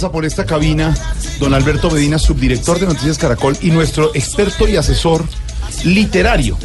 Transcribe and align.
Pasa 0.00 0.12
por 0.12 0.24
esta 0.24 0.46
cabina 0.46 0.94
don 1.40 1.52
Alberto 1.52 1.90
Medina, 1.90 2.18
subdirector 2.18 2.80
de 2.80 2.86
Noticias 2.86 3.18
Caracol 3.18 3.54
y 3.60 3.70
nuestro 3.70 4.12
experto 4.14 4.66
y 4.66 4.76
asesor 4.76 5.22
literario. 5.84 6.56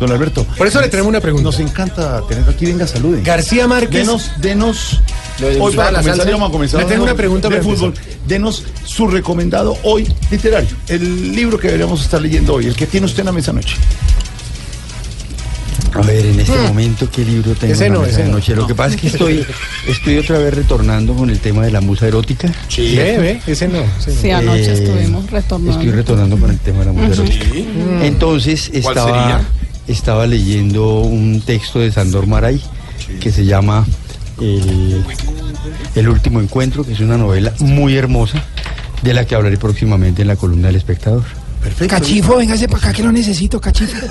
Don 0.00 0.10
Alberto. 0.10 0.44
Por 0.58 0.66
eso 0.66 0.80
le 0.80 0.88
tenemos 0.88 1.08
una 1.08 1.20
pregunta. 1.20 1.44
Nos 1.44 1.60
encanta 1.60 2.22
tener 2.28 2.42
aquí, 2.48 2.66
venga, 2.66 2.88
saluden. 2.88 3.22
García 3.22 3.68
Márquez. 3.68 4.00
Denos, 4.00 4.32
denos. 4.38 5.00
de 5.38 5.60
Hoy 5.60 5.76
para 5.76 5.92
la 5.92 6.00
comenzar, 6.00 6.28
vamos 6.32 6.48
a 6.48 6.52
comenzar. 6.52 6.80
Le 6.80 6.86
tengo 6.86 7.04
una 7.04 7.14
pregunta 7.14 7.48
de 7.48 7.62
fútbol. 7.62 7.94
Denos 8.26 8.64
su 8.84 9.06
recomendado 9.06 9.78
hoy 9.84 10.12
literario. 10.28 10.76
El 10.88 11.36
libro 11.36 11.58
que 11.58 11.68
deberíamos 11.68 12.02
estar 12.02 12.20
leyendo 12.20 12.54
hoy, 12.54 12.66
el 12.66 12.74
que 12.74 12.88
tiene 12.88 13.06
usted 13.06 13.20
en 13.20 13.26
la 13.26 13.32
mesa 13.32 13.52
anoche. 13.52 13.76
Este 16.56 16.68
momento, 16.68 17.10
¿qué 17.10 17.24
libro 17.24 17.54
tengo 17.54 17.72
Ese 17.74 17.86
en 17.86 17.92
la 17.92 17.98
no, 18.00 18.04
mesa 18.06 18.18
de 18.18 18.24
no. 18.24 18.32
noche? 18.32 18.54
Lo 18.56 18.66
que 18.66 18.74
pasa 18.74 18.94
es 18.94 19.00
que 19.00 19.06
estoy, 19.08 19.44
estoy 19.88 20.18
otra 20.18 20.38
vez 20.38 20.54
retornando 20.54 21.14
con 21.14 21.30
el 21.30 21.38
tema 21.40 21.64
de 21.64 21.70
la 21.70 21.80
musa 21.80 22.06
erótica. 22.06 22.52
Sí, 22.68 22.98
ese 22.98 23.18
no. 23.18 23.52
ese 23.52 23.68
no. 23.68 23.82
Sí, 24.20 24.30
anoche 24.30 24.64
Eh, 24.64 24.72
estuvimos 24.72 25.30
retornando. 25.30 25.72
Estoy 25.72 25.90
retornando 25.92 26.36
con 26.38 26.50
el 26.50 26.58
tema 26.58 26.80
de 26.80 26.84
la 26.86 26.92
musa 26.92 27.22
erótica. 27.22 27.46
Entonces, 28.02 28.70
¿Cuál 28.82 28.96
estaba, 28.96 29.40
estaba 29.86 30.26
leyendo 30.26 31.00
un 31.00 31.40
texto 31.40 31.78
de 31.80 31.92
Sandor 31.92 32.26
Maray 32.26 32.60
que 33.20 33.30
se 33.30 33.44
llama 33.44 33.86
el, 34.40 35.04
El 35.94 36.08
último 36.08 36.40
encuentro, 36.40 36.84
que 36.84 36.92
es 36.92 37.00
una 37.00 37.16
novela 37.16 37.52
muy 37.60 37.96
hermosa, 37.96 38.42
de 39.02 39.14
la 39.14 39.24
que 39.24 39.34
hablaré 39.34 39.56
próximamente 39.58 40.22
en 40.22 40.28
la 40.28 40.36
columna 40.36 40.68
del 40.68 40.76
espectador. 40.76 41.24
Perfecto. 41.66 41.96
Cachifo, 41.96 42.36
véngase 42.36 42.68
para 42.68 42.78
acá 42.78 42.92
que 42.92 43.02
lo 43.02 43.10
necesito, 43.10 43.60
cachifo. 43.60 44.06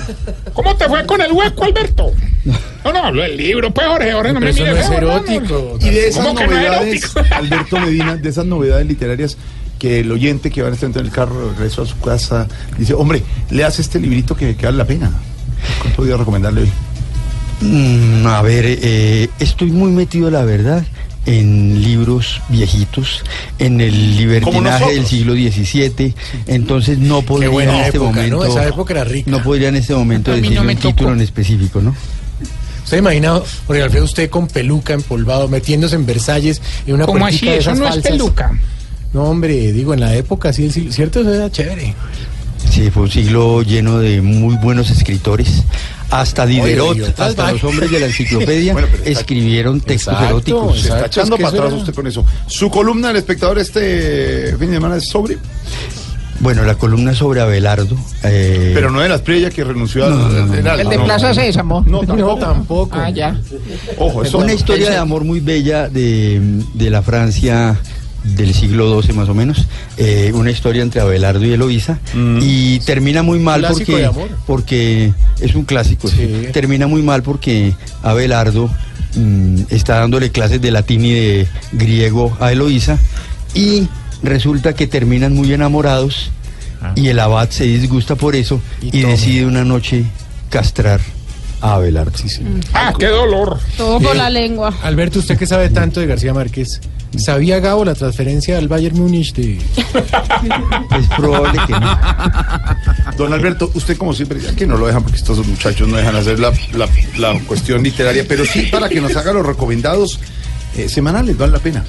¿Cómo 0.52 0.76
te 0.76 0.86
fue 0.88 1.06
con 1.06 1.22
el 1.22 1.32
hueco, 1.32 1.64
Alberto? 1.64 2.12
No, 2.84 2.92
no, 2.92 3.02
hablo 3.02 3.22
del 3.22 3.34
libro, 3.34 3.72
pues, 3.72 3.86
Jorge, 3.86 4.12
Jorge, 4.12 4.32
no 4.34 4.40
Pero 4.40 4.44
me 4.44 4.50
eso 4.50 4.60
mire 4.62 4.74
no 4.74 4.80
es 4.80 4.90
no, 4.90 4.90
no. 4.90 4.96
erótico. 4.98 5.78
Y 5.80 5.88
de 5.88 6.08
esas 6.08 6.26
¿Cómo 6.26 6.38
que 6.38 6.46
no 6.46 6.52
novedades, 6.54 7.02
erótico? 7.16 7.34
Alberto 7.34 7.78
Medina, 7.80 8.16
de 8.16 8.28
esas 8.28 8.44
novedades 8.44 8.86
literarias 8.86 9.38
que 9.78 10.00
el 10.00 10.12
oyente 10.12 10.50
que 10.50 10.60
va 10.60 10.68
en 10.68 10.74
este 10.74 10.84
momento 10.84 11.00
en 11.00 11.06
el 11.06 11.12
carro, 11.12 11.50
regreso 11.56 11.80
a 11.82 11.86
su 11.86 11.98
casa, 11.98 12.46
dice, 12.76 12.92
hombre, 12.92 13.22
le 13.50 13.64
hace 13.64 13.80
este 13.80 13.98
librito 14.00 14.36
que, 14.36 14.54
que 14.54 14.66
vale 14.66 14.76
la 14.76 14.84
pena. 14.84 15.10
¿Cuál 15.80 15.94
podría 15.94 16.16
recomendarle 16.18 16.60
hoy? 16.62 16.70
Mm, 17.62 18.26
a 18.26 18.42
ver, 18.42 18.64
eh, 18.66 19.28
estoy 19.38 19.70
muy 19.70 19.90
metido, 19.92 20.30
la 20.30 20.44
verdad, 20.44 20.84
en 21.26 21.82
libros 21.82 22.40
viejitos, 22.48 23.22
en 23.58 23.80
el 23.80 24.16
libertinaje 24.16 24.94
del 24.94 25.06
siglo 25.06 25.34
XVII, 25.34 26.14
entonces 26.46 26.98
no 26.98 27.22
podría 27.22 27.48
buena 27.50 27.78
en 27.80 27.84
este 27.86 27.96
época, 27.96 28.12
¿no? 28.28 28.36
momento, 28.38 28.46
Esa 28.46 28.68
época 28.68 28.94
era 28.94 29.04
rica. 29.04 29.30
no 29.30 29.42
podría 29.42 29.68
en 29.68 29.76
este 29.76 29.94
momento 29.94 30.32
decir 30.32 30.52
no 30.52 30.62
un 30.62 30.76
título 30.76 31.12
en 31.12 31.20
específico, 31.20 31.80
¿no? 31.82 31.94
¿Usted 32.84 32.98
imagina, 32.98 33.40
Jorge 33.66 33.82
Alfredo, 33.82 34.04
usted 34.04 34.30
con 34.30 34.46
peluca 34.46 34.94
empolvado, 34.94 35.48
metiéndose 35.48 35.96
en 35.96 36.06
Versalles 36.06 36.62
en 36.86 36.94
una 36.94 37.06
¿Cómo 37.06 37.26
así? 37.26 37.44
de 37.44 37.56
Eso 37.56 37.70
esas 37.70 37.78
no 37.80 37.84
es 37.86 37.90
falsas? 37.94 38.12
peluca. 38.12 38.58
No, 39.12 39.24
hombre, 39.24 39.72
digo, 39.72 39.92
en 39.94 40.00
la 40.00 40.14
época, 40.14 40.52
sí, 40.52 40.70
sí, 40.70 40.88
cierto, 40.92 41.20
eso 41.22 41.34
era 41.34 41.50
chévere. 41.50 41.94
Sí, 42.70 42.90
fue 42.90 43.04
un 43.04 43.10
siglo 43.10 43.62
lleno 43.62 43.98
de 43.98 44.20
muy 44.20 44.56
buenos 44.56 44.90
escritores. 44.90 45.62
Hasta 46.10 46.46
Diderot, 46.46 47.18
hasta 47.18 47.52
los 47.52 47.64
hombres 47.64 47.90
de 47.90 47.98
la 48.00 48.06
enciclopedia 48.06 48.72
Bueno, 48.74 48.86
pero 48.90 49.02
está- 49.04 49.20
escribieron 49.20 49.80
textos 49.80 50.12
Exacto, 50.14 50.28
eróticos. 50.36 50.80
Se 50.80 50.88
está 50.88 51.06
echando 51.06 51.36
es 51.36 51.42
para 51.42 51.54
atrás 51.56 51.72
era- 51.72 51.80
usted 51.80 51.94
con 51.94 52.06
eso. 52.06 52.24
¿Su 52.46 52.70
columna 52.70 53.08
del 53.08 53.16
espectador 53.16 53.58
este 53.58 54.54
fin 54.58 54.68
de 54.68 54.74
semana 54.76 54.96
es 54.96 55.08
sobre? 55.08 55.38
Bueno, 56.38 56.64
la 56.64 56.74
columna 56.74 57.14
sobre 57.14 57.40
Abelardo. 57.40 57.96
eh, 58.22 58.72
Pero 58.74 58.90
no 58.90 59.00
de 59.00 59.08
las 59.08 59.22
playa 59.22 59.48
que 59.48 59.64
renunció 59.64 60.04
al 60.04 60.10
no, 60.10 60.28
no, 60.28 60.70
al- 60.70 60.80
El 60.80 60.88
de. 60.90 60.98
Plaza 60.98 61.32
Sésamo. 61.32 61.82
No, 61.88 62.00
tampoco. 62.00 62.16
No, 62.20 62.36
tampoco. 62.36 62.98
Ah, 62.98 63.08
ya. 63.10 63.40
Ojo, 63.98 64.22
eso 64.22 64.38
una 64.38 64.52
historia 64.52 64.90
de 64.90 64.96
amor 64.98 65.24
muy 65.24 65.40
bella 65.40 65.88
de, 65.88 66.40
de 66.74 66.90
la 66.90 67.00
Francia 67.02 67.80
del 68.34 68.52
siglo 68.54 69.00
XII 69.02 69.12
más 69.14 69.28
o 69.28 69.34
menos, 69.34 69.66
eh, 69.96 70.32
una 70.34 70.50
historia 70.50 70.82
entre 70.82 71.00
Abelardo 71.00 71.44
y 71.44 71.52
Eloísa 71.52 71.98
Mm. 72.14 72.38
y 72.42 72.78
termina 72.80 73.22
muy 73.22 73.38
mal 73.38 73.60
Clásico 73.60 73.84
porque, 73.92 74.00
de 74.00 74.06
amor. 74.06 74.28
porque 74.46 75.12
es 75.40 75.54
un 75.54 75.64
clásico, 75.64 76.08
sí. 76.08 76.16
Sí. 76.16 76.48
termina 76.52 76.86
muy 76.86 77.02
mal 77.02 77.22
porque 77.22 77.74
Abelardo 78.02 78.68
mm, 79.16 79.62
está 79.70 80.00
dándole 80.00 80.30
clases 80.30 80.60
de 80.60 80.70
latín 80.70 81.04
y 81.04 81.12
de 81.12 81.48
griego 81.72 82.36
a 82.40 82.52
Eloísa 82.52 82.98
y 83.54 83.88
resulta 84.22 84.74
que 84.74 84.86
terminan 84.86 85.34
muy 85.34 85.52
enamorados 85.52 86.30
y 86.94 87.08
el 87.08 87.18
abad 87.18 87.48
se 87.50 87.64
disgusta 87.64 88.14
por 88.16 88.36
eso 88.36 88.60
Y 88.80 89.00
decide 89.02 89.46
una 89.46 89.64
noche 89.64 90.04
castrar 90.50 91.00
a 91.60 91.74
Abelardo. 91.74 92.12
Ah, 92.74 92.92
qué 92.98 93.06
dolor. 93.06 93.58
Todo 93.76 93.98
por 93.98 94.14
la 94.14 94.28
lengua. 94.30 94.74
Alberto, 94.82 95.18
usted 95.18 95.38
que 95.38 95.46
sabe 95.46 95.70
tanto 95.70 96.00
de 96.00 96.06
García 96.06 96.34
Márquez, 96.34 96.80
¿sabía 97.18 97.60
Gabo 97.60 97.84
la 97.84 97.94
transferencia 97.94 98.58
al 98.58 98.68
Bayern 98.68 98.96
Múnich 98.98 99.32
de... 99.34 99.58
Es 100.98 101.06
probable 101.16 101.60
que 101.66 101.72
no. 101.72 101.98
Don 103.16 103.32
Alberto, 103.32 103.70
usted 103.74 103.96
como 103.96 104.12
siempre, 104.12 104.40
ya 104.40 104.54
que 104.54 104.66
no 104.66 104.76
lo 104.76 104.86
dejan 104.86 105.02
porque 105.02 105.18
estos 105.18 105.44
muchachos 105.46 105.88
no 105.88 105.96
dejan 105.96 106.16
hacer 106.16 106.38
la, 106.38 106.52
la- 106.74 106.88
la 107.18 107.38
cuestión 107.40 107.82
literaria, 107.82 108.24
pero 108.28 108.44
sí 108.44 108.62
para 108.70 108.88
que 108.88 109.00
nos 109.00 109.16
haga 109.16 109.32
los 109.32 109.44
recomendados 109.46 110.20
eh, 110.76 110.88
semanales, 110.88 111.36
vale 111.36 111.52
la 111.52 111.58
pena. 111.58 111.84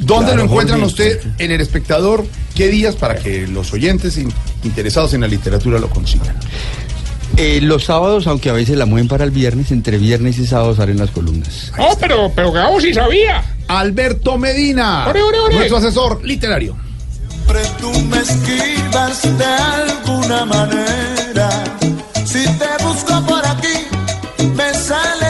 ¿Dónde 0.00 0.26
Claro, 0.26 0.36
lo 0.36 0.44
encuentran 0.44 0.80
Jorge. 0.80 0.92
usted 1.16 1.26
en 1.38 1.50
el 1.50 1.60
espectador? 1.60 2.24
¿Qué 2.54 2.68
días 2.68 2.94
para 2.94 3.16
que 3.16 3.46
los 3.48 3.72
oyentes 3.72 4.16
in- 4.16 4.32
interesados 4.62 5.12
en 5.14 5.22
la 5.22 5.26
literatura 5.28 5.78
lo 5.78 5.88
consigan? 5.90 6.36
Eh, 7.36 7.60
los 7.62 7.84
sábados, 7.84 8.26
aunque 8.26 8.50
a 8.50 8.52
veces 8.52 8.76
la 8.76 8.86
mueven 8.86 9.06
para 9.08 9.24
el 9.24 9.30
viernes, 9.30 9.70
entre 9.70 9.98
viernes 9.98 10.38
y 10.38 10.46
sábado 10.46 10.74
salen 10.74 10.98
las 10.98 11.10
columnas. 11.10 11.72
No, 11.76 11.88
pero, 12.00 12.32
pero 12.34 12.50
Gabo 12.50 12.80
sí 12.80 12.92
sabía. 12.92 13.44
Alberto 13.68 14.38
Medina, 14.38 15.06
Ore, 15.08 15.22
ore, 15.22 15.38
ore. 15.38 15.54
nuestro 15.56 15.76
asesor 15.76 16.24
literario. 16.24 16.76
siempre 17.10 17.60
tú 17.80 17.92
me 18.06 18.18
esquivas 18.18 19.22
de 19.38 19.44
alguna 19.44 20.44
manera. 20.46 21.50
Si 22.24 22.44
te 22.44 22.84
busco 22.84 23.24
por 23.26 23.46
aquí, 23.46 23.86
me. 24.56 24.68
Y 24.72 25.27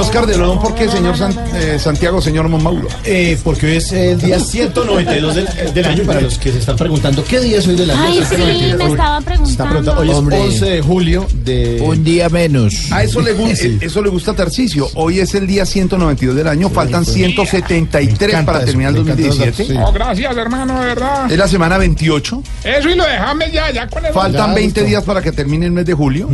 Oscar 0.00 0.26
de 0.26 0.36
León, 0.38 0.58
¿por 0.60 0.74
qué, 0.74 0.88
señor 0.88 1.16
San- 1.16 1.34
eh, 1.54 1.78
Santiago, 1.78 2.20
señor 2.22 2.48
Mauro? 2.48 2.88
Eh, 3.04 3.38
porque 3.44 3.66
hoy 3.66 3.76
es 3.76 3.92
el 3.92 4.18
día 4.20 4.38
192 4.40 5.34
del, 5.34 5.46
del 5.74 5.84
año 5.84 6.04
para 6.04 6.20
los 6.22 6.38
que 6.38 6.50
se 6.52 6.58
están 6.58 6.76
preguntando 6.76 7.22
qué 7.24 7.38
día 7.40 7.58
es 7.58 7.66
hoy 7.68 7.76
del 7.76 7.90
año. 7.90 8.00
Ay, 8.02 8.18
sí, 8.28 8.36
192. 8.36 8.78
me 8.78 8.90
estaban 8.90 9.24
preguntando, 9.24 9.94
hoy 9.98 10.10
es 10.10 10.16
11 10.16 10.64
de 10.66 10.82
julio 10.82 11.26
de... 11.44 11.80
Un 11.84 12.02
día 12.02 12.28
menos. 12.28 12.90
A 12.90 13.02
eso 13.04 13.20
le, 13.20 13.36
gu- 13.36 13.54
Sí. 13.60 13.66
eh, 13.66 13.78
eso 13.82 14.00
le 14.02 14.08
gusta 14.08 14.30
a 14.30 14.34
Tarcisio. 14.34 14.88
Hoy 14.94 15.20
es 15.20 15.34
el 15.34 15.46
día 15.46 15.66
192 15.66 16.34
del 16.34 16.48
año, 16.48 16.70
faltan 16.70 17.04
pues. 17.04 17.14
173 17.16 18.18
Me 18.20 18.32
encanta 18.32 18.46
para 18.52 18.58
eso, 18.58 18.66
terminar 18.66 18.94
el 18.96 19.04
me 19.04 19.12
encanta 19.12 19.26
los 19.26 19.36
2017. 19.38 19.74
datos, 19.74 19.90
Oh, 19.90 19.92
gracias, 19.92 20.36
hermano, 20.36 20.80
de 20.80 20.86
verdad. 20.86 21.30
Es 21.30 21.38
la 21.38 21.48
semana 21.48 21.76
28. 21.78 22.42
Eso 22.64 22.88
y 22.88 22.94
lo 22.94 23.04
dejame 23.04 23.50
ya, 23.52 23.70
ya 23.70 23.86
con 23.86 24.04
eso. 24.04 24.14
Faltan 24.14 24.48
Ya, 24.50 24.54
20 24.54 24.80
listo. 24.80 24.88
días 24.88 25.04
para 25.04 25.20
que 25.22 25.32
termine 25.32 25.66
el 25.66 25.72
mes 25.72 25.84
de 25.86 25.92
julio. 25.94 26.28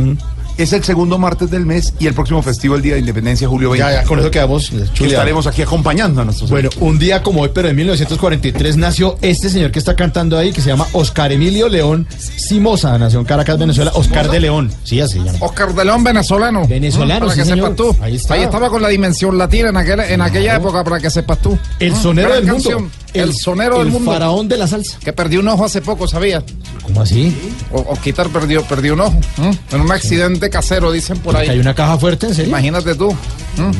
Es 0.57 0.73
el 0.73 0.83
segundo 0.83 1.17
martes 1.19 1.51
del 1.51 1.65
mes 1.65 1.93
y 1.99 2.07
el 2.07 2.13
próximo 2.15 2.41
festivo, 2.41 2.75
el 2.75 2.81
Día 2.81 2.93
de 2.95 2.99
Independencia, 3.01 3.47
julio 3.47 3.69
20. 3.71 3.85
Ya, 3.93 4.01
ya, 4.01 4.07
con 4.07 4.17
eso 4.19 4.31
quedamos 4.31 4.71
que 4.95 5.05
estaremos 5.05 5.45
aquí 5.45 5.61
acompañando 5.61 6.21
a 6.21 6.25
nuestros 6.25 6.49
Bueno, 6.49 6.69
un 6.79 6.97
día 6.97 7.21
como 7.21 7.41
hoy, 7.41 7.51
pero 7.53 7.69
en 7.69 7.75
1943 7.75 8.75
nació 8.77 9.17
este 9.21 9.49
señor 9.49 9.71
que 9.71 9.79
está 9.79 9.95
cantando 9.95 10.37
ahí, 10.37 10.51
que 10.51 10.61
se 10.61 10.69
llama 10.69 10.87
Oscar 10.93 11.31
Emilio 11.31 11.69
León 11.69 12.07
Simosa, 12.17 12.97
nació 12.97 13.19
en 13.19 13.25
Caracas, 13.25 13.57
Venezuela, 13.59 13.91
Oscar 13.93 14.29
de 14.31 14.39
León. 14.39 14.71
Sí, 14.83 14.99
así 14.99 15.19
se 15.19 15.25
llama. 15.25 15.37
Oscar 15.41 15.73
de 15.75 15.85
León, 15.85 16.03
venezolano. 16.03 16.67
Venezolano, 16.67 17.27
Para 17.27 17.31
sí, 17.33 17.39
que 17.39 17.45
señor. 17.45 17.69
sepas 17.69 17.75
tú. 17.77 17.95
Ahí 18.01 18.15
está. 18.15 18.35
estaba 18.37 18.69
con 18.69 18.81
la 18.81 18.89
dimensión 18.89 19.37
latina 19.37 19.69
en 19.69 19.77
aquella, 19.77 20.09
en 20.09 20.21
aquella 20.21 20.55
época, 20.55 20.83
para 20.83 20.99
que 20.99 21.09
sepas 21.09 21.39
tú. 21.41 21.57
El 21.79 21.93
Mm, 21.93 21.95
sonero 22.01 22.33
del 22.33 22.45
mundo. 22.47 22.89
El, 23.19 23.33
sonero 23.33 23.77
del 23.79 23.87
el 23.87 23.93
mundo. 23.93 24.11
faraón 24.11 24.47
de 24.47 24.57
la 24.57 24.67
salsa. 24.67 24.97
Que 24.99 25.13
perdió 25.13 25.39
un 25.39 25.47
ojo 25.47 25.65
hace 25.65 25.81
poco, 25.81 26.07
¿sabías? 26.07 26.43
¿Cómo 26.83 27.01
así? 27.01 27.35
O, 27.71 27.79
o 27.79 27.95
quitar 28.01 28.29
perdió, 28.29 28.63
perdió 28.63 28.93
un 28.93 29.01
ojo. 29.01 29.19
¿m? 29.37 29.57
En 29.71 29.81
un 29.81 29.91
accidente 29.91 30.49
casero, 30.49 30.91
dicen 30.91 31.17
por 31.19 31.35
Que 31.35 31.41
hay 31.41 31.49
ahí. 31.49 31.59
una 31.59 31.73
caja 31.73 31.97
fuerte, 31.97 32.27
¿en 32.27 32.35
serio? 32.35 32.49
Imagínate 32.49 32.95
tú. 32.95 33.09
¿m? 33.57 33.71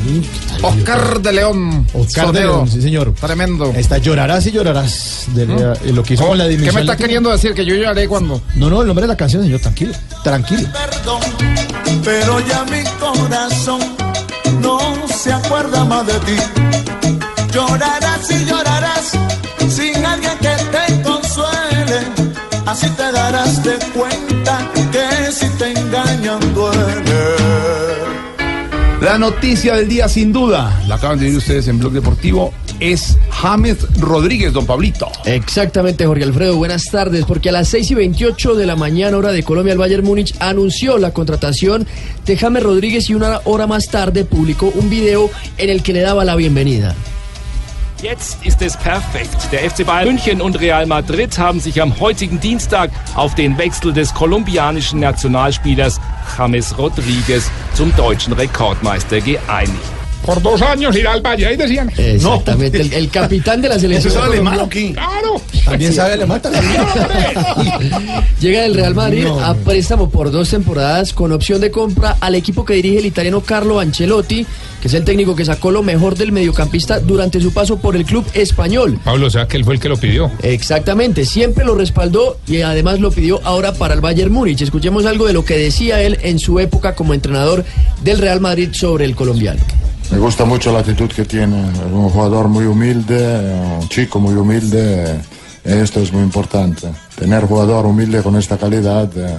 Oscar 0.62 1.20
de 1.20 1.32
León. 1.32 1.86
Oscar 1.94 2.32
de. 2.32 2.40
León, 2.40 2.68
sí, 2.70 2.82
señor. 2.82 3.14
Tremendo. 3.14 3.72
Está 3.76 3.98
llorarás 3.98 4.46
y 4.46 4.50
llorarás 4.52 5.24
de 5.34 5.46
la- 5.46 5.74
lo 5.92 6.02
que 6.02 6.14
hizo 6.14 6.26
con 6.26 6.36
la 6.38 6.48
¿Qué 6.48 6.72
me 6.72 6.80
estás 6.80 6.96
queriendo 6.96 7.30
decir? 7.30 7.54
Que 7.54 7.64
yo 7.64 7.74
lloraré 7.74 8.06
cuando. 8.08 8.40
No, 8.56 8.68
no, 8.68 8.80
el 8.82 8.86
nombre 8.86 9.02
de 9.02 9.08
la 9.08 9.16
canción, 9.16 9.42
señor, 9.42 9.60
tranquilo. 9.60 9.92
Tranquilo. 10.24 10.68
perdón, 10.72 11.20
pero 12.04 12.40
ya 12.40 12.64
mi 12.64 12.82
corazón 13.00 13.80
no 14.60 14.78
se 15.08 15.32
acuerda 15.32 15.84
más 15.84 16.06
de 16.06 16.12
ti. 16.14 16.36
Llorarás 17.52 18.30
y 18.30 18.44
llorarás 18.44 18.77
Así 22.68 22.86
te 22.90 23.12
darás 23.12 23.64
de 23.64 23.78
cuenta 23.94 24.70
que 24.92 25.32
si 25.32 25.48
te 25.56 25.72
engañan 25.72 26.38
duele. 26.52 26.98
La 29.00 29.16
noticia 29.16 29.74
del 29.76 29.88
día, 29.88 30.06
sin 30.06 30.34
duda, 30.34 30.78
la 30.86 30.96
acaban 30.96 31.18
de 31.18 31.28
ver 31.28 31.36
ustedes 31.38 31.66
en 31.68 31.78
Blog 31.78 31.94
Deportivo, 31.94 32.52
es 32.78 33.16
James 33.30 33.78
Rodríguez, 33.98 34.52
don 34.52 34.66
Pablito. 34.66 35.10
Exactamente, 35.24 36.04
Jorge 36.04 36.24
Alfredo. 36.24 36.56
Buenas 36.56 36.90
tardes, 36.90 37.24
porque 37.24 37.48
a 37.48 37.52
las 37.52 37.68
6 37.68 37.92
y 37.92 37.94
28 37.94 38.54
de 38.54 38.66
la 38.66 38.76
mañana, 38.76 39.16
hora 39.16 39.32
de 39.32 39.42
Colombia, 39.42 39.72
el 39.72 39.78
Bayern 39.78 40.04
Múnich 40.04 40.34
anunció 40.38 40.98
la 40.98 41.14
contratación 41.14 41.86
de 42.26 42.36
James 42.36 42.62
Rodríguez 42.62 43.08
y 43.08 43.14
una 43.14 43.40
hora 43.44 43.66
más 43.66 43.88
tarde 43.88 44.26
publicó 44.26 44.70
un 44.74 44.90
video 44.90 45.30
en 45.56 45.70
el 45.70 45.82
que 45.82 45.94
le 45.94 46.02
daba 46.02 46.22
la 46.26 46.36
bienvenida. 46.36 46.94
Jetzt 48.02 48.44
ist 48.44 48.62
es 48.62 48.76
perfekt. 48.76 49.48
Der 49.50 49.68
FC 49.68 49.84
Bayern 49.84 50.06
München 50.06 50.40
und 50.40 50.60
Real 50.60 50.86
Madrid 50.86 51.36
haben 51.36 51.58
sich 51.58 51.82
am 51.82 51.98
heutigen 51.98 52.38
Dienstag 52.38 52.90
auf 53.16 53.34
den 53.34 53.58
Wechsel 53.58 53.92
des 53.92 54.14
kolumbianischen 54.14 55.00
Nationalspielers 55.00 56.00
James 56.36 56.78
Rodriguez 56.78 57.50
zum 57.74 57.94
deutschen 57.96 58.34
Rekordmeister 58.34 59.20
geeinigt. 59.20 59.97
Por 60.28 60.42
dos 60.42 60.60
años 60.60 60.94
irá 60.94 61.14
al 61.14 61.22
Valle, 61.22 61.46
ahí 61.46 61.56
decían. 61.56 61.90
Exactamente, 61.96 62.82
el, 62.82 62.92
el 62.92 63.08
capitán 63.08 63.62
de 63.62 63.70
la 63.70 63.78
selección. 63.78 64.12
¿Eso 64.12 64.18
es 64.20 64.24
alemán 64.26 64.60
o 64.60 64.68
qué? 64.68 64.92
Claro. 64.92 65.40
También 65.64 65.90
sabe 65.90 66.12
alemán, 66.12 66.42
también. 66.42 66.64
Llega 68.38 68.60
del 68.60 68.74
Real 68.74 68.94
Madrid 68.94 69.24
No. 69.24 69.40
a 69.40 69.54
préstamo 69.54 70.10
por 70.10 70.30
dos 70.30 70.50
temporadas 70.50 71.14
con 71.14 71.32
opción 71.32 71.62
de 71.62 71.70
compra 71.70 72.18
al 72.20 72.34
equipo 72.34 72.66
que 72.66 72.74
dirige 72.74 72.98
el 72.98 73.06
italiano 73.06 73.40
Carlo 73.40 73.80
Ancelotti, 73.80 74.44
que 74.82 74.88
es 74.88 74.92
el 74.92 75.02
técnico 75.04 75.34
que 75.34 75.46
sacó 75.46 75.70
lo 75.70 75.82
mejor 75.82 76.14
del 76.14 76.30
mediocampista 76.30 77.00
durante 77.00 77.40
su 77.40 77.54
paso 77.54 77.78
por 77.78 77.96
el 77.96 78.04
club 78.04 78.26
español. 78.34 78.98
Pablo, 79.02 79.28
o 79.28 79.30
sea 79.30 79.48
que 79.48 79.56
él 79.56 79.64
fue 79.64 79.76
el 79.76 79.80
que 79.80 79.88
lo 79.88 79.96
pidió. 79.96 80.30
Exactamente, 80.42 81.24
siempre 81.24 81.64
lo 81.64 81.74
respaldó 81.74 82.36
y 82.46 82.60
además 82.60 83.00
lo 83.00 83.10
pidió 83.10 83.40
ahora 83.44 83.72
para 83.72 83.94
el 83.94 84.02
Bayern 84.02 84.30
Múnich. 84.30 84.60
Escuchemos 84.60 85.06
algo 85.06 85.26
de 85.26 85.32
lo 85.32 85.42
que 85.46 85.56
decía 85.56 86.02
él 86.02 86.18
en 86.22 86.38
su 86.38 86.60
época 86.60 86.94
como 86.94 87.14
entrenador 87.14 87.64
del 88.02 88.18
Real 88.18 88.40
Madrid 88.40 88.68
sobre 88.72 89.06
el 89.06 89.14
colombiano. 89.16 89.60
Me 90.10 90.18
gusta 90.18 90.44
mucho 90.44 90.72
la 90.72 90.78
actitud 90.80 91.10
que 91.10 91.24
tiene, 91.24 91.68
es 91.70 91.92
un 91.92 92.08
jugador 92.08 92.48
muy 92.48 92.64
humilde, 92.64 93.60
un 93.80 93.88
chico 93.88 94.18
muy 94.18 94.34
humilde, 94.34 95.16
esto 95.64 96.00
es 96.00 96.12
muy 96.12 96.22
importante. 96.22 96.88
Tener 97.14 97.44
jugador 97.44 97.84
humilde 97.86 98.22
con 98.22 98.36
esta 98.36 98.56
calidad 98.56 99.10
eh, 99.16 99.36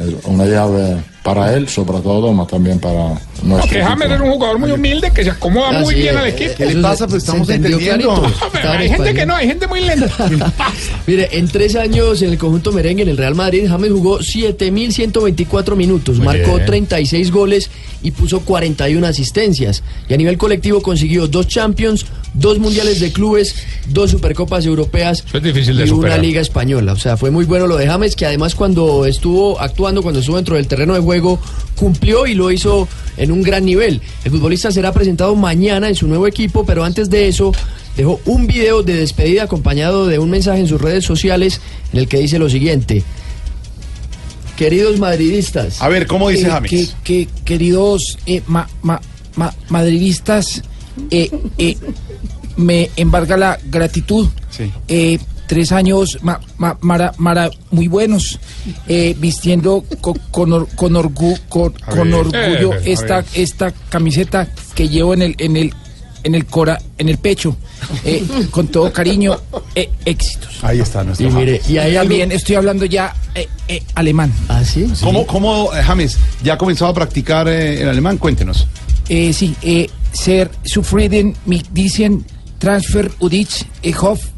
es 0.00 0.24
una 0.24 0.46
llave 0.46 0.96
para 1.24 1.52
él, 1.54 1.68
sobre 1.68 1.98
todo, 2.00 2.30
pero 2.30 2.46
también 2.46 2.78
para 2.78 3.14
nuestro 3.42 3.70
Que 3.70 3.82
James 3.82 4.06
equipo. 4.06 4.14
es 4.14 4.20
un 4.20 4.30
jugador 4.32 4.58
muy 4.58 4.70
humilde 4.72 5.10
que 5.12 5.24
se 5.24 5.30
acomoda 5.30 5.70
Ah, 5.70 5.80
muy 5.80 5.94
sí, 5.94 6.00
bien 6.02 6.16
al 6.16 6.26
eh, 6.26 6.30
equipo. 6.30 6.52
¿Qué 6.56 6.66
le 6.66 6.82
pasa? 6.82 7.06
Pues 7.08 7.22
estamos 7.24 7.48
entendiendo. 7.48 8.24
en 8.54 8.68
hay 8.68 8.88
gente 8.88 9.14
que 9.14 9.26
no, 9.26 9.34
hay 9.34 9.46
gente 9.48 9.66
muy 9.66 9.80
lenta. 9.80 10.30
Mire, 11.06 11.28
en 11.36 11.48
tres 11.48 11.74
años 11.76 12.22
en 12.22 12.30
el 12.30 12.38
conjunto 12.38 12.70
merengue 12.72 13.02
en 13.02 13.08
el 13.08 13.16
Real 13.16 13.34
Madrid, 13.34 13.66
James 13.68 13.90
jugó 13.90 14.18
7.124 14.20 15.74
minutos, 15.76 16.18
marcó 16.20 16.58
36 16.64 17.30
goles 17.30 17.70
y 18.02 18.10
puso 18.10 18.40
41 18.40 19.06
asistencias. 19.06 19.82
Y 20.08 20.14
a 20.14 20.16
nivel 20.16 20.38
colectivo 20.38 20.82
consiguió 20.82 21.28
dos 21.28 21.48
Champions, 21.48 22.06
dos 22.34 22.58
Mundiales 22.58 23.00
de 23.00 23.12
Clubes, 23.12 23.54
dos 23.88 24.10
Supercopas 24.10 24.66
Europeas 24.66 25.24
es 25.32 25.42
difícil 25.42 25.76
de 25.76 25.84
y 25.84 25.88
superar. 25.88 26.18
una 26.18 26.26
Liga 26.26 26.40
Española. 26.40 26.92
O 26.92 26.96
sea, 26.96 27.16
fue 27.16 27.30
muy 27.30 27.44
bueno 27.44 27.66
lo 27.66 27.76
de 27.76 27.86
James, 27.86 28.16
que 28.16 28.26
además 28.26 28.54
cuando 28.54 29.06
estuvo 29.06 29.60
actuando, 29.60 30.02
cuando 30.02 30.20
estuvo 30.20 30.36
dentro 30.36 30.56
del 30.56 30.66
terreno 30.66 30.94
de 30.94 31.00
juego, 31.00 31.38
cumplió 31.76 32.26
y 32.26 32.34
lo 32.34 32.50
hizo 32.50 32.88
en 33.16 33.32
un 33.32 33.42
gran 33.42 33.64
nivel. 33.64 34.00
El 34.24 34.30
futbolista 34.30 34.70
será 34.70 34.92
presentado 34.92 35.34
mañana 35.34 35.88
en 35.88 35.94
su 35.94 36.06
nuevo 36.06 36.26
equipo, 36.26 36.64
pero 36.64 36.84
antes 36.84 37.10
de 37.10 37.28
eso 37.28 37.52
dejó 37.96 38.20
un 38.24 38.46
video 38.46 38.82
de 38.82 38.94
despedida 38.94 39.44
acompañado 39.44 40.06
de 40.06 40.18
un 40.18 40.30
mensaje 40.30 40.60
en 40.60 40.68
sus 40.68 40.80
redes 40.80 41.04
sociales 41.04 41.60
en 41.92 41.98
el 41.98 42.08
que 42.08 42.18
dice 42.18 42.38
lo 42.38 42.48
siguiente. 42.48 43.04
Queridos 44.62 45.00
madridistas. 45.00 45.82
A 45.82 45.88
ver, 45.88 46.06
¿cómo 46.06 46.28
dice 46.28 46.46
Eh, 46.46 46.50
James? 46.50 46.70
que, 46.70 46.86
que, 47.02 47.28
queridos 47.44 48.16
eh, 48.26 48.42
ma- 48.46 48.68
ma- 48.82 49.00
ma- 49.34 49.52
madridistas, 49.70 50.62
eh, 51.10 51.30
eh, 51.58 51.76
me 52.56 52.88
embarga 52.96 53.36
la 53.36 53.58
gratitud. 53.70 54.28
Sí. 54.50 54.70
Tres 55.48 55.72
años 55.72 56.18
ma- 56.22 56.40
ma- 56.58 56.78
mara- 56.80 57.12
mara- 57.18 57.50
muy 57.72 57.88
buenos, 57.88 58.38
vistiendo 59.18 59.84
co- 60.00 60.16
con, 60.30 60.52
or- 60.52 60.68
con, 60.76 60.92
orgu- 60.94 61.40
con, 61.48 61.74
A 61.82 61.90
con 61.90 62.08
ver. 62.10 62.20
orgullo 62.20 62.72
esta, 62.84 63.24
esta 63.34 63.72
camiseta 63.90 64.48
que 64.76 64.88
llevo 64.88 65.12
en 65.12 65.22
el, 65.22 65.34
en 65.38 65.56
el, 65.56 65.74
en 66.24 66.34
el 66.34 66.46
cora, 66.46 66.80
en 66.98 67.08
el 67.08 67.18
pecho, 67.18 67.56
eh, 68.04 68.24
con 68.50 68.68
todo 68.68 68.92
cariño, 68.92 69.36
eh, 69.74 69.90
éxitos. 70.04 70.50
Ahí 70.62 70.80
está 70.80 71.02
Y 71.02 71.06
nuestro 71.06 71.30
mire, 71.30 71.58
James. 71.58 71.70
y 71.70 71.78
algo... 71.78 71.98
También 72.00 72.32
estoy 72.32 72.56
hablando 72.56 72.84
ya 72.84 73.14
eh, 73.34 73.48
eh, 73.68 73.82
alemán. 73.94 74.32
¿Ah, 74.48 74.62
sí? 74.64 74.86
¿Cómo, 75.02 75.26
cómo, 75.26 75.70
eh, 75.74 75.82
James, 75.82 76.18
ya 76.42 76.54
ha 76.54 76.58
comenzado 76.58 76.90
a 76.90 76.94
practicar 76.94 77.48
eh, 77.48 77.82
el 77.82 77.88
alemán? 77.88 78.18
Cuéntenos. 78.18 78.66
Eh, 79.08 79.32
sí, 79.32 79.54
eh, 79.62 79.88
ser 80.12 80.50
zufrieden 80.66 81.34
mit 81.46 81.66
diesen 81.72 82.24
Transfer 82.58 83.10
Udich 83.18 83.66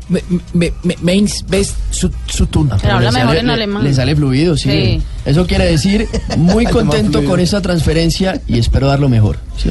me, 0.09 0.73
meins 1.03 1.45
best 1.49 1.77
zu, 1.91 2.11
zu 2.27 2.47
tun. 2.47 2.71
Pero 2.81 2.95
habla 2.95 3.11
mejor 3.11 3.29
sale- 3.29 3.41
en 3.41 3.47
le- 3.47 3.53
alemán. 3.53 3.85
Le 3.85 3.93
sale 3.95 4.17
fluido, 4.17 4.57
sí. 4.57 4.71
Sí. 4.71 5.03
Eso 5.27 5.47
quiere 5.47 5.67
decir 5.67 6.09
muy 6.39 6.65
contento 6.79 7.23
con 7.25 7.41
esta 7.41 7.61
transferencia 7.61 8.41
y 8.47 8.59
espero 8.59 8.87
dar 8.87 9.01
lo 9.01 9.09
mejor. 9.11 9.39
¿sí? 9.63 9.71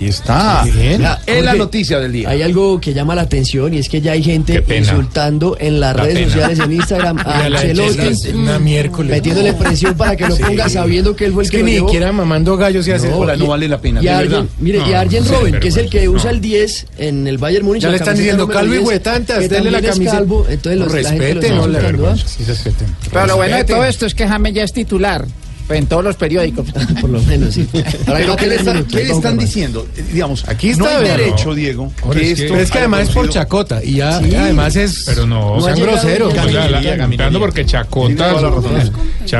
Ahí 0.00 0.08
está. 0.08 0.64
Bien. 0.64 1.00
Ya, 1.00 1.20
Es 1.26 1.44
la 1.44 1.54
noticia 1.54 1.98
del 2.00 2.12
día. 2.12 2.28
Hay 2.30 2.42
algo 2.42 2.80
que 2.80 2.92
llama 2.94 3.14
la 3.14 3.22
atención 3.22 3.72
y 3.74 3.78
es 3.78 3.88
que 3.88 4.00
ya 4.00 4.12
hay 4.12 4.22
gente 4.22 4.62
insultando 4.76 5.56
en 5.60 5.80
las 5.80 5.94
redes 5.96 6.14
pena. 6.14 6.26
sociales, 6.32 6.58
en 6.58 6.72
Instagram, 6.72 7.18
a 7.24 7.48
la 7.48 7.60
Ancelotti, 7.60 8.30
una 8.34 8.58
miércoles. 8.58 9.10
metiéndole 9.10 9.52
presión 9.54 9.94
para 9.96 10.16
que 10.16 10.26
lo 10.26 10.34
Sí. 10.36 10.42
ponga 10.42 10.68
sabiendo 10.68 11.14
que 11.14 11.26
él 11.26 11.32
fue 11.32 11.42
el 11.42 11.46
Es 11.46 11.50
que, 11.50 11.58
que 11.58 11.62
ni 11.64 11.78
siquiera 11.78 12.12
mamando 12.12 12.56
gallos 12.56 12.86
y 12.88 12.92
hace 12.92 13.08
No, 13.08 13.18
hola, 13.18 13.36
no 13.36 13.46
vale 13.46 13.68
la 13.68 13.80
pena, 13.80 14.00
Y 14.02 14.06
verdad. 14.06 14.20
Arjen, 14.40 14.48
mire, 14.58 14.78
y 14.78 14.90
No, 14.90 14.96
a 14.96 15.00
Arjen 15.00 15.28
Robben, 15.28 15.60
que 15.60 15.68
es 15.68 15.76
el 15.76 15.88
que 15.88 16.08
usa 16.08 16.30
el 16.30 16.40
10 16.40 16.86
en 16.98 17.26
el 17.26 17.38
Bayern 17.38 17.64
Múnich. 17.64 17.82
Ya 17.82 17.88
la 17.88 17.92
le 17.92 17.98
están 17.98 18.16
diciendo 18.16 18.48
calvo 18.48 18.74
y 18.74 18.78
10, 18.78 18.88
huetante, 18.88 19.32
que 19.38 19.56
hazle 19.56 19.70
la 19.70 19.80
camiseta. 19.82 20.16
calvo, 20.16 20.46
entonces 20.48 20.78
los, 20.80 20.88
la 20.88 20.94
respeten, 20.94 21.56
no, 21.56 21.66
la 21.68 21.78
respeten. 21.80 22.86
Pero 23.12 23.26
lo 23.26 23.36
bueno 23.36 23.56
de 23.56 23.64
todo 23.64 23.84
esto 23.84 24.06
es 24.06 24.14
que 24.14 24.26
James 24.26 24.54
ya 24.54 24.64
es 24.64 24.72
titular. 24.72 25.24
Pues 25.66 25.78
en 25.78 25.86
todos 25.86 26.04
los 26.04 26.16
periódicos. 26.16 26.66
Por 27.00 27.08
lo 27.10 27.20
menos, 27.22 27.54
sí. 27.54 27.66
Pero 27.72 28.36
¿qué 28.36 28.46
le, 28.46 28.84
qué 28.84 29.02
están 29.10 29.38
diciendo? 29.38 29.86
Digamos, 30.12 30.46
Aquí 30.46 30.74
no 30.74 30.84
está, 30.86 30.98
hay 30.98 31.04
vea, 31.04 31.16
derecho, 31.16 31.46
no. 31.46 31.54
Diego. 31.54 31.92
Pero 31.96 32.10
que 32.10 32.18
es 32.18 32.24
que- 32.26 32.32
esto 32.44 32.52
pero 32.52 32.64
es 32.64 32.70
que 32.70 32.78
además 32.78 33.02
es 33.08 33.14
por 33.14 33.28
Chacota 33.30 33.82
y 33.82 33.94
ya, 33.94 34.18
Sí. 34.20 34.28
ya 34.30 34.42
además 34.44 34.76
es 34.76 35.04
Pero 35.06 35.26
no, 35.26 35.56
no 35.56 35.60
sean 35.62 35.78
groseros. 35.80 36.34
Lamentando 36.34 37.38
porque 37.40 37.64
Chacota, 37.64 38.30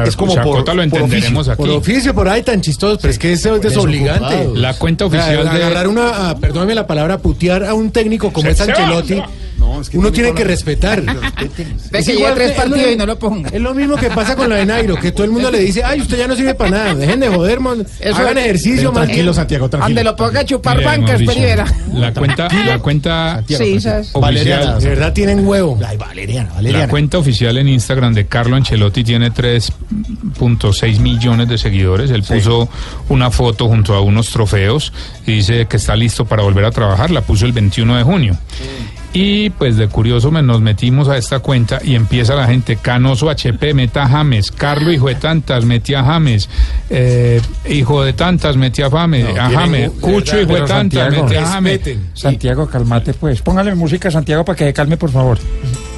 Es 0.07 0.17
como 0.17 0.35
Chacota 0.35 0.65
por- 0.73 0.77
lo 0.77 0.89
por 0.91 1.01
entenderemos 1.01 1.49
Por 1.51 1.69
aquí. 1.69 1.77
oficio, 1.77 2.15
por 2.15 2.29
ahí 2.29 2.43
tan 2.43 2.61
chistoso, 2.61 2.99
pero 3.01 3.11
es 3.13 3.19
que 3.19 3.33
eso 3.33 3.57
es 3.57 3.63
desobligante. 3.63 4.49
La 4.55 4.75
cuenta 4.75 5.05
O 5.07 5.11
sea, 5.11 5.21
oficial 5.21 5.45
de 5.45 5.51
agarrar 5.65 5.89
una, 5.89 6.31
a- 6.31 6.37
perdóname 6.39 6.75
la 6.75 6.87
palabra, 6.87 7.19
putear 7.19 7.65
a 7.65 7.75
un 7.75 7.91
técnico 7.91 8.33
como 8.33 8.47
Se- 8.47 8.53
es 8.53 8.61
Ancelotti, 8.61 9.15
se. 9.15 9.23
No, 9.75 9.81
es 9.81 9.91
que 9.91 9.99
uno 9.99 10.13
tiene 10.13 10.29
tiene 10.29 10.39
que 10.39 10.45
respetar. 10.45 11.03
Ve 11.03 11.99
Es 11.99 12.07
que 12.07 12.15
lleva 12.17 12.35
tres 12.35 12.51
lo- 12.51 12.57
partidos 12.57 12.93
y 12.93 12.97
no 12.97 13.07
lo 13.07 13.19
ponga. 13.19 13.51
Es 13.51 13.61
lo 13.61 13.75
mismo 13.75 13.97
que 13.97 14.09
pasa 14.11 14.37
con 14.37 14.49
la 14.49 14.57
de 14.57 14.67
Nairo, 14.67 14.97
que 14.97 15.13
todo 15.13 15.25
el 15.25 15.31
mundo 15.33 15.51
le 15.51 15.59
dice, 15.59 15.83
ay, 15.85 16.01
usted 16.01 16.17
ya 16.19 16.29
no 16.29 16.37
sirve 16.37 16.55
para 16.55 16.71
nada, 16.71 16.95
dejen 16.95 17.21
de 17.21 17.29
joder, 17.29 17.61
mon. 17.61 17.85
Eso 18.01 18.17
hagan 18.17 18.39
ejercicio, 18.39 18.93
man. 18.93 19.05
Tranquilo, 19.05 19.35
Santiago, 19.35 19.69
tranquilo. 19.69 19.89
Donde 19.89 20.05
lo 20.05 20.17
ponga 20.17 20.41
a 20.41 20.45
chupar 20.45 20.83
bancas, 20.83 21.09
Mauricio, 21.11 21.35
Perivera. 21.35 21.67
La 21.93 22.13
cuenta, 22.15 22.49
la 22.65 22.79
cuenta 22.79 23.43
Sí, 23.47 23.55
oficial, 24.13 24.79
De 24.81 24.89
verdad 24.89 25.13
tienen 25.13 25.47
huevo. 25.47 25.79
Ay, 25.87 25.97
Valeriana, 25.97 26.51
la 26.61 26.89
cuenta 26.89 27.19
oficial 27.19 27.57
en 27.59 27.69
Instagram 27.69 28.15
de 28.15 28.27
Carlo 28.27 28.57
Ancelotti 28.57 29.05
tiene 29.05 29.31
3.6 29.31 30.99
millones 31.01 31.49
de 31.49 31.59
seguidores. 31.59 32.11
Él 32.11 32.23
puso 32.23 32.69
una 33.09 33.31
foto 33.31 33.69
junto 33.69 33.95
a 33.95 34.01
unos 34.01 34.31
trofeos 34.31 34.93
y 35.27 35.33
dice 35.37 35.67
que 35.67 35.77
está 35.77 35.97
listo 35.97 36.25
para 36.25 36.43
volver 36.43 36.65
a 36.65 36.71
trabajar. 36.71 37.11
La 37.11 37.21
puso 37.21 37.47
el 37.47 37.53
21 37.53 37.97
de 37.97 38.03
junio. 38.03 38.37
Y 39.17 39.49
pues 39.51 39.77
de 39.77 39.87
curioso 39.87 40.33
me- 40.33 40.43
nos 40.43 40.61
metimos 40.61 41.09
a 41.09 41.17
esta 41.17 41.39
cuenta 41.39 41.79
y 41.85 41.95
empieza 41.95 42.35
la 42.35 42.49
gente, 42.49 42.75
Canoso 42.77 43.31
HP, 43.31 43.73
meta 43.73 44.09
James, 44.09 44.51
Carlo 44.51 44.91
hijo 44.93 45.07
de 45.07 45.15
tantas, 45.15 45.65
metía 45.65 46.03
James, 46.03 46.49
eh, 46.91 47.41
hijo 47.71 48.03
de 48.03 48.13
tantas, 48.13 48.57
metía 48.57 48.91
James, 48.91 49.25
a 49.39 49.51
James, 49.51 49.91
Cucho 50.01 50.41
hijo 50.41 50.55
de 50.55 50.63
tantas, 50.63 51.13
metía 51.23 51.47
James. 51.47 51.81
Santiago, 52.15 52.67
calmate 52.67 53.15
pues. 53.15 53.41
Póngale 53.41 53.73
música 53.77 54.09
a 54.09 54.11
Santiago 54.11 54.45
para 54.45 54.57
que 54.57 54.65
se 54.65 54.73
calme, 54.73 54.97
por 54.97 55.11
favor. 55.11 55.39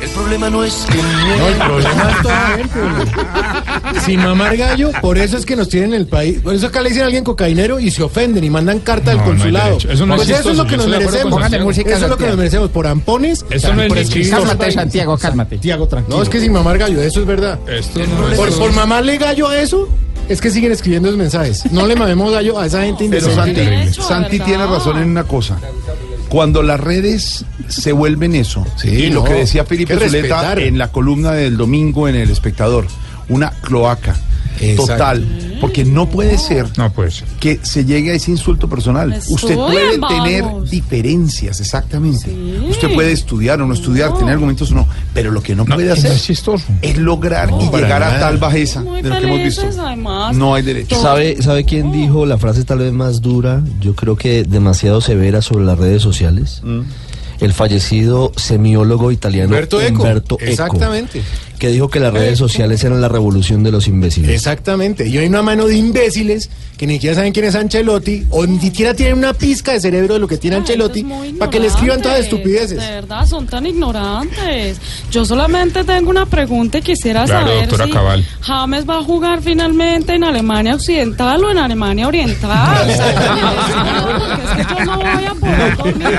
El 0.01 0.09
problema 0.11 0.51
no 0.51 0.63
es 0.65 0.75
que 0.91 0.97
No, 0.97 1.49
el 1.49 1.55
problema 1.57 2.11
es 2.11 2.23
toda 2.23 2.57
gente. 2.57 4.01
Sin 4.05 4.21
mamar 4.23 4.57
gallo, 4.57 4.91
por 5.01 5.19
eso 5.19 5.37
es 5.37 5.47
que 5.47 5.57
nos 5.57 5.69
tienen 5.69 5.91
en 5.95 6.01
el 6.01 6.07
país. 6.07 6.41
Por 6.41 6.55
eso 6.55 6.67
acá 6.67 6.81
le 6.83 6.89
dicen 6.91 7.03
a 7.03 7.07
alguien 7.07 7.25
cocainero 7.25 7.81
y 7.81 7.91
se 7.91 8.03
ofenden 8.03 8.45
y 8.45 8.51
mandan 8.51 8.81
carta 8.81 9.13
No, 9.15 9.21
al 9.21 9.25
no 9.27 9.33
consulado. 9.33 9.79
Eso 9.79 10.07
no 10.07 10.15
es 10.15 10.25
pues 10.27 10.41
eso 10.41 10.51
es 10.51 10.57
lo 10.57 10.67
que 10.67 10.77
nos 10.77 10.87
merecemos. 10.89 11.41
música, 11.65 11.91
Eso 11.97 12.05
es 12.05 12.11
lo 12.11 12.17
que 12.17 12.27
nos 12.27 12.37
merecemos 12.37 12.71
por 12.71 12.87
ampones. 12.87 13.45
Eso 13.51 13.75
no 13.75 13.83
es 13.83 13.89
por 13.89 13.99
escribir 13.99 14.27
chistoso. 14.29 14.47
Cálmate. 14.49 14.73
Santiago, 14.73 15.19
cálmate. 15.19 15.57
Santiago, 15.57 15.89
tranquilo. 15.89 16.17
No, 16.17 16.23
es 16.23 16.29
que 16.29 16.41
sin 16.41 16.53
mamar 16.53 16.79
gallo, 16.79 17.01
eso 17.01 17.21
es 17.21 17.27
verdad. 17.27 17.59
Esto 17.69 18.01
no 18.07 18.29
es- 18.29 18.37
Por, 18.39 18.53
por 18.59 18.73
mamarle 18.73 19.17
gallo 19.19 19.49
a 19.49 19.59
eso, 19.59 19.89
es 20.29 20.41
que 20.41 20.51
siguen 20.51 20.73
escribiendo 20.73 21.09
los 21.09 21.17
mensajes. 21.19 21.71
No 21.73 21.87
le 21.87 21.97
mamemos 21.97 22.33
gallo 22.33 22.59
a 22.59 22.67
esa 22.67 22.83
gente 22.83 23.07
Pero 23.11 23.29
indecente. 23.31 23.93
Santi, 23.93 24.03
Santi 24.03 24.41
tiene 24.41 24.67
razón 24.67 24.99
en 24.99 25.11
una 25.11 25.25
cosa. 25.25 25.57
Cuando 26.29 26.63
las 26.63 26.81
redes 26.81 27.45
se 27.69 27.93
vuelven 27.93 28.35
eso, 28.35 28.67
Sí, 28.77 28.89
y 28.89 29.11
lo 29.11 29.23
que 29.25 29.35
decía 29.35 29.65
Felipe 29.65 29.97
que 29.97 30.07
Zuleta 30.07 30.55
en 30.55 30.79
la 30.79 30.89
columna 30.89 31.33
del 31.33 31.57
domingo 31.57 32.09
en 32.09 32.17
El 32.17 32.31
Espectador, 32.31 32.87
una 33.29 33.51
cloaca 33.51 34.17
Exacto. 34.61 34.93
total, 34.93 35.46
porque 35.61 35.85
no 35.85 36.09
puede 36.09 36.39
ser 36.39 36.67
No, 36.79 36.93
pues. 36.93 37.25
que 37.41 37.59
se 37.63 37.85
llegue 37.85 38.11
a 38.13 38.15
ese 38.15 38.31
insulto 38.31 38.69
personal. 38.69 39.13
Usted 39.13 39.51
Estudian, 39.51 39.59
puede 39.59 39.99
vamos. 39.99 40.25
tener 40.25 40.45
diferencias, 40.71 41.61
exactamente. 41.61 42.25
Sí. 42.27 42.67
Usted 42.69 42.93
puede 42.95 43.13
estudiar 43.13 43.61
o 43.61 43.67
no 43.67 43.75
estudiar, 43.75 44.15
tener 44.17 44.35
argumentos 44.35 44.71
o 44.73 44.75
no, 44.75 44.89
pero 45.15 45.31
lo 45.31 45.43
que 45.43 45.55
no, 45.55 45.65
puede 45.65 45.91
hacer 45.91 46.13
es 46.13 46.25
chistoso. 46.25 46.65
es 46.83 46.97
lograr 46.99 47.51
y 47.61 47.71
llegar 47.75 48.03
a 48.03 48.19
tal 48.21 48.39
bajeza 48.39 48.81
Muy 48.83 49.03
de 49.03 49.09
lo 49.11 49.19
que 49.19 49.25
hemos 49.27 49.43
visto. 49.43 49.67
además. 49.83 50.37
No 50.37 50.55
hay 50.55 50.63
derecho. 50.63 51.01
¿Sabe, 51.01 51.41
¿Sabe 51.43 51.65
quién 51.65 51.93
dijo 51.93 52.27
la 52.27 52.39
frase 52.39 52.65
tal 52.65 52.79
vez 52.79 52.93
más 52.93 53.21
dura? 53.21 53.63
Yo 53.81 53.95
creo 53.95 54.17
que 54.17 54.45
demasiado 54.45 55.01
severa 55.01 55.43
sobre 55.43 55.65
las 55.65 55.79
redes 55.79 56.03
sociales. 56.03 56.63
El 57.39 57.53
fallecido 57.53 58.33
semiólogo 58.37 59.13
italiano 59.13 59.49
Humberto 59.51 59.79
Eco. 59.81 60.03
Humberto 60.03 60.37
Eco, 60.41 60.51
Exactamente. 60.51 61.23
Que 61.59 61.69
dijo 61.69 61.89
que 61.89 62.01
las 62.01 62.13
redes 62.13 62.39
sociales 62.39 62.83
eran 62.85 63.01
la 63.01 63.09
revolución 63.09 63.63
de 63.63 63.71
los 63.73 63.89
imbéciles. 63.89 64.31
Exactamente. 64.31 65.07
Y 65.09 65.17
hay 65.19 65.27
una 65.27 65.43
mano 65.43 65.67
de 65.67 65.77
imbéciles 65.77 66.51
que 66.77 66.87
ni 66.87 66.95
siquiera 66.95 67.17
saben 67.17 67.33
quién 67.33 67.47
es 67.47 67.55
Ancelotti 67.55 68.27
o 68.31 68.47
ni 68.47 68.59
siquiera 68.61 68.93
tienen 68.93 69.17
una 69.17 69.33
pizca 69.33 69.73
de 69.73 69.81
cerebro 69.81 70.15
de 70.15 70.21
lo 70.21 70.29
que 70.29 70.37
tiene 70.37 70.57
Ancelotti 70.57 71.05
para 71.39 71.51
que 71.51 71.59
le 71.61 71.69
escriban 71.69 72.03
todas 72.03 72.21
estupideces. 72.21 72.79
De 72.79 72.91
verdad, 72.91 73.25
son 73.27 73.47
tan 73.47 73.65
ignorantes. 73.67 74.79
Yo 75.11 75.25
solamente 75.25 75.85
tengo 75.85 76.11
una 76.11 76.27
pregunta 76.27 76.79
y 76.79 76.83
quisiera 76.83 77.25
Claro, 77.25 77.47
saber 77.47 77.61
doctora 77.69 77.85
si 77.87 77.91
Cabal. 77.93 78.27
James 78.43 78.89
va 78.89 78.99
a 78.99 79.03
jugar 79.03 79.41
finalmente 79.43 80.15
en 80.15 80.25
Alemania 80.25 80.75
Occidental 80.75 81.43
o 81.45 81.51
en 81.51 81.59
Alemania 81.59 82.09
Oriental. 82.09 82.87
Porque 84.07 84.63
es 84.63 84.67
que 84.67 84.75
yo 84.75 84.85
no 84.85 84.97
voy 84.99 85.25
a 85.25 85.35
poder 85.35 85.77
dormir. 85.77 86.07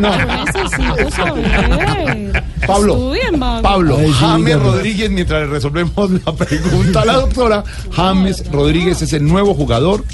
No. 0.00 0.12
Yo 0.18 0.44
necesito 0.44 1.10
saber. 1.10 2.42
Pablo, 2.66 2.92
Estudien. 2.94 3.40
Pablo, 3.40 3.98
sí, 3.98 4.35
James. 4.44 4.62
Rodríguez, 4.62 5.10
mientras 5.10 5.42
le 5.42 5.46
resolvemos 5.48 6.10
la 6.24 6.32
pregunta 6.34 7.02
a 7.02 7.04
la 7.04 7.12
doctora, 7.14 7.64
James 7.92 8.44
Rodríguez 8.50 9.02
es 9.02 9.12
el 9.12 9.24
nuevo 9.26 9.54
jugador 9.54 10.04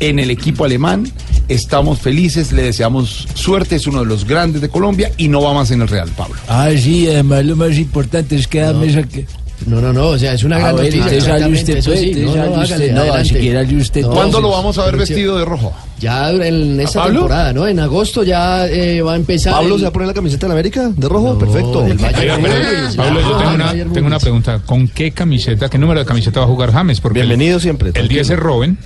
en 0.00 0.18
el 0.18 0.30
equipo 0.30 0.64
alemán. 0.64 1.10
Estamos 1.48 2.00
felices, 2.00 2.50
le 2.52 2.62
deseamos 2.62 3.28
suerte, 3.34 3.76
es 3.76 3.86
uno 3.86 4.00
de 4.00 4.06
los 4.06 4.24
grandes 4.26 4.60
de 4.60 4.68
Colombia 4.68 5.12
y 5.16 5.28
no 5.28 5.40
va 5.42 5.54
más 5.54 5.70
en 5.70 5.80
el 5.82 5.88
Real, 5.88 6.08
Pablo. 6.16 6.34
Ah, 6.48 6.70
sí, 6.76 7.06
además 7.08 7.44
lo 7.44 7.54
más 7.56 7.76
importante 7.78 8.34
es 8.36 8.48
que 8.48 8.60
James... 8.60 8.94
saque- 8.94 9.26
No, 9.64 9.80
no, 9.80 9.90
no, 9.92 10.08
o 10.08 10.18
sea, 10.18 10.34
es 10.34 10.44
una 10.44 10.56
Ah, 10.56 10.58
gran 10.60 10.76
bueno, 10.76 10.84
noticia. 10.96 11.06
usted, 11.48 11.76
eso 11.78 11.90
pues, 11.90 12.00
sí, 12.00 12.12
no, 12.14 12.36
no, 12.36 12.42
hágale, 12.60 12.92
no, 12.92 13.00
adelante. 13.00 13.24
siquiera 13.28 13.62
usted. 13.62 14.02
No, 14.02 14.10
¿Cuándo 14.10 14.40
lo 14.40 14.50
vamos 14.50 14.76
a 14.78 14.84
ver 14.84 14.96
vestido 14.98 15.38
de 15.38 15.44
rojo? 15.46 15.72
Ya 15.98 16.30
en 16.30 16.78
esta 16.78 17.00
Pablo? 17.00 17.20
temporada, 17.20 17.52
¿no? 17.54 17.66
En 17.66 17.80
agosto 17.80 18.22
ya 18.22 18.66
eh, 18.68 19.00
va 19.00 19.14
a 19.14 19.16
empezar. 19.16 19.54
¿Pablo 19.54 19.74
el- 19.74 19.80
se 19.80 19.84
va 19.84 19.88
a 19.88 19.92
poner 19.92 20.08
la 20.08 20.14
camiseta 20.14 20.46
de 20.46 20.48
la 20.48 20.54
América? 20.54 20.90
¿De 20.94 21.08
rojo? 21.08 21.28
No, 21.32 21.38
Perfecto. 21.38 21.86
el 21.86 21.96
Bayern 21.96 22.40
Múnich. 22.42 22.96
Pablo, 22.96 23.20
yo 23.20 23.34
Ah, 23.34 23.38
tengo 23.38 23.54
una, 23.54 23.92
tengo 23.94 24.06
una 24.06 24.18
pregunta. 24.18 24.60
¿Con 24.64 24.88
qué 24.88 25.10
camiseta, 25.12 25.70
qué 25.70 25.78
número 25.78 26.00
de 26.00 26.06
camiseta 26.06 26.40
va 26.40 26.46
a 26.46 26.48
jugar 26.48 26.72
James? 26.72 27.00
Porque 27.00 27.20
Bienvenido 27.20 27.58
siempre. 27.58 27.92
el 27.94 28.08
10 28.08 28.30
es. 28.30 28.38
Robin. 28.38 28.76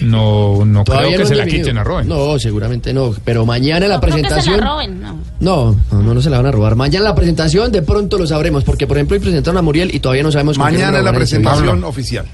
No, 0.00 0.64
no 0.64 0.84
Todavía 0.84 1.08
creo 1.08 1.18
que 1.18 1.24
no 1.24 1.28
se 1.28 1.34
la 1.34 1.46
quiten 1.46 1.78
a 1.78 1.84
Robin. 1.84 2.08
No, 2.08 2.38
seguramente 2.38 2.92
no. 2.92 3.14
Pero 3.24 3.44
mañana 3.44 3.86
en 3.86 3.90
la 3.90 3.96
No 3.96 4.00
creo 4.00 4.14
que 4.16 4.22
se 4.22 4.22
la 4.22 4.28
presentación. 4.30 4.60
roben, 4.60 5.00
no. 5.00 5.18
No, 5.40 5.76
no, 5.90 6.14
no, 6.14 6.22
se 6.22 6.30
la 6.30 6.38
van 6.38 6.46
a 6.46 6.50
robar. 6.50 6.74
Mañana 6.76 6.98
en 6.98 7.04
la 7.04 7.14
presentación 7.14 7.70
de 7.72 7.82
pronto 7.82 8.18
lo 8.18 8.26
sabremos. 8.26 8.64
Porque, 8.64 8.86
por 8.86 8.96
ejemplo, 8.96 9.16
hoy 9.16 9.20
presentaron 9.20 9.58
a 9.58 9.62
Muriel 9.62 9.94
y 9.94 10.00
todavía 10.00 10.22
no 10.22 10.32
sabemos 10.32 10.58
Mañana 10.58 10.98
es 10.98 11.04
la 11.04 11.12
presentación 11.12 11.84
oficial. 11.84 12.26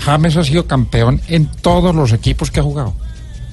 James 0.00 0.36
ha 0.36 0.44
sido 0.44 0.66
campeón 0.66 1.20
en 1.28 1.46
todos 1.46 1.94
los 1.94 2.12
equipos 2.12 2.50
que 2.50 2.60
ha 2.60 2.62
jugado. 2.62 2.94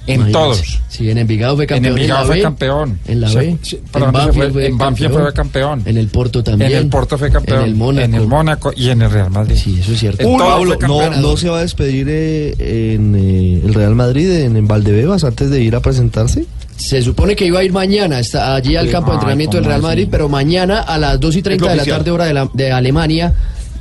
En 0.09 0.21
Imagínense. 0.21 0.31
todos. 0.31 0.79
Sí, 0.89 1.09
en 1.09 1.17
Envigado 1.19 1.55
fue 1.55 1.63
En 1.65 1.67
campeón. 1.69 1.95
Envigado 1.97 2.19
la 2.21 2.25
fue 2.27 2.35
B, 2.37 2.41
campeón. 2.41 2.99
En 3.07 3.21
la 3.21 3.31
B. 3.33 3.57
sí, 3.61 3.79
en 3.93 4.11
Banfield 4.11 4.33
fue- 4.33 4.51
fue 4.51 4.65
en 4.67 4.77
Banfield 4.77 5.13
fue 5.13 5.33
campeón. 5.33 5.83
En 5.85 5.97
el 5.97 6.07
Porto 6.07 6.43
también. 6.43 6.71
En 6.71 6.77
el 6.77 6.87
Porto 6.87 7.17
fue 7.17 7.31
campeón. 7.31 7.59
En 7.59 7.65
el 7.65 7.75
Mónaco. 7.75 8.05
En 8.05 8.13
el 8.15 8.27
Mónaco 8.27 8.73
y 8.75 8.89
en 8.89 9.01
el 9.01 9.11
Real 9.11 9.29
Madrid. 9.29 9.55
Sí, 9.55 9.77
eso 9.81 9.93
es 9.93 9.99
cierto. 9.99 10.23
En 10.23 10.37
Pablo, 10.37 10.77
no, 10.81 11.09
no 11.21 11.37
se 11.37 11.49
va 11.49 11.59
a 11.59 11.61
despedir 11.61 12.07
eh, 12.09 12.93
en 12.95 13.15
eh, 13.15 13.61
el 13.65 13.73
Real 13.73 13.95
Madrid, 13.95 14.29
en, 14.31 14.57
en 14.57 14.67
Valdebebas, 14.67 15.23
antes 15.23 15.49
de 15.49 15.61
ir 15.61 15.75
a 15.75 15.79
presentarse. 15.81 16.45
Se 16.75 17.01
supone 17.01 17.35
que 17.35 17.45
iba 17.45 17.59
a 17.59 17.63
ir 17.63 17.73
mañana 17.73 18.19
está 18.19 18.55
allí 18.55 18.77
al 18.77 18.89
campo 18.89 19.11
de 19.11 19.15
entrenamiento 19.15 19.57
del 19.57 19.63
¿cómo 19.65 19.69
Real 19.71 19.81
Madrid, 19.81 20.03
así? 20.03 20.11
pero 20.11 20.29
mañana 20.29 20.79
a 20.79 20.97
las 20.97 21.19
2 21.19 21.35
y 21.35 21.41
30 21.41 21.69
de 21.71 21.75
la 21.75 21.83
tarde 21.85 22.09
hora 22.11 22.23
de, 22.25 22.33
la- 22.33 22.49
de 22.53 22.71
Alemania 22.71 23.33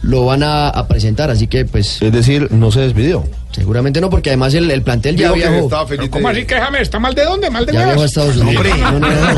lo 0.03 0.25
van 0.27 0.43
a, 0.43 0.69
a 0.69 0.87
presentar, 0.89 1.31
así 1.31 1.47
que 1.47 1.65
pues 1.65 2.01
Es 2.03 2.13
decir, 2.13 2.49
no 2.53 2.71
se 2.71 2.81
despidió. 2.81 3.25
seguramente 3.51 4.01
no, 4.01 4.09
porque 4.11 4.31
además 4.31 4.55
el, 4.55 4.71
el 4.71 4.83
plantel 4.83 5.17
ya 5.17 5.33
Digo 5.33 5.37
viajó. 5.51 5.69
¿Cómo 6.11 6.29
de- 6.29 6.35
así 6.39 6.47
que 6.47 6.55
James 6.55 6.83
está 6.83 6.99
mal 6.99 7.15
de 7.15 7.25
dónde? 7.25 7.51
¿Mal 7.51 7.67
de 7.67 7.73
Ya 7.73 7.85
viajó 7.85 8.01
a? 8.03 8.07
Estados 8.07 8.37
Unidos. 8.37 8.65
Hombre, 8.67 8.71
No, 8.81 8.99
no, 9.01 9.09
no, 9.09 9.35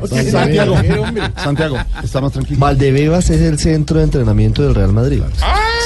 no. 0.00 0.30
Santiago, 0.30 0.76
Santiago, 1.42 1.78
está 2.02 2.20
más 2.20 2.32
tranquilo. 2.32 2.60
Valdebebas 2.60 3.30
es 3.30 3.40
el 3.40 3.58
centro 3.58 3.98
de 3.98 4.04
entrenamiento 4.04 4.62
del 4.62 4.74
Real 4.74 4.92
Madrid. 4.92 5.22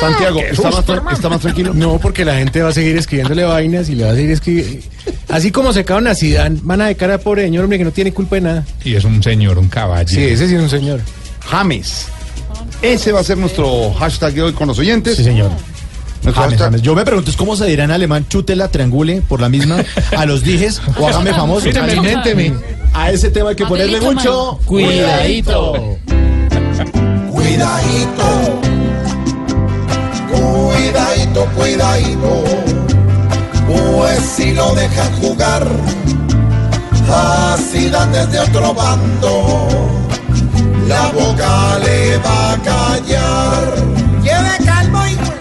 Santiago, 0.01 0.41
qué 0.41 0.51
¿está 0.51 0.63
más, 0.65 0.75
susto, 0.77 0.93
tra- 0.93 0.97
hermano. 0.99 1.17
está 1.17 1.29
más 1.29 1.41
tranquilo? 1.41 1.73
No, 1.75 1.99
porque 1.99 2.25
la 2.25 2.37
gente 2.37 2.63
va 2.63 2.69
a 2.69 2.73
seguir 2.73 2.97
escribiéndole 2.97 3.45
vainas 3.45 3.89
y 3.89 3.95
le 3.97 4.05
va 4.05 4.11
a 4.13 4.15
seguir 4.15 4.31
escribiendo. 4.31 4.85
Así 5.29 5.51
como 5.51 5.73
se 5.73 5.85
a 6.07 6.15
Zidane, 6.15 6.59
van 6.63 6.81
a 6.83 6.87
de 6.87 6.95
cara 6.95 7.15
a 7.15 7.19
pobre 7.19 7.43
señor, 7.45 7.65
hombre, 7.65 7.79
que 7.79 7.85
no 7.85 7.91
tiene 7.91 8.13
culpa 8.13 8.37
de 8.37 8.43
nada. 8.43 8.65
Y 8.85 8.95
es 8.95 9.05
un 9.05 9.23
señor, 9.23 9.59
un 9.59 9.69
caballo. 9.69 10.09
Sí, 10.09 10.23
ese 10.23 10.47
sí 10.49 10.55
es 10.55 10.61
un 10.63 10.71
señor. 10.71 11.01
James. 11.47 12.07
Ese 12.83 13.13
va 13.13 13.21
a 13.21 13.25
ser 13.25 13.39
nuestro 13.39 13.93
hashtag 13.95 14.35
de 14.35 14.43
hoy 14.43 14.53
con 14.53 14.69
los 14.69 14.79
oyentes. 14.79 15.17
Sí, 15.17 15.25
señor. 15.25 15.51
James, 16.35 16.59
James. 16.59 16.83
Yo 16.83 16.95
me 16.95 17.05
pregunto, 17.05 17.31
¿es 17.31 17.37
¿cómo 17.37 17.57
se 17.57 17.67
dirá 17.67 17.85
en 17.85 17.91
alemán 17.91 18.27
chútela, 18.29 18.69
triangule 18.69 19.23
por 19.23 19.41
la 19.41 19.49
misma 19.49 19.85
a 20.17 20.27
los 20.27 20.43
dijes 20.43 20.81
o 20.99 21.09
hágame 21.09 21.33
famoso? 21.33 21.67
Míreme, 21.67 21.93
Aliménteme. 21.93 22.55
A 22.93 23.11
ese 23.11 23.31
tema 23.31 23.51
hay 23.51 23.57
que 23.57 23.67
ponerle 23.67 23.99
Adelito, 23.99 24.13
mucho 24.13 24.61
Cuidadito. 24.65 25.99
Cuidadito, 27.31 28.61
cuidadito, 30.31 31.45
cuidadito, 31.57 32.45
pues 33.67 34.21
si 34.21 34.53
lo 34.55 34.75
dejan 34.75 35.13
jugar, 35.21 35.67
así 37.11 37.89
dan 37.89 38.13
desde 38.13 38.41
otro 38.41 38.75
bando, 38.75 39.69
la 40.89 41.11
boca 41.13 41.79
le 41.85 42.17
va 42.19 42.53
a 42.53 42.57
callar. 42.71 43.63
Lleve 44.23 44.65
calma, 44.65 45.11
hijo. 45.11 45.33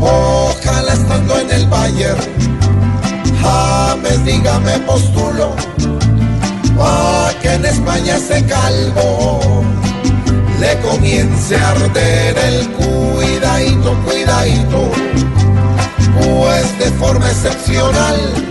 Ojalá 0.00 0.92
estando 0.92 1.38
en 1.38 1.50
el 1.50 1.66
Bayern, 1.66 2.20
James 3.42 4.24
dígame 4.24 4.78
postulo, 4.80 5.54
pa' 6.76 7.32
que 7.40 7.54
en 7.54 7.64
España 7.64 8.18
se 8.18 8.44
calvo 8.44 9.64
le 10.60 10.78
comience 10.80 11.56
a 11.56 11.70
arder 11.70 12.38
el 12.38 12.70
cuidadito, 12.72 13.94
cuidadito, 14.04 14.90
pues 16.18 16.78
de 16.78 16.90
forma 16.98 17.26
excepcional 17.28 18.43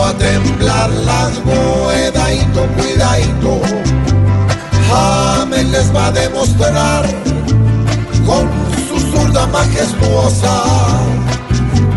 a 0.00 0.12
temblar 0.14 0.90
las 0.90 1.30
cuidadito, 1.40 2.66
cuidadito. 2.76 3.60
James 4.88 5.66
les 5.70 5.94
va 5.94 6.06
a 6.06 6.12
demostrar 6.12 7.04
con 8.26 8.48
su 8.88 8.98
zurda 9.10 9.46
majestuosa 9.48 10.62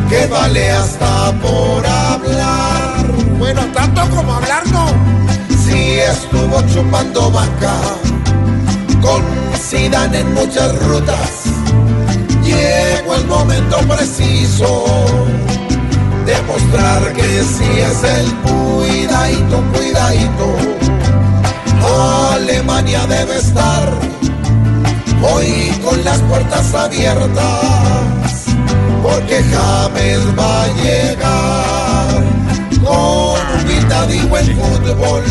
que 0.09 0.27
vale 0.27 0.71
hasta 0.71 1.31
por 1.41 1.85
hablar. 1.85 3.05
Bueno, 3.37 3.61
tanto 3.73 4.01
como 4.15 4.33
hablar 4.33 4.63
no. 4.71 4.87
Si 5.65 5.99
estuvo 5.99 6.61
chupando 6.73 7.31
banca 7.31 7.75
con 9.01 9.23
Zidane 9.57 10.19
en 10.19 10.33
muchas 10.33 10.75
rutas, 10.85 11.43
llegó 12.43 13.15
el 13.15 13.25
momento 13.27 13.77
preciso 13.87 14.85
de 16.25 16.41
mostrar 16.43 17.13
que 17.13 17.43
sí 17.43 17.69
es 17.77 18.03
el 18.03 18.33
cuidadito, 18.37 19.61
cuidadito. 19.73 20.55
Alemania 22.33 23.05
debe 23.07 23.37
estar 23.37 23.93
hoy 25.21 25.71
con 25.83 26.03
las 26.03 26.19
puertas 26.21 26.73
abiertas, 26.73 28.45
porque 29.03 29.43
James 29.43 30.21
va 30.37 30.63
a 30.63 30.67
llegar 30.81 32.23
con 32.83 33.61
humildad 33.61 34.09
y 34.09 34.19
buen 34.27 34.45
fútbol, 34.57 35.23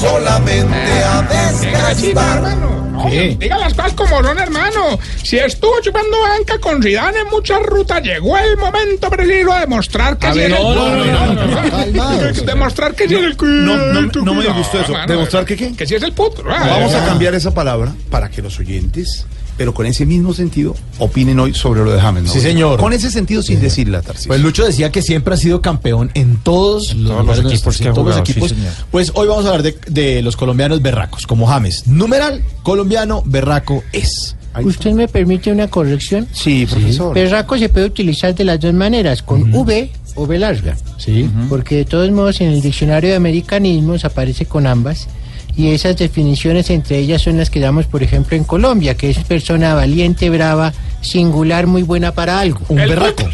solamente 0.00 1.04
a 1.04 1.22
desgastar. 1.22 2.85
No, 2.96 3.36
diga 3.38 3.58
las 3.58 3.74
cosas 3.74 3.92
como 3.92 4.22
son, 4.22 4.38
hermano. 4.38 4.98
Si 5.22 5.36
estuvo 5.36 5.80
chupando 5.82 6.20
banca 6.20 6.58
con 6.58 6.82
Zidane 6.82 7.20
en 7.20 7.28
muchas 7.30 7.62
rutas, 7.62 8.02
llegó 8.02 8.36
el 8.38 8.56
momento 8.56 9.10
preciso 9.10 9.52
de 9.52 9.60
demostrar 9.60 10.18
que 10.18 10.26
A 10.26 10.32
sí 10.32 10.38
ver, 10.38 10.52
es 10.52 10.58
el 10.58 10.64
no, 10.64 10.96
no. 10.96 12.32
Demostrar 12.44 12.94
que 12.94 13.08
sí 13.08 13.14
es 13.14 13.22
el 13.22 13.36
No, 13.40 13.76
no, 14.02 14.34
me 14.34 14.46
gustó 14.48 14.80
eso. 14.80 14.94
¿Demostrar 15.06 15.44
que 15.44 15.56
qué? 15.56 15.74
Que 15.74 15.86
sí 15.86 15.94
es 15.94 16.02
el 16.02 16.12
puto. 16.12 16.42
Vamos 16.42 16.94
a 16.94 17.04
cambiar 17.04 17.34
esa 17.34 17.52
palabra 17.52 17.92
para 18.10 18.30
que 18.30 18.42
los 18.42 18.58
oyentes, 18.58 19.26
pero 19.56 19.74
con 19.74 19.86
ese 19.86 20.06
mismo 20.06 20.34
sentido, 20.34 20.74
opinen 20.98 21.38
hoy 21.40 21.54
sobre 21.54 21.84
lo 21.84 21.92
de 21.92 22.00
James. 22.00 22.24
¿no? 22.24 22.32
Sí, 22.32 22.40
señor. 22.40 22.78
Con 22.78 22.92
ese 22.92 23.10
sentido, 23.10 23.42
sin 23.42 23.60
decirla, 23.60 24.02
Tarcísio. 24.02 24.28
Pues 24.28 24.40
Lucho 24.40 24.64
decía 24.64 24.90
que 24.92 25.02
siempre 25.02 25.34
ha 25.34 25.36
sido 25.36 25.60
campeón 25.60 26.10
en 26.14 26.36
todos 26.38 26.94
los, 26.94 27.08
todos 27.10 27.26
los 27.26 27.36
lugares 27.36 27.52
equipos 27.52 27.78
que 27.78 27.92
todos 27.92 28.16
los 28.16 28.28
sí, 28.28 28.56
pues 28.90 29.12
hoy 29.14 29.28
vamos 29.28 29.44
a 29.44 29.48
hablar 29.48 29.62
de, 29.62 29.76
de 29.88 30.22
los 30.22 30.36
colombianos 30.36 30.82
berracos, 30.82 31.26
como 31.26 31.46
James. 31.46 31.86
Numeral, 31.86 32.42
colombiano 32.62 33.22
berraco 33.24 33.82
es. 33.92 34.36
¿Usted 34.62 34.92
me 34.92 35.06
permite 35.08 35.52
una 35.52 35.68
corrección? 35.68 36.26
Sí, 36.32 36.66
profesor. 36.66 37.14
Berraco 37.14 37.58
se 37.58 37.68
puede 37.68 37.86
utilizar 37.86 38.34
de 38.34 38.44
las 38.44 38.58
dos 38.60 38.72
maneras, 38.72 39.22
con 39.22 39.52
V 39.54 39.90
o 40.14 40.26
B 40.26 40.38
larga. 40.38 40.76
Sí. 40.96 41.28
Porque 41.48 41.76
de 41.76 41.84
todos 41.84 42.10
modos 42.10 42.40
en 42.40 42.48
el 42.48 42.62
diccionario 42.62 43.10
de 43.10 43.16
americanismos 43.16 44.04
aparece 44.04 44.46
con 44.46 44.66
ambas. 44.66 45.08
Y 45.56 45.70
esas 45.70 45.96
definiciones 45.96 46.68
entre 46.70 46.98
ellas 46.98 47.22
son 47.22 47.38
las 47.38 47.48
que 47.48 47.60
damos, 47.60 47.86
por 47.86 48.02
ejemplo, 48.02 48.36
en 48.36 48.44
Colombia, 48.44 48.94
que 48.94 49.08
es 49.10 49.18
persona 49.20 49.72
valiente, 49.74 50.28
brava, 50.28 50.74
singular, 51.00 51.66
muy 51.66 51.82
buena 51.82 52.12
para 52.12 52.40
algo. 52.40 52.60
Un 52.68 52.76
berraco. 52.76 53.24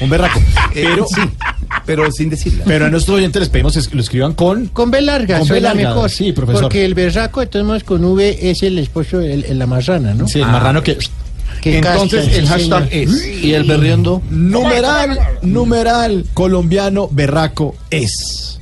Un 0.00 0.10
berraco. 0.10 0.38
Pero, 0.74 1.06
sí, 1.06 1.20
pero 1.86 2.10
sin 2.12 2.28
decirla. 2.30 2.64
pero 2.66 2.86
a 2.86 2.90
nuestros 2.90 3.16
oyentes 3.16 3.40
les 3.40 3.48
pedimos 3.48 3.72
que 3.88 3.94
lo 3.96 4.02
escriban 4.02 4.34
con. 4.34 4.66
Con 4.68 4.90
B 4.90 5.00
larga, 5.00 5.38
Con 5.38 5.48
B 5.48 5.60
larga, 5.60 5.88
mejor. 5.90 6.10
sí, 6.10 6.32
profesor. 6.32 6.62
Porque 6.62 6.84
el 6.84 6.94
berraco, 6.94 7.40
de 7.40 7.46
todos 7.46 7.64
modos, 7.66 7.84
con 7.84 8.04
V 8.04 8.50
es 8.50 8.62
el 8.62 8.78
esposo, 8.78 9.20
el, 9.20 9.44
el- 9.44 9.58
la 9.58 9.66
marrana, 9.66 10.12
¿no? 10.14 10.28
Sí, 10.28 10.40
el 10.40 10.46
marrano 10.46 10.82
que. 10.82 10.98
Que 11.60 11.78
Entonces 11.78 12.24
casca, 12.24 12.36
el 12.38 12.48
hashtag 12.48 12.88
señor. 12.90 13.08
es. 13.14 13.26
Y 13.44 13.54
el 13.54 13.64
berriondo. 13.64 14.22
Numeral, 14.30 15.18
numeral, 15.42 16.24
colombiano 16.34 17.08
berraco 17.10 17.76
es. 17.90 18.58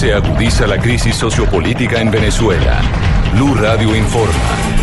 Se 0.00 0.14
agudiza 0.14 0.66
la 0.66 0.78
crisis 0.78 1.14
sociopolítica 1.14 2.00
en 2.00 2.10
Venezuela. 2.10 2.80
Blue 3.34 3.54
Radio 3.54 3.94
informa. 3.94 4.79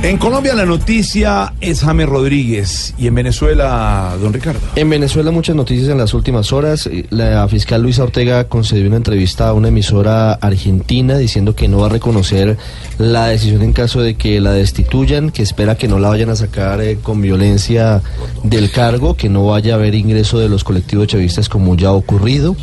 En 0.00 0.16
Colombia 0.16 0.54
la 0.54 0.64
noticia 0.64 1.54
es 1.60 1.80
James 1.80 2.08
Rodríguez 2.08 2.94
y 2.98 3.08
en 3.08 3.16
Venezuela, 3.16 4.16
don 4.22 4.32
Ricardo. 4.32 4.60
En 4.76 4.88
Venezuela 4.88 5.32
muchas 5.32 5.56
noticias 5.56 5.88
en 5.88 5.98
las 5.98 6.14
últimas 6.14 6.52
horas. 6.52 6.88
La 7.10 7.48
fiscal 7.48 7.82
Luisa 7.82 8.04
Ortega 8.04 8.44
concedió 8.44 8.86
una 8.86 8.96
entrevista 8.96 9.48
a 9.48 9.54
una 9.54 9.68
emisora 9.68 10.34
argentina 10.34 11.18
diciendo 11.18 11.56
que 11.56 11.66
no 11.66 11.78
va 11.78 11.86
a 11.86 11.90
reconocer 11.90 12.56
la 12.98 13.26
decisión 13.26 13.62
en 13.62 13.72
caso 13.72 14.00
de 14.00 14.14
que 14.14 14.40
la 14.40 14.52
destituyan, 14.52 15.30
que 15.30 15.42
espera 15.42 15.76
que 15.76 15.88
no 15.88 15.98
la 15.98 16.10
vayan 16.10 16.30
a 16.30 16.36
sacar 16.36 16.80
eh, 16.80 16.98
con 17.02 17.20
violencia 17.20 18.00
del 18.44 18.70
cargo, 18.70 19.14
que 19.14 19.28
no 19.28 19.46
vaya 19.46 19.74
a 19.74 19.78
haber 19.78 19.96
ingreso 19.96 20.38
de 20.38 20.48
los 20.48 20.62
colectivos 20.62 21.08
chavistas 21.08 21.48
como 21.48 21.74
ya 21.74 21.88
ha 21.88 21.92
ocurrido. 21.92 22.54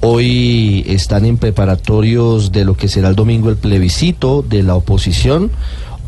Hoy 0.00 0.84
están 0.88 1.26
en 1.26 1.36
preparatorios 1.36 2.50
de 2.50 2.64
lo 2.64 2.78
que 2.78 2.88
será 2.88 3.10
el 3.10 3.14
domingo 3.14 3.50
el 3.50 3.56
plebiscito 3.56 4.42
de 4.42 4.62
la 4.62 4.74
oposición. 4.74 5.50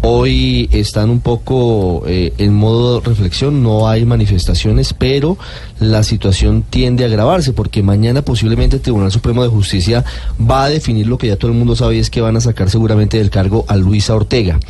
Hoy 0.07 0.69
están 0.71 1.09
un 1.09 1.21
poco 1.21 2.05
eh, 2.07 2.35
en 2.37 2.53
modo 2.53 3.01
reflexión, 3.01 3.63
no 3.63 3.89
hay 3.89 4.05
manifestaciones, 4.05 4.93
pero 4.93 5.39
la 5.81 6.03
situación 6.03 6.63
tiende 6.69 7.05
a 7.05 7.07
agravarse 7.07 7.55
porque 7.55 7.83
mañana 7.83 8.21
posiblemente 8.21 8.77
el 8.77 8.83
Tribunal 8.83 9.11
Supremo 9.11 9.43
de 9.43 9.49
Justicia 9.49 10.05
va 10.39 10.65
a 10.65 10.69
definir 10.69 11.07
lo 11.07 11.17
que 11.17 11.29
ya 11.29 11.37
todo 11.37 11.51
el 11.51 11.57
mundo 11.57 11.75
sabe 11.75 11.97
y 11.97 12.01
es 12.01 12.11
que 12.11 12.21
van 12.21 12.37
a 12.37 12.43
sacar 12.43 12.69
seguramente 12.69 13.17
del 13.17 13.31
cargo 13.31 13.65
a 13.67 13.77
Luisa 13.77 14.15
Ortega. 14.15 14.61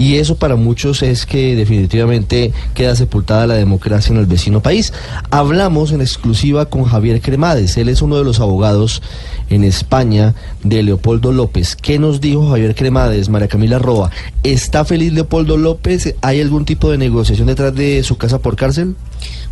Y 0.00 0.16
eso 0.16 0.36
para 0.36 0.56
muchos 0.56 1.02
es 1.02 1.26
que 1.26 1.54
definitivamente 1.54 2.54
queda 2.72 2.96
sepultada 2.96 3.46
la 3.46 3.56
democracia 3.56 4.14
en 4.14 4.18
el 4.18 4.24
vecino 4.24 4.62
país. 4.62 4.94
Hablamos 5.30 5.92
en 5.92 6.00
exclusiva 6.00 6.70
con 6.70 6.84
Javier 6.84 7.20
Cremades, 7.20 7.76
él 7.76 7.90
es 7.90 8.00
uno 8.00 8.16
de 8.16 8.24
los 8.24 8.40
abogados 8.40 9.02
en 9.50 9.62
España 9.62 10.34
de 10.64 10.82
Leopoldo 10.82 11.32
López. 11.32 11.76
¿Qué 11.76 11.98
nos 11.98 12.22
dijo 12.22 12.48
Javier 12.48 12.74
Cremades, 12.74 13.28
María 13.28 13.48
Camila 13.48 13.78
Roa? 13.78 14.10
¿Está 14.42 14.86
feliz 14.86 15.12
Leopoldo 15.12 15.58
López? 15.58 16.14
¿Hay 16.22 16.40
algún 16.40 16.64
tipo 16.64 16.90
de 16.90 16.96
negociación 16.96 17.48
detrás 17.48 17.74
de 17.74 18.02
su 18.02 18.16
casa 18.16 18.38
por 18.38 18.56
cárcel? 18.56 18.96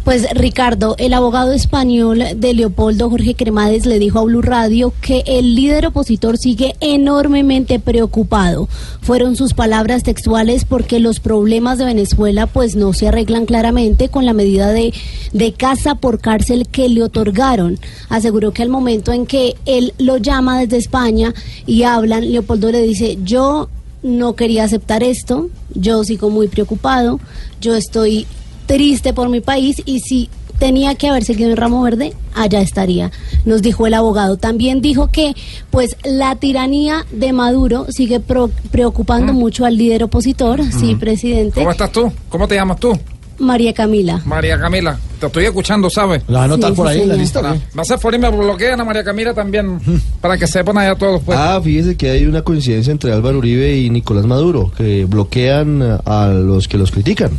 Pues 0.04 0.26
Ricardo, 0.32 0.94
el 0.98 1.12
abogado 1.12 1.52
español 1.52 2.24
de 2.36 2.54
Leopoldo 2.54 3.10
Jorge 3.10 3.34
Cremades 3.34 3.84
le 3.84 3.98
dijo 3.98 4.18
a 4.18 4.24
Blue 4.24 4.40
Radio 4.40 4.94
que 5.02 5.22
el 5.26 5.54
líder 5.54 5.88
opositor 5.88 6.38
sigue 6.38 6.76
enormemente 6.80 7.78
preocupado. 7.78 8.68
Fueron 9.02 9.36
sus 9.36 9.52
palabras 9.52 10.04
textuales 10.04 10.64
porque 10.64 10.98
los 10.98 11.20
problemas 11.20 11.76
de 11.76 11.84
Venezuela 11.84 12.46
pues 12.46 12.74
no 12.74 12.94
se 12.94 13.08
arreglan 13.08 13.44
claramente 13.44 14.08
con 14.08 14.24
la 14.24 14.32
medida 14.32 14.68
de, 14.68 14.94
de 15.34 15.52
casa 15.52 15.94
por 15.96 16.20
cárcel 16.20 16.68
que 16.68 16.88
le 16.88 17.02
otorgaron. 17.02 17.78
Aseguró 18.08 18.52
que 18.52 18.62
al 18.62 18.70
momento 18.70 19.12
en 19.12 19.26
que 19.26 19.56
él 19.66 19.92
lo 19.98 20.16
llama 20.16 20.58
desde 20.58 20.78
España 20.78 21.34
y 21.66 21.82
hablan, 21.82 22.32
Leopoldo 22.32 22.72
le 22.72 22.80
dice, 22.80 23.18
yo 23.24 23.68
no 24.02 24.34
quería 24.36 24.64
aceptar 24.64 25.02
esto, 25.02 25.50
yo 25.74 26.04
sigo 26.04 26.30
muy 26.30 26.48
preocupado, 26.48 27.20
yo 27.60 27.74
estoy 27.74 28.26
triste 28.68 29.12
por 29.12 29.28
mi 29.30 29.40
país 29.40 29.82
y 29.84 29.98
si 30.00 30.28
tenía 30.60 30.94
que 30.96 31.08
haber 31.08 31.24
seguido 31.24 31.50
en 31.50 31.56
Ramo 31.56 31.82
Verde, 31.82 32.12
allá 32.34 32.60
estaría, 32.60 33.10
nos 33.44 33.62
dijo 33.62 33.86
el 33.86 33.94
abogado. 33.94 34.36
También 34.36 34.80
dijo 34.80 35.08
que 35.10 35.34
pues 35.70 35.96
la 36.04 36.34
tiranía 36.36 37.06
de 37.12 37.32
Maduro 37.32 37.86
sigue 37.90 38.20
pro- 38.20 38.50
preocupando 38.70 39.32
mucho 39.32 39.64
al 39.64 39.76
líder 39.76 40.04
opositor, 40.04 40.60
sí, 40.72 40.94
presidente, 40.96 41.60
¿Cómo 41.60 41.70
estás 41.72 41.90
tú? 41.92 42.12
¿Cómo 42.28 42.46
te 42.46 42.54
llamas 42.56 42.78
tú? 42.78 42.92
María 43.38 43.72
Camila. 43.72 44.20
María 44.24 44.58
Camila. 44.58 44.98
Te 45.20 45.26
estoy 45.26 45.44
escuchando, 45.46 45.90
¿sabes? 45.90 46.22
¿La 46.28 46.38
va 46.38 46.42
a 46.42 46.44
anotar 46.46 46.70
Sí, 46.70 46.76
por 46.76 46.86
sí, 46.88 46.94
ahí 46.94 47.02
en 47.02 47.08
la 47.08 47.14
lista? 47.16 47.40
o 47.40 47.42
qué? 47.42 47.60
Va 47.76 47.82
a 47.82 47.84
ser 47.84 47.98
por 47.98 48.12
ahí, 48.14 48.20
me 48.20 48.28
bloquean 48.30 48.80
a 48.80 48.84
María 48.84 49.02
Camila 49.04 49.34
también, 49.34 49.80
para 50.20 50.36
que 50.38 50.46
sepan 50.46 50.78
allá 50.78 50.94
todos. 50.94 51.22
Pues. 51.24 51.38
Ah, 51.38 51.60
fíjese 51.62 51.96
que 51.96 52.10
hay 52.10 52.26
una 52.26 52.42
coincidencia 52.42 52.90
entre 52.90 53.12
Álvaro 53.12 53.38
Uribe 53.38 53.76
y 53.78 53.90
Nicolás 53.90 54.26
Maduro, 54.26 54.70
que 54.76 55.04
bloquean 55.06 56.00
a 56.04 56.26
los 56.28 56.68
que 56.68 56.78
los 56.78 56.90
critican 56.90 57.30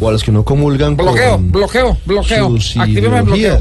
o 0.00 0.08
a 0.08 0.12
los 0.12 0.24
que 0.24 0.32
no 0.32 0.44
comulgan 0.44 0.96
bloqueo, 0.96 1.32
con 1.36 1.52
bloqueo, 1.52 1.96
bloqueo. 2.06 2.48
sus 2.48 2.76
Actíveme 2.76 3.22
bloqueo. 3.22 3.58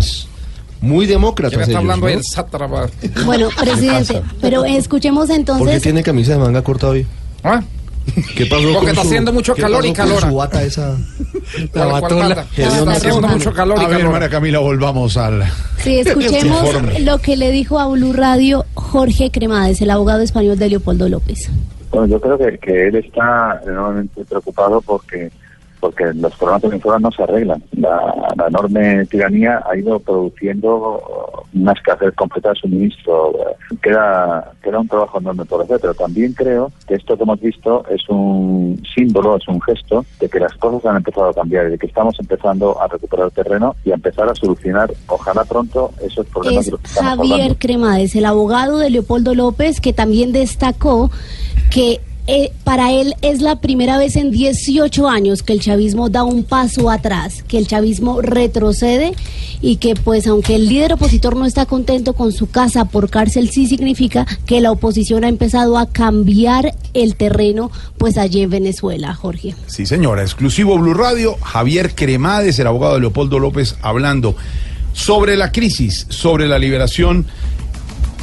Muy 0.81 1.05
demócratas 1.07 1.51
¿Quién 1.57 1.61
está 1.61 1.71
ellos, 1.73 1.81
hablando 1.81 2.05
¿no? 2.05 2.07
ahí? 2.11 2.17
El 2.17 2.23
sátrapa. 2.23 2.89
Bueno, 3.25 3.49
presidente, 3.59 4.21
pero 4.39 4.63
escuchemos 4.63 5.27
¿Por 5.27 5.35
qué 5.35 5.39
entonces 5.41 5.81
tiene 5.81 6.01
camisa 6.03 6.31
de 6.33 6.37
manga 6.39 6.61
corta 6.61 6.87
hoy? 6.87 7.05
¿Ah? 7.43 7.61
¿Qué 8.35 8.45
pasó 8.45 8.63
Porque 8.63 8.77
con 8.79 8.87
está 8.89 9.01
su- 9.01 9.07
haciendo 9.07 9.33
mucho 9.33 9.55
calor 9.55 9.85
y 9.85 9.93
calor. 9.93 10.21
su 10.21 10.35
bata 10.35 10.63
esa? 10.63 10.95
¿Cuál- 11.73 11.99
cuál 12.01 12.15
bata? 12.29 12.45
Está 12.55 12.91
haciendo 12.91 13.27
mucho 13.27 13.53
calor 13.53 13.77
y 13.81 13.85
A 13.85 13.87
ver, 13.87 13.97
calor. 13.97 14.11
María 14.13 14.29
Camila, 14.29 14.59
volvamos 14.59 15.17
al... 15.17 15.43
Sí, 15.83 15.99
escuchemos 15.99 16.65
lo 17.01 17.17
que 17.19 17.37
le 17.37 17.51
dijo 17.51 17.79
a 17.79 17.87
Blue 17.87 18.13
Radio 18.13 18.65
Jorge 18.73 19.31
Cremades, 19.31 19.81
el 19.81 19.89
abogado 19.89 20.21
español 20.21 20.57
de 20.59 20.69
Leopoldo 20.69 21.07
López. 21.09 21.49
Bueno, 21.91 22.07
yo 22.07 22.21
creo 22.21 22.37
que, 22.37 22.57
que 22.59 22.87
él 22.87 22.95
está 22.97 23.59
enormemente 23.65 24.23
preocupado 24.25 24.81
porque 24.81 25.31
porque 25.79 26.05
los 26.13 26.35
problemas 26.35 26.61
de 26.61 26.69
Venezuela 26.69 26.99
no 26.99 27.11
se 27.11 27.23
arreglan. 27.23 27.63
La, 27.71 28.13
la 28.35 28.47
enorme 28.47 29.05
tiranía 29.05 29.61
ha 29.69 29.77
ido 29.77 29.99
produciendo 29.99 31.01
una 31.53 31.71
escasez 31.73 32.13
completa 32.15 32.49
de 32.49 32.55
suministro. 32.55 33.33
Queda, 33.81 34.51
queda 34.61 34.79
un 34.79 34.87
trabajo 34.87 35.19
enorme 35.19 35.45
por 35.45 35.61
hacer, 35.61 35.79
pero 35.81 35.93
también 35.93 36.33
creo 36.33 36.71
que 36.87 36.95
esto 36.95 37.17
que 37.17 37.23
hemos 37.23 37.39
visto 37.39 37.85
es 37.89 38.07
un 38.09 38.81
símbolo, 38.95 39.37
es 39.37 39.47
un 39.47 39.61
gesto 39.61 40.05
de 40.19 40.29
que 40.29 40.39
las 40.39 40.53
cosas 40.55 40.85
han 40.85 40.97
empezado 40.97 41.29
a 41.29 41.33
cambiar 41.33 41.67
y 41.67 41.71
de 41.71 41.77
que 41.77 41.87
estamos 41.87 42.15
empezando 42.19 42.79
a 42.81 42.87
recuperar 42.87 43.31
terreno 43.31 43.75
y 43.83 43.91
a 43.91 43.95
empezar 43.95 44.29
a 44.29 44.35
solucionar, 44.35 44.91
ojalá 45.07 45.43
pronto, 45.45 45.91
esos 46.01 46.25
problemas 46.27 46.61
Es 46.61 46.65
de 46.65 46.71
los 46.71 46.81
que 46.81 46.89
Javier 46.89 47.33
hablando. 47.33 47.55
Cremades, 47.59 48.15
el 48.15 48.25
abogado 48.25 48.77
de 48.77 48.89
Leopoldo 48.89 49.35
López, 49.35 49.81
que 49.81 49.93
también 49.93 50.31
destacó 50.31 51.11
que 51.71 52.01
eh, 52.31 52.51
para 52.63 52.91
él 52.91 53.15
es 53.23 53.41
la 53.41 53.59
primera 53.59 53.97
vez 53.97 54.15
en 54.15 54.29
18 54.29 55.09
años 55.09 55.41
que 55.41 55.51
el 55.51 55.61
chavismo 55.61 56.09
da 56.09 56.23
un 56.23 56.43
paso 56.43 56.91
atrás, 56.91 57.43
que 57.47 57.57
el 57.57 57.65
chavismo 57.65 58.21
retrocede 58.21 59.13
y 59.61 59.77
que 59.77 59.95
pues 59.95 60.27
aunque 60.27 60.53
el 60.53 60.69
líder 60.69 60.93
opositor 60.93 61.35
no 61.35 61.47
está 61.47 61.65
contento 61.65 62.13
con 62.13 62.31
su 62.31 62.47
casa 62.47 62.85
por 62.85 63.09
cárcel, 63.09 63.49
sí 63.49 63.65
significa 63.65 64.27
que 64.45 64.61
la 64.61 64.71
oposición 64.71 65.23
ha 65.23 65.27
empezado 65.27 65.79
a 65.79 65.87
cambiar 65.87 66.75
el 66.93 67.15
terreno 67.15 67.71
pues 67.97 68.15
allí 68.15 68.41
en 68.43 68.51
Venezuela, 68.51 69.15
Jorge. 69.15 69.55
Sí, 69.65 69.87
señora, 69.87 70.21
exclusivo 70.21 70.77
Blue 70.77 70.93
Radio, 70.93 71.35
Javier 71.41 71.95
Cremades, 71.95 72.59
el 72.59 72.67
abogado 72.67 72.93
de 72.93 72.99
Leopoldo 72.99 73.39
López, 73.39 73.75
hablando 73.81 74.35
sobre 74.93 75.35
la 75.35 75.51
crisis, 75.51 76.05
sobre 76.09 76.47
la 76.47 76.59
liberación, 76.59 77.25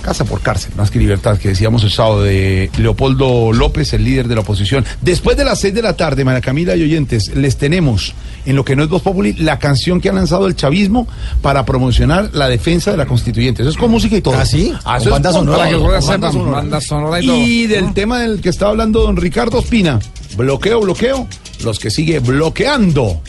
casa 0.07 0.25
por 0.25 0.40
cárcel, 0.40 0.71
más 0.77 0.92
que 0.92 1.01
libertad, 1.01 1.37
que 1.37 1.49
decíamos 1.49 1.83
el 1.83 1.90
sábado, 1.90 2.23
de 2.23 2.71
Leopoldo 2.79 3.53
López, 3.53 3.92
el 3.92 4.05
líder 4.05 4.29
de 4.29 4.37
la 4.37 4.42
oposición. 4.42 4.85
Después 5.03 5.37
de 5.37 5.45
las 5.45 5.59
seis 5.59 5.75
de 5.75 5.83
la 5.83 5.97
tarde, 5.97 6.25
María 6.25 6.40
Camila 6.40 6.77
y 6.77 6.85
oyentes, 6.85 7.35
les 7.35 7.57
tenemos 7.57 8.14
en 8.45 8.55
lo 8.55 8.64
que 8.64 8.77
no 8.77 8.85
es 8.85 8.88
Voz 8.88 9.03
Populi 9.03 9.33
la 9.33 9.59
canción 9.59 10.01
que 10.01 10.09
ha 10.09 10.12
lanzado 10.12 10.47
el 10.47 10.55
chavismo 10.55 11.09
para 11.42 11.66
promocionar 11.66 12.31
la 12.35 12.49
defensa 12.49 12.92
de 12.92 12.99
la 12.99 13.07
constituyente. 13.07 13.62
Eso 13.62 13.71
es 13.71 13.77
con 13.77 13.90
música 13.90 14.16
y 14.16 14.21
todo. 14.21 14.37
¿Ah, 14.38 14.47
sí? 14.47 14.73
Ah, 14.85 15.01
banda 15.11 15.33
con 15.33 15.45
sonora. 15.45 15.99
banda 15.99 16.81
sonora. 16.81 17.21
y 17.21 17.66
del 17.66 17.92
tema 17.92 18.21
del 18.21 18.40
que 18.40 18.51
estaba 18.51 18.71
hablando 18.71 19.03
don 19.03 19.16
Ricardo 19.16 19.59
Espina, 19.59 19.99
bloqueo, 20.37 20.83
bloqueo, 20.83 21.27
los 21.64 21.81
que 21.81 21.90
sigue 21.90 22.21
bloqueando 22.21 23.21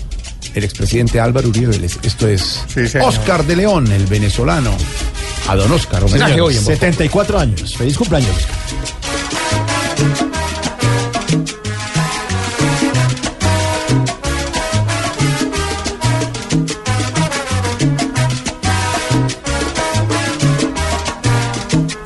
el 0.53 0.63
expresidente 0.63 1.19
Álvaro 1.19 1.49
Uribe 1.49 1.67
Vélez. 1.67 1.97
Esto 2.03 2.27
es. 2.27 2.63
Oscar 3.01 3.45
de 3.45 3.55
León, 3.55 3.91
el 3.91 4.05
venezolano. 4.05 4.75
A 5.47 5.55
don 5.55 5.71
Oscar, 5.71 6.03
homenaje 6.03 6.33
Señor, 6.33 6.47
hoy 6.47 6.57
en 6.57 6.65
Voz 6.65 6.73
74 6.73 7.39
años. 7.39 7.75
Feliz 7.77 7.97
cumpleaños, 7.97 8.35
Oscar. 8.35 8.55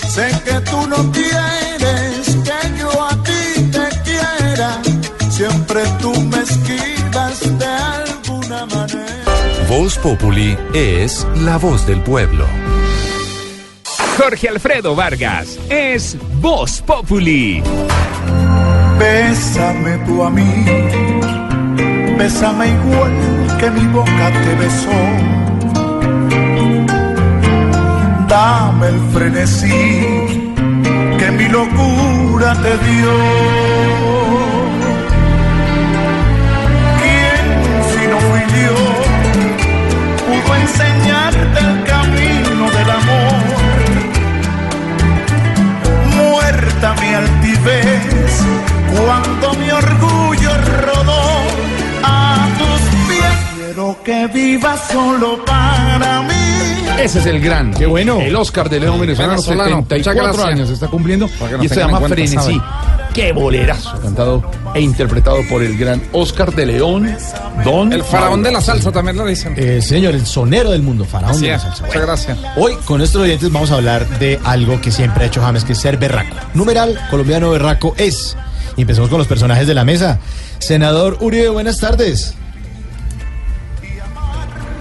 Sé 0.08 0.30
que 0.44 0.60
tú 0.70 0.88
no 0.88 1.12
quieres 1.12 2.38
que 2.44 2.80
yo 2.80 3.04
a 3.04 3.24
ti 3.24 3.72
te 3.72 3.88
quiera. 4.04 4.82
Siempre 5.30 5.82
tú 6.02 6.12
me 6.22 6.42
esquivas 6.42 7.60
de. 7.60 7.71
Voz 9.68 9.98
Populi 9.98 10.56
es 10.74 11.26
la 11.38 11.58
voz 11.58 11.88
del 11.88 12.02
pueblo. 12.02 12.46
Jorge 14.18 14.50
Alfredo 14.50 14.94
Vargas 14.94 15.58
es 15.70 16.16
Voz 16.40 16.82
Populi. 16.82 17.64
Bésame 19.00 19.98
tú 20.06 20.24
a 20.24 20.30
mí, 20.30 20.66
bésame 22.20 22.68
igual 22.68 23.58
que 23.60 23.72
mi 23.72 23.88
boca 23.88 24.32
te 24.44 24.56
besó. 24.56 24.92
Dame 28.28 28.88
el 28.90 29.00
frenesí 29.12 30.60
que 31.18 31.32
mi 31.32 31.48
locura 31.48 32.54
te 32.62 32.78
dio. 32.78 34.51
Enseñarte 40.62 41.60
el 41.60 41.84
camino 41.84 42.72
del 42.72 42.90
amor? 42.90 43.42
Muerta 46.16 46.96
mi 47.02 47.14
altivez 47.14 48.42
cuando 48.96 49.54
mi 49.56 49.70
orgullo 49.72 50.52
rodó 50.86 51.22
a 52.04 52.48
tus 52.58 52.82
pies. 53.08 53.66
Quiero 53.66 53.98
que 54.04 54.28
vivas 54.28 54.80
solo 54.92 55.44
para 55.46 56.22
mí. 56.24 56.34
Ese 57.00 57.20
es 57.20 57.26
el 57.26 57.40
gran. 57.40 57.74
Qué 57.74 57.86
bueno. 57.86 58.20
El 58.20 58.36
Oscar 58.36 58.70
de 58.70 58.80
León 58.80 59.00
venezolano, 59.00 59.34
Venezolano, 59.34 59.78
muchas 59.78 59.88
74 59.90 60.34
gracias. 60.34 60.48
años 60.48 60.70
está 60.70 60.88
cumpliendo. 60.88 61.26
Y 61.60 61.66
esto 61.66 61.76
se 61.76 61.80
llama 61.82 62.00
cuenta, 62.00 62.16
Frenesí. 62.16 62.62
Qué 63.14 63.32
bolerazo. 63.32 64.00
Cantado 64.02 64.44
e 64.74 64.82
interpretado 64.82 65.38
por 65.50 65.62
el 65.64 65.78
gran 65.78 66.02
Oscar 66.14 66.54
de 66.54 66.66
León, 66.66 67.16
Don. 67.66 67.92
El 67.92 68.04
faraón 68.04 68.42
de 68.44 68.52
la 68.52 68.62
salsa 68.62 68.92
también 68.92 69.18
lo 69.18 69.26
dicen. 69.26 69.54
Eh, 69.58 69.82
señor, 69.82 70.16
el 70.16 70.26
sonero 70.26 70.72
del 70.72 70.82
mundo, 70.82 71.04
faraón 71.06 71.32
Así 71.36 71.46
de 71.46 71.52
la 71.52 71.60
salsa. 71.60 71.86
Muchas 71.86 72.02
gracias. 72.02 72.38
Hoy 72.56 72.74
con 72.86 73.00
nuestros 73.00 73.24
oyentes 73.24 73.52
vamos 73.52 73.72
a 73.72 73.76
hablar 73.76 74.08
de 74.20 74.40
algo 74.44 74.80
que 74.82 74.92
siempre 74.92 75.24
ha 75.26 75.28
hecho 75.28 75.42
James, 75.42 75.64
que 75.66 75.74
es 75.74 75.80
ser 75.80 75.98
berraco. 75.98 76.36
Numeral 76.54 77.00
colombiano 77.10 77.50
berraco 77.52 77.94
es. 77.98 78.38
Y 78.78 78.82
empecemos 78.82 79.10
con 79.10 79.18
los 79.20 79.28
personajes 79.28 79.68
de 79.68 79.74
la 79.74 79.84
mesa. 79.84 80.20
Senador 80.60 81.18
Uribe, 81.20 81.50
buenas 81.50 81.78
tardes. 81.80 82.36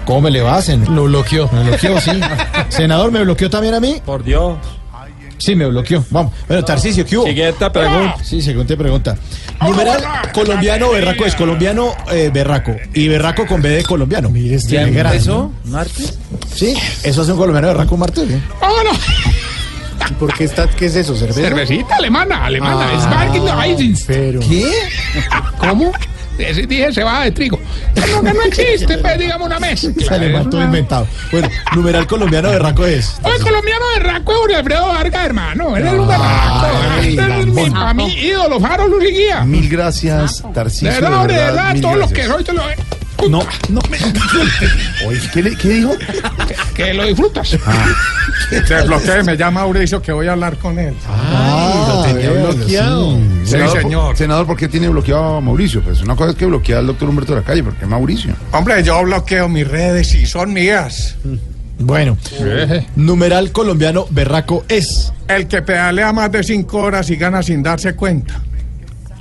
¿Cómo 0.05 0.21
me 0.21 0.31
le 0.31 0.41
va? 0.41 0.59
Sen- 0.59 0.87
Lo 0.87 1.03
bloqueó. 1.05 1.49
Me 1.51 1.63
bloqueó, 1.63 1.99
sí. 2.01 2.11
Senador, 2.69 3.11
¿me 3.11 3.21
bloqueó 3.23 3.49
también 3.49 3.73
a 3.73 3.79
mí? 3.79 4.01
Por 4.05 4.23
Dios. 4.23 4.57
Sí, 5.37 5.55
me 5.55 5.65
bloqueó. 5.65 6.03
Vamos. 6.09 6.33
Bueno, 6.47 6.63
Tarcicio, 6.63 7.05
¿qué 7.05 7.17
hubo? 7.17 7.25
Siguiente 7.25 7.69
pregunta. 7.69 8.15
Sí, 8.23 8.41
siguiente 8.41 8.77
pregunta. 8.77 9.15
Numeral 9.61 10.01
colombiano 10.33 10.91
berraco 10.91 11.25
es 11.25 11.35
colombiano 11.35 11.95
eh, 12.11 12.29
berraco. 12.33 12.75
Y 12.93 13.07
berraco 13.07 13.45
con 13.45 13.61
B 13.61 13.69
de 13.69 13.83
colombiano. 13.83 14.29
Mire, 14.29 14.55
este 14.55 14.69
¿Quién 14.77 14.93
gran- 14.93 15.13
empezó? 15.13 15.51
¿Martes? 15.65 16.17
Sí, 16.53 16.75
eso 17.03 17.21
hace 17.21 17.31
un 17.31 17.37
colombiano 17.37 17.67
berraco 17.67 17.95
martes. 17.97 18.29
¿eh? 18.29 18.41
¡Vámonos! 18.59 18.97
¿Por 20.19 20.33
qué, 20.33 20.43
está, 20.45 20.67
qué 20.67 20.87
es 20.87 20.95
eso? 20.95 21.15
¿Cerveza? 21.15 21.41
Cervecita 21.41 21.95
alemana, 21.95 22.45
alemana. 22.45 22.89
Ah, 22.91 23.01
Sparkling 23.01 23.43
Weizen. 23.43 23.95
Pero. 24.07 24.39
¿Qué? 24.41 24.71
¿Cómo? 25.59 25.91
Ese 26.37 26.65
dije 26.65 26.91
cebada 26.93 27.25
de 27.25 27.31
trigo. 27.31 27.59
No, 27.95 28.23
que 28.23 28.33
no 28.33 28.41
existe, 28.43 28.97
pues 28.97 29.17
digamos 29.19 29.45
una 29.47 29.59
mezcla. 29.59 29.91
Se 30.07 30.19
le 30.19 30.35
una- 30.35 30.63
inventado. 30.65 31.07
Bueno, 31.31 31.49
numeral 31.75 32.07
colombiano 32.07 32.49
berraco 32.49 32.85
es. 32.85 33.19
Oye, 33.23 33.39
colombiano 33.39 33.85
de 33.95 33.99
Raco 33.99 34.31
es 34.31 34.37
Jorge 34.39 34.55
Alfredo 34.55 34.87
Vargas, 34.87 35.25
hermano. 35.25 35.77
Él 35.77 35.85
es 35.87 35.93
un 35.93 36.07
berraco. 36.07 37.71
Para 37.73 37.93
mí, 37.93 38.13
ídolo, 38.17 38.59
faro, 38.59 38.87
luz 38.87 39.03
y 39.03 39.11
guía. 39.11 39.41
Mil 39.41 39.69
gracias, 39.69 40.43
Tarcisio. 40.53 40.91
De 40.91 40.99
verdad, 41.01 41.25
de 41.27 41.33
verdad, 41.35 41.73
mil 41.73 41.81
todo 41.81 41.95
lo 41.95 42.09
que 42.09 42.25
soy 42.25 42.43
te 42.43 42.53
lo... 42.53 42.63
No, 43.29 43.45
no 43.69 43.81
me. 43.87 43.99
Oye, 45.07 45.21
¿qué, 45.31 45.43
le- 45.43 45.55
qué 45.55 45.69
dijo? 45.69 45.91
Que 46.73 46.91
lo 46.91 47.03
disfrutas. 47.05 47.55
Desbloqueé, 48.49 49.21
me 49.23 49.37
llama 49.37 49.61
Mauricio 49.61 50.01
que 50.01 50.11
voy 50.11 50.27
a 50.27 50.31
hablar 50.31 50.57
con 50.57 50.79
él. 50.79 50.95
Ay, 51.07 51.80
lo 52.07 52.13
tenía 52.13 52.31
bloqueado. 52.31 53.11
Sí, 53.15 53.49
Senador, 53.51 53.81
señor. 53.81 54.05
¿por- 54.07 54.17
Senador, 54.17 54.45
¿por 54.47 54.57
qué 54.57 54.67
tiene 54.67 54.89
bloqueado 54.89 55.37
a 55.37 55.41
Mauricio? 55.41 55.81
Pues 55.81 56.01
una 56.01 56.15
cosa 56.15 56.31
es 56.31 56.35
que 56.35 56.45
bloquea 56.45 56.79
al 56.79 56.87
doctor 56.87 57.09
Humberto 57.09 57.33
de 57.35 57.41
la 57.41 57.45
Calle, 57.45 57.63
porque 57.63 57.83
es 57.83 57.89
Mauricio. 57.89 58.33
Hombre, 58.51 58.83
yo 58.83 59.01
bloqueo 59.03 59.47
mis 59.49 59.67
redes 59.67 60.13
y 60.15 60.25
son 60.25 60.53
mías. 60.53 61.15
Bueno, 61.79 62.15
numeral 62.95 63.51
colombiano 63.51 64.05
berraco 64.09 64.63
es. 64.67 65.11
El 65.27 65.47
que 65.47 65.61
pedalea 65.61 66.11
más 66.13 66.31
de 66.31 66.43
cinco 66.43 66.79
horas 66.79 67.09
y 67.09 67.15
gana 67.15 67.41
sin 67.41 67.63
darse 67.63 67.95
cuenta. 67.95 68.41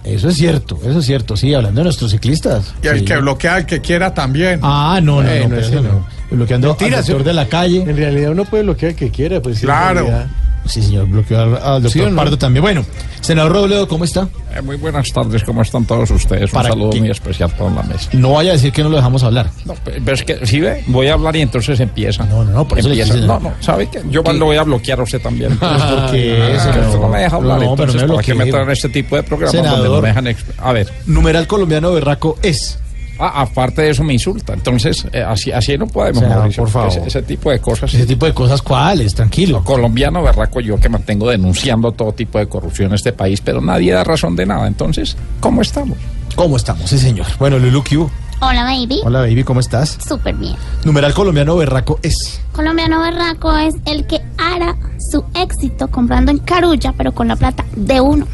Eso 0.03 0.29
es 0.31 0.37
cierto, 0.37 0.79
eso 0.85 0.99
es 0.99 1.07
cierto. 1.07 1.37
Sí, 1.37 1.53
hablando 1.55 1.81
de 1.81 1.85
nuestros 1.85 2.11
ciclistas. 2.11 2.75
Y 2.83 2.87
el 2.89 3.01
Sí. 3.01 3.05
que 3.05 3.17
bloquea 3.19 3.57
al 3.57 3.67
que 3.67 3.81
quiera 3.81 4.13
también. 4.15 4.59
Ah, 4.63 4.99
no, 5.03 5.23
no, 5.23 5.49
no, 5.49 5.57
eso 5.57 5.75
no. 5.77 5.83
no. 5.83 6.07
Bloqueando 6.31 6.69
Mentira, 6.69 6.99
al 6.99 7.05
doctor 7.05 7.25
de 7.25 7.33
la 7.35 7.47
calle. 7.47 7.83
En 7.83 7.97
realidad 7.97 8.31
uno 8.33 8.45
puede 8.45 8.63
bloquear 8.63 8.91
el 8.93 8.97
que 8.97 9.11
quiera, 9.11 9.41
pues 9.43 9.59
sí, 9.59 9.63
en 9.67 9.67
Claro. 9.69 10.01
realidad. 10.07 10.27
Sí, 10.67 10.83
señor, 10.83 11.07
bloqueó 11.07 11.41
al, 11.41 11.57
al 11.57 11.83
doctor 11.83 11.91
¿Sí 11.91 12.11
no? 12.11 12.17
Pardo 12.17 12.39
también. 12.39 12.63
Bueno, 12.63 12.85
senador 13.21 13.53
Robledo, 13.53 13.89
¿cómo 13.89 14.05
está? 14.05 14.29
Eh, 14.55 14.61
muy 14.63 14.77
buenas 14.77 15.11
tardes, 15.13 15.43
¿cómo 15.43 15.63
están 15.63 15.85
todos 15.85 16.11
ustedes? 16.11 16.45
Un 16.45 16.51
¿Para 16.51 16.69
saludo 16.69 16.91
qué? 16.91 17.01
muy 17.01 17.11
especial 17.11 17.51
para 17.51 17.71
la 17.71 17.83
mesa. 17.83 18.09
No 18.13 18.33
vaya 18.33 18.51
a 18.51 18.53
decir 18.55 18.73
que 18.73 18.83
no 18.83 18.89
lo 18.91 18.97
dejamos 18.97 19.23
hablar. 19.25 19.51
No, 19.65 19.75
pe- 19.75 20.01
pero 20.05 20.15
es 20.15 20.23
que, 20.23 20.47
si 20.47 20.61
ve, 20.61 20.85
voy 20.87 21.09
a 21.09 21.15
hablar 21.15 21.35
y 21.37 21.41
entonces 21.41 21.81
empieza. 21.81 22.25
No, 22.27 22.45
no, 22.45 22.67
por 22.69 22.79
eso 22.79 22.89
empieza. 22.89 23.15
No, 23.17 23.41
no, 23.41 23.53
¿sabe 23.61 23.89
qué? 23.91 24.01
Yo 24.11 24.23
lo 24.23 24.45
voy 24.47 24.57
a 24.59 24.63
bloquear 24.63 25.01
a 25.01 25.03
usted 25.03 25.21
también. 25.21 25.59
Pues 25.59 25.83
porque, 25.83 26.57
Ah, 26.61 26.69
usted 26.69 26.99
no 27.01 27.09
me 27.09 27.19
deja 27.21 27.37
hablar, 27.37 27.61
No, 27.61 27.75
pero 27.77 27.91
entonces, 27.93 28.03
no 28.03 28.09
me 28.09 28.15
¿para 28.15 28.27
qué 28.27 28.35
me 28.35 28.47
traen 28.47 28.71
este 28.71 28.89
tipo 28.89 29.17
de 29.17 29.23
programas 29.23 29.71
donde 29.71 29.89
no 29.89 30.01
me 30.03 30.09
dejan... 30.09 30.37
A 30.59 30.73
ver. 30.73 30.89
Numeral 31.07 31.47
colombiano 31.47 31.93
berraco 31.93 32.37
es. 32.43 32.79
Ah, 33.21 33.43
aparte 33.43 33.83
de 33.83 33.91
eso 33.91 34.03
me 34.03 34.13
insulta. 34.15 34.55
Entonces, 34.55 35.07
eh, 35.13 35.23
así, 35.23 35.53
así 35.53 35.77
no 35.77 35.87
podemos, 35.87 36.23
Mauricio. 36.23 36.63
por 36.63 36.71
favor. 36.71 36.89
Ese, 36.89 37.07
ese 37.07 37.23
tipo 37.23 37.51
de 37.51 37.61
cosas. 37.61 37.93
Ese 37.93 38.07
tipo 38.07 38.27
de 38.27 38.33
cosas, 38.35 38.63
¿cuáles? 38.63 39.15
Tranquilo. 39.15 39.63
colombiano 39.63 40.23
berraco 40.23 40.61
yo 40.61 40.79
que 40.79 40.89
mantengo 40.89 41.29
denunciando 41.31 41.93
todo 41.93 42.13
tipo 42.13 42.39
de 42.39 42.47
corrupción 42.47 42.89
en 42.89 42.95
este 42.95 43.13
país, 43.13 43.41
pero 43.41 43.61
nadie 43.61 43.93
da 43.93 44.05
razón 44.05 44.35
de 44.37 44.47
nada. 44.47 44.67
Entonces, 44.67 45.17
¿cómo 45.41 45.63
estamos? 45.63 45.99
¿Cómo 46.35 46.57
estamos? 46.57 46.89
Sí, 46.89 46.99
señor. 46.99 47.27
Bueno, 47.39 47.59
Lulu 47.59 47.83
Q. 47.85 48.11
Hola, 48.43 48.65
baby. 48.65 49.01
Hola, 49.05 49.21
baby, 49.21 49.45
¿cómo 49.45 49.61
estás? 49.61 49.99
Súper 50.07 50.35
bien. 50.35 50.55
Numeral 50.85 51.13
colombiano 51.13 51.57
berraco 51.57 51.99
es. 52.03 52.41
Colombiano 52.53 53.03
berraco 53.03 53.55
es 53.59 53.75
el 53.85 54.07
que 54.07 54.23
hará 54.39 54.75
su 55.11 55.23
éxito 55.35 55.89
comprando 55.89 56.31
en 56.31 56.39
Carulla, 56.39 56.95
pero 56.97 57.13
con 57.13 57.29
la 57.29 57.37
plata 57.37 57.67
de 57.77 58.01
uno. 58.01 58.27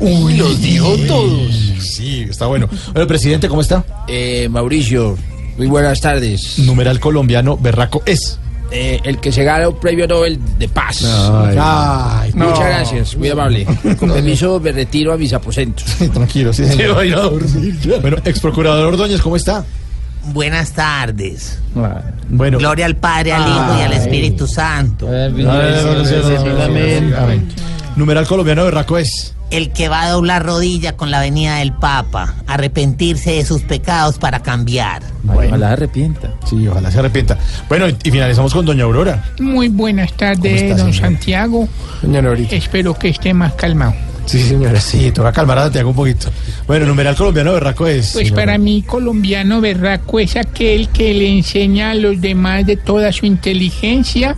Uy, 0.00 0.36
los 0.36 0.60
dijo 0.60 0.96
todos. 1.06 1.54
Sí, 1.78 2.26
está 2.28 2.46
bueno. 2.46 2.68
Bueno, 2.92 3.06
presidente, 3.06 3.48
¿cómo 3.48 3.60
está? 3.60 3.84
Eh, 4.08 4.48
Mauricio, 4.50 5.16
muy 5.58 5.66
buenas 5.66 6.00
tardes. 6.00 6.58
Numeral 6.58 6.98
colombiano 7.00 7.56
berraco 7.58 8.02
es. 8.06 8.38
Eh, 8.72 9.00
el 9.04 9.18
que 9.18 9.32
se 9.32 9.42
gana 9.42 9.68
un 9.68 9.78
premio 9.78 10.06
Nobel 10.06 10.38
de 10.58 10.68
Paz. 10.68 11.04
Ay. 11.04 11.56
Ay, 11.60 12.32
Muchas 12.34 12.66
gracias, 12.66 13.16
muy 13.16 13.28
amable. 13.28 13.66
Con 13.98 14.10
permiso, 14.10 14.60
me 14.60 14.72
retiro 14.72 15.12
a 15.12 15.18
mis 15.18 15.32
aposentos. 15.32 15.84
Tranquilo, 16.12 16.52
sí, 16.52 16.64
señor. 16.64 16.96
va 16.96 17.00
a 17.02 17.04
ir 17.04 17.14
a 17.14 17.20
dormir 17.20 17.78
ya. 17.80 17.98
Bueno, 17.98 18.16
ex 18.24 18.40
procurador 18.40 18.86
Ordóñez, 18.86 19.20
¿cómo 19.20 19.36
está? 19.36 19.64
Buenas 20.32 20.72
tardes. 20.72 21.58
Bueno. 22.28 22.58
Gloria 22.58 22.86
al 22.86 22.96
Padre, 22.96 23.32
al 23.32 23.48
Hijo 23.48 23.80
y 23.80 23.82
al. 23.82 23.92
Espíritu 23.92 24.46
Santo. 24.46 25.08
Numeral 27.96 28.26
colombiano 28.26 28.64
berraco 28.64 28.98
es. 28.98 29.34
El 29.50 29.72
que 29.72 29.88
va 29.88 30.02
a 30.02 30.10
doblar 30.10 30.44
rodilla 30.44 30.96
con 30.96 31.10
la 31.10 31.20
venida 31.20 31.56
del 31.56 31.72
Papa, 31.72 32.36
arrepentirse 32.46 33.32
de 33.32 33.44
sus 33.44 33.62
pecados 33.62 34.18
para 34.18 34.40
cambiar. 34.40 35.02
Ojalá 35.26 35.68
se 35.68 35.72
arrepienta. 35.72 36.34
Sí, 36.48 36.68
ojalá 36.68 36.90
se 36.90 36.98
arrepienta. 37.00 37.38
Bueno, 37.68 37.88
y, 37.88 37.96
y 38.04 38.10
finalizamos 38.10 38.54
con 38.54 38.64
doña 38.64 38.84
Aurora. 38.84 39.24
Muy 39.40 39.68
buenas 39.68 40.12
tardes, 40.12 40.62
está, 40.62 40.76
don? 40.82 40.92
Santiago. 40.92 41.68
Doña 42.02 42.22
Norita. 42.22 42.54
Espero 42.54 42.94
que 42.94 43.08
esté 43.08 43.34
más 43.34 43.54
calmado. 43.54 43.94
Sí, 44.26 44.40
señora, 44.42 44.80
sí, 44.80 45.10
toca 45.10 45.32
calmar 45.32 45.58
a 45.58 45.62
Santiago 45.64 45.90
un 45.90 45.96
poquito. 45.96 46.30
Bueno, 46.68 46.86
numeral 46.86 47.16
colombiano 47.16 47.52
berraco 47.52 47.88
es. 47.88 48.12
Pues 48.12 48.28
señora. 48.28 48.42
para 48.42 48.58
mí, 48.58 48.82
colombiano 48.82 49.60
berraco 49.60 50.20
es 50.20 50.36
aquel 50.36 50.88
que 50.90 51.12
le 51.14 51.28
enseña 51.36 51.90
a 51.90 51.94
los 51.94 52.20
demás 52.20 52.64
de 52.64 52.76
toda 52.76 53.10
su 53.10 53.26
inteligencia, 53.26 54.36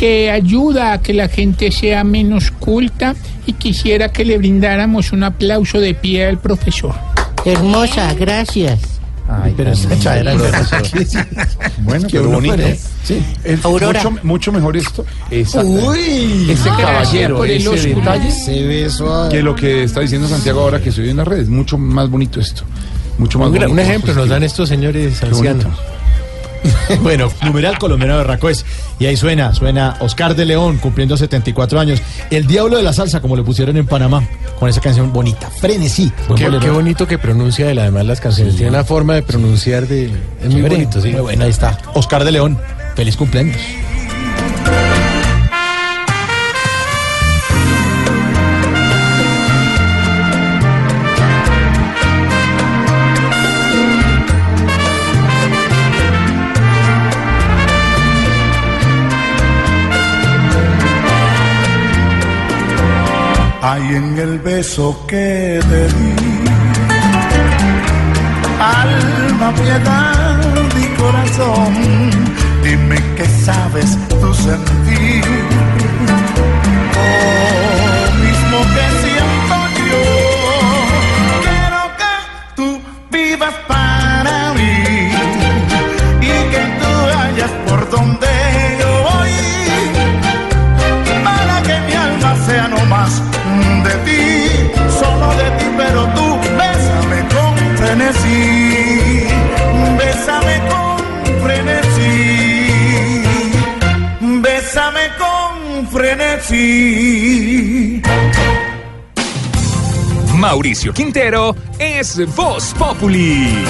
que 0.00 0.30
ayuda 0.30 0.94
a 0.94 1.02
que 1.02 1.12
la 1.12 1.28
gente 1.28 1.70
sea 1.70 2.04
menos 2.04 2.50
culta 2.52 3.14
y 3.44 3.52
quisiera 3.52 4.10
que 4.10 4.24
le 4.24 4.38
brindáramos 4.38 5.12
un 5.12 5.24
aplauso 5.24 5.78
de 5.78 5.92
pie 5.92 6.24
al 6.26 6.38
profesor. 6.38 6.94
Hermosa, 7.44 8.14
gracias. 8.14 8.80
Ay, 9.28 9.52
pero 9.54 9.72
esa 9.72 9.92
echadera 9.92 10.34
de 10.34 10.50
Bueno, 11.80 12.06
que 12.08 12.12
pero 12.12 12.28
uno 12.30 12.36
bonito. 12.40 12.56
Sí. 13.04 13.22
Es 13.44 13.62
Aurora. 13.62 14.02
mucho, 14.02 14.24
mucho 14.26 14.52
mejor 14.52 14.78
esto. 14.78 15.04
Uy, 15.30 16.50
ese 16.50 16.70
caballero, 16.70 17.36
por 17.36 17.46
el 17.50 17.58
ese 17.58 17.94
detalle. 17.94 18.28
Ese 18.28 18.66
beso. 18.66 19.28
Que 19.30 19.42
lo 19.42 19.54
que 19.54 19.82
está 19.82 20.00
diciendo 20.00 20.26
Santiago 20.28 20.62
ahora 20.62 20.80
que 20.80 20.90
soy 20.90 21.10
en 21.10 21.18
las 21.18 21.28
redes, 21.28 21.50
mucho 21.50 21.76
más 21.76 22.08
bonito 22.08 22.40
esto. 22.40 22.62
Mucho 23.18 23.38
más 23.38 23.48
Un, 23.48 23.52
bonito. 23.52 23.70
un 23.70 23.78
ejemplo 23.80 24.14
nos 24.14 24.30
dan 24.30 24.44
estos 24.44 24.66
señores 24.66 25.20
Qué 25.20 25.26
ancianos. 25.26 25.66
bueno, 27.02 27.30
numeral 27.42 27.78
colombiano 27.78 28.16
berraco 28.18 28.48
es. 28.48 28.64
Y 28.98 29.06
ahí 29.06 29.16
suena, 29.16 29.54
suena 29.54 29.96
Oscar 30.00 30.34
de 30.34 30.44
León 30.44 30.78
cumpliendo 30.78 31.16
74 31.16 31.80
años. 31.80 32.02
El 32.30 32.46
diablo 32.46 32.76
de 32.76 32.82
la 32.82 32.92
salsa, 32.92 33.20
como 33.20 33.36
le 33.36 33.42
pusieron 33.42 33.76
en 33.76 33.86
Panamá, 33.86 34.22
con 34.58 34.68
esa 34.68 34.80
canción 34.80 35.12
bonita. 35.12 35.50
Frenesí. 35.50 36.12
Qué, 36.36 36.48
bonito 36.70 37.06
que 37.06 37.18
pronuncia 37.18 37.70
él, 37.70 37.78
además 37.78 38.06
las 38.06 38.20
canciones. 38.20 38.56
Tiene 38.56 38.70
una 38.70 38.84
forma 38.84 39.14
de 39.14 39.22
pronunciar 39.22 39.86
de. 39.86 40.10
Es 40.42 40.50
muy 40.50 40.62
bonito, 40.62 41.00
sí. 41.00 41.10
Muy 41.10 41.20
bueno, 41.20 41.44
ahí 41.44 41.50
está. 41.50 41.78
Oscar 41.94 42.24
de 42.24 42.32
León, 42.32 42.58
feliz 42.94 43.16
cumpleaños. 43.16 43.56
Hay 63.72 63.94
en 63.94 64.18
el 64.18 64.40
beso 64.40 65.00
que 65.06 65.60
te 65.70 65.86
di. 65.94 66.14
Alma, 68.58 69.54
piedad 69.54 70.40
y 70.76 70.86
corazón, 71.00 71.72
dime 72.64 72.96
qué 73.16 73.26
sabes 73.44 73.96
tú 74.08 74.34
sentir. 74.34 75.24
Lo 78.02 78.12
mismo 78.24 78.58
que 78.74 78.99
bésame 100.50 100.68
con 100.68 100.98
frenesí, 101.42 103.22
bésame 104.42 105.04
con 105.18 105.88
frenesí. 105.88 108.02
Mauricio 110.34 110.92
Quintero 110.92 111.56
es 111.78 112.20
Voz 112.34 112.74
Populi. 112.78 113.64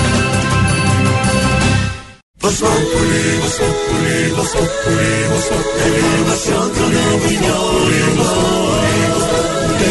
Voz 2.41 2.61
Populi, 2.61 3.39
Voz 3.41 3.55
Populi, 3.61 4.31
Voz 4.37 4.49
Populi, 4.49 5.11
Voz 5.29 5.47
Populi. 5.49 5.71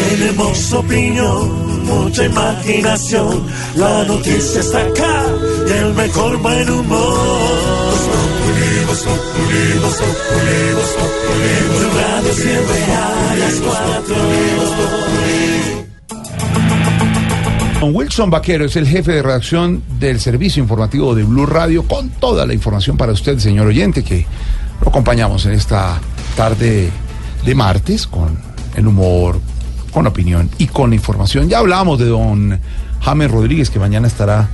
Tenemos 0.08 0.72
opinión, 0.72 1.84
mucha 1.84 2.24
imaginación, 2.24 3.46
la 3.76 4.04
noticia 4.04 4.60
está 4.60 4.80
acá 4.80 5.26
y 5.70 5.78
el 5.78 5.94
mejor 5.94 6.36
buen 6.38 6.70
humor. 6.70 7.90
Radio 11.94 12.32
siempre 12.32 12.84
a 12.84 13.34
las 13.36 13.54
cuatro. 13.60 14.16
Don 17.80 17.96
Wilson 17.96 18.30
Vaquero 18.30 18.66
es 18.66 18.76
el 18.76 18.86
jefe 18.86 19.12
de 19.12 19.22
redacción 19.22 19.82
del 19.98 20.20
servicio 20.20 20.62
informativo 20.62 21.14
de 21.14 21.24
Blue 21.24 21.46
Radio 21.46 21.84
con 21.84 22.10
toda 22.10 22.46
la 22.46 22.52
información 22.52 22.96
para 22.96 23.12
usted, 23.12 23.38
señor 23.38 23.66
oyente, 23.66 24.04
que 24.04 24.26
lo 24.82 24.88
acompañamos 24.88 25.46
en 25.46 25.52
esta 25.52 25.98
tarde 26.36 26.90
de 27.44 27.54
martes 27.54 28.06
con 28.06 28.38
el 28.76 28.86
humor, 28.86 29.40
con 29.92 30.06
opinión 30.06 30.50
y 30.58 30.66
con 30.66 30.92
información. 30.92 31.48
Ya 31.48 31.58
hablamos 31.58 31.98
de 31.98 32.06
don 32.06 32.60
James 33.00 33.30
Rodríguez, 33.30 33.70
que 33.70 33.78
mañana 33.78 34.08
estará 34.08 34.48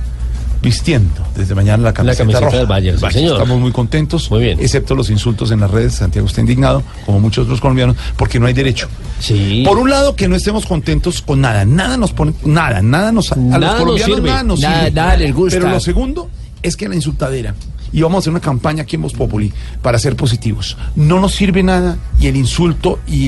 vistiendo 0.61 1.21
desde 1.35 1.53
mañana 1.55 1.83
la 1.83 1.93
camiseta, 1.93 2.23
camiseta 2.23 2.45
roja. 2.45 2.57
del 2.57 2.65
Bayern, 2.67 2.99
sí, 2.99 3.05
señor. 3.11 3.33
Estamos 3.33 3.59
muy 3.59 3.71
contentos, 3.71 4.29
muy 4.31 4.41
bien. 4.41 4.59
excepto 4.59 4.95
los 4.95 5.09
insultos 5.09 5.51
en 5.51 5.59
las 5.61 5.71
redes. 5.71 5.95
Santiago 5.95 6.27
está 6.27 6.41
indignado, 6.41 6.83
como 7.05 7.19
muchos 7.19 7.45
otros 7.45 7.61
colombianos, 7.61 7.95
porque 8.17 8.39
no 8.39 8.47
hay 8.47 8.53
derecho. 8.53 8.87
Sí. 9.19 9.63
Por 9.65 9.77
un 9.77 9.89
lado, 9.89 10.15
que 10.15 10.27
no 10.27 10.35
estemos 10.35 10.65
contentos 10.65 11.21
con 11.21 11.41
nada. 11.41 11.65
Nada 11.65 11.97
nos 11.97 12.11
pone, 12.13 12.33
nada, 12.45 12.81
nada 12.81 13.11
nos. 13.11 13.31
A 13.31 13.35
Nada 13.35 13.59
los 13.59 13.99
nos 13.99 14.01
colombianos 14.01 14.15
sirve. 14.15 14.29
nada 14.29 14.43
nos 14.43 14.59
Nada- 14.61 14.79
sirve. 14.85 14.91
nada 14.95 15.17
les 15.17 15.33
gusta. 15.33 15.59
Pero 15.59 15.69
lo 15.71 15.79
segundo 15.79 16.29
es 16.61 16.75
que 16.77 16.87
la 16.89 16.95
insultadera 16.95 17.53
y 17.91 18.01
vamos 18.01 18.15
a 18.15 18.19
hacer 18.19 18.31
una 18.31 18.39
campaña 18.41 18.83
aquí 18.83 18.95
en 18.95 19.01
Voz 19.03 19.13
Populi 19.13 19.51
para 19.81 19.97
ser 19.99 20.15
positivos. 20.15 20.77
No 20.95 21.19
nos 21.19 21.33
sirve 21.33 21.63
nada 21.63 21.97
y 22.19 22.27
el 22.27 22.35
insulto 22.35 22.99
y, 23.07 23.27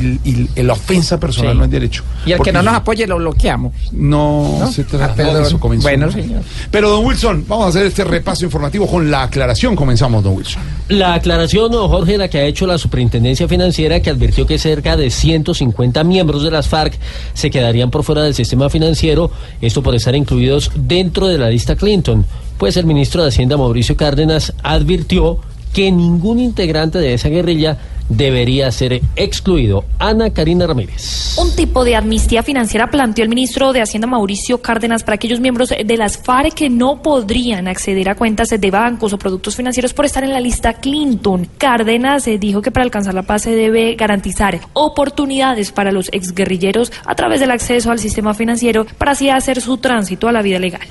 la 0.61 0.73
ofensa 0.73 1.19
personal 1.19 1.53
Sí. 1.53 1.57
no 1.57 1.63
es 1.65 1.71
derecho. 1.71 2.03
Y 2.25 2.31
el 2.31 2.37
Porque 2.37 2.51
que 2.51 2.57
no 2.57 2.63
nos 2.63 2.73
apoye 2.75 3.07
lo 3.07 3.17
bloqueamos. 3.17 3.73
no, 3.91 4.57
¿No? 4.59 4.71
se 4.71 4.83
trata 4.83 5.23
Ah, 5.23 5.33
de 5.33 5.41
eso 5.43 5.59
comenzó. 5.59 5.83
Bueno, 5.87 6.11
señor. 6.11 6.41
Pero 6.71 6.89
don 6.89 7.05
Wilson, 7.05 7.45
vamos 7.47 7.65
a 7.67 7.69
hacer 7.69 7.85
este 7.85 8.03
repaso 8.03 8.45
informativo 8.45 8.87
con 8.87 9.09
la 9.09 9.23
aclaración. 9.23 9.75
Comenzamos, 9.75 10.23
don 10.23 10.35
Wilson. 10.35 10.61
La 10.89 11.13
aclaración, 11.15 11.71
don 11.71 11.87
Jorge, 11.89 12.17
la 12.17 12.27
que 12.29 12.39
ha 12.39 12.45
hecho 12.45 12.65
la 12.67 12.77
Superintendencia 12.77 13.47
Financiera, 13.47 13.99
que 14.01 14.09
advirtió 14.09 14.45
que 14.45 14.57
cerca 14.59 14.97
de 14.97 15.09
150 15.09 16.03
miembros 16.03 16.43
de 16.43 16.51
las 16.51 16.67
FARC 16.67 16.97
se 17.33 17.49
quedarían 17.49 17.91
por 17.91 18.03
fuera 18.03 18.21
del 18.23 18.33
sistema 18.35 18.69
financiero, 18.69 19.31
esto 19.61 19.81
por 19.83 19.95
estar 19.95 20.15
incluidos 20.15 20.71
dentro 20.75 21.27
de 21.27 21.37
la 21.37 21.49
lista 21.49 21.75
Clinton. 21.75 22.25
Pues 22.59 22.75
el 22.75 22.85
ministro 22.85 23.21
de 23.23 23.29
Hacienda, 23.29 23.55
Mauricio 23.55 23.95
Cárdenas, 23.95 24.53
advirtió 24.63 25.39
que 25.73 25.93
ningún 25.93 26.39
integrante 26.39 26.99
de 26.99 27.13
esa 27.13 27.29
guerrilla 27.29 27.77
debería 28.09 28.71
ser 28.71 29.01
excluido. 29.15 29.85
Ana 29.99 30.31
Karina 30.31 30.67
Ramírez. 30.67 31.37
Un 31.37 31.55
tipo 31.55 31.85
de 31.85 31.95
amnistía 31.95 32.43
financiera 32.43 32.89
planteó 32.89 33.23
el 33.23 33.29
ministro 33.29 33.71
de 33.71 33.81
Hacienda 33.81 34.07
Mauricio 34.07 34.61
Cárdenas 34.61 35.03
para 35.03 35.15
aquellos 35.15 35.39
miembros 35.39 35.69
de 35.69 35.97
las 35.97 36.17
FARC 36.17 36.53
que 36.53 36.69
no 36.69 37.01
podrían 37.01 37.67
acceder 37.67 38.09
a 38.09 38.15
cuentas 38.15 38.49
de 38.49 38.71
bancos 38.71 39.13
o 39.13 39.17
productos 39.17 39.55
financieros 39.55 39.93
por 39.93 40.05
estar 40.05 40.23
en 40.23 40.33
la 40.33 40.39
lista 40.39 40.73
Clinton. 40.73 41.47
Cárdenas 41.57 42.27
eh, 42.27 42.37
dijo 42.37 42.61
que 42.61 42.71
para 42.71 42.83
alcanzar 42.83 43.13
la 43.13 43.23
paz 43.23 43.43
se 43.43 43.51
debe 43.51 43.95
garantizar 43.95 44.59
oportunidades 44.73 45.71
para 45.71 45.91
los 45.91 46.09
exguerrilleros 46.11 46.91
a 47.05 47.15
través 47.15 47.39
del 47.39 47.51
acceso 47.51 47.91
al 47.91 47.99
sistema 47.99 48.33
financiero 48.33 48.85
para 48.97 49.11
así 49.11 49.29
hacer 49.29 49.61
su 49.61 49.77
tránsito 49.77 50.27
a 50.27 50.31
la 50.31 50.41
vida 50.41 50.59
legal. 50.59 50.81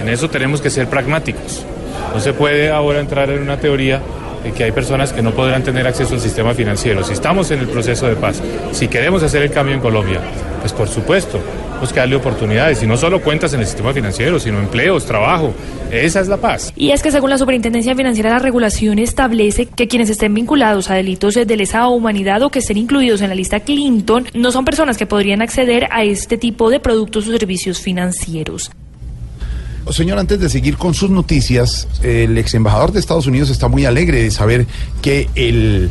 En 0.00 0.08
eso 0.08 0.28
tenemos 0.30 0.60
que 0.60 0.70
ser 0.70 0.88
pragmáticos. 0.88 1.64
No 2.12 2.20
se 2.20 2.32
puede 2.32 2.70
ahora 2.70 3.00
entrar 3.00 3.30
en 3.30 3.42
una 3.42 3.58
teoría 3.58 4.00
que 4.52 4.64
hay 4.64 4.72
personas 4.72 5.12
que 5.12 5.22
no 5.22 5.32
podrán 5.32 5.62
tener 5.62 5.86
acceso 5.86 6.14
al 6.14 6.20
sistema 6.20 6.54
financiero. 6.54 7.02
Si 7.04 7.12
estamos 7.12 7.50
en 7.50 7.60
el 7.60 7.68
proceso 7.68 8.06
de 8.06 8.16
paz, 8.16 8.42
si 8.72 8.88
queremos 8.88 9.22
hacer 9.22 9.42
el 9.42 9.50
cambio 9.50 9.74
en 9.74 9.80
Colombia, 9.80 10.20
pues 10.60 10.72
por 10.72 10.88
supuesto, 10.88 11.40
darle 11.92 12.16
oportunidades 12.16 12.82
y 12.82 12.86
no 12.86 12.96
solo 12.96 13.20
cuentas 13.20 13.52
en 13.52 13.60
el 13.60 13.66
sistema 13.66 13.92
financiero, 13.92 14.38
sino 14.38 14.58
empleos, 14.58 15.04
trabajo. 15.04 15.52
Esa 15.90 16.20
es 16.20 16.28
la 16.28 16.38
paz. 16.38 16.72
Y 16.76 16.90
es 16.90 17.02
que 17.02 17.10
según 17.10 17.30
la 17.30 17.38
Superintendencia 17.38 17.94
Financiera, 17.94 18.30
la 18.30 18.38
regulación 18.38 18.98
establece 18.98 19.66
que 19.66 19.88
quienes 19.88 20.08
estén 20.10 20.34
vinculados 20.34 20.90
a 20.90 20.94
delitos 20.94 21.34
de 21.34 21.56
lesa 21.56 21.86
humanidad 21.88 22.42
o 22.42 22.50
que 22.50 22.60
estén 22.60 22.78
incluidos 22.78 23.20
en 23.20 23.28
la 23.28 23.34
lista 23.34 23.60
Clinton 23.60 24.26
no 24.34 24.52
son 24.52 24.64
personas 24.64 24.96
que 24.96 25.06
podrían 25.06 25.42
acceder 25.42 25.88
a 25.90 26.04
este 26.04 26.38
tipo 26.38 26.70
de 26.70 26.80
productos 26.80 27.28
o 27.28 27.32
servicios 27.32 27.80
financieros. 27.80 28.70
Señor, 29.92 30.18
antes 30.18 30.40
de 30.40 30.48
seguir 30.48 30.76
con 30.76 30.94
sus 30.94 31.10
noticias, 31.10 31.86
el 32.02 32.36
ex 32.38 32.54
embajador 32.54 32.92
de 32.92 33.00
Estados 33.00 33.26
Unidos 33.26 33.50
está 33.50 33.68
muy 33.68 33.84
alegre 33.84 34.22
de 34.22 34.30
saber 34.30 34.66
que 35.02 35.28
el 35.34 35.90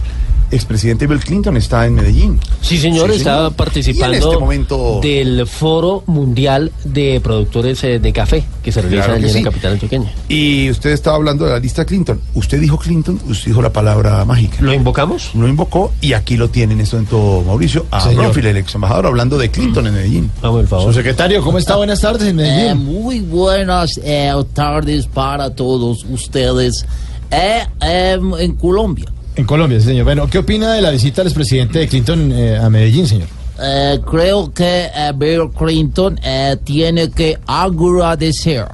expresidente 0.54 1.08
Bill 1.08 1.20
Clinton 1.20 1.58
está 1.58 1.86
en 1.86 1.96
Medellín. 1.96 2.40
Sí, 2.62 2.78
señor, 2.78 3.10
Sí, 3.12 3.18
estaba 3.18 3.38
señor. 3.50 3.54
participando 3.56 4.18
este 4.18 4.38
momento- 4.40 5.00
del 5.02 5.46
Foro 5.48 6.04
Mundial 6.08 6.72
de 6.84 7.20
Productores 7.22 7.84
eh, 7.84 8.00
de 8.00 8.14
Café 8.14 8.44
que 8.64 8.72
se 8.72 8.82
realiza 8.82 9.06
Claro 9.06 9.20
que 9.20 9.28
en 9.28 9.34
sí. 9.34 9.40
la 9.40 9.50
capital 9.50 9.74
antioqueña. 9.74 10.12
Y 10.30 10.70
usted 10.70 10.92
estaba 10.92 11.18
hablando 11.18 11.46
de 11.46 11.52
la 11.52 11.60
lista 11.60 11.86
Clinton. 11.86 12.20
Usted 12.36 12.60
dijo 12.62 12.78
Clinton, 12.78 13.20
usted 13.28 13.48
dijo 13.48 13.62
la 13.62 13.74
palabra 13.74 14.24
mágica. 14.26 14.58
¿Lo 14.62 14.74
invocamos? 14.74 15.32
Lo 15.36 15.48
invocó 15.48 15.92
y 16.02 16.14
aquí 16.14 16.38
lo 16.38 16.50
tiene 16.50 16.74
en 16.74 16.82
este 16.82 16.96
momento 16.96 17.44
Mauricio, 17.46 17.86
a. 17.92 18.08
Bronfield, 18.10 18.48
el 18.48 18.58
ex 18.58 18.76
embajador, 18.76 19.08
hablando 19.08 19.38
de 19.38 19.52
Clinton 19.52 19.88
en 19.88 19.94
Medellín. 19.94 20.32
Vamos, 20.42 20.62
el 20.62 20.68
Su 20.68 20.94
secretario, 20.94 21.42
¿cómo 21.44 21.58
está? 21.58 21.76
Buenas 21.76 22.00
tardes 22.02 22.28
en 22.28 22.36
Medellín. 22.36 22.72
Eh, 22.72 22.76
muy 22.76 23.20
buenas 23.20 24.00
eh, 24.04 24.32
tardes 24.54 25.08
para 25.08 25.54
todos 25.54 26.06
ustedes 26.10 26.86
eh, 27.32 27.64
en 27.82 28.56
Colombia. 28.56 29.06
En 29.36 29.46
Colombia, 29.46 29.80
sí, 29.80 29.88
señor. 29.88 30.06
Bueno, 30.06 30.30
¿qué 30.30 30.38
opina 30.40 30.74
de 30.74 30.82
la 30.82 30.92
visita 30.92 31.22
del 31.22 31.28
expresidente 31.28 31.80
de 31.80 31.88
Clinton 31.88 32.32
eh, 32.32 32.58
a 32.58 32.70
Medellín, 32.70 33.08
señor? 33.08 33.28
Eh, 33.62 34.00
creo 34.10 34.52
que 34.54 34.86
eh, 34.86 35.12
Bill 35.16 35.52
Clinton 35.52 36.20
eh, 36.24 36.58
tiene 36.64 37.10
que 37.12 37.38
agradecer 37.46 38.66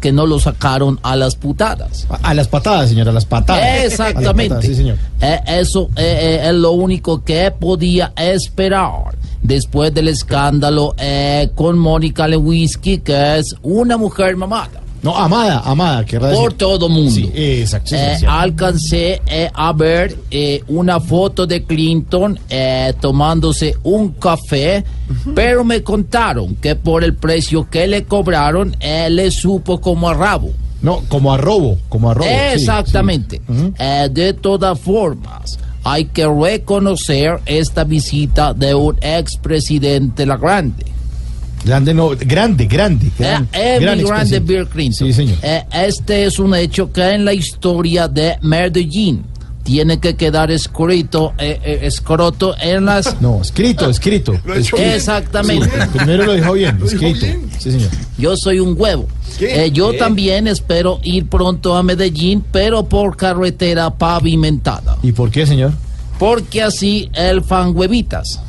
que 0.00 0.10
no 0.10 0.26
lo 0.26 0.40
sacaron 0.40 0.98
a 1.04 1.14
las 1.14 1.36
putadas. 1.36 2.04
A, 2.10 2.30
a 2.30 2.34
las 2.34 2.48
patadas, 2.48 2.88
señor, 2.88 3.08
a 3.08 3.12
las 3.12 3.24
patadas. 3.24 3.62
Las 3.62 3.84
Exactamente. 3.92 4.48
patadas, 4.48 4.64
sí, 4.64 4.74
señor. 4.74 4.96
Eso 5.46 5.88
es 5.94 6.52
lo 6.52 6.72
único 6.72 7.22
que 7.22 7.52
podía 7.52 8.12
esperar 8.16 9.16
después 9.40 9.94
del 9.94 10.08
escándalo 10.08 10.96
con 11.54 11.78
Mónica 11.78 12.26
Lewinsky, 12.26 12.98
que 12.98 13.38
es 13.38 13.54
una 13.62 13.96
mujer 13.96 14.34
mamada. 14.34 14.80
No, 15.02 15.16
amada, 15.16 15.62
amada, 15.64 16.02
decir. 16.02 16.18
Por 16.18 16.52
todo 16.54 16.88
mundo. 16.88 17.10
Sí, 17.10 17.30
exacto. 17.34 17.94
Eh, 17.94 18.14
sí, 18.14 18.20
sí. 18.20 18.26
alcancé 18.28 19.22
eh, 19.26 19.50
a 19.54 19.72
ver 19.72 20.16
eh, 20.30 20.62
una 20.68 20.98
foto 21.00 21.46
de 21.46 21.62
Clinton 21.62 22.38
eh, 22.48 22.92
tomándose 23.00 23.76
un 23.84 24.12
café, 24.12 24.84
pero 25.34 25.64
me 25.64 25.82
contaron 25.82 26.56
que 26.56 26.74
por 26.74 27.04
el 27.04 27.14
precio 27.14 27.68
que 27.70 27.86
le 27.86 28.04
cobraron, 28.04 28.76
le 28.80 29.30
supo 29.30 29.80
como 29.80 30.08
a 30.08 30.14
rabo. 30.14 30.52
No, 30.80 31.02
como 31.08 31.32
a 31.32 31.36
robo, 31.36 31.78
como 31.88 32.10
a 32.10 32.14
robo. 32.14 32.28
Exactamente. 32.28 33.40
De 34.10 34.32
todas 34.34 34.78
formas, 34.78 35.58
hay 35.84 36.06
que 36.06 36.26
reconocer 36.26 37.40
esta 37.46 37.84
visita 37.84 38.52
de 38.52 38.74
un 38.74 38.96
expresidente 39.00 40.26
la 40.26 40.36
grande. 40.36 40.84
Grande, 41.64 41.92
no, 41.94 42.10
grande, 42.18 42.66
grande. 42.66 43.10
gran- 43.18 43.44
Eh, 43.52 43.76
eh, 43.76 43.78
gran 43.80 43.98
mi 43.98 44.04
grande. 44.04 44.40
Bill 44.40 44.66
Clinton. 44.68 45.06
Sí, 45.08 45.12
señor. 45.12 45.36
Eh, 45.42 45.64
este 45.72 46.24
es 46.24 46.38
un 46.38 46.54
hecho 46.54 46.92
que 46.92 47.02
en 47.14 47.24
la 47.24 47.32
historia 47.34 48.08
de 48.08 48.36
Medellín 48.42 49.24
tiene 49.64 49.98
que 50.00 50.16
quedar 50.16 50.50
escrito, 50.50 51.34
eh, 51.36 51.60
eh, 51.62 51.80
escroto 51.82 52.54
en 52.58 52.86
las... 52.86 53.16
No, 53.20 53.42
escrito, 53.42 53.90
escrito. 53.90 54.32
Escrito. 54.32 54.76
Exactamente. 54.78 55.68
Sí, 55.68 55.98
primero 55.98 56.24
lo 56.24 56.32
dijo 56.34 56.52
bien, 56.54 56.78
escrito. 56.82 57.26
Sí, 57.58 57.72
señor. 57.72 57.90
Yo 58.16 58.34
soy 58.36 58.60
un 58.60 58.74
huevo. 58.78 59.06
Eh, 59.40 59.70
yo 59.72 59.90
¿Qué? 59.90 59.98
también 59.98 60.46
espero 60.48 61.00
ir 61.02 61.26
pronto 61.28 61.76
a 61.76 61.82
Medellín, 61.82 62.42
pero 62.50 62.88
por 62.88 63.16
carretera 63.16 63.90
pavimentada. 63.90 64.96
¿Y 65.02 65.12
por 65.12 65.30
qué, 65.30 65.46
señor? 65.46 65.72
Porque 66.18 66.62
así 66.62 67.10
el 67.12 67.42
fan 67.42 67.76
huevitas. 67.76 68.40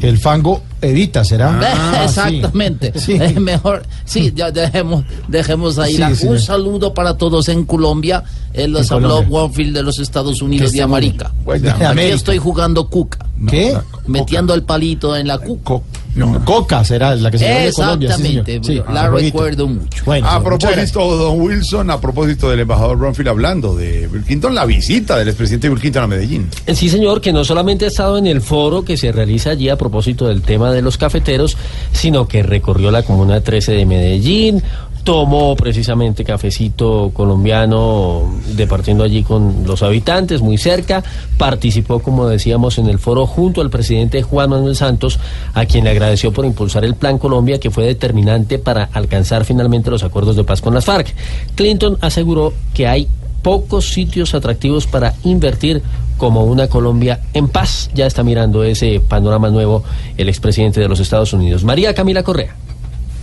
El 0.00 0.18
fango 0.18 0.62
evita, 0.82 1.24
¿será? 1.24 1.58
Ah, 1.62 2.04
Exactamente. 2.04 2.92
sí. 2.98 3.12
Eh, 3.20 3.38
mejor, 3.38 3.82
sí, 4.04 4.32
ya 4.34 4.50
dejemos, 4.50 5.04
dejemos 5.28 5.78
ahí. 5.78 5.92
Sí, 5.94 5.98
la- 5.98 6.12
un 6.30 6.38
saludo 6.40 6.94
para 6.94 7.16
todos 7.16 7.48
en 7.48 7.64
Colombia. 7.64 8.22
Él 8.52 8.72
les 8.72 8.90
habló. 8.90 9.20
Warfield 9.20 9.76
de 9.76 9.82
los 9.82 9.98
Estados 10.00 10.42
Unidos 10.42 10.72
de 10.72 10.82
América. 10.82 11.32
De 11.46 11.70
Aquí 11.70 11.84
América. 11.84 12.16
estoy 12.16 12.38
jugando 12.38 12.88
cuca. 12.88 13.18
¿Qué? 13.48 13.76
Metiendo 14.06 14.54
el 14.54 14.62
palito 14.64 15.16
en 15.16 15.28
la 15.28 15.38
cuca. 15.38 15.74
No, 16.16 16.44
Coca 16.44 16.82
será 16.84 17.14
la 17.14 17.30
que 17.30 17.38
se 17.38 17.46
llama 17.46 17.60
de 17.60 17.72
Colombia. 17.72 18.08
Exactamente. 18.08 18.60
Sí, 18.64 18.82
la 18.92 19.08
recuerdo 19.08 19.68
mucho. 19.68 20.02
Bueno, 20.04 20.26
a 20.28 20.42
propósito, 20.42 21.16
don 21.16 21.40
Wilson, 21.40 21.88
a 21.88 22.00
propósito 22.00 22.50
del 22.50 22.58
embajador 22.60 22.98
Bronfield 22.98 23.28
hablando 23.28 23.76
de 23.76 24.08
Bill 24.08 24.24
Clinton, 24.24 24.52
la 24.56 24.64
visita 24.64 25.16
del 25.16 25.28
expresidente 25.28 25.68
Bill 25.68 25.78
Clinton 25.78 26.02
a 26.02 26.06
Medellín. 26.08 26.48
Eh, 26.66 26.74
Sí, 26.74 26.88
señor, 26.88 27.20
que 27.20 27.32
no 27.32 27.44
solamente 27.44 27.84
ha 27.84 27.88
estado 27.88 28.18
en 28.18 28.26
el 28.26 28.40
foro 28.40 28.82
que 28.84 28.96
se 28.96 29.12
realiza 29.12 29.50
allí 29.50 29.68
a 29.68 29.76
propósito 29.76 30.26
del 30.26 30.42
tema 30.42 30.69
de 30.72 30.82
los 30.82 30.98
cafeteros, 30.98 31.56
sino 31.92 32.26
que 32.26 32.42
recorrió 32.42 32.90
la 32.90 33.02
Comuna 33.02 33.40
13 33.40 33.72
de 33.72 33.86
Medellín, 33.86 34.62
tomó 35.04 35.56
precisamente 35.56 36.24
cafecito 36.24 37.10
colombiano 37.14 38.30
departiendo 38.54 39.04
allí 39.04 39.22
con 39.22 39.64
los 39.66 39.82
habitantes 39.82 40.42
muy 40.42 40.58
cerca, 40.58 41.02
participó, 41.38 42.00
como 42.00 42.28
decíamos, 42.28 42.78
en 42.78 42.88
el 42.88 42.98
foro 42.98 43.26
junto 43.26 43.60
al 43.60 43.70
presidente 43.70 44.22
Juan 44.22 44.50
Manuel 44.50 44.76
Santos, 44.76 45.18
a 45.54 45.64
quien 45.64 45.84
le 45.84 45.90
agradeció 45.90 46.32
por 46.32 46.44
impulsar 46.44 46.84
el 46.84 46.94
Plan 46.94 47.18
Colombia, 47.18 47.58
que 47.58 47.70
fue 47.70 47.84
determinante 47.84 48.58
para 48.58 48.84
alcanzar 48.92 49.44
finalmente 49.44 49.90
los 49.90 50.02
acuerdos 50.02 50.36
de 50.36 50.44
paz 50.44 50.60
con 50.60 50.74
las 50.74 50.84
FARC. 50.84 51.14
Clinton 51.54 51.96
aseguró 52.00 52.52
que 52.74 52.86
hay 52.86 53.08
pocos 53.42 53.88
sitios 53.88 54.34
atractivos 54.34 54.86
para 54.86 55.14
invertir 55.24 55.82
como 56.20 56.44
una 56.44 56.68
Colombia 56.68 57.20
en 57.32 57.48
paz. 57.48 57.90
Ya 57.94 58.06
está 58.06 58.22
mirando 58.22 58.62
ese 58.62 59.00
panorama 59.00 59.48
nuevo 59.48 59.82
el 60.18 60.28
expresidente 60.28 60.78
de 60.78 60.86
los 60.86 61.00
Estados 61.00 61.32
Unidos, 61.32 61.64
María 61.64 61.94
Camila 61.94 62.22
Correa. 62.22 62.54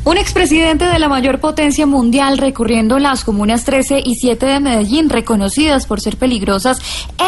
Un 0.08 0.18
expresidente 0.18 0.86
de 0.86 1.00
la 1.00 1.10
mayor 1.10 1.42
potencia 1.42 1.86
mundial 1.86 2.38
recorriendo 2.38 2.98
las 2.98 3.26
comunas 3.26 3.66
13 3.66 4.02
y 4.06 4.16
7 4.16 4.46
de 4.46 4.60
Medellín, 4.62 5.10
reconocidas 5.10 5.86
por 5.86 6.00
ser 6.00 6.16
peligrosas, 6.16 6.80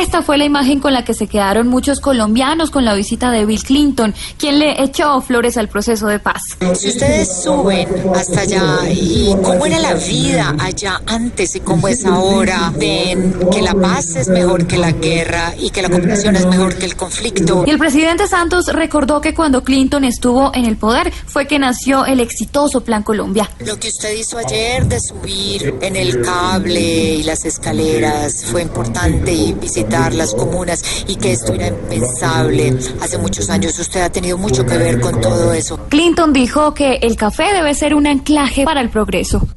esta 0.01 0.21
fue 0.21 0.37
la 0.37 0.45
imagen 0.45 0.79
con 0.79 0.93
la 0.93 1.03
que 1.03 1.13
se 1.13 1.27
quedaron 1.27 1.67
muchos 1.67 1.99
colombianos 1.99 2.71
con 2.71 2.85
la 2.85 2.93
visita 2.93 3.31
de 3.31 3.45
Bill 3.45 3.63
Clinton, 3.63 4.15
quien 4.37 4.59
le 4.59 4.81
echó 4.81 5.19
flores 5.19 5.57
al 5.57 5.67
proceso 5.67 6.07
de 6.07 6.19
paz. 6.19 6.57
Si 6.73 6.87
ustedes 6.87 7.43
suben 7.43 7.89
hasta 8.15 8.39
allá 8.39 8.89
y 8.89 9.35
cómo 9.43 9.65
era 9.65 9.79
la 9.79 9.95
vida 9.95 10.55
allá 10.57 11.01
antes 11.05 11.57
y 11.57 11.59
cómo 11.59 11.89
es 11.89 12.05
ahora, 12.05 12.71
ven 12.77 13.37
que 13.51 13.61
la 13.61 13.73
paz 13.73 14.15
es 14.15 14.29
mejor 14.29 14.67
que 14.67 14.77
la 14.77 14.93
guerra 14.93 15.53
y 15.59 15.69
que 15.71 15.81
la 15.81 15.89
cooperación 15.89 16.37
es 16.37 16.45
mejor 16.45 16.77
que 16.77 16.85
el 16.85 16.95
conflicto. 16.95 17.65
Y 17.67 17.71
el 17.71 17.77
presidente 17.77 18.25
Santos 18.25 18.67
recordó 18.67 19.19
que 19.19 19.33
cuando 19.33 19.65
Clinton 19.65 20.05
estuvo 20.05 20.55
en 20.55 20.63
el 20.63 20.77
poder 20.77 21.11
fue 21.25 21.45
que 21.45 21.59
nació 21.59 22.05
el 22.05 22.21
exitoso 22.21 22.68
famoso 22.69 22.81
Plan 22.81 23.03
Colombia. 23.03 23.49
Lo 23.65 23.79
que 23.79 23.87
usted 23.87 24.13
hizo 24.15 24.37
ayer 24.37 24.85
de 24.85 24.99
subir 24.99 25.75
en 25.81 25.95
el 25.95 26.21
cable 26.21 26.79
y 26.79 27.23
las 27.23 27.45
escaleras 27.45 28.45
fue 28.45 28.61
importante 28.61 29.33
y 29.33 29.53
visitar 29.53 30.13
las 30.13 30.33
comunas 30.33 31.03
y 31.07 31.15
que 31.15 31.33
esto 31.33 31.53
era 31.53 31.67
impensable. 31.67 32.77
Hace 33.01 33.17
muchos 33.17 33.49
años 33.49 33.77
usted 33.79 34.01
ha 34.01 34.09
tenido 34.09 34.37
mucho 34.37 34.65
que 34.65 34.77
ver 34.77 34.99
con 34.99 35.19
todo 35.19 35.53
eso. 35.53 35.79
Clinton 35.89 36.33
dijo 36.33 36.73
que 36.73 36.99
el 37.01 37.15
café 37.15 37.53
debe 37.53 37.73
ser 37.73 37.93
un 37.93 38.07
anclaje 38.07 38.65
para 38.65 38.81
el 38.81 38.89
progreso. 38.89 39.47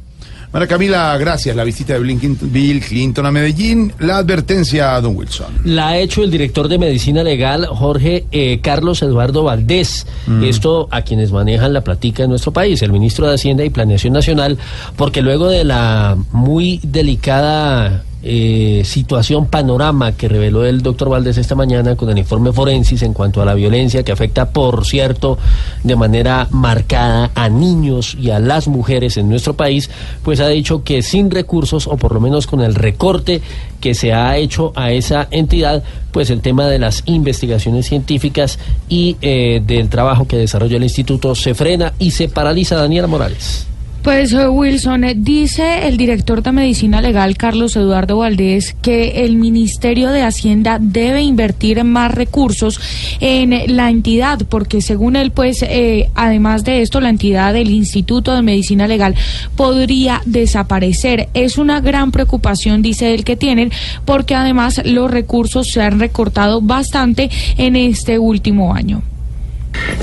María 0.52 0.68
Camila, 0.68 1.16
gracias. 1.16 1.56
La 1.56 1.64
visita 1.64 1.94
de 1.94 2.00
Blinken- 2.00 2.36
Bill 2.40 2.80
Clinton 2.80 3.24
a 3.24 3.30
Medellín. 3.30 3.90
La 4.00 4.18
advertencia 4.18 4.94
a 4.94 5.00
Don 5.00 5.16
Wilson. 5.16 5.46
La 5.64 5.88
ha 5.88 5.98
hecho 5.98 6.22
el 6.22 6.30
director 6.30 6.68
de 6.68 6.78
Medicina 6.78 7.22
Legal, 7.24 7.64
Jorge 7.66 8.26
eh, 8.32 8.60
Carlos 8.62 9.00
Eduardo 9.02 9.44
Valdés. 9.44 10.06
Mm. 10.26 10.44
Esto 10.44 10.88
a 10.90 11.02
quienes 11.02 11.32
manejan 11.32 11.72
la 11.72 11.80
platica 11.82 12.24
en 12.24 12.30
nuestro 12.30 12.52
país, 12.52 12.82
el 12.82 12.92
ministro 12.92 13.26
de 13.26 13.34
Hacienda 13.34 13.64
y 13.64 13.70
Planeación 13.70 14.12
Nacional, 14.12 14.58
porque 14.96 15.22
luego 15.22 15.48
de 15.48 15.64
la 15.64 16.18
muy 16.32 16.80
delicada 16.82 18.04
eh, 18.24 18.82
situación, 18.84 19.46
panorama 19.46 20.12
que 20.12 20.28
reveló 20.28 20.64
el 20.64 20.82
doctor 20.82 21.08
Valdés 21.08 21.38
esta 21.38 21.54
mañana 21.54 21.96
con 21.96 22.08
el 22.10 22.18
informe 22.18 22.52
forensis 22.52 23.02
en 23.02 23.12
cuanto 23.12 23.42
a 23.42 23.44
la 23.44 23.54
violencia 23.54 24.04
que 24.04 24.12
afecta, 24.12 24.50
por 24.50 24.86
cierto, 24.86 25.38
de 25.82 25.96
manera 25.96 26.46
marcada 26.50 27.30
a 27.34 27.48
niños 27.48 28.16
y 28.20 28.30
a 28.30 28.38
las 28.38 28.68
mujeres 28.68 29.16
en 29.16 29.28
nuestro 29.28 29.54
país, 29.54 29.90
pues 30.22 30.40
ha 30.40 30.48
dicho 30.48 30.84
que 30.84 31.02
sin 31.02 31.30
recursos, 31.30 31.86
o 31.86 31.96
por 31.96 32.14
lo 32.14 32.20
menos 32.20 32.46
con 32.46 32.60
el 32.60 32.74
recorte 32.74 33.42
que 33.80 33.94
se 33.94 34.12
ha 34.12 34.36
hecho 34.36 34.72
a 34.76 34.92
esa 34.92 35.26
entidad, 35.30 35.82
pues 36.12 36.30
el 36.30 36.40
tema 36.40 36.68
de 36.68 36.78
las 36.78 37.02
investigaciones 37.06 37.86
científicas 37.86 38.58
y 38.88 39.16
eh, 39.20 39.60
del 39.66 39.88
trabajo 39.88 40.26
que 40.26 40.36
desarrolla 40.36 40.76
el 40.76 40.84
instituto 40.84 41.34
se 41.34 41.54
frena 41.54 41.92
y 41.98 42.12
se 42.12 42.28
paraliza. 42.28 42.76
Daniela 42.76 43.08
Morales. 43.08 43.66
Pues 44.02 44.32
eh, 44.32 44.48
Wilson, 44.48 45.04
eh, 45.04 45.14
dice 45.16 45.86
el 45.86 45.96
director 45.96 46.42
de 46.42 46.50
Medicina 46.50 47.00
Legal, 47.00 47.36
Carlos 47.36 47.76
Eduardo 47.76 48.18
Valdés, 48.18 48.74
que 48.82 49.24
el 49.24 49.36
Ministerio 49.36 50.10
de 50.10 50.22
Hacienda 50.22 50.78
debe 50.80 51.22
invertir 51.22 51.84
más 51.84 52.12
recursos 52.12 52.80
en 53.20 53.76
la 53.76 53.90
entidad, 53.90 54.40
porque 54.48 54.80
según 54.82 55.14
él, 55.14 55.30
pues, 55.30 55.62
eh, 55.62 56.10
además 56.16 56.64
de 56.64 56.82
esto, 56.82 57.00
la 57.00 57.10
entidad 57.10 57.52
del 57.52 57.70
Instituto 57.70 58.34
de 58.34 58.42
Medicina 58.42 58.88
Legal 58.88 59.14
podría 59.54 60.20
desaparecer. 60.26 61.28
Es 61.32 61.56
una 61.56 61.80
gran 61.80 62.10
preocupación, 62.10 62.82
dice 62.82 63.14
él, 63.14 63.22
que 63.22 63.36
tienen, 63.36 63.70
porque 64.04 64.34
además 64.34 64.80
los 64.84 65.12
recursos 65.12 65.68
se 65.68 65.80
han 65.80 66.00
recortado 66.00 66.60
bastante 66.60 67.30
en 67.56 67.76
este 67.76 68.18
último 68.18 68.74
año. 68.74 69.02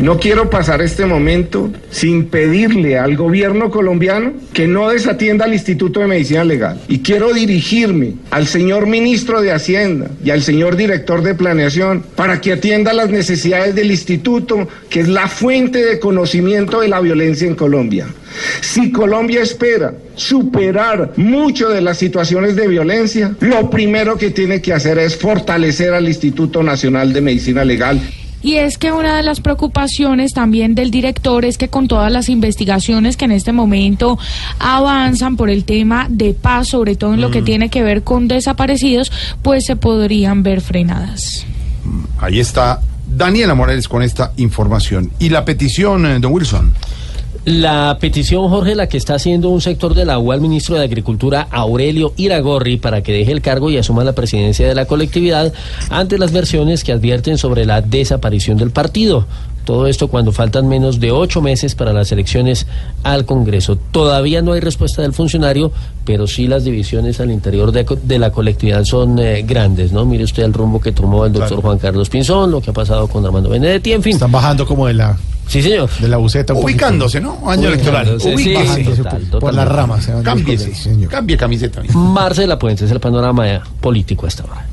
No 0.02 0.18
quiero 0.18 0.50
pasar 0.50 0.82
este 0.82 1.06
momento 1.06 1.72
sin 1.92 2.28
pedirle 2.28 2.98
al 2.98 3.18
gobierno 3.18 3.70
colombiano 3.70 4.32
que 4.54 4.66
no 4.66 4.90
desatienda 4.90 5.44
al 5.44 5.54
Instituto 5.54 6.00
de 6.00 6.08
Medicina 6.08 6.46
Legal. 6.46 6.80
Y 6.88 7.00
quiero 7.00 7.34
dirigirme 7.34 8.14
al 8.32 8.48
señor 8.48 8.88
ministro 8.88 9.42
de 9.42 9.52
Hacienda 9.52 10.10
y 10.24 10.30
al 10.30 10.42
señor 10.42 10.78
director 10.78 11.22
de 11.22 11.36
Planeación 11.36 12.04
para 12.16 12.40
que 12.40 12.54
atienda 12.54 12.94
las 12.94 13.10
necesidades 13.10 13.76
del 13.76 13.92
instituto, 13.92 14.70
que 14.90 15.02
es 15.02 15.10
la 15.10 15.28
fuente 15.28 15.84
de 15.84 16.00
conocimiento 16.00 16.80
de 16.80 16.88
la 16.88 17.02
violencia 17.02 17.48
en 17.48 17.56
Colombia. 17.56 18.08
Si 18.62 18.92
Colombia 18.92 19.42
espera 19.42 19.94
superar 20.16 21.12
mucho 21.18 21.70
de 21.70 21.82
las 21.82 21.98
situaciones 21.98 22.56
de 22.56 22.68
violencia, 22.68 23.36
lo 23.42 23.70
primero 23.70 24.18
que 24.18 24.32
tiene 24.32 24.62
que 24.62 24.72
hacer 24.72 24.98
es 24.98 25.18
fortalecer 25.18 25.94
al 25.94 26.08
Instituto 26.08 26.64
Nacional 26.64 27.12
de 27.12 27.22
Medicina 27.22 27.66
Legal. 27.66 28.00
Y 28.42 28.56
es 28.56 28.78
que 28.78 28.92
una 28.94 29.18
de 29.18 29.24
las 29.24 29.42
preocupaciones 29.42 30.34
también 30.34 30.74
del 30.74 30.92
director 30.92 31.44
es 31.44 31.58
que 31.58 31.68
con 31.68 31.88
todas 31.90 32.12
las 32.12 32.30
investigaciones 32.30 33.18
que 33.18 33.26
en 33.26 33.32
este 33.32 33.52
momento 33.52 34.18
avanzan 34.60 35.36
por 35.36 35.50
el 35.50 35.66
tema 35.66 36.08
de 36.10 36.34
paz, 36.34 36.70
sobre 36.70 36.96
todo 36.96 37.14
en 37.14 37.22
lo 37.22 37.32
que 37.32 37.42
Mm. 37.42 37.46
tiene 37.46 37.70
que 37.70 37.84
ver 37.84 38.04
con 38.04 38.28
desaparecidos, 38.28 39.12
pues 39.42 39.66
se 39.66 39.76
podrían 39.76 40.42
ver 40.44 40.62
frenadas. 40.62 41.46
Ahí 42.20 42.40
está 42.40 42.82
Daniela 43.08 43.56
Morales 43.56 43.88
con 43.88 44.04
esta 44.04 44.32
información. 44.38 45.12
Y 45.20 45.30
la 45.30 45.44
petición, 45.44 46.06
eh, 46.06 46.20
Don 46.20 46.32
Wilson. 46.34 46.74
La 47.46 47.98
petición, 48.00 48.50
Jorge, 48.50 48.76
la 48.76 48.88
que 48.88 48.98
está 48.98 49.16
haciendo 49.16 49.50
un 49.50 49.62
sector 49.62 49.94
de 49.94 50.04
la 50.04 50.20
UA 50.20 50.36
al 50.36 50.42
ministro 50.42 50.76
de 50.76 50.84
Agricultura, 50.84 51.48
Aurelio 51.50 52.14
Iragorri, 52.18 52.78
para 52.78 53.02
que 53.02 53.14
deje 53.14 53.32
el 53.32 53.42
cargo 53.42 53.70
y 53.70 53.78
asuma 53.78 54.04
la 54.04 54.14
presidencia 54.14 54.68
de 54.68 54.76
la 54.76 54.86
colectividad 54.86 55.54
ante 55.90 56.18
las 56.18 56.34
versiones 56.34 56.84
que 56.84 56.92
advierten 56.92 57.38
sobre 57.38 57.66
la 57.66 57.82
desaparición 57.82 58.58
del 58.58 58.72
partido. 58.72 59.26
Todo 59.66 59.88
esto 59.88 60.08
cuando 60.08 60.32
faltan 60.32 60.68
menos 60.68 61.00
de 61.00 61.12
ocho 61.12 61.42
meses 61.42 61.76
para 61.76 61.94
las 61.94 62.12
elecciones 62.12 62.66
al 63.04 63.26
Congreso. 63.26 63.76
Todavía 63.76 64.42
no 64.42 64.54
hay 64.54 64.60
respuesta 64.62 65.02
del 65.02 65.14
funcionario, 65.14 65.72
pero 66.06 66.28
sí 66.28 66.48
las 66.48 66.64
divisiones 66.64 67.20
al 67.20 67.32
interior 67.32 67.72
de, 67.72 67.86
de 68.04 68.20
la 68.20 68.32
colectividad 68.32 68.84
son 68.84 69.20
eh, 69.20 69.44
grandes, 69.44 69.92
¿no? 69.92 70.06
Mire 70.06 70.24
usted 70.24 70.44
el 70.44 70.54
rumbo 70.54 70.80
que 70.82 70.92
tomó 70.92 71.26
el 71.26 71.34
doctor 71.34 71.62
Juan 71.62 71.78
Carlos 71.78 72.10
Pinzón, 72.10 72.52
lo 72.52 72.62
que 72.62 72.72
ha 72.72 72.74
pasado 72.74 73.08
con 73.08 73.26
Armando 73.26 73.50
Benedetti, 73.50 73.94
en 73.94 74.02
fin. 74.04 74.14
Están 74.14 74.32
bajando 74.32 74.66
como 74.66 74.88
de 74.88 74.94
la. 74.96 75.18
Sí, 75.48 75.64
señor. 75.64 75.90
De 76.00 76.08
la 76.08 76.18
buceta. 76.18 76.54
Ubicándose, 76.54 77.20
poquito. 77.22 77.40
¿no? 77.44 77.50
Año 77.50 77.70
electoral. 77.70 78.20
Sí, 78.20 78.34
Ubicándose. 78.34 78.96
sí, 78.96 79.02
total, 79.02 79.40
por 79.40 79.54
las 79.54 79.68
ramas. 79.68 80.08
Cámbiese. 80.24 80.76
señor. 80.76 81.10
Cambie 81.10 81.38
camiseta. 81.38 81.82
Marcela 81.94 82.60
Puente 82.60 82.86
es 82.86 82.92
el 82.92 83.00
panorama 83.00 83.62
político 83.82 84.26
a 84.26 84.30
esta 84.30 84.44
hora. 84.44 84.66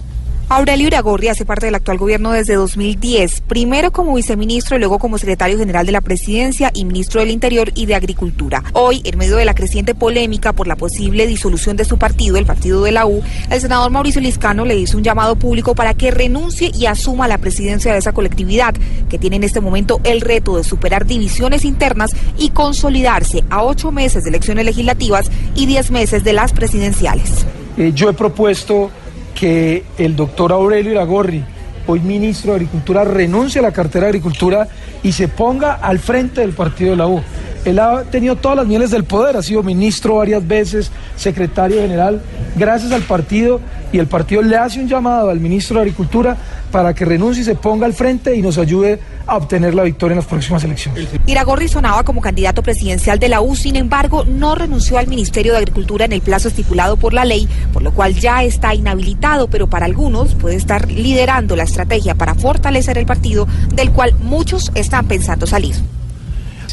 Aurelio 0.48 0.86
Iragorri 0.86 1.26
hace 1.26 1.44
parte 1.44 1.66
del 1.66 1.74
actual 1.74 1.98
gobierno 1.98 2.30
desde 2.30 2.54
2010, 2.54 3.40
primero 3.40 3.90
como 3.90 4.14
viceministro 4.14 4.76
y 4.76 4.78
luego 4.78 5.00
como 5.00 5.18
secretario 5.18 5.58
general 5.58 5.86
de 5.86 5.90
la 5.90 6.00
presidencia 6.00 6.70
y 6.72 6.84
ministro 6.84 7.20
del 7.20 7.32
Interior 7.32 7.72
y 7.74 7.86
de 7.86 7.96
Agricultura. 7.96 8.62
Hoy, 8.72 9.02
en 9.02 9.18
medio 9.18 9.38
de 9.38 9.44
la 9.44 9.56
creciente 9.56 9.96
polémica 9.96 10.52
por 10.52 10.68
la 10.68 10.76
posible 10.76 11.26
disolución 11.26 11.76
de 11.76 11.84
su 11.84 11.98
partido, 11.98 12.36
el 12.36 12.46
partido 12.46 12.84
de 12.84 12.92
la 12.92 13.06
U, 13.06 13.24
el 13.50 13.60
senador 13.60 13.90
Mauricio 13.90 14.20
Liscano 14.20 14.64
le 14.64 14.76
hizo 14.76 14.96
un 14.96 15.02
llamado 15.02 15.34
público 15.34 15.74
para 15.74 15.94
que 15.94 16.12
renuncie 16.12 16.70
y 16.72 16.86
asuma 16.86 17.26
la 17.26 17.38
presidencia 17.38 17.92
de 17.92 17.98
esa 17.98 18.12
colectividad, 18.12 18.72
que 19.08 19.18
tiene 19.18 19.36
en 19.36 19.42
este 19.42 19.60
momento 19.60 20.00
el 20.04 20.20
reto 20.20 20.58
de 20.58 20.62
superar 20.62 21.06
divisiones 21.06 21.64
internas 21.64 22.12
y 22.38 22.50
consolidarse 22.50 23.42
a 23.50 23.64
ocho 23.64 23.90
meses 23.90 24.22
de 24.22 24.30
elecciones 24.30 24.64
legislativas 24.64 25.28
y 25.56 25.66
diez 25.66 25.90
meses 25.90 26.22
de 26.22 26.34
las 26.34 26.52
presidenciales. 26.52 27.44
Eh, 27.76 27.90
yo 27.92 28.08
he 28.08 28.12
propuesto 28.12 28.92
que 29.38 29.84
el 29.98 30.16
doctor 30.16 30.50
Aurelio 30.52 30.92
Iragorri, 30.92 31.44
hoy 31.86 32.00
ministro 32.00 32.52
de 32.52 32.56
Agricultura, 32.56 33.04
renuncie 33.04 33.60
a 33.60 33.62
la 33.62 33.70
cartera 33.70 34.06
de 34.06 34.10
Agricultura 34.10 34.66
y 35.02 35.12
se 35.12 35.28
ponga 35.28 35.74
al 35.74 35.98
frente 35.98 36.40
del 36.40 36.52
partido 36.52 36.90
de 36.90 36.96
la 36.96 37.06
U. 37.06 37.22
Él 37.64 37.78
ha 37.78 38.04
tenido 38.04 38.36
todas 38.36 38.56
las 38.56 38.66
mieles 38.66 38.90
del 38.90 39.04
poder, 39.04 39.36
ha 39.36 39.42
sido 39.42 39.62
ministro 39.62 40.16
varias 40.16 40.46
veces, 40.46 40.90
secretario 41.16 41.82
general, 41.82 42.22
gracias 42.56 42.92
al 42.92 43.02
partido, 43.02 43.60
y 43.92 43.98
el 43.98 44.06
partido 44.06 44.40
le 44.40 44.56
hace 44.56 44.80
un 44.80 44.88
llamado 44.88 45.30
al 45.30 45.38
ministro 45.38 45.76
de 45.76 45.82
Agricultura 45.82 46.36
para 46.70 46.94
que 46.94 47.04
renuncie 47.04 47.42
y 47.42 47.44
se 47.44 47.54
ponga 47.54 47.86
al 47.86 47.94
frente 47.94 48.34
y 48.34 48.42
nos 48.42 48.58
ayude 48.58 49.00
a 49.26 49.36
obtener 49.36 49.74
la 49.74 49.82
victoria 49.82 50.14
en 50.14 50.18
las 50.18 50.26
próximas 50.26 50.62
elecciones. 50.64 51.08
Iragorri 51.26 51.68
sonaba 51.68 52.04
como 52.04 52.20
candidato 52.20 52.62
presidencial 52.62 53.18
de 53.18 53.28
la 53.28 53.40
U, 53.40 53.56
sin 53.56 53.76
embargo, 53.76 54.24
no 54.24 54.54
renunció 54.54 54.98
al 54.98 55.06
Ministerio 55.06 55.52
de 55.52 55.58
Agricultura 55.58 56.04
en 56.04 56.12
el 56.12 56.20
plazo 56.20 56.48
estipulado 56.48 56.96
por 56.96 57.12
la 57.12 57.24
ley, 57.24 57.48
por 57.72 57.82
lo 57.82 57.92
cual 57.92 58.14
ya 58.14 58.42
está 58.44 58.74
inhabilitado, 58.74 59.48
pero 59.48 59.66
para 59.66 59.86
algunos 59.86 60.34
puede 60.34 60.56
estar 60.56 60.90
liderando 60.90 61.56
la 61.56 61.64
estrategia 61.64 62.14
para 62.14 62.34
fortalecer 62.34 62.98
el 62.98 63.06
partido, 63.06 63.46
del 63.74 63.90
cual 63.90 64.14
muchos 64.20 64.70
están 64.74 65.06
pensando 65.06 65.46
salir. 65.46 65.74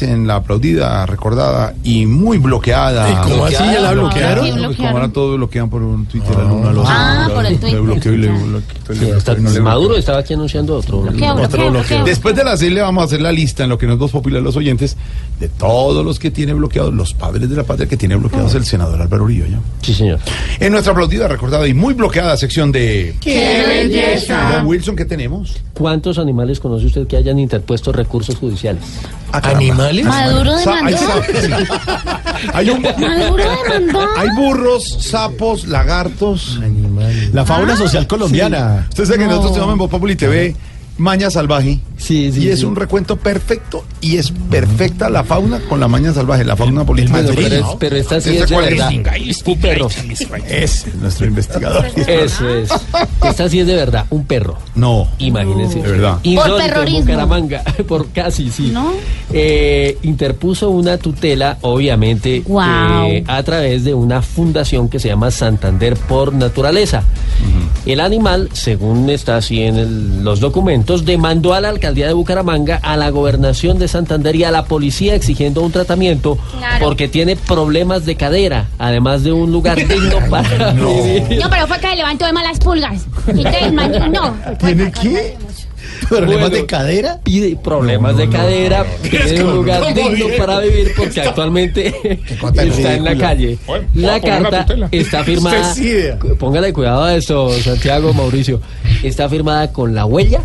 En 0.00 0.26
la 0.26 0.36
aplaudida, 0.36 1.06
recordada 1.06 1.74
y 1.82 2.06
muy 2.06 2.38
bloqueada. 2.38 3.10
¿Y 3.10 3.30
cómo 3.30 3.46
así? 3.46 3.54
¿Ya 3.54 3.80
la 3.80 3.92
bloquearon? 3.92 4.74
Como 4.74 4.88
ahora 4.88 5.08
todos 5.08 5.36
bloquean 5.36 5.70
por 5.70 5.82
un 5.82 6.06
Twitter 6.06 6.36
al 6.36 6.50
uno 6.50 6.68
al 6.68 6.78
otro. 6.78 6.92
Ah, 6.94 7.28
por 7.32 7.46
el 7.46 7.52
Le 7.52 7.58
Twitter. 7.58 7.80
bloqueo 7.80 8.12
y 8.12 8.16
le 8.18 8.30
le 8.32 9.60
Maduro 9.60 9.96
estaba 9.96 10.18
aquí 10.18 10.34
anunciando 10.34 10.76
otro. 10.76 11.00
Otro 11.00 11.70
bloqueo. 11.70 12.04
Después 12.04 12.34
de 12.36 12.44
las 12.44 12.60
seis 12.60 12.72
le 12.72 12.82
vamos 12.82 13.02
a 13.02 13.04
hacer 13.06 13.20
la 13.20 13.32
lista 13.32 13.64
en 13.64 13.70
lo 13.70 13.78
que 13.78 13.86
nos 13.86 13.98
dos 13.98 14.10
populares 14.10 14.44
los 14.44 14.56
oyentes 14.56 14.96
de 15.40 15.48
todos 15.48 16.04
los 16.04 16.18
que 16.18 16.30
tiene 16.30 16.52
bloqueados, 16.54 16.92
los 16.94 17.14
padres 17.14 17.48
de 17.48 17.56
la 17.56 17.64
patria 17.64 17.88
que 17.88 17.96
tiene 17.96 18.16
bloqueados 18.16 18.54
el 18.54 18.64
senador 18.64 19.00
Álvaro 19.00 19.24
Uribe. 19.24 19.50
¿ya? 19.50 19.58
Sí, 19.82 19.94
señor. 19.94 20.18
En 20.60 20.72
nuestra 20.72 20.92
aplaudida, 20.92 21.28
recordada 21.28 21.66
y 21.66 21.74
muy 21.74 21.94
bloqueada 21.94 22.36
sección 22.36 22.70
de... 22.72 23.16
¡Qué 23.20 23.64
belleza! 23.66 24.52
Don 24.56 24.66
Wilson, 24.66 24.96
¿qué 24.96 25.04
tenemos? 25.04 25.56
¿Cuántos 25.74 26.18
animales 26.18 26.60
conoce 26.60 26.86
usted 26.86 27.06
que 27.06 27.16
hayan 27.16 27.38
interpuesto 27.38 27.92
recursos 27.92 28.36
judiciales? 28.36 28.82
¿Animales? 29.32 29.83
Maduro 30.04 30.56
demandó. 30.56 30.96
sapos. 30.98 31.26
Hay, 32.54 32.70
un- 32.70 32.82
Maduro 32.82 33.44
demandó. 33.62 34.00
hay 34.16 34.28
burros, 34.36 34.96
sapos, 35.00 35.66
lagartos. 35.66 36.60
La 37.32 37.44
fauna 37.44 37.76
social 37.76 38.06
colombiana. 38.06 38.82
Sí. 38.82 38.88
Usted 38.90 39.04
sabe 39.06 39.18
que 39.18 39.24
No. 39.24 39.30
nosotros 39.30 39.52
tenemos 39.54 39.72
en 39.72 39.78
Voz 39.78 39.90
Populi 39.90 40.16
TV 40.16 40.54
Maña 40.96 41.30
Salvaje. 41.30 41.80
Sí, 41.96 42.30
y 42.36 42.48
es 42.48 42.62
un 42.64 42.76
recuento 42.76 43.16
perfecto 43.16 43.84
y 44.00 44.16
es 44.18 44.30
perfecta 44.30 45.08
la 45.08 45.24
fauna 45.24 45.58
con 45.68 45.80
la 45.80 45.88
Maña 45.88 46.12
Salvaje, 46.12 46.44
la 46.44 46.54
fauna 46.56 46.84
política. 46.84 47.22
Pero, 47.34 47.54
es- 47.56 47.64
pero 47.78 47.96
esta 47.96 48.20
sí 48.20 48.36
es 48.36 48.48
de 48.48 48.56
verdad. 48.56 48.90
Un 49.46 49.58
perro. 49.60 49.88
Es 50.48 50.86
nuestro 51.00 51.26
investigador. 51.26 51.86
Eso 52.06 52.48
es. 52.48 52.70
Esta 53.24 53.48
sí 53.48 53.60
es 53.60 53.66
de 53.66 53.74
verdad, 53.76 54.06
un 54.10 54.24
perro. 54.24 54.58
No. 54.74 55.08
Imagínense. 55.18 55.80
De 55.80 55.88
verdad. 55.92 56.18
Insólito 56.22 56.56
Por 56.56 56.64
terrorismo. 56.66 57.00
Bucaramanga, 57.00 57.62
por 57.88 58.08
casi, 58.10 58.50
sí. 58.50 58.70
¿No? 58.72 58.92
Eh, 59.32 59.98
interpuso 60.02 60.68
una 60.70 60.98
tutela, 60.98 61.58
obviamente, 61.62 62.40
Guau. 62.46 63.06
eh, 63.08 63.24
a 63.26 63.42
través 63.42 63.82
de 63.84 63.94
una 63.94 64.20
fundación 64.22 64.88
que 64.88 64.98
se 64.98 65.08
llama 65.08 65.30
Santander 65.30 65.96
por 65.96 66.32
Naturaleza. 66.34 67.02
El 67.86 68.00
animal, 68.00 68.48
según 68.52 69.08
está 69.10 69.36
así 69.36 69.62
en 69.62 69.76
el- 69.76 70.24
los 70.24 70.40
documentos, 70.40 70.83
demandó 71.04 71.54
a 71.54 71.60
la 71.60 71.68
alcaldía 71.68 72.06
de 72.06 72.12
Bucaramanga, 72.12 72.78
a 72.82 72.96
la 72.96 73.10
gobernación 73.10 73.78
de 73.78 73.88
Santander 73.88 74.36
y 74.36 74.44
a 74.44 74.50
la 74.50 74.64
policía 74.64 75.14
exigiendo 75.14 75.62
un 75.62 75.72
tratamiento 75.72 76.36
Claro. 76.58 76.84
porque 76.86 77.08
tiene 77.08 77.36
problemas 77.36 78.04
de 78.06 78.16
cadera, 78.16 78.68
además 78.78 79.22
de 79.24 79.32
un 79.32 79.50
lugar 79.52 79.76
digno 79.88 80.18
para 80.30 80.72
vivir. 80.72 81.38
No, 81.40 81.48
pero 81.50 81.66
fue 81.66 81.78
que 81.80 81.96
levantó 81.96 82.26
de 82.26 82.32
malas 82.32 82.58
pulgas. 82.58 83.06
Y 83.34 83.42
te 83.42 83.70
mandó- 83.72 84.08
no. 84.08 84.34
¿Tiene 84.58 84.92
qué? 84.92 85.36
¿Problemas 86.08 86.34
Bueno, 86.50 86.56
de 86.56 86.66
cadera? 86.66 87.20
Pide 87.22 87.56
problemas 87.56 88.16
de 88.16 88.28
cadera, 88.28 88.84
pide 89.02 89.42
un 89.44 89.56
lugar 89.56 89.80
¿cómo 89.80 89.94
digno 89.94 90.26
para 90.38 90.60
vivir 90.60 90.92
porque 90.96 91.20
actualmente 91.20 91.94
está 92.64 92.94
en 92.94 93.04
la 93.04 93.16
calle. 93.16 93.58
Bueno, 93.66 93.86
La 93.94 94.20
carta 94.20 94.66
está 94.90 95.24
firmada. 95.24 95.74
Póngale 96.38 96.72
cuidado 96.72 97.04
a 97.04 97.14
esto, 97.16 97.50
Santiago 97.60 98.12
Mauricio. 98.12 98.60
Está 99.02 99.28
firmada 99.28 99.72
con 99.72 99.94
la 99.94 100.04
huella 100.06 100.42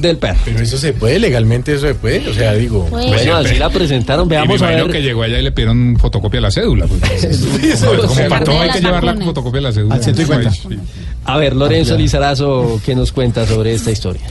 del 0.00 0.18
perro. 0.18 0.38
Pero 0.44 0.60
eso 0.60 0.76
se 0.78 0.92
puede, 0.92 1.18
legalmente 1.18 1.74
eso 1.74 1.86
se 1.86 1.94
puede. 1.94 2.28
O 2.28 2.34
sea, 2.34 2.52
digo. 2.54 2.86
Pues, 2.90 3.06
Bueno, 3.06 3.36
así 3.36 3.56
la 3.56 3.70
presentaron. 3.70 4.26
Y 4.26 4.30
me 4.30 4.36
Veamos 4.36 4.62
a 4.62 4.66
ver. 4.66 4.90
que 4.90 5.02
llegó 5.02 5.22
allá 5.22 5.38
y 5.38 5.42
le 5.42 5.52
pidieron 5.52 5.96
fotocopia 5.98 6.38
de 6.38 6.42
la 6.42 6.50
cédula. 6.50 6.86
pues. 6.86 7.24
eso 7.24 7.96
como 7.96 8.14
se 8.14 8.24
para 8.24 8.44
todo 8.44 8.60
hay 8.60 8.70
que 8.70 8.80
llevar 8.80 9.04
la 9.04 9.14
fotocopia 9.16 9.58
de 9.58 9.62
la 9.62 9.72
cédula. 9.72 9.94
Al 9.94 10.02
150. 10.02 10.50
Sí. 10.50 10.60
A 11.24 11.38
ver, 11.38 11.56
Lorenzo 11.56 11.96
Lizarazo, 11.96 12.80
¿qué 12.84 12.94
nos 12.94 13.12
cuenta 13.12 13.46
sobre 13.46 13.74
esta 13.74 13.90
historia? 13.90 14.22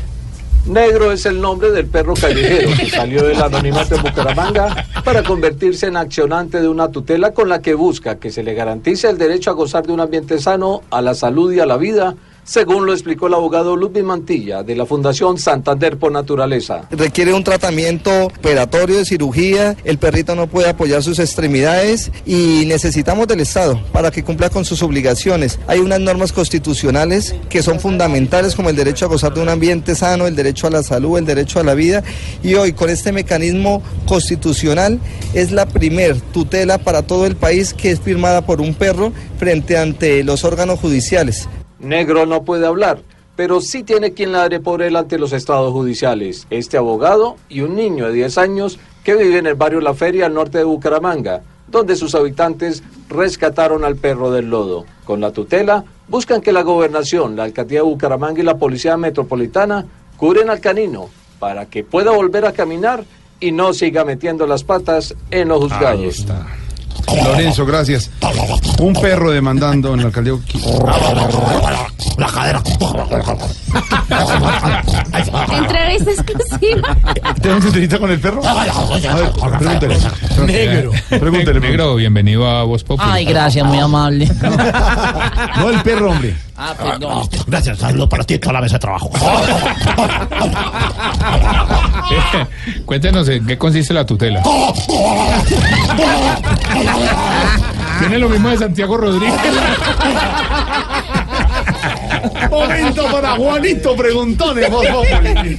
Negro 0.65 1.11
es 1.11 1.27
el 1.27 1.39
nombre 1.39 1.69
del 1.69 1.85
perro 1.85 2.15
callejero 2.15 2.71
que 2.75 2.89
salió 2.89 3.23
del 3.23 3.39
anonimato 3.39 3.95
en 3.95 4.01
Bucaramanga 4.01 4.87
para 5.03 5.21
convertirse 5.21 5.85
en 5.85 5.95
accionante 5.95 6.59
de 6.59 6.67
una 6.67 6.89
tutela 6.89 7.33
con 7.33 7.49
la 7.49 7.61
que 7.61 7.75
busca 7.75 8.15
que 8.17 8.31
se 8.31 8.41
le 8.41 8.55
garantice 8.55 9.07
el 9.07 9.19
derecho 9.19 9.51
a 9.51 9.53
gozar 9.53 9.85
de 9.85 9.93
un 9.93 9.99
ambiente 9.99 10.39
sano, 10.39 10.81
a 10.89 11.03
la 11.03 11.13
salud 11.13 11.53
y 11.53 11.59
a 11.59 11.67
la 11.67 11.77
vida, 11.77 12.15
según 12.45 12.85
lo 12.85 12.93
explicó 12.93 13.25
el 13.25 13.33
abogado 13.33 13.75
Ludwig 13.75 14.03
Mantilla 14.03 14.61
de 14.61 14.75
la 14.75 14.85
Fundación 14.85 15.39
Santander 15.39 15.97
por 15.97 16.11
Naturaleza. 16.11 16.87
requiere 16.91 17.33
un 17.33 17.43
tratamiento 17.43 18.25
operatorio 18.25 18.97
de 18.97 19.05
cirugía, 19.05 19.75
el 19.83 19.97
perrito 19.97 20.35
no 20.35 20.47
puede 20.47 20.69
apoyar 20.69 21.01
sus 21.01 21.17
extremidades 21.17 22.11
y 22.25 22.65
necesitamos 22.67 23.27
del 23.27 23.39
Estado 23.39 23.81
para 23.91 24.11
que 24.11 24.23
cumpla 24.23 24.51
con 24.51 24.63
sus 24.63 24.83
obligaciones. 24.83 25.59
Hay 25.67 25.79
unas 25.79 25.99
normas 25.99 26.31
constitucionales 26.31 27.35
que 27.49 27.63
son 27.63 27.79
fundamentales 27.79 28.55
como 28.55 28.69
el 28.69 28.75
derecho 28.75 29.05
a 29.05 29.09
gozar 29.09 29.33
de 29.33 29.41
un 29.41 29.49
ambiente 29.49 29.95
sano, 29.95 30.27
el 30.27 30.35
derecho 30.35 30.67
a 30.67 30.69
la 30.69 30.83
salud, 30.83 31.17
el 31.17 31.25
derecho 31.25 31.59
a 31.59 31.63
la 31.63 31.73
vida 31.73 32.03
y 32.43 32.53
hoy 32.53 32.73
con 32.73 32.91
este 32.91 33.11
mecanismo 33.11 33.81
constitucional 34.05 34.99
es 35.33 35.51
la 35.51 35.65
primer 35.65 36.21
tutela 36.21 36.77
para 36.77 37.01
todo 37.01 37.25
el 37.25 37.35
país 37.35 37.73
que 37.73 37.89
es 37.89 37.99
firmada 37.99 38.45
por 38.45 38.61
un 38.61 38.75
perro 38.75 39.11
frente 39.39 39.77
ante 39.77 40.23
los 40.23 40.43
órganos 40.43 40.79
judiciales. 40.79 41.47
Negro 41.85 42.25
no 42.25 42.43
puede 42.43 42.65
hablar, 42.65 42.99
pero 43.35 43.61
sí 43.61 43.83
tiene 43.83 44.13
quien 44.13 44.31
ladre 44.31 44.59
por 44.59 44.81
él 44.81 44.95
ante 44.95 45.19
los 45.19 45.33
estados 45.33 45.71
judiciales. 45.71 46.47
Este 46.49 46.77
abogado 46.77 47.35
y 47.47 47.61
un 47.61 47.75
niño 47.75 48.07
de 48.07 48.13
10 48.13 48.37
años 48.39 48.79
que 49.03 49.15
vive 49.15 49.37
en 49.37 49.45
el 49.45 49.53
barrio 49.53 49.81
La 49.81 49.93
Feria 49.93 50.25
al 50.25 50.33
norte 50.33 50.57
de 50.57 50.63
Bucaramanga, 50.63 51.43
donde 51.67 51.95
sus 51.95 52.15
habitantes 52.15 52.81
rescataron 53.07 53.85
al 53.85 53.97
perro 53.97 54.31
del 54.31 54.49
lodo. 54.49 54.85
Con 55.03 55.21
la 55.21 55.31
tutela, 55.31 55.85
buscan 56.07 56.41
que 56.41 56.51
la 56.51 56.63
gobernación, 56.63 57.35
la 57.35 57.43
alcaldía 57.43 57.79
de 57.79 57.85
Bucaramanga 57.85 58.41
y 58.41 58.45
la 58.45 58.57
policía 58.57 58.97
metropolitana 58.97 59.85
curen 60.17 60.49
al 60.49 60.59
canino 60.59 61.09
para 61.39 61.67
que 61.67 61.83
pueda 61.83 62.11
volver 62.11 62.45
a 62.45 62.53
caminar 62.53 63.05
y 63.39 63.51
no 63.51 63.73
siga 63.73 64.05
metiendo 64.05 64.47
las 64.47 64.63
patas 64.63 65.13
en 65.29 65.49
los 65.49 65.59
juzgados. 65.59 66.25
Lorenzo, 67.23 67.65
gracias. 67.65 68.09
Un 68.79 68.93
perro 68.93 69.31
demandando 69.31 69.93
en 69.93 70.01
la 70.01 70.07
alcaldía. 70.07 70.33
La 72.17 72.27
cadera. 72.27 72.61
Entrevista 75.57 76.11
exclusiva. 76.11 76.97
¿Tenemos 77.41 77.65
entrevista 77.65 77.99
con 77.99 78.11
el 78.11 78.19
perro? 78.19 78.41
A 78.45 78.53
ver, 79.15 79.31
pregúntele. 79.57 79.97
Negro. 80.45 80.91
Pregúntele. 81.09 81.59
Negro, 81.59 81.95
bienvenido 81.95 82.47
a 82.47 82.63
Voz 82.63 82.83
Populi. 82.83 83.09
Ay, 83.09 83.25
gracias, 83.25 83.65
muy 83.65 83.79
amable. 83.79 84.29
No 85.57 85.69
el 85.69 85.81
perro, 85.81 86.11
hombre. 86.11 86.35
Ah, 86.57 86.73
perdón. 86.77 87.27
Gracias, 87.47 87.79
saludo 87.79 88.07
para 88.07 88.23
ti 88.23 88.39
toda 88.39 88.53
la 88.53 88.61
mesa 88.61 88.75
de 88.75 88.79
trabajo. 88.79 89.11
Cuéntenos 92.85 93.27
en 93.27 93.45
qué 93.45 93.57
consiste 93.57 93.93
la 93.93 94.05
tutela. 94.05 94.41
Tiene 97.99 98.19
lo 98.19 98.29
mismo 98.29 98.47
de 98.49 98.57
Santiago 98.57 98.95
Rodríguez. 98.97 99.35
Momento 102.49 103.05
para 103.11 103.35
Juanito 103.35 103.95
Preguntones, 103.95 104.69
Voz 104.69 104.87
Populi. 104.87 105.57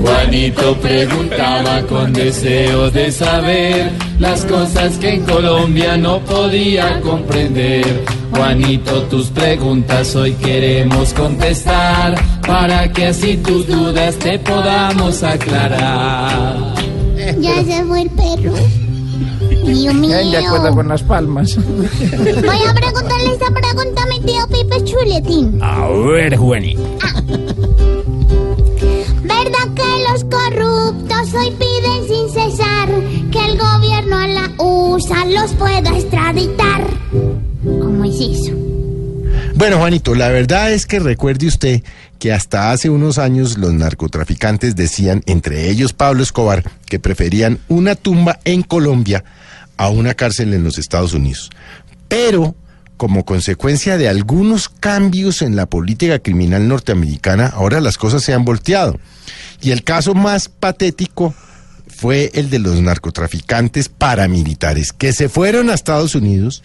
Juanito 0.00 0.76
preguntaba 0.76 1.82
con 1.82 2.12
deseo 2.12 2.90
de 2.90 3.10
saber 3.10 3.90
las 4.18 4.44
cosas 4.44 4.96
que 4.98 5.14
en 5.14 5.22
Colombia 5.22 5.96
no 5.96 6.20
podía 6.20 7.00
comprender. 7.00 8.04
Juanito, 8.34 9.02
tus 9.04 9.28
preguntas 9.28 10.14
hoy 10.16 10.32
queremos 10.34 11.12
contestar 11.14 12.14
para 12.46 12.92
que 12.92 13.06
así 13.06 13.36
tus 13.38 13.66
dudas 13.66 14.16
te 14.16 14.38
podamos 14.38 15.22
aclarar. 15.22 16.74
Ya 17.38 17.64
se 17.64 17.84
fue 17.84 18.02
el 18.02 18.10
perro. 18.10 18.54
Dios 19.72 19.94
mío. 19.94 20.16
De 20.16 20.38
acuerdo 20.38 20.74
con 20.74 20.88
las 20.88 21.02
palmas. 21.02 21.56
Voy 21.66 22.62
a 22.68 22.74
preguntarle 22.74 23.32
esta 23.32 23.50
pregunta 23.50 24.02
a 24.02 24.06
mi 24.06 24.20
tío 24.20 24.46
Pipe 24.48 24.84
Chuletín. 24.84 25.58
A 25.62 25.88
ver, 25.88 26.36
Juanito. 26.36 26.82
¿Verdad 29.22 29.74
que 29.74 29.82
los 30.10 30.24
corruptos 30.24 31.34
hoy 31.34 31.50
piden 31.52 32.08
sin 32.08 32.28
cesar 32.30 32.88
que 33.30 33.44
el 33.44 33.58
gobierno 33.58 34.16
a 34.16 34.28
la 34.28 34.50
USA 34.58 35.24
los 35.24 35.52
pueda 35.52 35.98
extraditar? 35.98 36.86
¿Cómo 37.64 38.04
es 38.04 38.20
eso? 38.20 38.52
Bueno, 39.54 39.78
Juanito, 39.78 40.14
la 40.14 40.28
verdad 40.28 40.72
es 40.72 40.84
que 40.84 40.98
recuerde 40.98 41.46
usted 41.46 41.82
que 42.18 42.32
hasta 42.32 42.72
hace 42.72 42.90
unos 42.90 43.18
años 43.18 43.56
los 43.56 43.72
narcotraficantes 43.72 44.76
decían, 44.76 45.22
entre 45.26 45.70
ellos 45.70 45.92
Pablo 45.92 46.22
Escobar, 46.22 46.64
que 46.86 46.98
preferían 46.98 47.60
una 47.68 47.94
tumba 47.94 48.40
en 48.44 48.62
Colombia 48.62 49.24
a 49.76 49.88
una 49.88 50.14
cárcel 50.14 50.54
en 50.54 50.64
los 50.64 50.78
Estados 50.78 51.14
Unidos. 51.14 51.50
Pero, 52.08 52.54
como 52.96 53.24
consecuencia 53.24 53.98
de 53.98 54.08
algunos 54.08 54.68
cambios 54.68 55.42
en 55.42 55.56
la 55.56 55.66
política 55.66 56.18
criminal 56.18 56.68
norteamericana, 56.68 57.46
ahora 57.46 57.80
las 57.80 57.98
cosas 57.98 58.22
se 58.22 58.34
han 58.34 58.44
volteado. 58.44 58.98
Y 59.60 59.70
el 59.70 59.82
caso 59.82 60.14
más 60.14 60.48
patético 60.48 61.34
fue 61.88 62.30
el 62.34 62.50
de 62.50 62.58
los 62.58 62.80
narcotraficantes 62.80 63.88
paramilitares 63.88 64.92
que 64.92 65.12
se 65.12 65.28
fueron 65.28 65.70
a 65.70 65.74
Estados 65.74 66.14
Unidos, 66.14 66.62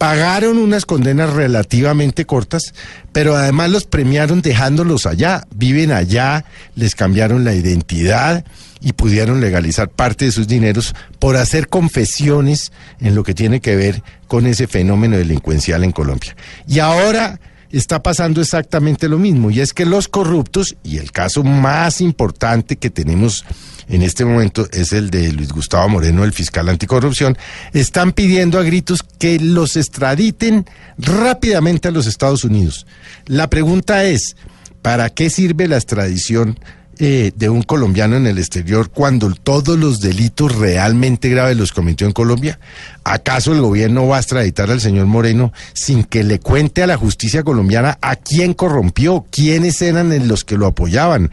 pagaron 0.00 0.56
unas 0.56 0.86
condenas 0.86 1.34
relativamente 1.34 2.24
cortas, 2.24 2.72
pero 3.12 3.36
además 3.36 3.68
los 3.68 3.84
premiaron 3.84 4.40
dejándolos 4.40 5.04
allá, 5.04 5.46
viven 5.54 5.92
allá, 5.92 6.46
les 6.74 6.94
cambiaron 6.94 7.44
la 7.44 7.54
identidad 7.54 8.46
y 8.80 8.94
pudieron 8.94 9.42
legalizar 9.42 9.90
parte 9.90 10.24
de 10.24 10.32
sus 10.32 10.48
dineros 10.48 10.94
por 11.18 11.36
hacer 11.36 11.68
confesiones 11.68 12.72
en 12.98 13.14
lo 13.14 13.24
que 13.24 13.34
tiene 13.34 13.60
que 13.60 13.76
ver 13.76 14.02
con 14.26 14.46
ese 14.46 14.66
fenómeno 14.66 15.18
delincuencial 15.18 15.84
en 15.84 15.92
Colombia. 15.92 16.34
Y 16.66 16.78
ahora 16.78 17.38
está 17.70 18.02
pasando 18.02 18.40
exactamente 18.40 19.06
lo 19.06 19.18
mismo, 19.18 19.50
y 19.50 19.60
es 19.60 19.74
que 19.74 19.84
los 19.84 20.08
corruptos, 20.08 20.76
y 20.82 20.96
el 20.96 21.12
caso 21.12 21.44
más 21.44 22.00
importante 22.00 22.76
que 22.76 22.88
tenemos 22.88 23.44
en 23.90 24.02
este 24.02 24.24
momento 24.24 24.68
es 24.70 24.92
el 24.92 25.10
de 25.10 25.32
Luis 25.32 25.52
Gustavo 25.52 25.88
Moreno, 25.88 26.22
el 26.22 26.32
fiscal 26.32 26.68
anticorrupción, 26.68 27.36
están 27.72 28.12
pidiendo 28.12 28.58
a 28.58 28.62
gritos 28.62 29.02
que 29.02 29.40
los 29.40 29.76
extraditen 29.76 30.64
rápidamente 30.96 31.88
a 31.88 31.90
los 31.90 32.06
Estados 32.06 32.44
Unidos. 32.44 32.86
La 33.26 33.50
pregunta 33.50 34.04
es, 34.04 34.36
¿para 34.80 35.10
qué 35.10 35.28
sirve 35.28 35.66
la 35.66 35.76
extradición 35.76 36.58
eh, 37.02 37.32
de 37.34 37.48
un 37.48 37.62
colombiano 37.62 38.16
en 38.16 38.26
el 38.26 38.36
exterior 38.36 38.90
cuando 38.90 39.32
todos 39.34 39.78
los 39.78 40.00
delitos 40.00 40.54
realmente 40.54 41.30
graves 41.30 41.56
los 41.56 41.72
cometió 41.72 42.06
en 42.06 42.12
Colombia? 42.12 42.60
¿Acaso 43.04 43.54
el 43.54 43.62
gobierno 43.62 44.06
va 44.06 44.18
a 44.18 44.20
extraditar 44.20 44.70
al 44.70 44.82
señor 44.82 45.06
Moreno 45.06 45.52
sin 45.72 46.04
que 46.04 46.22
le 46.22 46.38
cuente 46.38 46.82
a 46.82 46.86
la 46.86 46.98
justicia 46.98 47.42
colombiana 47.42 47.96
a 48.02 48.16
quién 48.16 48.52
corrompió, 48.52 49.24
quiénes 49.30 49.80
eran 49.80 50.28
los 50.28 50.44
que 50.44 50.58
lo 50.58 50.66
apoyaban, 50.66 51.30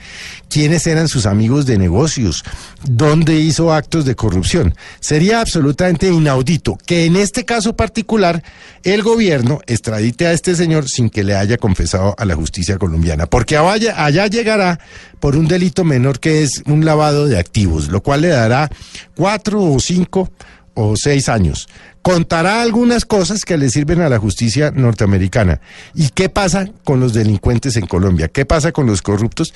quiénes 0.49 0.87
eran 0.87 1.09
sus 1.09 1.25
amigos 1.25 1.65
de 1.65 1.77
negocios, 1.77 2.45
dónde 2.85 3.35
hizo 3.35 3.73
actos 3.73 4.05
de 4.05 4.15
corrupción? 4.15 4.73
Sería 5.01 5.41
absolutamente 5.41 6.07
inaudito 6.07 6.77
que 6.85 7.05
en 7.05 7.17
este 7.17 7.43
caso 7.43 7.75
particular 7.75 8.41
el 8.83 9.03
gobierno 9.03 9.59
extradite 9.67 10.27
a 10.27 10.31
este 10.31 10.55
señor 10.55 10.87
sin 10.87 11.09
que 11.09 11.25
le 11.25 11.35
haya 11.35 11.57
confesado 11.57 12.15
a 12.17 12.23
la 12.23 12.35
justicia 12.35 12.77
colombiana, 12.77 13.25
porque 13.25 13.57
allá, 13.57 14.03
allá 14.03 14.27
llegará 14.27 14.79
por 15.19 15.35
un 15.35 15.47
delito 15.47 15.83
menor 15.83 16.19
que 16.19 16.43
es 16.43 16.63
un 16.65 16.85
lavado 16.85 17.27
de 17.27 17.39
activos, 17.39 17.89
lo 17.89 18.01
cual 18.01 18.21
le 18.21 18.29
dará 18.29 18.69
cuatro 19.15 19.63
o 19.63 19.79
cinco 19.79 20.31
o 20.73 20.95
seis 20.95 21.27
años. 21.27 21.67
Contará 22.01 22.61
algunas 22.61 23.03
cosas 23.03 23.43
que 23.43 23.57
le 23.57 23.69
sirven 23.69 24.01
a 24.01 24.09
la 24.09 24.19
justicia 24.19 24.71
norteamericana. 24.71 25.59
¿Y 25.93 26.09
qué 26.09 26.29
pasa 26.29 26.69
con 26.83 26.99
los 26.99 27.13
delincuentes 27.13 27.75
en 27.75 27.87
Colombia? 27.87 28.29
¿Qué 28.29 28.45
pasa 28.45 28.71
con 28.71 28.85
los 28.85 29.01
corruptos? 29.01 29.53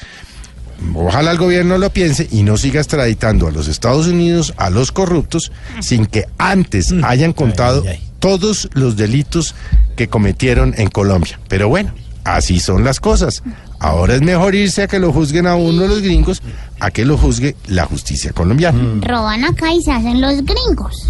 Ojalá 0.96 1.32
el 1.32 1.38
gobierno 1.38 1.78
lo 1.78 1.92
piense 1.92 2.28
y 2.32 2.44
no 2.44 2.58
siga 2.58 2.82
extraditando 2.82 3.48
a 3.48 3.52
los 3.52 3.68
Estados 3.68 4.08
Unidos 4.08 4.54
a 4.58 4.70
los 4.70 4.92
corruptos 4.92 5.52
sin 5.80 6.08
que 6.08 6.26
antes 6.38 6.94
hayan 7.04 7.34
contado 7.34 7.84
todos 8.20 8.70
los 8.74 8.98
delitos 8.98 9.56
que 9.96 10.08
cometieron 10.08 10.74
en 10.78 10.90
Colombia. 10.90 11.40
Pero 11.48 11.70
bueno, 11.70 11.94
así 12.24 12.60
son 12.60 12.84
las 12.84 13.00
cosas. 13.00 13.44
Ahora 13.82 14.14
es 14.14 14.22
mejor 14.22 14.54
irse 14.54 14.84
a 14.84 14.88
que 14.88 15.00
lo 15.00 15.12
juzguen 15.12 15.48
a 15.48 15.56
uno 15.56 15.88
los 15.88 16.02
gringos 16.02 16.40
a 16.80 16.92
que 16.92 17.04
lo 17.04 17.18
juzgue 17.18 17.56
la 17.68 17.86
justicia 17.86 18.32
colombiana. 18.32 18.80
Roban 19.02 19.44
acá 19.44 19.74
y 19.74 19.82
se 19.82 19.92
hacen 19.92 20.22
los 20.22 20.36
gringos. 20.46 21.10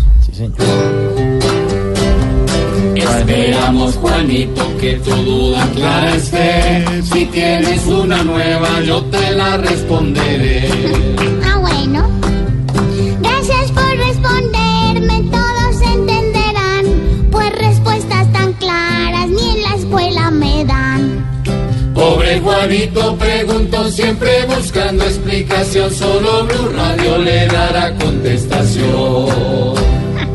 Esperamos, 2.95 3.95
Juanito, 3.95 4.77
que 4.77 4.93
tu 4.95 5.11
duda 5.11 5.67
clara 5.75 6.15
esté. 6.15 6.85
Si 7.03 7.25
tienes 7.25 7.85
una 7.87 8.23
nueva, 8.23 8.81
yo 8.81 9.03
te 9.05 9.31
la 9.31 9.57
responderé. 9.57 10.69
Pobre 22.01 22.39
Juanito 22.39 23.15
preguntó 23.15 23.87
siempre 23.91 24.43
buscando 24.47 25.03
explicación. 25.03 25.93
Solo 25.93 26.47
Blue 26.47 26.69
Radio 26.75 27.19
le 27.19 27.45
dará 27.45 27.95
contestación. 27.95 29.75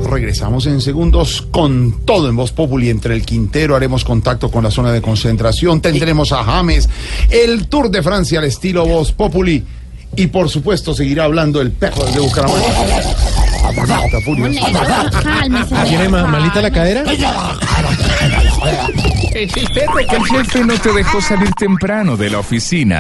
Regresamos 0.09 0.67
en 0.67 0.81
segundos 0.81 1.45
con 1.51 2.05
todo 2.05 2.29
en 2.29 2.37
Voz 2.37 2.53
Populi 2.53 2.89
entre 2.89 3.17
el 3.17 3.27
Quintero. 3.27 3.75
Haremos 3.75 4.05
contacto 4.05 4.49
con 4.49 4.63
la 4.63 4.71
zona 4.71 4.93
de 4.93 5.03
concentración. 5.03 5.81
Tendremos 5.81 6.31
a 6.31 6.45
James, 6.45 6.89
el 7.31 7.67
Tour 7.67 7.91
de 7.91 8.01
Francia 8.01 8.39
al 8.39 8.45
estilo 8.45 8.87
Voz 8.87 9.11
Populi. 9.11 9.65
Y 10.15 10.29
por 10.29 10.49
supuesto 10.49 10.95
seguirá 10.95 11.25
hablando 11.25 11.61
el 11.61 11.73
perro 11.73 12.05
de 12.05 12.21
Bucaramanga. 12.21 13.36
Está 13.71 14.21
furioso. 14.21 14.61
¿Tiene 15.89 16.09
ma- 16.09 16.27
malita 16.27 16.61
la 16.63 16.71
cadera? 16.71 17.03
Que 19.33 19.43
el 19.43 19.51
jefe 20.25 20.65
no 20.65 20.75
te 20.75 20.93
dejó 20.93 21.21
salir 21.21 21.51
temprano 21.55 22.17
de 22.17 22.31
la 22.31 22.39
oficina. 22.39 22.99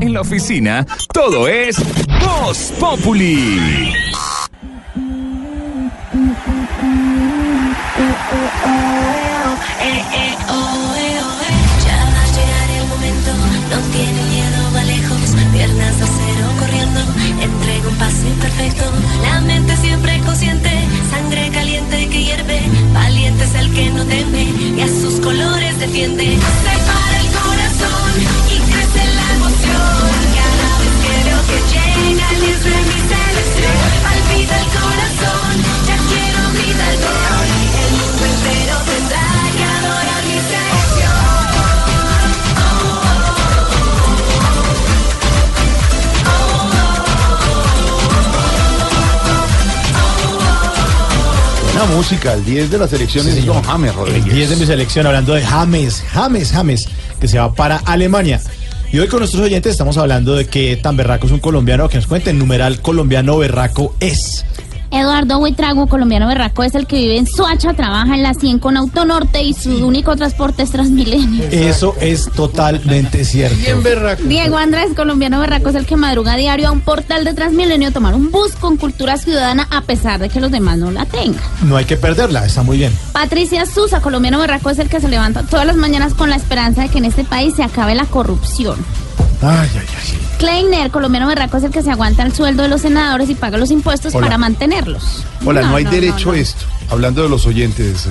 En 0.00 0.12
la 0.12 0.20
oficina, 0.20 0.86
todo 1.12 1.48
es 1.48 1.76
Voz 2.20 2.72
Populi. 2.78 3.92
El 23.54 23.72
que 23.72 23.90
no 23.90 24.04
teme 24.04 24.44
y 24.76 24.80
a 24.80 24.88
sus 24.88 25.20
colores 25.20 25.78
defiende. 25.78 26.36
Buena 51.82 51.96
música, 51.96 52.34
el 52.34 52.44
10 52.44 52.70
de 52.70 52.78
las 52.78 52.92
elecciones 52.92 53.34
es 53.34 53.44
Don 53.44 53.60
James 53.60 53.92
Rodríguez. 53.92 54.32
10 54.32 54.50
de 54.50 54.56
mi 54.56 54.66
selección, 54.66 55.04
hablando 55.04 55.34
de 55.34 55.42
James, 55.42 56.04
James, 56.12 56.52
James, 56.52 56.88
que 57.20 57.26
se 57.26 57.40
va 57.40 57.52
para 57.52 57.78
Alemania. 57.78 58.40
Y 58.92 59.00
hoy 59.00 59.08
con 59.08 59.18
nuestros 59.18 59.42
oyentes 59.42 59.72
estamos 59.72 59.98
hablando 59.98 60.36
de 60.36 60.46
que 60.46 60.76
tan 60.76 60.96
berraco 60.96 61.26
es 61.26 61.32
un 61.32 61.40
colombiano, 61.40 61.88
que 61.88 61.96
nos 61.96 62.06
cuenten, 62.06 62.38
numeral 62.38 62.80
colombiano 62.80 63.36
berraco 63.36 63.96
es. 63.98 64.31
Eduardo 64.92 65.38
Huitrago, 65.38 65.86
colombiano 65.86 66.28
berraco, 66.28 66.62
es 66.62 66.74
el 66.74 66.86
que 66.86 66.96
vive 66.96 67.16
en 67.16 67.26
Suacha, 67.26 67.72
trabaja 67.72 68.14
en 68.14 68.22
la 68.22 68.34
100 68.34 68.58
con 68.58 68.76
Autonorte 68.76 69.42
y 69.42 69.54
su 69.54 69.86
único 69.86 70.14
transporte 70.16 70.62
es 70.62 70.70
Transmilenio. 70.70 71.44
Eso 71.50 71.94
es 71.98 72.30
totalmente 72.30 73.24
cierto. 73.24 73.56
Bien 73.56 73.82
berraco. 73.82 74.22
Diego 74.24 74.58
Andrés, 74.58 74.90
colombiano 74.94 75.40
berraco, 75.40 75.70
es 75.70 75.76
el 75.76 75.86
que 75.86 75.96
madruga 75.96 76.34
a 76.34 76.36
diario 76.36 76.68
a 76.68 76.72
un 76.72 76.80
portal 76.80 77.24
de 77.24 77.32
Transmilenio 77.32 77.88
a 77.88 77.90
tomar 77.90 78.14
un 78.14 78.30
bus 78.30 78.52
con 78.52 78.76
cultura 78.76 79.16
ciudadana 79.16 79.66
a 79.70 79.80
pesar 79.80 80.20
de 80.20 80.28
que 80.28 80.40
los 80.40 80.50
demás 80.50 80.76
no 80.76 80.90
la 80.90 81.06
tengan. 81.06 81.42
No 81.62 81.76
hay 81.78 81.86
que 81.86 81.96
perderla, 81.96 82.44
está 82.44 82.62
muy 82.62 82.76
bien. 82.76 82.92
Patricia 83.12 83.64
Susa, 83.64 84.02
colombiano 84.02 84.38
berraco, 84.40 84.68
es 84.68 84.78
el 84.78 84.90
que 84.90 85.00
se 85.00 85.08
levanta 85.08 85.42
todas 85.42 85.64
las 85.64 85.76
mañanas 85.76 86.12
con 86.12 86.28
la 86.28 86.36
esperanza 86.36 86.82
de 86.82 86.90
que 86.90 86.98
en 86.98 87.06
este 87.06 87.24
país 87.24 87.54
se 87.56 87.62
acabe 87.62 87.94
la 87.94 88.04
corrupción. 88.04 88.76
Ay, 89.42 89.68
ay, 89.74 89.80
ay. 89.80 90.18
Kleiner, 90.38 90.90
colombiano 90.90 91.26
berraco, 91.26 91.56
es 91.56 91.64
el 91.64 91.70
que 91.70 91.82
se 91.82 91.90
aguanta 91.90 92.22
el 92.22 92.32
sueldo 92.32 92.62
de 92.62 92.68
los 92.68 92.82
senadores 92.82 93.28
y 93.28 93.34
paga 93.34 93.58
los 93.58 93.70
impuestos 93.70 94.14
Hola. 94.14 94.26
para 94.26 94.38
mantenerlos. 94.38 95.24
Hola, 95.44 95.62
no, 95.62 95.76
hay 95.76 95.84
no, 95.84 95.90
derecho 95.90 96.30
no, 96.30 96.32
a 96.32 96.38
esto. 96.38 96.64
Hablando 96.90 97.22
de 97.22 97.28
los 97.28 97.46
oyentes, 97.46 98.06
eh, 98.06 98.10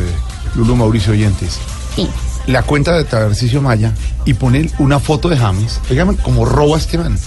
Lulu 0.56 0.76
Mauricio 0.76 1.14
Oyentes. 1.14 1.60
Sí. 1.96 2.08
La 2.48 2.64
cuenta 2.64 2.94
de 2.94 3.04
Tarcisio 3.04 3.62
Maya 3.62 3.94
y 4.26 4.34
pone 4.34 4.70
una 4.80 5.00
foto 5.00 5.30
de 5.30 5.38
James. 5.38 5.80
Dígame 5.90 6.18
cómo 6.18 6.46
roba 6.46 6.78
este 6.78 6.98
man. 6.98 7.18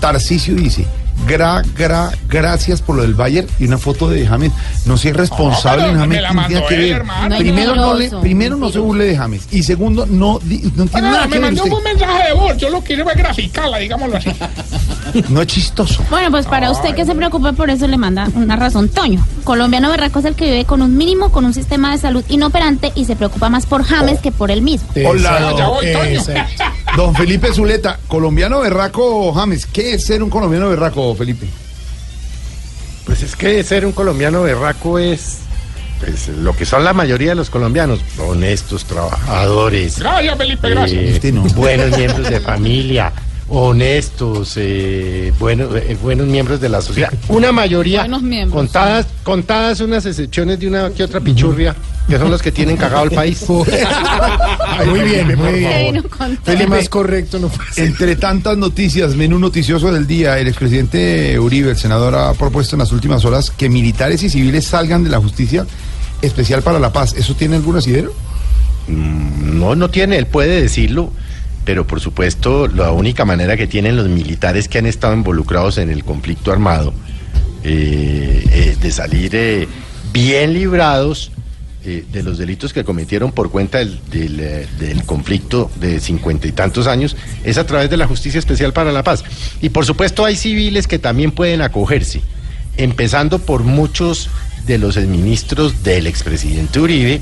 Tarcisio 0.00 0.54
dice, 0.54 0.86
gra, 1.26 1.62
gra, 1.76 2.10
gracias 2.28 2.82
por 2.82 2.96
lo 2.96 3.02
del 3.02 3.14
Bayern 3.14 3.46
y 3.58 3.64
una 3.66 3.78
foto 3.78 4.08
de 4.08 4.26
James. 4.26 4.52
No 4.86 4.96
sea 4.96 5.12
responsable, 5.12 5.84
pero 5.84 5.98
James. 6.00 6.08
me 6.08 6.20
la 6.22 6.32
no 6.32 6.46
tiene 6.46 6.54
mandó 6.60 6.68
que 6.68 6.74
él, 6.74 6.80
ver. 6.82 6.92
hermano. 6.92 7.28
No 7.28 7.34
es 7.34 7.40
Primero, 7.40 7.76
no, 7.76 7.94
le- 7.94 8.10
primero 8.20 8.56
no 8.56 8.70
se 8.70 8.78
burle 8.78 9.04
de 9.06 9.16
James. 9.16 9.42
Y 9.50 9.62
segundo, 9.62 10.06
no, 10.06 10.34
no 10.34 10.38
tiene 10.40 10.70
Bueno, 10.90 11.10
nada 11.10 11.24
me 11.26 11.32
que 11.32 11.38
ver 11.38 11.40
mandó 11.42 11.62
usted. 11.64 11.76
un 11.76 11.84
mensaje 11.84 12.28
de 12.28 12.34
voz, 12.34 12.56
yo 12.56 12.70
lo 12.70 12.80
quiero 12.82 13.04
ver 13.04 13.16
graficarla, 13.18 13.78
digámoslo 13.78 14.16
así. 14.16 14.30
No 15.28 15.40
es 15.42 15.46
chistoso. 15.48 16.02
Bueno, 16.10 16.30
pues 16.30 16.46
para 16.46 16.70
usted 16.70 16.94
que 16.94 17.04
se 17.04 17.14
preocupa 17.14 17.52
por 17.52 17.68
eso 17.70 17.86
le 17.86 17.98
manda 17.98 18.28
una 18.34 18.56
razón. 18.56 18.88
Toño, 18.88 19.24
colombiano 19.44 19.90
berraco 19.90 20.20
es 20.20 20.24
el 20.24 20.34
que 20.34 20.44
vive 20.46 20.64
con 20.64 20.80
un 20.82 20.96
mínimo, 20.96 21.30
con 21.30 21.44
un 21.44 21.52
sistema 21.54 21.92
de 21.92 21.98
salud 21.98 22.24
inoperante 22.28 22.92
y 22.94 23.04
se 23.04 23.14
preocupa 23.16 23.48
más 23.48 23.66
por 23.66 23.84
James 23.84 24.20
que 24.20 24.32
por 24.32 24.50
él 24.50 24.62
mismo. 24.62 24.88
Hola, 25.06 25.54
Ya 25.56 25.68
voy, 25.68 25.92
Toño. 25.92 26.20
Don 26.96 27.14
Felipe 27.14 27.52
Zuleta, 27.54 27.98
colombiano 28.06 28.60
berraco 28.60 29.32
James. 29.32 29.66
¿Qué 29.66 29.94
es 29.94 30.04
ser 30.04 30.22
un 30.22 30.30
colombiano 30.30 30.68
berraco, 30.68 31.11
Felipe? 31.14 31.46
Pues 33.04 33.22
es 33.22 33.34
que 33.36 33.62
ser 33.64 33.84
un 33.84 33.92
colombiano 33.92 34.42
berraco 34.42 34.98
es 34.98 35.38
pues, 36.00 36.28
lo 36.28 36.54
que 36.56 36.64
son 36.64 36.84
la 36.84 36.92
mayoría 36.92 37.30
de 37.30 37.34
los 37.36 37.50
colombianos, 37.50 38.00
honestos, 38.18 38.84
trabajadores, 38.84 39.98
Gracias, 39.98 40.36
Felipe, 40.38 40.70
gracias. 40.70 41.24
eh, 41.24 41.32
no. 41.32 41.42
buenos 41.42 41.90
miembros 41.98 42.28
de 42.28 42.40
familia, 42.40 43.12
honestos, 43.54 44.54
eh, 44.56 45.30
buenos, 45.38 45.74
eh, 45.76 45.96
buenos 46.02 46.26
miembros 46.26 46.58
de 46.58 46.70
la 46.70 46.80
sociedad. 46.80 47.12
Una 47.28 47.52
mayoría, 47.52 48.00
Buenos 48.00 48.22
miembros, 48.22 48.58
contadas, 48.58 49.06
contadas 49.22 49.80
unas 49.80 50.06
excepciones 50.06 50.58
de 50.58 50.68
una 50.68 50.88
que 50.90 51.04
otra 51.04 51.20
pichurria, 51.20 51.76
que 52.08 52.16
son 52.18 52.30
los 52.30 52.40
que 52.40 52.50
tienen 52.50 52.78
cagado 52.78 53.04
el 53.04 53.10
país. 53.10 53.44
Muy 54.86 55.00
bien, 55.00 55.38
muy 55.38 55.52
bien. 55.60 56.02
Más 56.68 56.88
correcto 56.88 57.38
no. 57.38 57.50
Entre 57.76 58.16
tantas 58.16 58.56
noticias, 58.56 59.14
menú 59.14 59.38
noticioso 59.38 59.92
del 59.92 60.06
día, 60.06 60.38
el 60.38 60.48
expresidente 60.48 61.38
Uribe, 61.38 61.70
el 61.70 61.76
senador, 61.76 62.14
ha 62.14 62.32
propuesto 62.32 62.74
en 62.74 62.80
las 62.80 62.90
últimas 62.90 63.24
horas 63.24 63.50
que 63.50 63.68
militares 63.68 64.22
y 64.22 64.30
civiles 64.30 64.64
salgan 64.64 65.04
de 65.04 65.10
la 65.10 65.18
justicia 65.18 65.66
especial 66.22 66.62
para 66.62 66.78
la 66.78 66.92
paz. 66.92 67.14
¿Eso 67.16 67.34
tiene 67.34 67.56
algún 67.56 67.76
asidero? 67.76 68.12
Mm, 68.88 69.58
No, 69.60 69.76
no 69.76 69.90
tiene, 69.90 70.16
él 70.16 70.26
puede 70.26 70.62
decirlo. 70.62 71.12
Pero 71.64 71.86
por 71.86 72.00
supuesto 72.00 72.66
la 72.68 72.92
única 72.92 73.24
manera 73.24 73.56
que 73.56 73.66
tienen 73.66 73.96
los 73.96 74.08
militares 74.08 74.68
que 74.68 74.78
han 74.78 74.86
estado 74.86 75.14
involucrados 75.14 75.78
en 75.78 75.90
el 75.90 76.04
conflicto 76.04 76.52
armado 76.52 76.92
eh, 77.64 78.44
eh, 78.50 78.76
de 78.80 78.90
salir 78.90 79.34
eh, 79.34 79.68
bien 80.12 80.52
librados 80.54 81.30
de 81.84 82.22
los 82.22 82.38
delitos 82.38 82.72
que 82.72 82.84
cometieron 82.84 83.32
por 83.32 83.50
cuenta 83.50 83.78
del 83.78 85.02
conflicto 85.04 85.68
de 85.80 85.98
cincuenta 85.98 86.46
y 86.46 86.52
tantos 86.52 86.86
años 86.86 87.16
es 87.42 87.58
a 87.58 87.66
través 87.66 87.90
de 87.90 87.96
la 87.96 88.06
Justicia 88.06 88.38
Especial 88.38 88.72
para 88.72 88.92
la 88.92 89.02
Paz. 89.02 89.24
Y 89.60 89.70
por 89.70 89.84
supuesto 89.84 90.24
hay 90.24 90.36
civiles 90.36 90.86
que 90.86 91.00
también 91.00 91.32
pueden 91.32 91.60
acogerse, 91.60 92.22
empezando 92.76 93.40
por 93.40 93.64
muchos 93.64 94.30
de 94.64 94.78
los 94.78 94.96
ministros 94.96 95.82
del 95.82 96.06
expresidente 96.06 96.78
Uribe, 96.78 97.20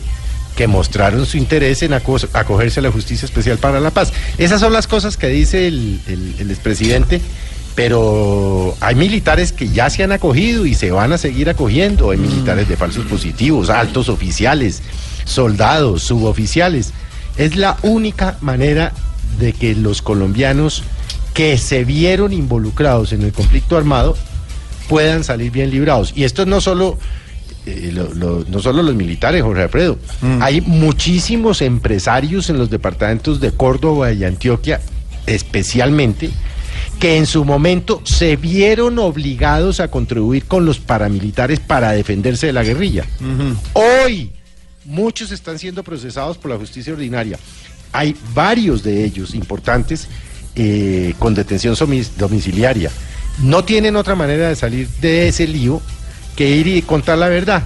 que 0.57 0.67
mostraron 0.67 1.25
su 1.27 1.37
interés 1.39 1.83
en 1.83 1.93
aco- 1.93 2.29
acogerse 2.35 2.81
a 2.81 2.83
la 2.83 2.91
Justicia 2.93 3.25
Especial 3.27 3.59
para 3.59 3.81
la 3.81 3.91
Paz. 3.91 4.13
Esas 4.39 4.61
son 4.61 4.73
las 4.73 4.87
cosas 4.87 5.17
que 5.17 5.29
dice 5.29 5.67
el, 5.67 6.01
el- 6.07 6.35
el 6.39 6.51
expresidente, 6.51 7.21
pero 7.75 8.77
hay 8.81 8.95
militares 8.95 9.53
que 9.53 9.69
ya 9.69 9.89
se 9.91 10.03
han 10.03 10.13
acogido 10.13 10.67
y 10.67 10.75
se 10.75 10.91
van 10.91 11.13
a 11.13 11.19
seguir 11.19 11.49
acogiendo. 11.49 12.11
Hay 12.11 12.19
militares 12.19 12.69
de 12.69 12.77
falsos 12.77 13.07
positivos, 13.07 13.71
altos 13.71 14.09
oficiales, 14.09 14.83
soldados, 15.25 16.03
suboficiales. 16.03 16.93
Es 17.37 17.57
la 17.57 17.77
única 17.83 18.37
manera 18.41 18.93
de 19.39 19.53
que 19.53 19.75
los 19.75 20.03
colombianos 20.03 20.83
que 21.33 21.57
se 21.57 21.85
vieron 21.85 22.33
involucrados 22.33 23.13
en 23.13 23.23
el 23.23 23.33
conflicto 23.33 23.77
armado 23.79 24.17
puedan 24.89 25.23
salir 25.25 25.51
bien 25.53 25.71
librados. 25.71 26.13
Y 26.17 26.25
esto 26.25 26.45
no 26.47 26.61
solo 26.61 26.99
eh, 27.67 27.91
lo- 27.93 28.13
lo- 28.15 28.45
no 28.49 28.61
solo 28.61 28.83
los 28.83 28.95
militares, 28.95 29.43
Jorge 29.43 29.63
Alfredo. 29.65 29.99
Hay 30.41 30.61
muchísimos 30.61 31.63
empresarios 31.63 32.49
en 32.51 32.59
los 32.59 32.71
departamentos 32.71 33.41
de 33.41 33.53
Córdoba 33.53 34.13
y 34.13 34.25
Antioquia, 34.25 34.81
especialmente, 35.27 36.31
que 36.99 37.17
en 37.17 37.27
su 37.27 37.45
momento 37.45 38.03
se 38.05 38.37
vieron 38.37 38.99
obligados 38.99 39.81
a 39.81 39.89
contribuir 39.91 40.45
con 40.45 40.65
los 40.65 40.79
paramilitares 40.79 41.61
para 41.61 41.93
defenderse 41.93 42.47
de 42.47 42.53
la 42.53 42.63
guerrilla. 42.63 43.05
Hoy, 43.73 44.31
muchos 44.85 45.31
están 45.33 45.59
siendo 45.59 45.83
procesados 45.83 46.37
por 46.39 46.51
la 46.51 46.57
justicia 46.59 46.93
ordinaria. 46.93 47.39
Hay 47.93 48.15
varios 48.35 48.83
de 48.83 49.05
ellos 49.05 49.35
importantes 49.35 50.09
eh, 50.57 51.15
con 51.19 51.35
detención 51.35 51.75
domiciliaria. 52.19 52.91
No 53.43 53.65
tienen 53.65 53.97
otra 53.97 54.15
manera 54.15 54.49
de 54.49 54.57
salir 54.57 54.89
de 55.01 55.29
ese 55.29 55.47
lío 55.47 55.81
que 56.37 56.49
ir 56.49 56.67
y 56.67 56.83
contar 56.83 57.19
la 57.19 57.29
verdad. 57.29 57.63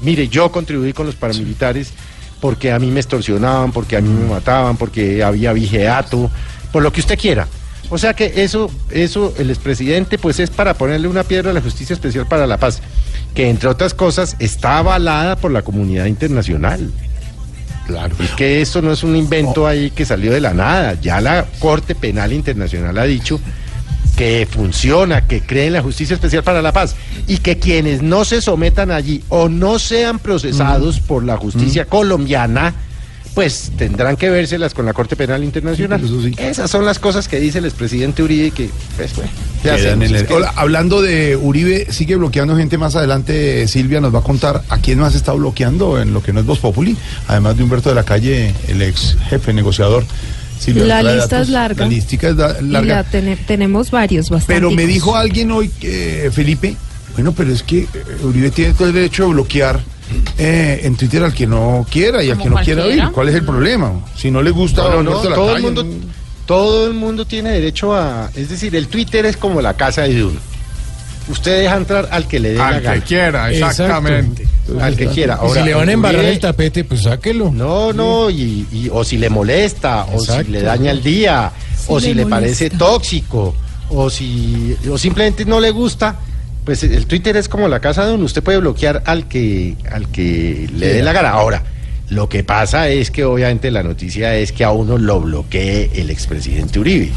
Mire, 0.00 0.28
yo 0.28 0.50
contribuí 0.50 0.92
con 0.92 1.06
los 1.06 1.14
paramilitares 1.14 1.92
porque 2.40 2.72
a 2.72 2.78
mí 2.78 2.90
me 2.90 3.00
extorsionaban, 3.00 3.70
porque 3.70 3.96
a 3.96 4.00
mí 4.00 4.08
me 4.08 4.28
mataban, 4.28 4.76
porque 4.76 5.22
había 5.22 5.52
vigeato, 5.52 6.30
por 6.72 6.82
lo 6.82 6.92
que 6.92 7.00
usted 7.00 7.18
quiera. 7.18 7.46
O 7.88 7.98
sea 7.98 8.14
que 8.14 8.42
eso, 8.42 8.70
eso, 8.90 9.34
el 9.38 9.50
expresidente, 9.50 10.18
pues 10.18 10.40
es 10.40 10.50
para 10.50 10.74
ponerle 10.74 11.08
una 11.08 11.24
piedra 11.24 11.50
a 11.50 11.54
la 11.54 11.60
Justicia 11.60 11.94
Especial 11.94 12.26
para 12.26 12.46
la 12.46 12.56
Paz, 12.56 12.80
que 13.34 13.48
entre 13.48 13.68
otras 13.68 13.94
cosas 13.94 14.34
está 14.38 14.78
avalada 14.78 15.36
por 15.36 15.50
la 15.50 15.62
comunidad 15.62 16.06
internacional. 16.06 16.90
Claro. 17.86 18.16
Es 18.18 18.30
que 18.30 18.60
esto 18.60 18.80
no 18.80 18.92
es 18.92 19.02
un 19.02 19.14
invento 19.14 19.66
ahí 19.66 19.90
que 19.90 20.04
salió 20.04 20.32
de 20.32 20.40
la 20.40 20.54
nada. 20.54 20.94
Ya 21.00 21.20
la 21.20 21.44
Corte 21.58 21.94
Penal 21.94 22.32
Internacional 22.32 22.96
ha 22.98 23.04
dicho 23.04 23.40
que 24.16 24.46
funciona, 24.50 25.26
que 25.26 25.40
cree 25.40 25.66
en 25.68 25.72
la 25.74 25.82
Justicia 25.82 26.14
Especial 26.14 26.42
para 26.42 26.60
la 26.62 26.72
Paz 26.72 26.94
y 27.26 27.38
que 27.38 27.58
quienes 27.58 28.02
no 28.02 28.24
se 28.24 28.40
sometan 28.42 28.90
allí 28.90 29.22
o 29.28 29.48
no 29.48 29.78
sean 29.78 30.18
procesados 30.18 31.00
por 31.00 31.24
la 31.24 31.36
justicia 31.38 31.86
colombiana, 31.86 32.74
pues 33.34 33.72
tendrán 33.78 34.16
que 34.16 34.28
vérselas 34.28 34.74
con 34.74 34.84
la 34.84 34.92
Corte 34.92 35.16
Penal 35.16 35.42
Internacional. 35.42 35.98
Esas 36.38 36.70
son 36.70 36.84
las 36.84 36.98
cosas 36.98 37.26
que 37.28 37.40
dice 37.40 37.58
el 37.58 37.64
expresidente 37.64 38.22
Uribe 38.22 38.50
que, 38.50 38.68
pues, 38.98 39.16
bueno, 39.16 39.30
en 39.94 40.02
el- 40.02 40.14
Es 40.16 40.22
que- 40.24 40.34
Hola, 40.34 40.52
hablando 40.54 41.00
de 41.00 41.34
Uribe, 41.36 41.86
sigue 41.90 42.16
bloqueando 42.16 42.54
gente 42.58 42.76
más 42.76 42.94
adelante. 42.94 43.66
Silvia 43.68 44.02
nos 44.02 44.14
va 44.14 44.18
a 44.18 44.22
contar 44.22 44.62
a 44.68 44.76
quién 44.78 44.98
más 44.98 45.14
está 45.14 45.32
bloqueando 45.32 45.98
en 45.98 46.12
lo 46.12 46.22
que 46.22 46.34
no 46.34 46.40
es 46.40 46.46
Voz 46.46 46.58
Populi, 46.58 46.94
además 47.26 47.56
de 47.56 47.62
Humberto 47.62 47.88
de 47.88 47.94
la 47.94 48.04
Calle, 48.04 48.52
el 48.68 48.82
ex 48.82 49.16
jefe 49.30 49.54
negociador. 49.54 50.04
La 50.68 51.02
lista 51.02 51.20
datos. 51.36 51.40
es 51.42 51.48
larga. 51.48 51.84
La 51.84 51.90
listica 51.90 52.28
es 52.28 52.36
da- 52.36 52.60
larga. 52.60 52.94
la 52.96 53.04
tene- 53.04 53.36
tenemos 53.36 53.90
varios, 53.90 54.30
bastante. 54.30 54.54
Pero 54.54 54.70
me 54.70 54.86
dijo 54.86 55.16
alguien 55.16 55.50
hoy, 55.50 55.68
que, 55.68 56.30
Felipe, 56.32 56.76
bueno, 57.14 57.32
pero 57.32 57.52
es 57.52 57.62
que 57.62 57.80
eh, 57.80 57.88
Uribe 58.22 58.50
tiene 58.50 58.74
todo 58.74 58.88
el 58.88 58.94
derecho 58.94 59.24
de 59.26 59.32
bloquear 59.32 59.80
eh, 60.38 60.80
en 60.84 60.96
Twitter 60.96 61.22
al 61.22 61.32
que 61.34 61.46
no 61.46 61.86
quiera 61.90 62.22
y 62.22 62.30
al 62.30 62.38
que 62.38 62.48
no 62.50 62.56
quiera 62.56 62.84
oír. 62.84 63.04
¿Cuál 63.12 63.28
es 63.28 63.34
el 63.34 63.44
problema? 63.44 63.92
Si 64.16 64.30
no 64.30 64.42
le 64.42 64.50
gusta 64.50 64.82
No, 64.82 65.02
no, 65.02 65.12
no, 65.12 65.20
todo 65.20 65.56
el 65.56 65.62
mundo, 65.62 65.86
todo 66.46 66.86
el 66.86 66.94
mundo 66.94 67.24
tiene 67.24 67.50
derecho 67.50 67.94
a, 67.94 68.30
es 68.34 68.48
decir, 68.50 68.74
el 68.76 68.88
Twitter 68.88 69.24
es 69.26 69.36
como 69.36 69.60
la 69.62 69.74
casa 69.74 70.02
de 70.02 70.24
uno. 70.24 70.38
Usted 71.28 71.60
deja 71.62 71.76
entrar 71.76 72.08
al 72.10 72.26
que 72.26 72.40
le 72.40 72.52
dé 72.54 72.60
Al 72.60 72.74
la 72.74 72.78
que 72.80 72.84
gana. 72.86 73.00
quiera, 73.04 73.50
exactamente. 73.52 74.46
Al 74.80 74.96
que 74.96 75.06
quiera. 75.06 75.38
Y 75.48 75.50
si 75.54 75.62
le 75.62 75.74
van 75.74 75.88
a 75.88 75.92
embarrar 75.92 76.24
el 76.24 76.38
tapete, 76.40 76.84
pues 76.84 77.02
sáquelo. 77.02 77.50
No, 77.52 77.92
no, 77.92 78.28
y, 78.30 78.66
y- 78.72 78.88
o 78.92 79.04
si 79.04 79.16
le 79.18 79.30
molesta, 79.30 80.04
o 80.12 80.18
si 80.20 80.44
le 80.50 80.62
daña 80.62 80.90
el 80.90 81.02
día, 81.02 81.52
o 81.86 82.00
Si 82.00 82.08
le 82.14 82.24
le 82.24 82.26
parece 82.30 82.70
tóxico, 82.70 83.54
o 83.90 84.08
si 84.10 84.76
o 84.90 84.96
simplemente 84.98 85.44
no 85.44 85.60
le 85.60 85.70
gusta, 85.70 86.16
pues 86.64 86.82
el 86.84 87.06
Twitter 87.06 87.36
es 87.36 87.48
como 87.48 87.68
la 87.68 87.80
casa 87.80 88.06
de 88.06 88.14
uno. 88.14 88.24
Usted 88.24 88.42
puede 88.42 88.58
bloquear 88.58 89.02
al 89.06 89.26
que 89.28 89.76
al 89.90 90.08
que 90.08 90.68
le 90.74 90.88
dé 90.94 91.02
la 91.02 91.12
gana. 91.12 91.30
Ahora, 91.30 91.62
lo 92.08 92.28
que 92.28 92.44
pasa 92.44 92.88
es 92.88 93.10
que 93.10 93.24
obviamente 93.24 93.70
la 93.70 93.82
noticia 93.82 94.34
es 94.36 94.52
que 94.52 94.64
a 94.64 94.70
uno 94.70 94.98
lo 94.98 95.20
bloquee 95.20 95.90
el 95.94 96.10
expresidente 96.10 96.78
Uribe. 96.78 97.10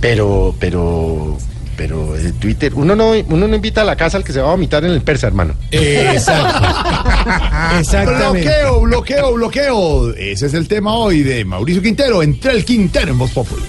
Pero, 0.00 0.54
pero, 0.58 1.36
pero 1.80 2.14
el 2.14 2.34
Twitter, 2.34 2.74
uno 2.74 2.94
no, 2.94 3.12
uno 3.12 3.48
no 3.48 3.56
invita 3.56 3.80
a 3.80 3.84
la 3.84 3.96
casa 3.96 4.18
al 4.18 4.22
que 4.22 4.34
se 4.34 4.40
va 4.42 4.48
a 4.48 4.50
vomitar 4.50 4.84
en 4.84 4.90
el 4.90 5.00
persa, 5.00 5.28
hermano. 5.28 5.54
Exactamente. 5.70 8.42
Bloqueo, 8.42 8.82
bloqueo, 8.82 9.32
bloqueo. 9.32 10.14
Ese 10.14 10.44
es 10.44 10.52
el 10.52 10.68
tema 10.68 10.92
hoy 10.92 11.22
de 11.22 11.42
Mauricio 11.42 11.80
Quintero. 11.80 12.22
Entre 12.22 12.52
el 12.52 12.66
Quintero 12.66 13.12
en 13.12 13.18
Voz 13.18 13.30
Populi. 13.30 13.62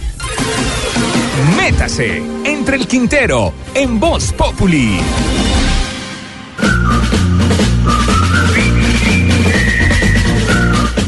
Métase 1.56 2.22
entre 2.44 2.76
el 2.76 2.86
Quintero 2.86 3.54
en 3.76 3.98
Voz 3.98 4.34
Populi. 4.34 5.00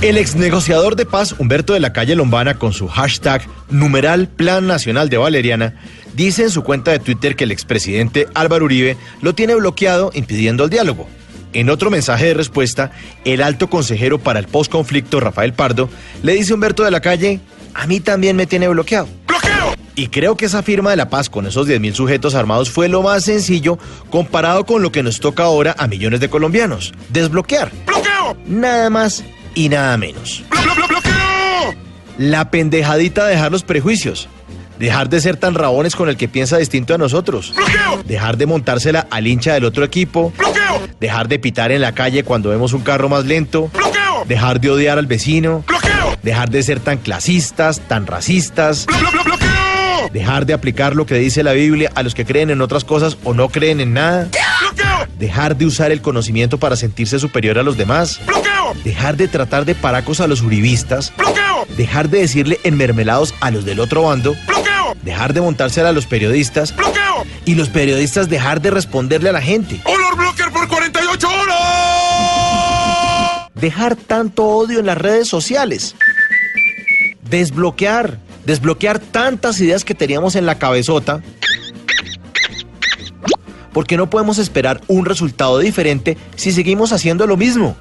El 0.01 0.17
ex 0.17 0.37
negociador 0.37 0.95
de 0.95 1.05
paz 1.05 1.35
Humberto 1.37 1.73
de 1.73 1.81
la 1.81 1.91
Calle 1.91 2.15
Lombana 2.15 2.57
con 2.59 2.71
su 2.71 2.87
hashtag 2.87 3.41
numeral 3.69 4.29
Plan 4.29 4.67
Nacional 4.67 5.09
de 5.09 5.17
Valeriana 5.17 5.75
dice 6.13 6.43
en 6.43 6.49
su 6.49 6.63
cuenta 6.63 6.91
de 6.91 6.99
Twitter 6.99 7.35
que 7.35 7.43
el 7.43 7.51
expresidente 7.51 8.27
Álvaro 8.33 8.65
Uribe 8.65 8.97
lo 9.21 9.33
tiene 9.33 9.55
bloqueado 9.55 10.11
impidiendo 10.13 10.63
el 10.65 10.69
diálogo. 10.69 11.07
En 11.53 11.69
otro 11.69 11.91
mensaje 11.91 12.25
de 12.25 12.33
respuesta, 12.33 12.91
el 13.25 13.43
alto 13.43 13.69
consejero 13.69 14.19
para 14.19 14.39
el 14.39 14.47
postconflicto 14.47 15.19
Rafael 15.19 15.53
Pardo 15.53 15.89
le 16.23 16.33
dice 16.33 16.51
a 16.51 16.55
Humberto 16.55 16.83
de 16.83 16.91
la 16.91 16.99
Calle, 16.99 17.39
a 17.75 17.85
mí 17.85 17.99
también 17.99 18.35
me 18.35 18.47
tiene 18.47 18.67
bloqueado. 18.67 19.07
¡Bloqueo! 19.27 19.75
Y 19.95 20.07
creo 20.07 20.35
que 20.35 20.45
esa 20.45 20.63
firma 20.63 20.89
de 20.89 20.95
la 20.95 21.09
paz 21.09 21.29
con 21.29 21.45
esos 21.45 21.67
10.000 21.67 21.93
sujetos 21.93 22.33
armados 22.33 22.71
fue 22.71 22.89
lo 22.89 23.03
más 23.03 23.25
sencillo 23.25 23.77
comparado 24.09 24.65
con 24.65 24.81
lo 24.81 24.91
que 24.91 25.03
nos 25.03 25.19
toca 25.19 25.43
ahora 25.43 25.75
a 25.77 25.87
millones 25.87 26.19
de 26.19 26.29
colombianos. 26.29 26.91
Desbloquear. 27.09 27.71
¡Bloqueo! 27.85 28.35
Nada 28.47 28.89
más 28.89 29.23
y 29.53 29.69
nada 29.69 29.95
menos. 29.97 30.43
La 32.17 32.49
pendejadita 32.49 33.25
de 33.25 33.35
dejar 33.35 33.51
los 33.51 33.63
prejuicios. 33.63 34.27
Dejar 34.83 35.07
de 35.07 35.21
ser 35.21 35.37
tan 35.37 35.55
rabones 35.55 35.95
con 35.95 36.09
el 36.09 36.17
que 36.17 36.27
piensa 36.27 36.57
distinto 36.57 36.93
a 36.93 36.97
nosotros. 36.97 37.53
Dejar 38.03 38.35
de 38.35 38.45
montársela 38.45 39.07
al 39.09 39.27
hincha 39.27 39.53
del 39.53 39.63
otro 39.63 39.85
equipo. 39.85 40.33
Dejar 40.99 41.29
de 41.29 41.39
pitar 41.39 41.71
en 41.71 41.79
la 41.79 41.93
calle 41.93 42.25
cuando 42.25 42.49
vemos 42.49 42.73
un 42.73 42.81
carro 42.81 43.07
más 43.07 43.23
lento. 43.23 43.71
Dejar 44.27 44.59
de 44.59 44.69
odiar 44.69 44.99
al 44.99 45.07
vecino. 45.07 45.63
Dejar 46.21 46.49
de 46.49 46.63
ser 46.63 46.81
tan 46.81 46.97
clasistas, 46.97 47.79
tan 47.87 48.07
racistas. 48.07 48.85
Dejar 50.11 50.45
de 50.45 50.53
aplicar 50.53 50.97
lo 50.97 51.05
que 51.05 51.15
dice 51.15 51.43
la 51.43 51.53
Biblia 51.53 51.89
a 51.95 52.03
los 52.03 52.13
que 52.13 52.25
creen 52.25 52.49
en 52.49 52.59
otras 52.59 52.83
cosas 52.83 53.17
o 53.23 53.33
no 53.33 53.47
creen 53.47 53.79
en 53.79 53.93
nada. 53.93 54.27
Dejar 55.17 55.55
de 55.55 55.65
usar 55.65 55.93
el 55.93 56.01
conocimiento 56.01 56.57
para 56.57 56.75
sentirse 56.75 57.19
superior 57.19 57.57
a 57.57 57.63
los 57.63 57.77
demás. 57.77 58.19
Dejar 58.83 59.15
de 59.15 59.29
tratar 59.29 59.63
de 59.63 59.75
paracos 59.75 60.19
a 60.19 60.27
los 60.27 60.41
uribistas. 60.41 61.13
Dejar 61.77 62.09
de 62.09 62.19
decirle 62.19 62.59
enmermelados 62.65 63.33
a 63.39 63.49
los 63.49 63.63
del 63.63 63.79
otro 63.79 64.03
bando. 64.03 64.35
Dejar 65.03 65.33
de 65.33 65.41
montársela 65.41 65.89
a 65.89 65.91
los 65.91 66.05
periodistas. 66.05 66.73
Y 67.45 67.55
los 67.55 67.69
periodistas 67.69 68.29
dejar 68.29 68.61
de 68.61 68.71
responderle 68.71 69.29
a 69.29 69.33
la 69.33 69.41
gente. 69.41 69.81
¡Olor 69.83 70.15
Blocker 70.15 70.51
por 70.51 70.67
48 70.67 71.27
horas! 71.27 71.57
Dejar 73.55 73.95
tanto 73.95 74.45
odio 74.45 74.79
en 74.79 74.85
las 74.85 74.97
redes 74.97 75.27
sociales. 75.27 75.95
Desbloquear. 77.29 78.17
Desbloquear 78.45 78.99
tantas 78.99 79.59
ideas 79.59 79.85
que 79.85 79.95
teníamos 79.95 80.35
en 80.35 80.45
la 80.45 80.57
cabezota. 80.57 81.21
Porque 83.73 83.97
no 83.97 84.09
podemos 84.09 84.37
esperar 84.37 84.81
un 84.87 85.05
resultado 85.05 85.59
diferente 85.59 86.17
si 86.35 86.51
seguimos 86.51 86.91
haciendo 86.93 87.25
lo 87.27 87.37
mismo. 87.37 87.75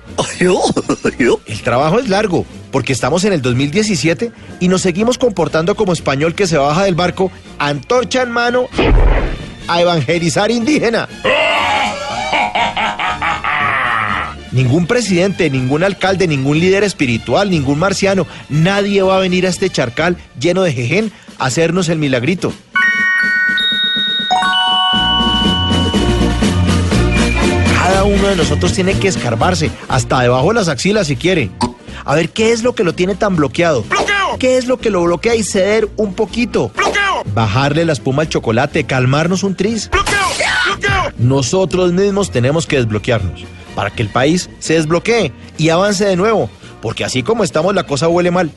El 1.47 1.63
trabajo 1.63 1.99
es 1.99 2.09
largo, 2.09 2.47
porque 2.73 2.93
estamos 2.93 3.25
en 3.25 3.35
el 3.35 3.43
2017 3.43 4.33
y 4.59 4.69
nos 4.69 4.83
seguimos 4.83 5.19
comportando 5.19 5.77
como 5.77 5.93
español 5.93 6.35
que 6.35 6.49
se 6.49 6.57
baja 6.57 6.85
del 6.85 6.97
barco, 6.97 7.31
antorcha 7.59 8.23
en 8.23 8.33
mano, 8.33 8.69
a 9.69 9.81
evangelizar 9.81 10.51
indígena. 10.51 11.09
Ningún 14.51 14.87
presidente, 14.87 15.49
ningún 15.49 15.85
alcalde, 15.85 16.27
ningún 16.27 16.59
líder 16.59 16.83
espiritual, 16.83 17.51
ningún 17.51 17.79
marciano, 17.79 18.27
nadie 18.49 19.03
va 19.03 19.17
a 19.17 19.21
venir 19.21 19.47
a 19.47 19.51
este 19.51 19.71
charcal 19.71 20.17
lleno 20.39 20.63
de 20.63 20.73
jején 20.73 21.13
a 21.39 21.47
hacernos 21.47 21.89
el 21.89 21.99
milagrito. 21.99 22.53
Cada 27.75 28.05
uno 28.05 28.29
de 28.29 28.37
nosotros 28.37 28.73
tiene 28.73 28.95
que 28.95 29.09
escarbarse, 29.09 29.71
hasta 29.89 30.21
debajo 30.21 30.49
de 30.49 30.55
las 30.55 30.69
axilas 30.69 31.07
si 31.07 31.17
quiere. 31.17 31.51
A 32.05 32.15
ver 32.15 32.31
qué 32.31 32.53
es 32.53 32.63
lo 32.63 32.75
que 32.75 32.85
lo 32.85 32.95
tiene 32.95 33.15
tan 33.15 33.37
bloqueado. 33.37 33.83
¡Bloqueo! 33.83 34.39
¿Qué 34.39 34.57
es 34.57 34.67
lo 34.67 34.79
que 34.79 34.91
lo 34.91 35.03
bloquea 35.03 35.35
y 35.35 35.43
ceder 35.43 35.89
un 35.97 36.15
poquito? 36.15 36.71
¡Bloqueo! 36.75 37.23
Bajarle 37.35 37.85
la 37.85 37.93
espuma 37.93 38.23
al 38.23 38.29
chocolate, 38.29 38.85
calmarnos 38.85 39.43
un 39.43 39.55
tris. 39.55 39.91
¡Bloqueo! 39.91 40.17
¡Bloqueo! 40.67 41.13
Nosotros 41.19 41.93
mismos 41.93 42.31
tenemos 42.31 42.67
que 42.67 42.77
desbloquearnos 42.77 43.45
para 43.75 43.91
que 43.91 44.03
el 44.03 44.09
país 44.09 44.51
se 44.59 44.75
desbloquee 44.75 45.33
y 45.59 45.69
avance 45.69 46.05
de 46.05 46.17
nuevo, 46.17 46.51
porque 46.81 47.05
así 47.05 47.23
como 47.23 47.45
estamos 47.45 47.75
la 47.75 47.85
cosa 47.85 48.09
huele 48.09 48.31
mal. 48.31 48.53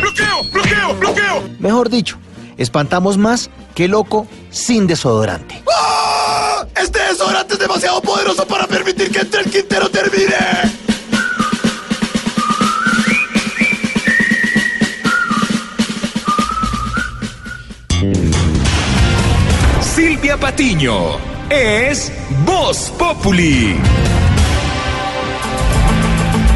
¡Bloqueo! 0.00 0.44
¡Bloqueo! 0.52 0.94
¡Bloqueo! 0.94 1.42
Mejor 1.58 1.90
dicho, 1.90 2.18
espantamos 2.56 3.18
más 3.18 3.50
que 3.74 3.88
loco 3.88 4.26
sin 4.50 4.86
desodorante. 4.86 5.62
¡Ah! 5.74 6.64
Este 6.74 6.98
desodorante 7.00 7.54
es 7.54 7.60
demasiado 7.60 8.00
poderoso 8.00 8.46
para 8.46 8.66
permitir 8.66 9.10
que 9.10 9.20
entre 9.20 9.40
el 9.40 9.50
Quintero 9.50 9.88
termine. 9.88 10.36
Patiño 20.50 21.16
es 21.50 22.12
Voz 22.46 22.92
Populi. 22.96 23.74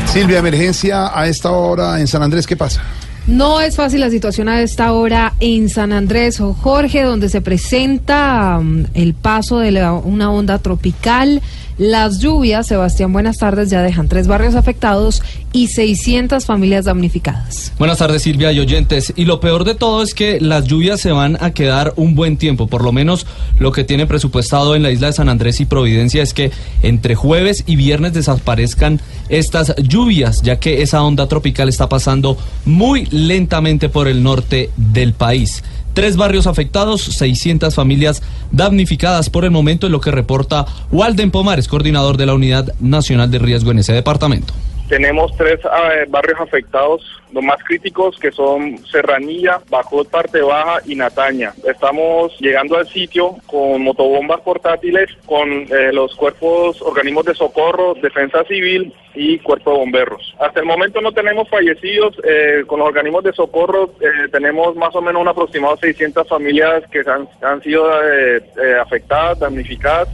Silvia, 0.07 0.39
emergencia 0.39 1.11
a 1.13 1.27
esta 1.27 1.51
hora 1.51 1.99
en 1.99 2.07
San 2.07 2.23
Andrés, 2.23 2.47
¿qué 2.47 2.57
pasa? 2.57 2.83
No 3.27 3.61
es 3.61 3.75
fácil 3.75 3.99
la 3.99 4.09
situación 4.11 4.49
a 4.49 4.61
esta 4.63 4.93
hora 4.93 5.33
en 5.41 5.69
San 5.69 5.93
Andrés 5.93 6.41
o 6.41 6.55
Jorge, 6.55 7.03
donde 7.03 7.29
se 7.29 7.41
presenta 7.41 8.59
um, 8.61 8.85
el 8.95 9.13
paso 9.15 9.59
de 9.59 9.73
la- 9.73 9.93
una 9.95 10.31
onda 10.31 10.59
tropical. 10.61 11.43
Las 11.81 12.19
lluvias, 12.19 12.67
Sebastián, 12.67 13.11
buenas 13.11 13.39
tardes, 13.39 13.71
ya 13.71 13.81
dejan 13.81 14.07
tres 14.07 14.27
barrios 14.27 14.55
afectados 14.55 15.23
y 15.55 15.69
600 15.69 16.45
familias 16.45 16.85
damnificadas. 16.85 17.73
Buenas 17.79 17.97
tardes 17.97 18.21
Silvia 18.21 18.53
y 18.53 18.61
oyentes. 18.61 19.15
Y 19.17 19.25
lo 19.25 19.41
peor 19.41 19.65
de 19.65 19.75
todo 19.75 20.03
es 20.03 20.13
que 20.13 20.43
las 20.43 20.67
lluvias 20.67 21.01
se 21.01 21.11
van 21.11 21.39
a 21.43 21.53
quedar 21.53 21.95
un 21.97 22.15
buen 22.15 22.37
tiempo. 22.37 22.67
Por 22.67 22.85
lo 22.85 22.93
menos 22.93 23.27
lo 23.59 23.73
que 23.73 23.85
tiene 23.85 24.07
presupuestado 24.07 24.77
en 24.77 24.83
la 24.83 24.91
isla 24.91 25.07
de 25.07 25.15
San 25.15 25.31
Andrés 25.31 25.59
y 25.63 25.65
Providencia 25.65 26.23
es 26.23 26.35
que 26.35 26.51
entre 26.83 27.15
jueves 27.15 27.65
y 27.67 27.77
viernes 27.77 28.13
desaparezcan 28.13 29.01
estas 29.31 29.75
lluvias, 29.77 30.43
ya 30.43 30.57
que 30.57 30.83
esa 30.83 31.03
onda 31.03 31.29
tropical 31.29 31.71
está 31.71 31.89
pasando 31.89 32.37
muy 32.67 33.07
lentamente 33.07 33.89
por 33.89 34.07
el 34.07 34.23
norte 34.23 34.69
del 34.77 35.15
país. 35.15 35.63
Tres 35.95 36.17
barrios 36.17 36.47
afectados, 36.47 37.03
600 37.03 37.75
familias 37.75 38.23
damnificadas 38.53 39.31
por 39.31 39.45
el 39.45 39.51
momento, 39.51 39.87
es 39.87 39.93
lo 39.93 40.01
que 40.01 40.11
reporta 40.11 40.67
Walden 40.93 41.31
Pomares, 41.31 41.69
coordinador 41.69 42.17
de 42.17 42.27
la 42.27 42.35
Unidad 42.35 42.73
Nacional 42.81 43.31
de 43.31 43.39
Riesgo 43.39 43.71
en 43.73 43.81
ese 43.81 43.93
departamento. 43.93 44.55
Tenemos 44.91 45.31
tres 45.37 45.61
eh, 45.61 46.05
barrios 46.09 46.41
afectados, 46.41 47.01
los 47.33 47.45
más 47.45 47.63
críticos 47.63 48.19
que 48.19 48.33
son 48.33 48.77
Serranilla, 48.87 49.61
Bajot, 49.71 50.11
Parte 50.11 50.41
Baja 50.41 50.81
y 50.85 50.97
Nataña. 50.97 51.53
Estamos 51.65 52.37
llegando 52.41 52.77
al 52.77 52.89
sitio 52.89 53.37
con 53.47 53.83
motobombas 53.83 54.41
portátiles, 54.41 55.09
con 55.27 55.49
eh, 55.49 55.93
los 55.93 56.17
cuerpos, 56.17 56.83
organismos 56.83 57.25
de 57.25 57.37
socorro, 57.37 57.95
defensa 58.03 58.43
civil 58.49 58.93
y 59.15 59.39
cuerpo 59.39 59.71
de 59.71 59.79
bomberos. 59.79 60.35
Hasta 60.41 60.59
el 60.59 60.67
momento 60.67 61.01
no 61.01 61.13
tenemos 61.13 61.49
fallecidos, 61.49 62.17
eh, 62.25 62.65
con 62.67 62.81
los 62.81 62.89
organismos 62.89 63.23
de 63.23 63.33
socorro 63.33 63.93
eh, 64.01 64.29
tenemos 64.33 64.75
más 64.75 64.95
o 64.97 65.03
menos 65.03 65.23
un 65.23 65.29
aproximado 65.29 65.77
de 65.77 65.89
600 65.93 66.27
familias 66.29 66.83
que 66.91 67.01
han, 67.09 67.29
han 67.43 67.63
sido 67.63 67.89
eh, 68.03 68.43
afectadas, 68.81 69.39
damnificadas. 69.39 70.09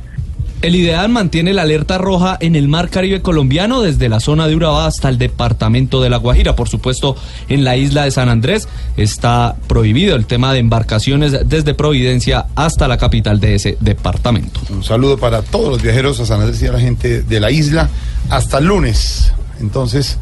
El 0.63 0.75
IDEAN 0.75 1.13
mantiene 1.13 1.53
la 1.53 1.63
alerta 1.63 1.99
roja 1.99 2.37
en 2.41 2.57
el 2.57 2.67
mar 2.67 2.89
Caribe 2.89 3.21
colombiano 3.21 3.83
desde 3.83 4.09
la 4.09 4.21
zona 4.21 4.49
de 4.49 4.57
Urabá 4.57 4.87
hasta 4.87 5.11
el 5.11 5.19
departamento 5.19 6.01
de 6.01 6.09
La 6.09 6.17
Guajira. 6.17 6.57
Por 6.57 6.69
supuesto, 6.69 7.15
en 7.49 7.63
la 7.63 7.77
isla 7.77 8.05
de 8.05 8.11
San 8.11 8.31
Andrés 8.31 8.67
está 8.97 9.57
prohibido 9.69 10.17
el 10.17 10.25
tema 10.25 10.55
de 10.55 10.61
embarcaciones 10.61 11.37
desde 11.47 11.75
Providencia 11.75 12.47
hasta 12.55 12.89
la 12.89 12.97
capital 12.97 13.39
de 13.39 13.55
ese 13.55 13.77
departamento. 13.81 14.61
Un 14.71 14.83
saludo 14.83 15.19
para 15.19 15.43
todos 15.43 15.69
los 15.69 15.83
viajeros 15.83 16.21
a 16.21 16.27
San 16.27 16.41
Andrés 16.41 16.63
y 16.63 16.67
a 16.67 16.73
la 16.73 16.81
gente 16.81 17.23
de 17.23 17.41
la 17.41 17.51
isla. 17.51 17.91
Hasta 18.31 18.59
el 18.59 18.65
lunes. 18.65 19.33
Entonces, 19.61 20.19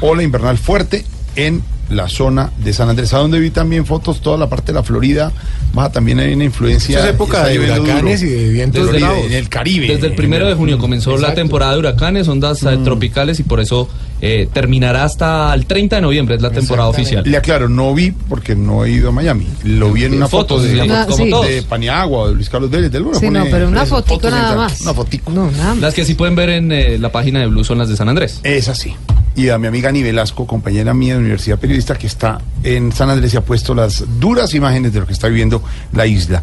ola 0.00 0.22
invernal 0.22 0.56
fuerte 0.56 1.04
en 1.36 1.62
la 1.90 2.08
zona 2.08 2.50
de 2.58 2.72
San 2.72 2.88
Andrés. 2.88 3.12
A 3.14 3.18
donde 3.18 3.38
vi 3.38 3.50
también 3.50 3.86
fotos, 3.86 4.20
toda 4.20 4.36
la 4.36 4.48
parte 4.48 4.72
de 4.72 4.74
la 4.74 4.82
Florida. 4.82 5.32
Baja 5.72 5.90
también 5.92 6.18
hay 6.20 6.32
una 6.32 6.44
influencia. 6.44 6.98
Eso 6.98 7.08
es 7.08 7.14
época 7.14 7.44
de 7.46 7.58
huracanes 7.58 8.22
y 8.22 8.26
de 8.26 8.48
vientos 8.50 8.90
bravos. 8.92 9.26
En 9.26 9.32
el 9.32 9.48
Caribe. 9.48 9.86
Desde 9.88 10.06
el 10.08 10.14
primero 10.14 10.46
de 10.48 10.54
junio 10.54 10.78
comenzó 10.78 11.16
la 11.18 11.34
temporada 11.34 11.72
de 11.74 11.78
huracanes, 11.80 12.28
ondas 12.28 12.62
eh, 12.62 12.78
tropicales 12.82 13.38
y 13.40 13.42
por 13.42 13.60
eso 13.60 13.88
eh, 14.20 14.48
terminará 14.52 15.04
hasta 15.04 15.52
el 15.52 15.66
30 15.66 15.96
de 15.96 16.02
noviembre, 16.02 16.36
es 16.36 16.42
la 16.42 16.50
temporada 16.50 16.88
oficial. 16.88 17.22
Le 17.26 17.36
aclaro, 17.36 17.68
no 17.68 17.92
vi 17.94 18.10
porque 18.12 18.54
no 18.56 18.84
he 18.84 18.90
ido 18.92 19.10
a 19.10 19.12
Miami. 19.12 19.46
Lo 19.64 19.92
vi 19.92 20.04
en 20.04 20.14
una 20.14 20.28
Fotos, 20.28 20.62
foto 20.62 20.68
de, 20.74 20.82
sí, 20.82 20.90
Ah, 20.90 21.04
como 21.06 21.24
sí. 21.24 21.30
todos. 21.30 21.46
de 21.46 21.62
Paniagua 21.62 22.20
o 22.22 22.28
de 22.28 22.34
Luis 22.34 22.48
Carlos 22.48 22.70
Vélez. 22.70 22.90
Del 22.90 23.02
uno 23.02 23.18
Sí, 23.18 23.26
pone 23.26 23.38
no, 23.40 23.44
pero 23.50 23.68
una 23.68 23.84
fotico 23.84 24.30
nada 24.30 24.52
en 24.52 24.58
más. 24.58 24.80
Una 24.80 24.94
fotico. 24.94 25.30
No, 25.30 25.50
nada 25.50 25.74
más. 25.74 25.78
Las 25.78 25.94
que 25.94 26.04
sí 26.06 26.14
pueden 26.14 26.34
ver 26.34 26.48
en 26.50 26.72
eh, 26.72 26.98
la 26.98 27.12
página 27.12 27.40
de 27.40 27.46
Blue 27.48 27.64
son 27.64 27.76
las 27.78 27.88
de 27.90 27.96
San 27.96 28.08
Andrés. 28.08 28.40
Es 28.44 28.68
así. 28.68 28.94
Y 29.34 29.50
a 29.50 29.58
mi 29.58 29.66
amiga 29.66 29.90
Ani 29.90 30.02
Velasco, 30.02 30.46
compañera 30.46 30.94
mía 30.94 31.12
de 31.12 31.20
Universidad 31.20 31.58
Periodista, 31.58 31.75
que 31.84 32.06
está 32.06 32.40
en 32.62 32.92
San 32.92 33.10
Andrés 33.10 33.34
y 33.34 33.36
ha 33.36 33.42
puesto 33.42 33.74
las 33.74 34.04
duras 34.18 34.54
imágenes 34.54 34.92
de 34.92 35.00
lo 35.00 35.06
que 35.06 35.12
está 35.12 35.28
viviendo 35.28 35.62
la 35.92 36.06
isla. 36.06 36.42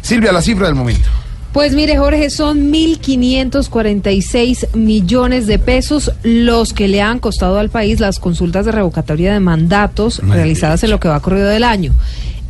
Silvia, 0.00 0.32
la 0.32 0.42
cifra 0.42 0.66
del 0.66 0.74
momento. 0.74 1.08
Pues 1.52 1.74
mire, 1.74 1.96
Jorge, 1.96 2.30
son 2.30 2.72
1.546 2.72 4.74
millones 4.74 5.46
de 5.46 5.58
pesos 5.58 6.12
los 6.22 6.72
que 6.72 6.88
le 6.88 7.00
han 7.00 7.18
costado 7.18 7.58
al 7.58 7.70
país 7.70 8.00
las 8.00 8.18
consultas 8.18 8.66
de 8.66 8.72
revocatoria 8.72 9.32
de 9.32 9.40
mandatos 9.40 10.18
realizadas 10.18 10.84
en 10.84 10.90
lo 10.90 11.00
que 11.00 11.08
va 11.08 11.20
corrido 11.20 11.48
del 11.48 11.64
año. 11.64 11.92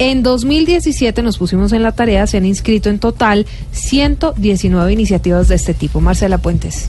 En 0.01 0.22
2017 0.22 1.22
nos 1.22 1.39
pusimos 1.39 1.72
en 1.72 1.83
la 1.83 1.93
tarea, 1.93 2.26
se 2.26 2.37
han 2.37 2.45
inscrito 2.45 2.91
en 2.91 2.99
total 2.99 3.47
119 3.72 4.93
iniciativas 4.93 5.49
de 5.49 5.55
este 5.55 5.74
tipo. 5.74 6.01
Marcela 6.01 6.39
Puentes. 6.39 6.89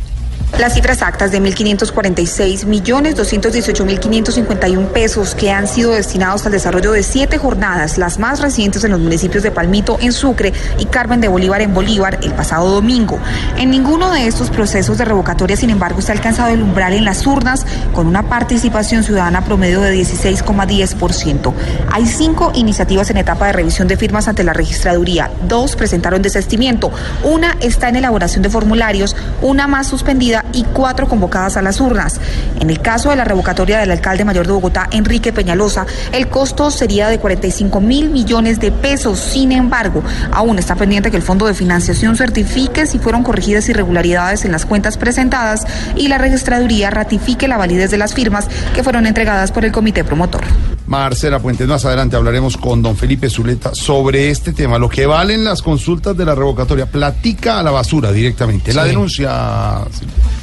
Las 0.57 0.73
cifras 0.73 0.97
exactas 0.97 1.31
de 1.31 1.41
1.546 1.41 2.65
millones 2.65 3.15
218 3.15 3.85
mil 3.85 3.99
551 3.99 4.89
pesos 4.89 5.33
que 5.33 5.51
han 5.51 5.67
sido 5.67 5.91
destinados 5.91 6.45
al 6.45 6.51
desarrollo 6.51 6.91
de 6.91 7.03
siete 7.03 7.37
jornadas, 7.37 7.97
las 7.97 8.19
más 8.19 8.41
recientes 8.41 8.83
en 8.83 8.91
los 8.91 8.99
municipios 8.99 9.43
de 9.43 9.51
Palmito 9.51 9.97
en 10.01 10.11
Sucre 10.11 10.51
y 10.77 10.85
Carmen 10.85 11.21
de 11.21 11.29
Bolívar 11.29 11.61
en 11.61 11.73
Bolívar 11.73 12.19
el 12.21 12.33
pasado 12.33 12.69
domingo. 12.69 13.19
En 13.57 13.71
ninguno 13.71 14.11
de 14.11 14.27
estos 14.27 14.49
procesos 14.49 14.97
de 14.97 15.05
revocatoria, 15.05 15.55
sin 15.55 15.69
embargo, 15.69 16.01
se 16.01 16.11
ha 16.11 16.15
alcanzado 16.15 16.49
el 16.49 16.61
umbral 16.61 16.91
en 16.91 17.05
las 17.05 17.25
urnas 17.25 17.65
con 17.93 18.07
una 18.07 18.23
participación 18.23 19.03
ciudadana 19.03 19.45
promedio 19.45 19.79
de 19.79 19.95
16,10%. 19.95 21.53
Hay 21.89 22.05
cinco 22.05 22.51
iniciativas 22.53 23.09
en 23.09 23.17
etapa 23.17 23.47
de 23.47 23.53
revisión 23.53 23.87
de 23.87 23.95
firmas 23.95 24.27
ante 24.27 24.43
la 24.43 24.51
registraduría. 24.51 25.31
Dos 25.47 25.77
presentaron 25.77 26.21
desistimiento. 26.21 26.91
Una 27.23 27.55
está 27.61 27.87
en 27.87 27.95
elaboración 27.95 28.43
de 28.43 28.49
formularios, 28.49 29.15
una 29.41 29.67
más 29.67 29.87
suspendida 29.87 30.38
y 30.53 30.63
cuatro 30.63 31.07
convocadas 31.07 31.57
a 31.57 31.61
las 31.61 31.79
urnas. 31.79 32.19
En 32.59 32.69
el 32.69 32.81
caso 32.81 33.09
de 33.09 33.15
la 33.15 33.23
revocatoria 33.23 33.79
del 33.79 33.91
alcalde 33.91 34.25
mayor 34.25 34.47
de 34.47 34.53
Bogotá, 34.53 34.87
Enrique 34.91 35.33
Peñalosa, 35.33 35.85
el 36.11 36.27
costo 36.29 36.71
sería 36.71 37.07
de 37.07 37.19
45 37.19 37.81
mil 37.81 38.09
millones 38.09 38.59
de 38.59 38.71
pesos. 38.71 39.19
Sin 39.19 39.51
embargo, 39.51 40.03
aún 40.31 40.59
está 40.59 40.75
pendiente 40.75 41.11
que 41.11 41.17
el 41.17 41.23
Fondo 41.23 41.45
de 41.45 41.53
Financiación 41.53 42.15
certifique 42.15 42.85
si 42.85 42.99
fueron 42.99 43.23
corregidas 43.23 43.69
irregularidades 43.69 44.45
en 44.45 44.51
las 44.51 44.65
cuentas 44.65 44.97
presentadas 44.97 45.65
y 45.95 46.07
la 46.07 46.17
registraduría 46.17 46.89
ratifique 46.89 47.47
la 47.47 47.57
validez 47.57 47.91
de 47.91 47.97
las 47.97 48.13
firmas 48.13 48.47
que 48.73 48.83
fueron 48.83 49.05
entregadas 49.05 49.51
por 49.51 49.65
el 49.65 49.71
comité 49.71 50.03
promotor. 50.03 50.43
Marcela 50.89 51.37
Puentes, 51.37 51.67
más 51.67 51.85
adelante 51.85 52.15
hablaremos 52.15 52.57
con 52.57 52.81
don 52.81 52.97
Felipe 52.97 53.29
Zuleta 53.29 53.75
sobre 53.75 54.31
este 54.31 54.53
tema, 54.53 54.79
lo 54.79 54.89
que 54.89 55.05
valen 55.05 55.43
las 55.43 55.61
consultas 55.61 56.17
de 56.17 56.25
la 56.25 56.33
revocatoria. 56.33 56.87
Platica 56.87 57.59
a 57.59 57.63
la 57.63 57.69
basura 57.69 58.11
directamente. 58.11 58.73
La 58.73 58.85
denuncia. 58.85 59.81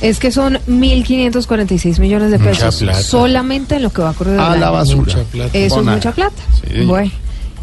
Es 0.00 0.20
que 0.20 0.30
son 0.30 0.54
1.546 0.68 1.98
millones 1.98 2.30
de 2.30 2.38
Mucha 2.38 2.50
pesos 2.50 2.76
plata. 2.76 3.02
solamente 3.02 3.74
en 3.74 3.82
lo 3.82 3.90
que 3.90 4.02
va 4.02 4.10
a 4.10 4.12
correr 4.12 4.38
A 4.38 4.54
la 4.54 4.70
basura. 4.70 5.16
Mucha 5.16 5.24
plata. 5.24 5.50
Eso 5.58 5.80
es 5.80 5.86
mucha 5.86 6.12
plata. 6.12 6.42
Sí. 6.62 6.84
Bueno. 6.84 7.10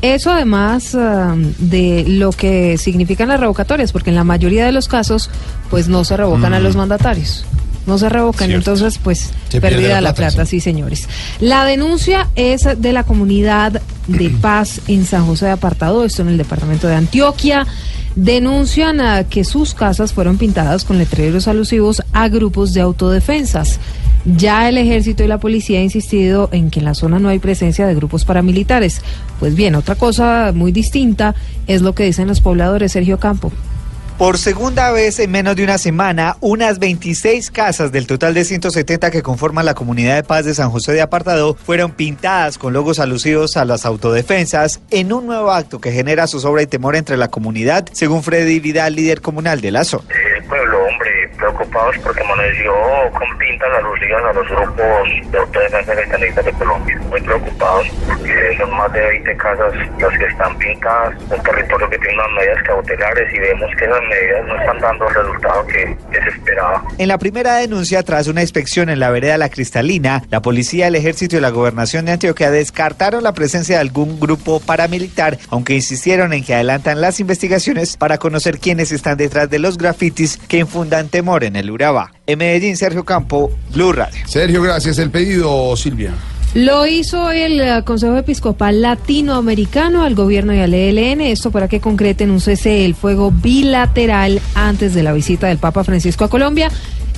Eso 0.01 0.31
además 0.31 0.93
ah, 0.95 1.33
de 1.37 2.03
lo 2.05 2.33
que 2.33 2.77
significan 2.77 3.29
las 3.29 3.39
revocatorias, 3.39 3.93
porque 3.93 4.09
en 4.09 4.17
la 4.17 4.25
mayoría 4.25 4.65
de 4.65 4.73
los 4.73 4.89
casos, 4.89 5.29
pues 5.69 5.87
no 5.87 6.03
se 6.03 6.17
revocan 6.17 6.53
a 6.53 6.59
los 6.59 6.75
mandatarios. 6.75 7.45
No 7.85 7.97
se 7.97 8.09
revocan, 8.09 8.47
Cierto. 8.47 8.71
entonces 8.71 8.99
pues 9.03 9.31
Se 9.49 9.59
pierde 9.59 9.77
perdida 9.77 9.95
la 9.95 10.01
la 10.09 10.13
plata, 10.15 10.45
sí 10.45 10.59
señores. 10.59 11.07
La 11.39 11.65
denuncia 11.65 12.29
es 12.35 12.67
de 12.77 12.93
la 12.93 13.03
comunidad 13.03 13.81
de 14.07 14.29
paz 14.41 14.81
en 14.87 15.05
San 15.05 15.25
José 15.25 15.45
de 15.45 15.51
Apartado, 15.51 16.05
esto 16.05 16.21
en 16.21 16.29
el 16.29 16.37
departamento 16.37 16.87
de 16.87 16.95
Antioquia. 16.95 17.65
Denuncian 18.15 19.01
a 19.01 19.23
que 19.23 19.43
sus 19.43 19.73
casas 19.73 20.13
fueron 20.13 20.37
pintadas 20.37 20.85
con 20.85 20.99
letreros 20.99 21.47
alusivos 21.47 22.03
a 22.13 22.29
grupos 22.29 22.73
de 22.73 22.81
autodefensas. 22.81 23.79
Ya 24.25 24.69
el 24.69 24.77
ejército 24.77 25.23
y 25.23 25.27
la 25.27 25.39
policía 25.39 25.79
han 25.79 25.85
insistido 25.85 26.47
en 26.53 26.69
que 26.69 26.79
en 26.79 26.85
la 26.85 26.93
zona 26.93 27.19
no 27.19 27.27
hay 27.27 27.39
presencia 27.39 27.87
de 27.87 27.95
grupos 27.95 28.23
paramilitares. 28.23 29.01
Pues 29.39 29.55
bien, 29.55 29.75
otra 29.75 29.95
cosa 29.95 30.51
muy 30.53 30.71
distinta 30.71 31.33
es 31.67 31.81
lo 31.81 31.93
que 31.95 32.05
dicen 32.05 32.27
los 32.27 32.39
pobladores, 32.39 32.91
Sergio 32.91 33.19
Campo. 33.19 33.51
Por 34.17 34.37
segunda 34.37 34.91
vez 34.91 35.17
en 35.19 35.31
menos 35.31 35.55
de 35.55 35.63
una 35.63 35.79
semana, 35.79 36.37
unas 36.39 36.77
26 36.77 37.49
casas 37.49 37.91
del 37.91 38.05
total 38.05 38.35
de 38.35 38.45
170 38.45 39.09
que 39.09 39.23
conforman 39.23 39.65
la 39.65 39.73
comunidad 39.73 40.15
de 40.15 40.23
paz 40.23 40.45
de 40.45 40.53
San 40.53 40.69
José 40.69 40.93
de 40.93 41.01
Apartado 41.01 41.55
fueron 41.55 41.91
pintadas 41.91 42.59
con 42.59 42.73
logos 42.73 42.99
alusivos 42.99 43.57
a 43.57 43.65
las 43.65 43.85
autodefensas 43.85 44.81
en 44.91 45.11
un 45.13 45.25
nuevo 45.25 45.51
acto 45.51 45.81
que 45.81 45.91
genera 45.91 46.27
zozobra 46.27 46.61
y 46.61 46.67
temor 46.67 46.95
entre 46.95 47.17
la 47.17 47.29
comunidad, 47.29 47.89
según 47.91 48.21
Freddy 48.21 48.59
Vidal, 48.59 48.95
líder 48.95 49.19
comunal 49.19 49.61
de 49.61 49.71
la 49.71 49.83
zona. 49.83 50.03
el 50.37 50.43
pueblo, 50.45 50.77
hombre, 50.77 51.09
preocupados 51.73 51.97
porque 52.03 52.21
amaneció 52.21 52.73
con 53.11 53.37
pintas 53.37 53.69
alusivas 53.77 54.23
a 54.23 54.33
los 54.33 54.47
grupos 54.47 55.31
de 55.31 55.37
autodefensa 55.37 55.95
cristianistas 55.95 56.45
de 56.45 56.53
Colombia. 56.53 56.99
Muy 57.09 57.21
preocupados 57.21 57.87
porque 58.07 58.57
son 58.57 58.71
más 58.71 58.93
de 58.93 58.99
20 59.01 59.37
casas 59.37 59.73
las 59.99 60.17
que 60.17 60.25
están 60.25 60.57
pintadas, 60.57 61.21
un 61.21 61.43
territorio 61.43 61.89
que 61.89 61.97
tiene 61.97 62.13
unas 62.13 62.31
medidas 62.31 62.63
cautelares 62.63 63.33
y 63.33 63.39
vemos 63.39 63.71
que 63.77 63.85
esas 63.85 64.01
medidas 64.01 64.45
no 64.47 64.59
están 64.59 64.79
dando 64.79 65.07
el 65.07 65.15
resultado 65.15 65.67
que, 65.67 65.97
que 66.11 66.21
se 66.21 66.29
esperaba. 66.29 66.83
En 66.97 67.07
la 67.07 67.17
primera 67.17 67.55
denuncia, 67.55 68.03
tras 68.03 68.27
una 68.27 68.41
inspección 68.41 68.89
en 68.89 68.99
la 68.99 69.09
vereda 69.09 69.37
La 69.37 69.49
Cristalina, 69.49 70.23
la 70.29 70.41
policía, 70.41 70.87
el 70.87 70.95
ejército 70.95 71.37
y 71.37 71.41
la 71.41 71.49
gobernación 71.49 72.05
de 72.05 72.13
Antioquia 72.13 72.51
descartaron 72.51 73.23
la 73.23 73.33
presencia 73.33 73.75
de 73.75 73.81
algún 73.81 74.19
grupo 74.19 74.59
paramilitar, 74.59 75.37
aunque 75.49 75.73
insistieron 75.73 76.33
en 76.33 76.43
que 76.43 76.53
adelantan 76.53 77.01
las 77.01 77.19
investigaciones 77.19 77.97
para 77.97 78.17
conocer 78.17 78.59
quiénes 78.59 78.91
están 78.91 79.17
detrás 79.17 79.49
de 79.49 79.59
los 79.59 79.77
grafitis 79.77 80.37
que 80.37 80.59
infundan 80.59 81.09
temor 81.09 81.43
en 81.43 81.55
el 81.55 81.62
Urabá. 81.69 82.11
En 82.27 82.39
Medellín, 82.39 82.77
Sergio 82.77 83.03
Campo, 83.03 83.51
Blue 83.71 83.91
Radio. 83.91 84.21
Sergio, 84.27 84.61
gracias. 84.61 84.97
El 84.99 85.11
pedido, 85.11 85.75
Silvia. 85.75 86.13
Lo 86.53 86.85
hizo 86.85 87.31
el 87.31 87.59
eh, 87.59 87.81
Consejo 87.83 88.15
Episcopal 88.15 88.79
Latinoamericano 88.81 90.03
al 90.03 90.13
gobierno 90.13 90.53
y 90.53 90.59
al 90.59 90.75
ELN, 90.75 91.21
esto 91.21 91.49
para 91.49 91.67
que 91.67 91.79
concreten 91.79 92.29
un 92.29 92.39
cese 92.39 92.85
el 92.85 92.93
fuego 92.93 93.31
bilateral 93.31 94.39
antes 94.53 94.93
de 94.93 95.01
la 95.01 95.13
visita 95.13 95.47
del 95.47 95.57
Papa 95.57 95.83
Francisco 95.83 96.25
a 96.25 96.29
Colombia. 96.29 96.69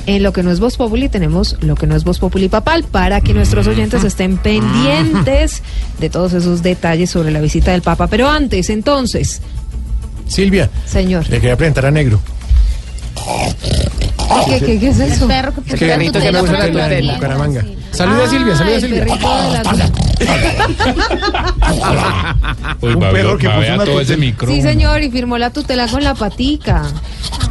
En 0.06 0.24
lo 0.24 0.32
que 0.32 0.42
no 0.42 0.52
es 0.52 0.62
Voz 0.62 0.78
Populi 0.78 1.10
tenemos 1.10 1.58
lo 1.62 1.76
que 1.76 1.86
no 1.86 1.96
es 1.98 2.06
Voz 2.06 2.20
Populi 2.20 2.48
Papal 2.48 2.84
para 2.84 3.20
que 3.20 3.34
nuestros 3.34 3.68
oyentes 3.68 4.06
estén 4.06 4.38
pendientes 4.38 5.64
de 6.00 6.10
todos 6.10 6.34
esos 6.34 6.64
detalles 6.64 7.10
sobre 7.10 7.32
la 7.32 7.42
visita 7.42 7.72
del 7.72 7.82
Papa. 7.82 8.08
Pero 8.08 8.30
antes, 8.30 8.70
entonces, 8.70 9.42
Silvia, 10.28 10.70
señor, 10.86 11.28
le 11.30 11.42
quería 11.42 11.58
presentar 11.58 11.88
a 11.88 11.92
Negro. 11.92 12.22
¿Qué, 14.48 14.60
qué, 14.60 14.80
qué 14.80 14.88
es 14.90 15.00
eso? 15.00 15.28
Es 15.30 15.76
que 15.76 15.86
perrito 15.86 16.20
que 16.20 16.32
me 16.32 16.40
gusta 16.42 16.58
la 16.60 16.66
tutela 16.68 16.94
en 16.98 17.08
Bucaramanga. 17.14 17.66
Saluda 17.92 18.24
a 18.26 18.30
Silvia, 18.30 18.56
saluda 18.56 18.74
a 18.74 18.78
el 18.78 18.82
Silvia. 18.82 19.06
perrito 19.06 19.36
de 19.36 19.52
la- 19.52 19.92
Uy, 22.82 22.94
Un 22.94 23.00
perro 23.00 23.38
que 23.38 23.50
puso 23.50 23.60
una 23.74 23.78
todo 23.86 24.02
ese 24.02 24.14
tutela. 24.14 24.18
micrófono. 24.18 24.56
Sí, 24.56 24.62
señor, 24.68 25.02
y 25.04 25.12
firmó 25.12 25.38
la 25.38 25.50
tutela 25.50 25.88
con 25.88 26.04
la 26.04 26.14
patica. 26.14 26.84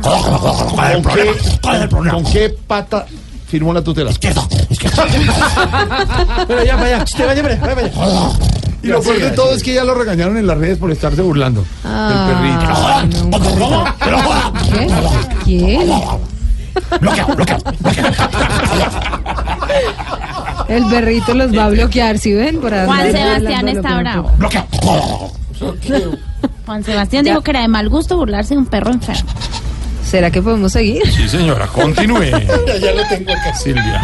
¿Con 0.02 1.02
qué, 1.14 1.30
¿Con 2.10 2.24
qué 2.24 2.54
pata 2.66 3.06
firmó 3.48 3.72
la 3.72 3.82
tutela? 3.82 4.10
Izquierda. 4.10 4.46
Pero 6.46 6.64
ya, 6.64 6.76
vaya, 6.76 7.02
usted 7.04 7.26
vaya, 7.26 7.42
vaya, 7.42 7.74
vaya. 7.74 7.90
Y 8.82 8.88
lo 8.88 9.00
peor 9.00 9.18
de 9.18 9.30
todo 9.30 9.54
es 9.54 9.62
que 9.62 9.72
ya 9.74 9.82
lo 9.84 9.94
regañaron 9.94 10.36
en 10.36 10.46
las 10.46 10.58
redes 10.58 10.76
por 10.76 10.90
estarse 10.90 11.22
burlando 11.22 11.64
Ah, 11.84 13.06
del 13.08 13.08
perrito. 13.08 13.30
no, 13.30 13.84
un 15.46 16.34
perrito. 17.00 17.26
¿Qué? 17.84 18.02
¿Quién? 18.70 18.90
El 20.68 20.84
perrito 20.86 21.34
los 21.34 21.56
va 21.56 21.66
a 21.66 21.68
bloquear, 21.70 22.18
¿sí 22.18 22.32
ven? 22.32 22.60
Por 22.60 22.72
Juan 22.72 23.12
Sebastián 23.12 23.68
está 23.68 23.98
bravo. 23.98 24.30
Juan 26.66 26.82
Sebastián 26.82 27.24
dijo 27.24 27.42
que 27.42 27.50
era 27.50 27.60
de 27.60 27.68
mal 27.68 27.88
gusto 27.88 28.16
burlarse 28.16 28.54
de 28.54 28.58
un 28.58 28.66
perro 28.66 28.92
enfermo. 28.92 29.30
¿Será 30.14 30.30
que 30.30 30.40
podemos 30.40 30.70
seguir? 30.70 31.02
Sí, 31.10 31.28
señora, 31.28 31.66
continúe. 31.66 32.20
ya 32.80 32.92
lo 32.92 33.04
tengo 33.08 33.32
acá. 33.32 33.52
Silvia. 33.52 34.00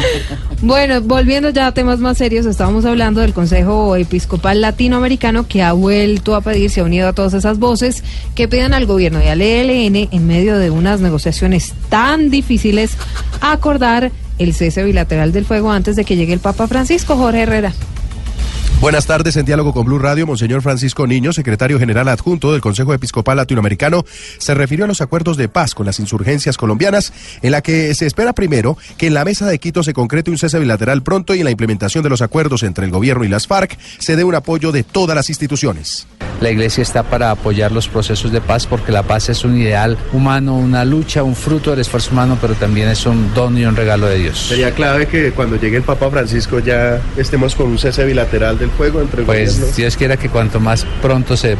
Bueno, 0.60 1.00
volviendo 1.02 1.50
ya 1.50 1.68
a 1.68 1.72
temas 1.72 2.00
más 2.00 2.18
serios, 2.18 2.46
estábamos 2.46 2.84
hablando 2.84 3.20
del 3.20 3.32
Consejo 3.32 3.94
Episcopal 3.94 4.60
Latinoamericano 4.60 5.46
que 5.46 5.62
ha 5.62 5.72
vuelto 5.72 6.34
a 6.34 6.40
pedir, 6.40 6.68
se 6.68 6.80
ha 6.80 6.82
unido 6.82 7.06
a 7.06 7.12
todas 7.12 7.32
esas 7.34 7.60
voces 7.60 8.02
que 8.34 8.48
pidan 8.48 8.74
al 8.74 8.86
gobierno 8.86 9.22
y 9.22 9.28
al 9.28 9.40
ELN, 9.40 10.08
en 10.10 10.26
medio 10.26 10.58
de 10.58 10.70
unas 10.70 11.00
negociaciones 11.00 11.74
tan 11.90 12.28
difíciles, 12.28 12.96
acordar 13.40 14.10
el 14.38 14.52
cese 14.52 14.82
bilateral 14.82 15.30
del 15.30 15.44
fuego 15.44 15.70
antes 15.70 15.94
de 15.94 16.04
que 16.04 16.16
llegue 16.16 16.32
el 16.32 16.40
Papa 16.40 16.66
Francisco. 16.66 17.14
Jorge 17.14 17.42
Herrera. 17.42 17.72
Buenas 18.80 19.04
tardes, 19.04 19.36
en 19.36 19.44
diálogo 19.44 19.74
con 19.74 19.84
Blue 19.84 19.98
Radio, 19.98 20.26
Monseñor 20.26 20.62
Francisco 20.62 21.06
Niño, 21.06 21.34
secretario 21.34 21.78
general 21.78 22.08
adjunto 22.08 22.50
del 22.50 22.62
Consejo 22.62 22.94
Episcopal 22.94 23.36
Latinoamericano, 23.36 24.06
se 24.38 24.54
refirió 24.54 24.86
a 24.86 24.88
los 24.88 25.02
acuerdos 25.02 25.36
de 25.36 25.50
paz 25.50 25.74
con 25.74 25.84
las 25.84 26.00
insurgencias 26.00 26.56
colombianas, 26.56 27.12
en 27.42 27.50
la 27.52 27.60
que 27.60 27.94
se 27.94 28.06
espera 28.06 28.32
primero 28.32 28.78
que 28.96 29.08
en 29.08 29.14
la 29.14 29.26
mesa 29.26 29.46
de 29.46 29.58
Quito 29.58 29.82
se 29.82 29.92
concrete 29.92 30.30
un 30.30 30.38
cese 30.38 30.58
bilateral 30.58 31.02
pronto 31.02 31.34
y 31.34 31.40
en 31.40 31.44
la 31.44 31.50
implementación 31.50 32.02
de 32.02 32.08
los 32.08 32.22
acuerdos 32.22 32.62
entre 32.62 32.86
el 32.86 32.90
gobierno 32.90 33.22
y 33.22 33.28
las 33.28 33.46
FARC 33.46 33.78
se 33.98 34.16
dé 34.16 34.24
un 34.24 34.34
apoyo 34.34 34.72
de 34.72 34.82
todas 34.82 35.14
las 35.14 35.28
instituciones. 35.28 36.06
La 36.40 36.50
iglesia 36.50 36.80
está 36.80 37.02
para 37.02 37.30
apoyar 37.32 37.70
los 37.72 37.86
procesos 37.86 38.32
de 38.32 38.40
paz 38.40 38.66
porque 38.66 38.92
la 38.92 39.02
paz 39.02 39.28
es 39.28 39.44
un 39.44 39.58
ideal 39.58 39.98
humano, 40.14 40.56
una 40.56 40.86
lucha, 40.86 41.22
un 41.22 41.36
fruto 41.36 41.70
del 41.70 41.80
esfuerzo 41.80 42.12
humano, 42.12 42.38
pero 42.40 42.54
también 42.54 42.88
es 42.88 43.04
un 43.04 43.34
don 43.34 43.58
y 43.58 43.66
un 43.66 43.76
regalo 43.76 44.06
de 44.06 44.20
Dios. 44.20 44.38
Sería 44.48 44.72
clave 44.72 45.06
que 45.06 45.32
cuando 45.32 45.56
llegue 45.56 45.76
el 45.76 45.82
Papa 45.82 46.10
Francisco 46.10 46.60
ya 46.60 46.98
estemos 47.18 47.54
con 47.54 47.68
un 47.68 47.78
cese 47.78 48.06
bilateral 48.06 48.58
del 48.58 48.69
fuego 48.70 49.00
entre 49.00 49.24
Pues 49.24 49.54
gobierno. 49.54 49.76
Dios 49.76 49.96
quiera 49.96 50.16
que 50.16 50.28
cuanto 50.28 50.60
más 50.60 50.84
pronto 51.02 51.36
se 51.36 51.56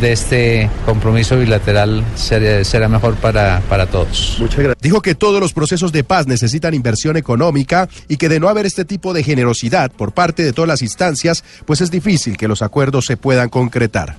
de 0.00 0.12
este 0.12 0.70
compromiso 0.84 1.38
bilateral 1.38 2.04
será, 2.14 2.64
será 2.64 2.88
mejor 2.88 3.14
para, 3.16 3.60
para 3.68 3.86
todos. 3.86 4.36
Muchas 4.38 4.58
gracias. 4.58 4.82
Dijo 4.82 5.00
que 5.02 5.14
todos 5.14 5.40
los 5.40 5.52
procesos 5.52 5.92
de 5.92 6.04
paz 6.04 6.26
necesitan 6.26 6.74
inversión 6.74 7.16
económica 7.16 7.88
y 8.08 8.16
que 8.16 8.28
de 8.28 8.40
no 8.40 8.48
haber 8.48 8.66
este 8.66 8.84
tipo 8.84 9.12
de 9.12 9.22
generosidad 9.22 9.90
por 9.90 10.12
parte 10.12 10.42
de 10.42 10.52
todas 10.52 10.68
las 10.68 10.82
instancias, 10.82 11.44
pues 11.64 11.80
es 11.80 11.90
difícil 11.90 12.36
que 12.36 12.48
los 12.48 12.62
acuerdos 12.62 13.06
se 13.06 13.16
puedan 13.16 13.48
concretar. 13.48 14.16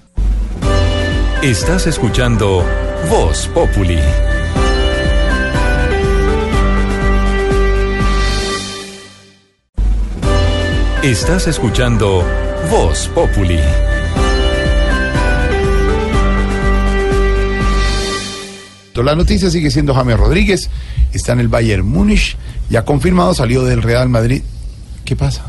Estás 1.42 1.86
escuchando 1.86 2.66
Voz 3.10 3.48
Populi. 3.54 4.00
Estás 11.04 11.48
escuchando 11.48 12.24
Voz 12.72 13.08
Populi. 13.14 13.60
La 19.04 19.14
noticia 19.16 19.52
sigue 19.52 19.70
siendo 19.70 19.94
James 19.94 20.18
Rodríguez, 20.18 20.70
está 21.14 21.34
en 21.34 21.40
el 21.40 21.48
Bayern 21.48 21.86
Múnich, 21.88 22.38
ya 22.72 22.84
confirmado, 22.86 23.36
salió 23.36 23.64
del 23.64 23.84
Real 23.84 24.10
Madrid. 24.10 24.42
¿Qué 25.04 25.16
pasa? 25.16 25.46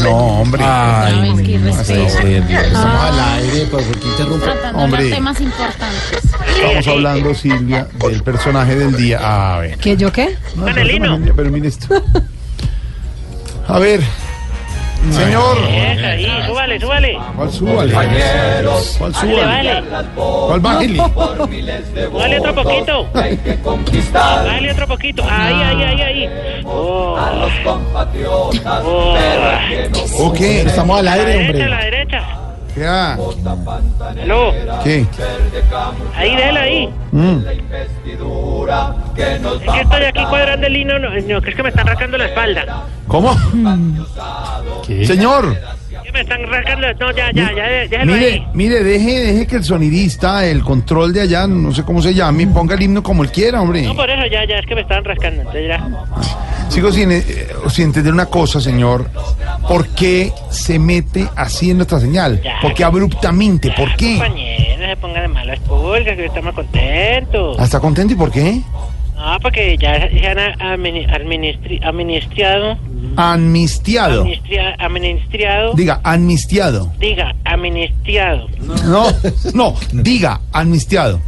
No, 0.00 0.40
hombre. 0.40 0.64
Ay, 0.64 1.30
es 1.36 1.42
que 1.42 1.50
irrespeto. 1.52 2.02
Estamos 2.02 2.74
Ah. 2.74 3.08
al 3.08 3.38
aire, 3.44 3.66
¿por 3.66 3.82
interrumpe? 4.08 4.44
Tratando 4.46 4.78
Hombre, 4.80 5.02
los 5.04 5.12
temas 5.12 5.40
importantes. 5.40 6.02
estamos 6.56 6.88
hablando, 6.88 7.34
Silvia, 7.34 7.86
del 8.10 8.22
personaje 8.24 8.74
del 8.74 8.96
día. 8.96 9.54
A 9.54 9.58
ver. 9.60 9.78
¿Qué 9.78 9.96
yo 9.96 10.10
qué? 10.12 10.36
No, 10.56 10.66
día, 10.66 11.32
Pero 11.36 11.50
mire 11.52 11.68
esto. 11.68 12.02
A 13.68 13.78
ver. 13.78 14.00
Señor. 15.12 15.56
Ahí, 15.68 16.42
súbale, 16.46 16.80
súbale. 16.80 17.18
¿Cuál 17.36 17.50
súbale? 17.52 17.92
¿Cuál 17.92 18.06
Bájale, 19.12 19.14
súbale? 19.14 19.44
bájale. 19.46 19.82
¿Cuál 20.16 20.60
bájele? 20.60 20.98
Dale 22.18 22.38
otro 22.40 22.54
poquito. 22.54 23.08
Dale 24.12 24.72
otro 24.72 24.86
poquito. 24.86 25.24
Ahí, 25.28 25.54
ahí, 25.54 25.82
ahí, 25.82 26.02
ahí. 26.02 26.62
Oh. 26.64 27.16
Oh. 28.84 29.14
Ok, 30.18 30.40
estamos 30.40 30.98
al 30.98 31.04
La 31.04 31.12
aire, 31.12 31.26
derecha, 31.32 31.50
hombre. 31.52 31.68
la 31.68 31.80
derecha. 31.84 32.22
Ya. 32.76 33.14
Aló. 34.22 34.52
¿Qué? 34.84 35.06
Ahí, 36.14 36.36
déjala 36.36 36.60
ahí. 36.60 36.94
Mm. 37.10 37.38
Es 39.16 39.72
que 39.72 39.80
estoy 39.80 40.04
aquí 40.04 40.24
cuadrando 40.26 40.66
el 40.66 40.76
hino. 40.76 40.98
No, 40.98 41.08
no, 41.08 41.40
que 41.40 41.50
es 41.50 41.56
que 41.56 41.62
me 41.62 41.70
están 41.70 41.86
rascando 41.86 42.18
la 42.18 42.26
espalda. 42.26 42.84
¿Cómo? 43.08 43.34
Señor. 45.06 45.56
¿Qué 46.04 46.12
me 46.12 46.20
están 46.20 46.42
rascando? 46.44 46.86
No, 47.00 47.10
ya, 47.12 47.30
ya, 47.32 47.52
ya, 47.52 47.64
déjalo 47.88 48.12
Mire, 48.12 48.32
ahí. 48.32 48.46
mire, 48.54 48.84
deje, 48.84 49.20
deje 49.20 49.46
que 49.46 49.56
el 49.56 49.64
sonidista, 49.64 50.44
el 50.46 50.62
control 50.62 51.12
de 51.12 51.22
allá, 51.22 51.46
no 51.46 51.72
sé 51.72 51.82
cómo 51.82 52.00
se 52.02 52.14
llame, 52.14 52.46
ponga 52.46 52.74
el 52.74 52.82
himno 52.82 53.02
como 53.02 53.22
él 53.22 53.30
quiera, 53.30 53.60
hombre. 53.60 53.82
No, 53.82 53.94
por 53.94 54.08
eso 54.08 54.26
ya, 54.26 54.44
ya, 54.44 54.58
es 54.58 54.66
que 54.66 54.74
me 54.74 54.80
estaban 54.82 55.04
rascando. 55.04 55.40
Entonces 55.42 55.68
ya. 55.68 55.88
Sigo 56.68 56.90
sin, 56.92 57.12
eh, 57.12 57.24
sin 57.68 57.86
entender 57.86 58.12
una 58.12 58.26
cosa, 58.26 58.60
señor. 58.60 59.08
¿Por 59.68 59.88
qué 59.88 60.32
se 60.50 60.78
mete 60.78 61.28
así 61.36 61.70
en 61.70 61.78
nuestra 61.78 62.00
señal? 62.00 62.40
Ya. 62.42 62.58
¿Por 62.60 62.74
qué 62.74 62.84
abruptamente? 62.84 63.72
¿Por 63.76 63.94
qué? 63.96 64.14
Compañero, 64.18 64.86
se 64.86 64.96
pongan 64.96 65.22
de 65.22 65.28
malas 65.28 65.58
pulgas, 65.60 66.16
que 66.16 66.26
estamos 66.26 66.54
contentos. 66.54 67.56
Ah, 67.58 67.64
¿Está 67.64 67.80
contento 67.80 68.12
y 68.14 68.16
por 68.16 68.30
qué? 68.30 68.60
No, 69.16 69.38
porque 69.40 69.76
ya 69.78 70.08
se 70.10 70.26
han 70.28 70.36
admini- 70.60 71.06
administri- 71.08 71.82
administrado. 71.82 72.76
Amnistiado. 73.16 74.22
Administria- 74.24 74.76
administrado. 74.78 75.72
Diga, 75.74 76.00
amnistiado. 76.04 76.92
Diga, 76.98 77.34
amnistiado. 77.44 78.46
No, 78.84 79.06
no, 79.54 79.74
diga, 79.92 80.40
amnistiado. 80.52 81.20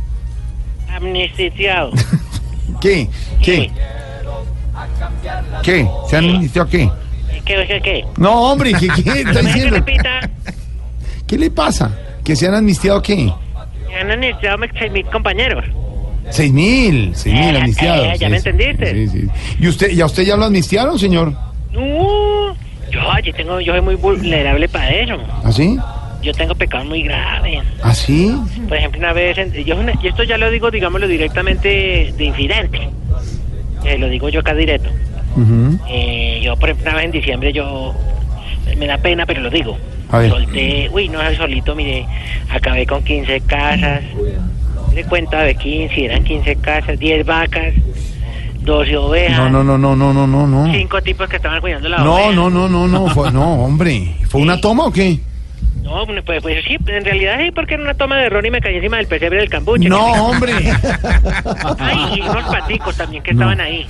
Amnistiado. 0.94 1.90
¿Qué? 2.80 3.08
¿Qué? 3.42 3.70
¿Qué? 5.62 5.88
¿Se 6.08 6.16
han 6.16 6.24
amnistiado 6.30 6.68
qué? 6.68 6.90
¿Qué, 7.44 7.66
qué, 7.66 7.80
qué? 7.82 8.04
No, 8.18 8.52
hombre, 8.52 8.72
¿qué, 8.74 8.88
qué 9.02 9.20
está 9.22 9.40
diciendo? 9.40 9.84
¿Qué 11.26 11.38
le 11.38 11.50
pasa? 11.50 11.90
¿Que 12.22 12.36
se 12.36 12.46
han 12.46 12.54
amnistiado 12.54 13.00
qué? 13.02 13.32
Se 13.88 13.94
han 13.96 14.10
amnistiado 14.10 14.58
mil 14.92 15.06
compañeros. 15.06 15.64
Seis 16.30 16.52
mil, 16.52 17.12
seis 17.14 17.34
mil 17.34 17.54
Eh, 17.54 17.58
amnistiados. 17.58 18.06
eh, 18.06 18.16
ya 18.18 18.26
sí, 18.26 18.32
me 18.32 18.40
sí. 18.40 18.48
entendiste. 18.48 18.92
Sí, 18.92 19.08
sí. 19.08 19.28
¿Y 19.60 19.68
usted, 19.68 19.90
y 19.90 20.00
a 20.00 20.06
usted 20.06 20.22
ya 20.24 20.36
lo 20.36 20.44
amnistiaron, 20.44 20.98
señor? 20.98 21.32
No, 21.72 22.54
yo, 22.90 23.00
yo 23.24 23.34
tengo, 23.34 23.60
yo 23.60 23.72
soy 23.72 23.80
muy 23.82 23.94
vulnerable 23.94 24.68
para 24.68 24.90
eso. 24.90 25.18
¿Así? 25.44 25.78
Yo 26.22 26.32
tengo 26.34 26.54
pecados 26.54 26.86
muy 26.86 27.02
graves. 27.02 27.60
¿Así? 27.82 28.34
Por 28.68 28.76
ejemplo, 28.76 28.98
una 28.98 29.12
vez, 29.12 29.36
yo, 29.64 29.76
y 30.02 30.06
esto 30.08 30.22
ya 30.24 30.36
lo 30.36 30.50
digo, 30.50 30.70
digámoslo 30.70 31.06
directamente 31.06 32.12
de 32.16 32.24
incidente. 32.24 32.88
Eh, 33.84 33.96
lo 33.98 34.08
digo 34.08 34.28
yo 34.28 34.40
acá 34.40 34.54
directo. 34.54 34.90
Eh, 35.88 36.40
yo, 36.42 36.56
por 36.56 36.70
ejemplo, 36.70 36.90
una 36.90 36.96
vez 36.96 37.04
en 37.06 37.12
diciembre, 37.12 37.52
yo 37.52 37.94
me 38.76 38.86
da 38.86 38.98
pena, 38.98 39.24
pero 39.26 39.40
lo 39.42 39.50
digo. 39.50 39.78
A 40.10 40.18
ver. 40.18 40.30
Solté, 40.30 40.88
uy, 40.92 41.08
no, 41.08 41.20
solito, 41.36 41.74
mire, 41.76 42.04
acabé 42.50 42.86
con 42.86 43.04
15 43.04 43.40
casas. 43.42 44.00
De 44.94 45.04
cuenta 45.04 45.42
de 45.42 45.54
15, 45.54 46.04
eran 46.04 46.24
15 46.24 46.56
casas, 46.56 46.98
10 46.98 47.24
vacas, 47.26 47.72
12 48.62 48.96
ovejas, 48.96 49.38
No, 49.38 49.62
no, 49.62 49.62
no, 49.62 49.78
no, 49.78 49.94
no, 49.96 50.12
no, 50.12 50.26
no, 50.26 50.46
no. 50.66 50.72
5 50.72 51.02
tipos 51.02 51.28
que 51.28 51.36
estaban 51.36 51.60
cuidando 51.60 51.88
la 51.88 51.98
No, 51.98 52.14
oveja. 52.14 52.32
no, 52.32 52.50
no, 52.50 52.68
no, 52.68 52.88
no, 52.88 53.06
fue- 53.08 53.30
no, 53.32 53.54
hombre. 53.64 54.16
¿Fue 54.28 54.40
una 54.40 54.60
toma 54.60 54.84
o 54.86 54.92
qué? 54.92 55.20
No, 55.82 56.04
pues, 56.06 56.42
pues 56.42 56.64
sí, 56.66 56.76
en 56.86 57.04
realidad 57.04 57.38
sí, 57.42 57.50
porque 57.50 57.74
en 57.74 57.80
una 57.80 57.94
toma 57.94 58.16
de 58.18 58.28
ron 58.28 58.44
y 58.44 58.50
me 58.50 58.60
caí 58.60 58.74
encima 58.76 58.98
del 58.98 59.06
pesebre 59.06 59.38
del 59.38 59.48
cambuche. 59.48 59.88
No, 59.88 60.04
hombre. 60.28 60.52
Ay, 61.78 62.18
y 62.18 62.20
unos 62.20 62.44
paticos 62.44 62.94
también 62.96 63.22
que 63.22 63.30
estaban 63.30 63.58
ahí. 63.60 63.86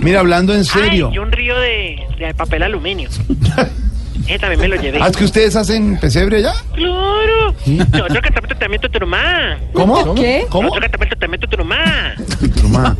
Mira, 0.00 0.20
hablando 0.20 0.54
en 0.54 0.64
serio. 0.64 1.08
Ay, 1.10 1.16
y 1.16 1.18
un 1.18 1.30
río 1.30 1.58
de, 1.58 1.98
de 2.18 2.32
papel 2.34 2.62
aluminio. 2.62 3.08
Ese 4.26 4.38
también 4.38 4.60
me 4.60 4.68
lo 4.68 4.76
llevé. 4.76 4.98
Ah, 5.02 5.08
es 5.08 5.16
que 5.16 5.24
ustedes 5.24 5.56
hacen 5.56 5.98
pesebre 5.98 6.38
allá. 6.38 6.52
¡Claro! 6.74 7.54
Nosotros 7.66 8.20
cantamos 8.22 8.48
tratamiento 8.48 8.88
Turumá. 8.88 9.58
¿Cómo? 9.72 10.14
¿Qué? 10.14 10.46
¿Cómo? 10.48 10.68
Nosotros 10.68 10.82
cantamos 10.90 11.08
tratamiento 11.08 11.46
Turumá. 11.48 12.14
Tuturumá. 12.40 12.96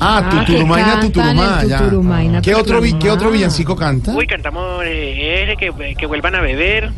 Ah, 0.00 0.22
Ah, 0.24 0.44
Tuturumaina, 0.46 0.86
que 0.86 0.92
cantan 0.92 1.12
Tuturumá, 1.12 1.62
el 1.62 1.68
ya. 1.68 1.78
Tuturumaina, 1.78 2.40
¿Qué 2.42 2.54
otro, 2.54 2.80
vi- 2.80 2.94
¿Qué 2.94 3.10
otro 3.10 3.30
villancico 3.30 3.76
canta? 3.76 4.12
Uy, 4.14 4.26
cantamos 4.26 4.82
eh, 4.84 5.44
ese 5.44 5.56
que, 5.56 5.94
que 5.96 6.06
vuelvan 6.06 6.34
a 6.34 6.40
beber. 6.40 6.90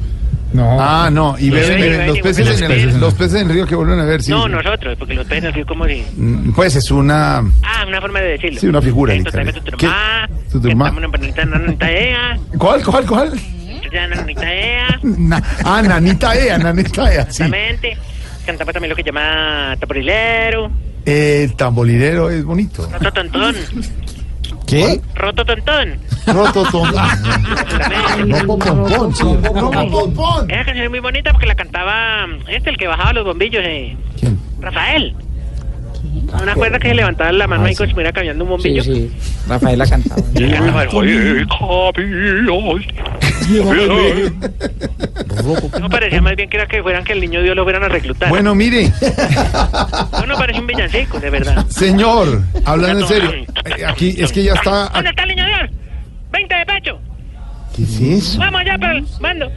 No. 0.53 0.77
Ah, 0.79 1.09
no, 1.11 1.35
y 1.39 1.49
beben, 1.49 1.81
beben, 1.81 2.01
sí, 2.03 2.07
los 2.09 2.19
peces, 2.21 2.61
en 2.61 2.71
el, 2.71 3.01
los 3.01 3.15
peces 3.15 3.41
en 3.41 3.49
el 3.49 3.55
río 3.55 3.67
que 3.67 3.75
vuelven 3.75 3.99
a 4.01 4.05
ver, 4.05 4.23
sí. 4.23 4.31
no, 4.31 4.45
sí. 4.45 4.51
nosotros, 4.51 4.97
porque 4.99 5.15
los 5.15 5.27
peces 5.27 5.51
así 5.51 5.65
como 5.65 5.87
si... 5.87 6.05
Mm, 6.15 6.53
Pues 6.53 6.77
es 6.77 6.91
una... 6.91 7.39
Ah, 7.63 7.85
una 7.89 8.01
forma 8.03 8.21
de 8.21 8.33
decirlo. 8.33 8.61
Sí, 8.61 8.67
una 8.67 8.83
figura 8.83 9.15
Esto 9.15 9.31
literal. 9.31 9.47
tratamiento 9.47 9.79
Turumá. 9.79 10.29
Tuturumá. 10.51 10.89
Estamos 10.89 11.39
en 11.39 11.51
Nanita 11.51 11.91
Ea. 11.91 12.39
¿Cuál, 12.59 12.85
cuál, 12.85 13.07
cuál? 13.07 13.33
Ya 13.93 14.07
Nanita 14.07 14.55
Ea. 14.55 14.99
Na- 15.03 15.43
ah, 15.65 15.83
Nanita 15.83 16.35
Ea, 16.37 16.59
Nanita 16.59 17.13
Ea, 17.13 17.23
sí. 17.25 17.43
Exactamente. 17.43 17.97
Cantamos 18.47 18.73
también 18.73 18.91
lo 18.91 18.97
que 18.97 19.03
llama 19.05 19.77
taporilero. 19.79 20.71
El 21.05 21.55
tambolirero 21.55 22.31
es 22.31 22.45
bonito. 22.45 22.89
Roto 22.93 23.13
tontón. 23.13 23.55
¿Qué? 24.67 25.01
Roto 25.15 25.45
tontón. 25.45 25.99
Roto 26.27 26.63
Esa 30.49 30.65
canción 30.65 30.85
es 30.85 30.91
muy 30.91 31.01
bonita 31.01 31.33
porque 31.33 31.47
la 31.47 31.55
cantaba 31.55 32.27
este, 32.49 32.71
el 32.71 32.77
que 32.77 32.87
bajaba 32.87 33.13
los 33.13 33.25
bombillos. 33.25 33.63
Eh. 33.65 33.97
Rafael. 34.61 35.15
¿No 36.13 36.45
me 36.45 36.53
acuerdas 36.53 36.81
que 36.81 36.89
se 36.89 36.95
levantaba 36.95 37.33
la 37.33 37.47
mano 37.47 37.65
ahí 37.65 37.75
como 37.75 37.89
si 37.89 37.95
cambiando 38.13 38.45
un 38.45 38.51
bombillo? 38.51 38.83
Sí, 38.83 38.95
sí. 38.95 39.11
Rafael 39.49 39.79
la 39.79 39.87
cantaba. 39.87 40.23
Y 40.35 40.51
cantaba 40.51 40.83
el, 40.83 40.89
"Oye, 40.93 41.47
No 45.81 45.89
parecía 45.89 46.21
más 46.21 46.37
bien 46.37 46.49
que 46.51 46.57
era 46.59 46.67
que 46.67 46.83
fueran 46.83 47.05
que 47.05 47.13
el 47.13 47.21
niño 47.21 47.43
Dios 47.43 47.57
lo 47.57 47.65
fueran 47.65 47.83
a 47.85 47.89
reclutar. 47.89 48.29
Bueno, 48.29 48.55
mire, 48.55 48.93
No, 50.13 50.27
no 50.27 50.37
parece 50.37 50.61
un 50.61 50.67
villancico, 50.67 51.19
de 51.19 51.31
verdad. 51.31 51.67
señor, 51.69 52.43
hablando 52.65 53.01
en 53.01 53.09
serio, 53.09 53.31
eh, 53.33 53.85
aquí 53.87 54.15
es 54.19 54.31
que 54.33 54.45
ya 54.45 54.55
está... 54.55 54.91
¿Dónde 54.95 55.11
está 55.11 55.23
el 55.23 55.29
niño 55.31 55.47
Dios? 55.47 55.71
20 56.31 56.55
de 56.55 56.67
pecho. 56.67 56.99
¿Qué 57.77 57.83
es 57.85 58.01
eso? 58.01 58.39
Vamos 58.39 58.61
allá 58.61 58.79
para 58.79 58.93
el 58.99 59.07
mando. 59.21 59.51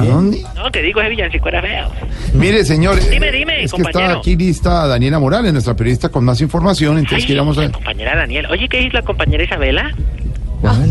¿A 0.00 0.04
dónde? 0.04 0.42
No, 0.56 0.70
te 0.70 0.82
digo, 0.82 1.00
ese 1.00 1.10
villancico 1.10 1.48
era 1.48 1.60
feo. 1.60 1.90
Mire, 2.34 2.64
señor, 2.64 2.98
eh, 2.98 3.08
Dime, 3.10 3.30
dime, 3.30 3.64
es 3.64 3.72
que 3.72 3.82
está 3.82 3.92
compañero. 3.92 4.18
aquí 4.18 4.36
lista 4.36 4.86
Daniela 4.86 5.18
Morales, 5.18 5.52
nuestra 5.52 5.74
periodista 5.74 6.08
con 6.08 6.24
más 6.24 6.40
información, 6.40 6.98
entonces 6.98 7.26
queríamos 7.26 7.56
saber... 7.56 7.70
Compañera 7.72 8.16
Daniel. 8.16 8.46
Oye, 8.46 8.68
¿qué 8.68 8.86
es 8.86 8.92
la 8.94 9.02
compañera 9.02 9.44
Isabela? 9.44 9.90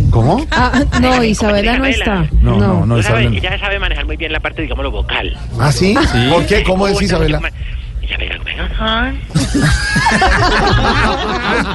¿Cómo? 0.09 0.45
Ah, 0.51 0.84
no, 1.01 1.24
Isabela 1.24 1.78
no 1.78 1.86
está. 1.86 2.28
No, 2.41 2.57
no, 2.57 2.86
no, 2.86 2.99
Isabela 2.99 3.36
ella 3.36 3.57
sabe 3.57 3.80
manejar 3.80 4.05
muy 4.05 4.18
bien 4.18 4.34
la 4.34 4.39
parte, 4.41 4.62
digamos, 4.62 4.84
lo 4.84 4.91
vocal. 4.91 5.38
¿Ah, 5.59 5.72
sí? 5.72 5.95
¿Por 6.30 6.45
qué? 6.45 6.64
¿Cómo 6.64 6.88
es 6.88 7.01
Isabela? 7.01 7.39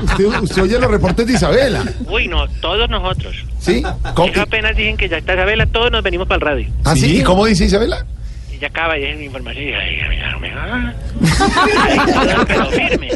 Usted, 0.05 0.24
usted 0.43 0.62
oye 0.62 0.78
los 0.78 0.91
reportes 0.91 1.26
de 1.26 1.32
Isabela, 1.34 1.84
Uy, 2.09 2.28
no, 2.28 2.47
todos 2.61 2.89
nosotros. 2.91 3.45
¿sí? 3.59 3.82
¿Cómo? 4.14 4.28
Ellos 4.28 4.41
apenas 4.43 4.76
dicen 4.76 4.97
que 4.97 5.09
ya 5.09 5.18
está 5.18 5.34
Isabela, 5.34 5.66
todos 5.66 5.91
nos 5.91 6.03
venimos 6.03 6.26
para 6.26 6.37
el 6.37 6.41
radio. 6.43 6.68
¿Ah, 6.84 6.95
sí? 6.97 7.18
¿Y 7.18 7.22
cómo 7.22 7.47
dice 7.47 7.64
Isabela? 7.64 8.05
Y 8.53 8.59
ya 8.59 8.68
acaba 8.68 8.97
y 8.99 9.03
dice 9.03 9.16
mi 9.16 9.24
información 9.26 9.64
y 9.64 9.72
ay, 9.72 9.99
ay, 10.01 10.18
ay, 10.20 10.51
ay, 10.55 10.95
ay, 12.28 12.37
pero 12.47 12.66
firme. 12.66 13.09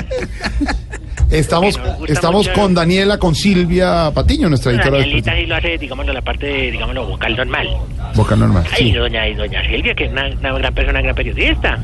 Estamos, 1.31 1.81
estamos 2.09 2.49
mucho. 2.49 2.61
con 2.61 2.75
Daniela, 2.75 3.16
con 3.18 3.37
Silvia 3.37 4.11
Patiño, 4.12 4.49
nuestra 4.49 4.73
editora 4.73 4.97
de 4.97 4.99
Danielita 5.03 5.37
sí 5.37 5.47
lo 5.47 5.55
hace, 5.55 5.79
digamos, 5.79 6.07
la 6.07 6.23
parte, 6.23 6.47
de, 6.47 6.71
digamos, 6.73 6.95
lo 6.95 7.07
vocal 7.07 7.37
normal. 7.37 7.68
Vocal 8.16 8.41
Normal. 8.41 8.64
Ay, 8.73 8.91
doña, 8.93 9.29
y 9.29 9.35
doña 9.35 9.62
Silvia, 9.64 9.95
que 9.95 10.07
es 10.07 10.11
una, 10.12 10.27
una 10.27 10.59
gran 10.59 10.75
persona, 10.75 10.99
una 10.99 11.03
gran 11.03 11.14
periodista. 11.14 11.79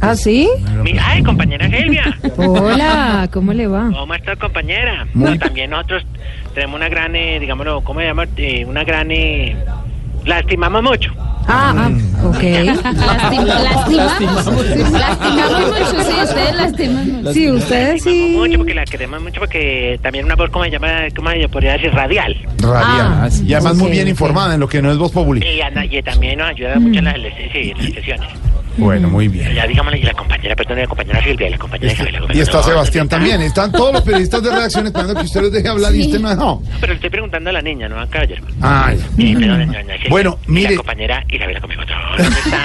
¿Ah, 0.00 0.14
sí? 0.14 0.48
Mi- 0.84 0.98
ay, 1.02 1.22
compañera 1.22 1.68
Silvia. 1.70 2.16
Hola, 2.36 3.28
¿cómo 3.32 3.52
le 3.52 3.66
va? 3.66 3.90
¿Cómo 3.92 4.14
está, 4.14 4.36
compañera? 4.36 5.06
Muy- 5.14 5.30
No, 5.32 5.38
también 5.38 5.70
nosotros 5.70 6.04
tenemos 6.54 6.76
una 6.76 6.88
gran, 6.88 7.16
eh, 7.16 7.38
digámoslo, 7.40 7.80
¿cómo 7.82 8.00
se 8.00 8.06
llama? 8.06 8.26
Eh, 8.36 8.64
una 8.66 8.84
gran... 8.84 9.10
Eh, 9.10 9.56
la 10.24 10.40
estimamos 10.40 10.82
mucho. 10.82 11.12
Ah, 11.48 11.72
ah, 11.76 11.90
ok. 12.26 12.42
Lastima- 12.42 13.44
lastimamos. 13.44 14.46
Lastimamos 14.92 15.66
mucho, 15.68 16.02
sí, 16.02 16.12
ustedes 16.24 16.54
lastiman 16.56 17.12
mucho. 17.12 17.32
Sí, 17.32 17.50
ustedes 17.50 18.02
sí. 18.02 18.34
Mucho 18.36 18.58
porque 18.58 18.74
la 18.74 18.84
queremos 18.84 19.22
mucho 19.22 19.38
porque 19.40 19.98
también 20.02 20.24
una 20.24 20.34
voz, 20.34 20.50
¿cómo 20.50 20.64
se 20.64 20.72
llama? 20.72 20.88
¿Cómo 21.14 21.30
se 21.30 21.48
podría 21.48 21.72
decir? 21.74 21.92
Radial. 21.92 22.36
Radial. 22.58 22.80
Ah, 23.22 23.28
y 23.44 23.54
además 23.54 23.74
ok, 23.74 23.78
muy 23.78 23.90
bien 23.92 24.04
ok. 24.04 24.10
informada 24.10 24.54
en 24.54 24.60
lo 24.60 24.68
que 24.68 24.82
no 24.82 24.90
es 24.90 24.98
Voz 24.98 25.12
Populi. 25.12 25.40
Y, 25.46 25.96
y 25.96 26.02
también 26.02 26.38
nos 26.38 26.48
ayuda 26.50 26.80
mucho 26.80 26.98
en 26.98 27.04
las, 27.04 27.14
sí, 27.14 27.70
en 27.70 27.78
las 27.78 27.92
sesiones. 27.94 28.28
Bueno, 28.76 29.08
muy 29.08 29.28
bien. 29.28 29.54
Ya 29.54 29.66
digámosle, 29.66 29.98
y 29.98 30.02
la 30.02 30.12
compañera, 30.12 30.54
perdón, 30.56 30.78
la 30.78 30.86
compañera 30.86 31.22
Silvia, 31.22 31.48
y 31.48 31.50
la 31.50 31.58
compañera 31.58 31.92
Isabela. 31.92 32.20
Y 32.34 32.40
está 32.40 32.58
No, 32.58 32.62
Sebastián 32.62 33.08
también. 33.08 33.40
Están 33.42 33.72
todos 33.72 33.92
los 33.92 34.02
periodistas 34.02 34.42
de 34.42 34.50
reacción 34.50 34.86
esperando 34.86 35.14
que 35.14 35.22
usted 35.22 35.40
los 35.42 35.52
deje 35.52 35.68
hablar 35.68 35.94
y 35.94 36.00
usted 36.02 36.20
no. 36.20 36.34
no. 36.34 36.62
Pero 36.80 36.92
le 36.92 36.94
estoy 36.96 37.10
preguntando 37.10 37.50
a 37.50 37.52
la 37.52 37.62
niña, 37.62 37.88
no 37.88 38.00
a 38.00 38.06
Caballeros. 38.06 38.44
Ah. 38.60 38.92
Bueno, 40.08 40.38
Y 40.46 40.50
mire. 40.52 40.70
La 40.70 40.76
compañera 40.76 41.24
Isabela 41.28 41.60
conmigo. 41.60 41.82
¿Dónde 42.18 42.38
está? 42.38 42.60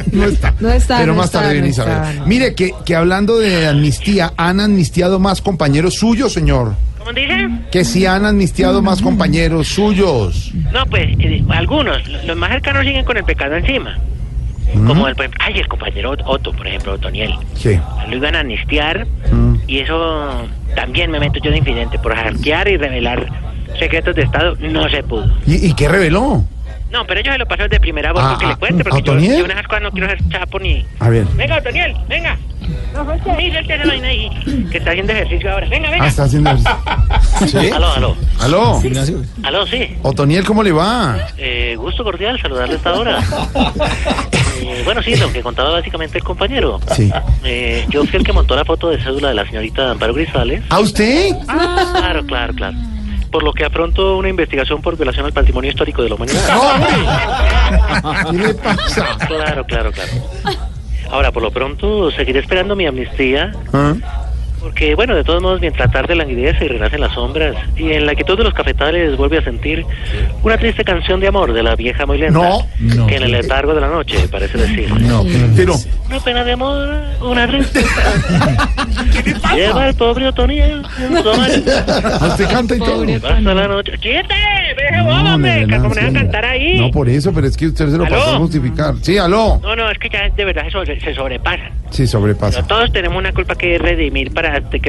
No 0.12 0.24
está. 0.24 0.54
No 0.60 0.70
está, 0.70 0.98
Pero 0.98 1.12
no 1.12 1.18
más 1.18 1.26
está, 1.26 1.40
tarde 1.40 1.52
viene 1.54 1.68
no 1.68 1.72
Isabel. 1.72 2.20
Mire, 2.26 2.54
que, 2.54 2.72
que 2.84 2.96
hablando 2.96 3.38
de 3.38 3.66
amnistía, 3.68 4.32
¿han 4.36 4.60
amnistiado 4.60 5.18
más 5.18 5.40
compañeros 5.40 5.94
suyos, 5.94 6.32
señor? 6.32 6.74
¿Cómo 6.98 7.12
dice? 7.12 7.48
Que 7.72 7.84
si 7.84 8.06
han 8.06 8.26
amnistiado 8.26 8.82
más 8.82 9.00
compañeros 9.00 9.68
suyos. 9.68 10.52
No, 10.72 10.84
pues, 10.86 11.08
eh, 11.18 11.42
algunos, 11.48 12.06
los 12.26 12.36
más 12.36 12.50
cercanos 12.50 12.84
siguen 12.84 13.04
con 13.04 13.16
el 13.16 13.24
pecado 13.24 13.56
encima. 13.56 13.98
Como 14.86 15.08
el, 15.08 15.16
ay, 15.40 15.54
el 15.58 15.68
compañero 15.68 16.12
Otto, 16.24 16.52
por 16.52 16.66
ejemplo, 16.66 16.92
Otoniel. 16.94 17.32
¿Qué? 17.60 17.80
Lo 18.08 18.16
iban 18.16 18.36
a 18.36 18.40
amnistiar 18.40 19.06
Mm. 19.32 19.56
y 19.66 19.78
eso 19.78 20.46
también 20.74 21.10
me 21.10 21.20
meto 21.20 21.38
yo 21.42 21.50
de 21.50 21.58
infidente 21.58 21.98
por 21.98 22.14
hackear 22.14 22.68
y 22.68 22.76
revelar 22.76 23.26
secretos 23.78 24.14
de 24.16 24.22
Estado. 24.22 24.56
No 24.60 24.88
se 24.88 25.02
pudo. 25.02 25.26
¿Y, 25.46 25.66
y 25.66 25.74
qué 25.74 25.88
reveló? 25.88 26.44
No, 26.90 27.06
pero 27.06 27.20
yo 27.20 27.32
se 27.32 27.38
lo 27.38 27.46
paso 27.46 27.68
de 27.68 27.80
primera 27.80 28.12
voz 28.12 28.22
Ah, 28.24 28.30
porque 28.30 28.46
ah, 28.46 28.48
le 28.48 28.56
cuente, 28.56 28.84
porque 28.84 29.02
yo, 29.02 29.18
yo 29.18 29.44
en 29.44 29.50
esas 29.50 29.66
cosas 29.66 29.82
no 29.82 29.90
quiero 29.92 30.08
ser 30.08 30.18
chapo 30.28 30.58
ni... 30.58 30.84
A 30.98 31.08
ver. 31.08 31.24
Venga, 31.36 31.58
Otoniel, 31.58 31.96
venga. 32.08 32.36
Sí, 33.38 33.50
suelte 33.50 33.74
esa 33.74 33.86
vaina 33.86 34.08
ahí, 34.08 34.30
que 34.70 34.78
está 34.78 34.90
haciendo 34.90 35.12
ejercicio 35.12 35.52
ahora. 35.52 35.68
Venga, 35.68 35.90
venga. 35.90 36.04
Ah, 36.04 36.08
está 36.08 36.24
haciendo 36.24 36.50
¿Sí? 37.46 37.70
Aló, 37.70 37.92
aló. 37.92 38.16
Aló. 38.40 38.80
Aló, 39.44 39.66
sí. 39.66 39.96
Otoniel, 40.02 40.44
¿cómo 40.44 40.62
le 40.62 40.72
va? 40.72 41.16
Eh, 41.38 41.74
gusto 41.78 42.04
cordial 42.04 42.40
saludarle 42.40 42.74
a 42.74 42.76
esta 42.76 42.94
hora. 42.94 43.18
Eh, 44.62 44.82
bueno, 44.84 45.02
sí, 45.02 45.16
lo 45.16 45.32
que 45.32 45.40
contaba 45.40 45.70
básicamente 45.70 46.18
el 46.18 46.24
compañero. 46.24 46.78
Sí. 46.94 47.10
Eh, 47.44 47.86
yo 47.88 48.04
fui 48.04 48.18
el 48.18 48.24
que 48.26 48.32
montó 48.34 48.54
la 48.54 48.62
foto 48.66 48.90
de 48.90 49.02
cédula 49.02 49.28
de 49.28 49.34
la 49.34 49.46
señorita 49.46 49.92
Amparo 49.92 50.12
Grisales. 50.12 50.62
¿A 50.68 50.80
usted? 50.80 51.30
Claro, 51.46 52.26
claro, 52.26 52.52
claro. 52.52 52.76
Por 53.30 53.42
lo 53.42 53.52
que 53.52 53.64
afronto 53.64 54.16
una 54.16 54.28
investigación 54.28 54.82
por 54.82 54.96
violación 54.96 55.24
al 55.26 55.32
patrimonio 55.32 55.70
histórico 55.70 56.02
de 56.02 56.08
la 56.08 56.14
humanidad. 56.16 56.40
¿Qué 58.30 58.36
le 58.36 58.54
pasa? 58.54 59.16
Claro, 59.26 59.64
claro, 59.64 59.92
claro. 59.92 60.12
Ahora, 61.10 61.32
por 61.32 61.42
lo 61.42 61.50
pronto, 61.50 62.10
seguiré 62.10 62.40
esperando 62.40 62.74
mi 62.76 62.86
amnistía. 62.86 63.52
¿Ah? 63.72 63.94
Porque, 64.60 64.94
bueno, 64.94 65.14
de 65.16 65.24
todos 65.24 65.40
modos, 65.42 65.60
mientras 65.60 65.90
tarde 65.90 66.14
languidece 66.14 66.66
y 66.66 66.68
renacen 66.68 67.00
las 67.00 67.14
sombras, 67.14 67.56
y 67.76 67.92
en 67.92 68.04
la 68.06 68.14
quietud 68.14 68.36
de 68.36 68.44
los 68.44 68.52
cafetales 68.52 69.16
vuelve 69.16 69.38
a 69.38 69.42
sentir 69.42 69.84
una 70.42 70.58
triste 70.58 70.84
canción 70.84 71.18
de 71.18 71.28
amor 71.28 71.52
de 71.54 71.62
la 71.62 71.74
vieja 71.76 72.04
muy 72.04 72.18
lenta, 72.18 72.38
No. 72.38 72.66
No. 72.78 73.06
que 73.06 73.16
en 73.16 73.22
el 73.22 73.32
letargo 73.32 73.74
de 73.74 73.80
la 73.80 73.88
noche 73.88 74.16
parece 74.30 74.58
decir. 74.58 74.90
No, 75.00 75.24
pero... 75.56 75.74
Una 76.08 76.20
pena 76.20 76.44
de 76.44 76.52
amor, 76.52 76.88
una 77.22 77.46
tristeza. 77.46 77.88
Lleva 79.54 79.88
el 79.88 79.94
pobre 79.94 80.26
Otoniel 80.28 80.82
en 80.98 81.16
su 81.22 81.24
mano. 81.24 81.54
¿A 82.20 82.26
usted 82.28 82.48
canta 82.50 82.76
y 82.76 82.78
todo? 82.78 83.02
Hasta 83.04 83.40
la 83.54 83.68
noche. 83.68 83.92
¡Quítate! 83.98 84.34
¡Deje 84.76 85.02
No, 85.04 85.34
hombre! 85.34 85.50
de 85.52 85.58
que 85.60 85.66
verdad, 85.66 85.82
¿Cómo 85.82 85.94
me 85.94 86.00
van 86.00 86.04
a 86.04 86.08
sí. 86.08 86.14
cantar 86.24 86.44
ahí? 86.44 86.80
No, 86.80 86.90
por 86.90 87.08
eso, 87.08 87.32
pero 87.32 87.46
es 87.46 87.56
que 87.56 87.66
usted 87.66 87.88
se 87.90 87.96
lo 87.98 88.04
pasó 88.04 88.34
a 88.36 88.38
justificar. 88.38 88.94
Sí, 89.02 89.18
aló. 89.18 89.58
No, 89.62 89.74
no, 89.76 89.90
es 89.90 89.98
que 89.98 90.08
ya 90.08 90.28
de 90.28 90.44
verdad 90.44 90.64
se, 90.64 90.70
sobre- 90.70 91.00
se 91.00 91.14
sobrepasan. 91.14 91.70
Sí, 91.90 92.06
sobrepasa. 92.06 92.62
Pero 92.62 92.66
todos 92.68 92.92
tenemos 92.92 93.18
una 93.18 93.32
culpa 93.32 93.54
que 93.56 93.78
redimir 93.78 94.32
para 94.32 94.49
te 94.70 94.80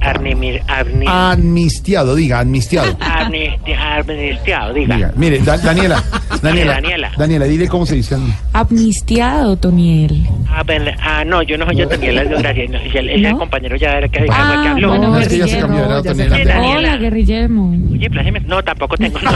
arne- 0.00 0.62
arne- 0.68 1.06
Amnistiado, 1.06 2.14
diga, 2.14 2.40
amnistiado. 2.40 2.96
amnistiado, 3.00 4.72
diga. 4.74 4.94
Diga. 4.96 5.12
Mire, 5.16 5.38
Da- 5.40 5.58
Daniela, 5.58 6.02
Daniela, 6.42 6.74
Daniela. 6.74 7.10
Daniela, 7.16 7.44
dile 7.46 7.68
cómo 7.68 7.86
se 7.86 7.96
dice. 7.96 8.16
Amnistiado, 8.52 9.56
Toniel. 9.56 10.26
Ah, 10.48 10.62
ah, 11.02 11.24
no, 11.24 11.42
yo 11.42 11.56
no 11.56 11.64
soy 11.66 11.76
yo 11.76 11.86
Daniela, 11.88 12.24
gracias. 12.24 12.70
No, 12.70 12.78
ese, 12.78 12.98
ese 12.98 13.18
¿No? 13.30 13.38
compañero 13.38 13.76
ya 13.76 13.98
era 13.98 14.08
que, 14.08 14.20
que 14.24 14.28
Ah, 14.30 14.70
habló. 14.72 14.88
bueno, 14.88 15.08
No, 15.08 15.18
es 15.18 15.28
que 15.28 15.38
ya 15.38 15.46
se 15.46 15.56
guerrillero, 15.56 15.68
cambió, 15.68 15.84
era 15.84 16.02
se 16.02 16.08
Daniela. 16.08 16.36
Daniela. 16.54 16.78
Hola, 16.78 16.96
guerrillero. 16.96 17.54
Oye, 17.92 18.10
pláceme. 18.10 18.40
No, 18.40 18.62
tampoco 18.62 18.96
tengo. 18.96 19.18
No. 19.20 19.30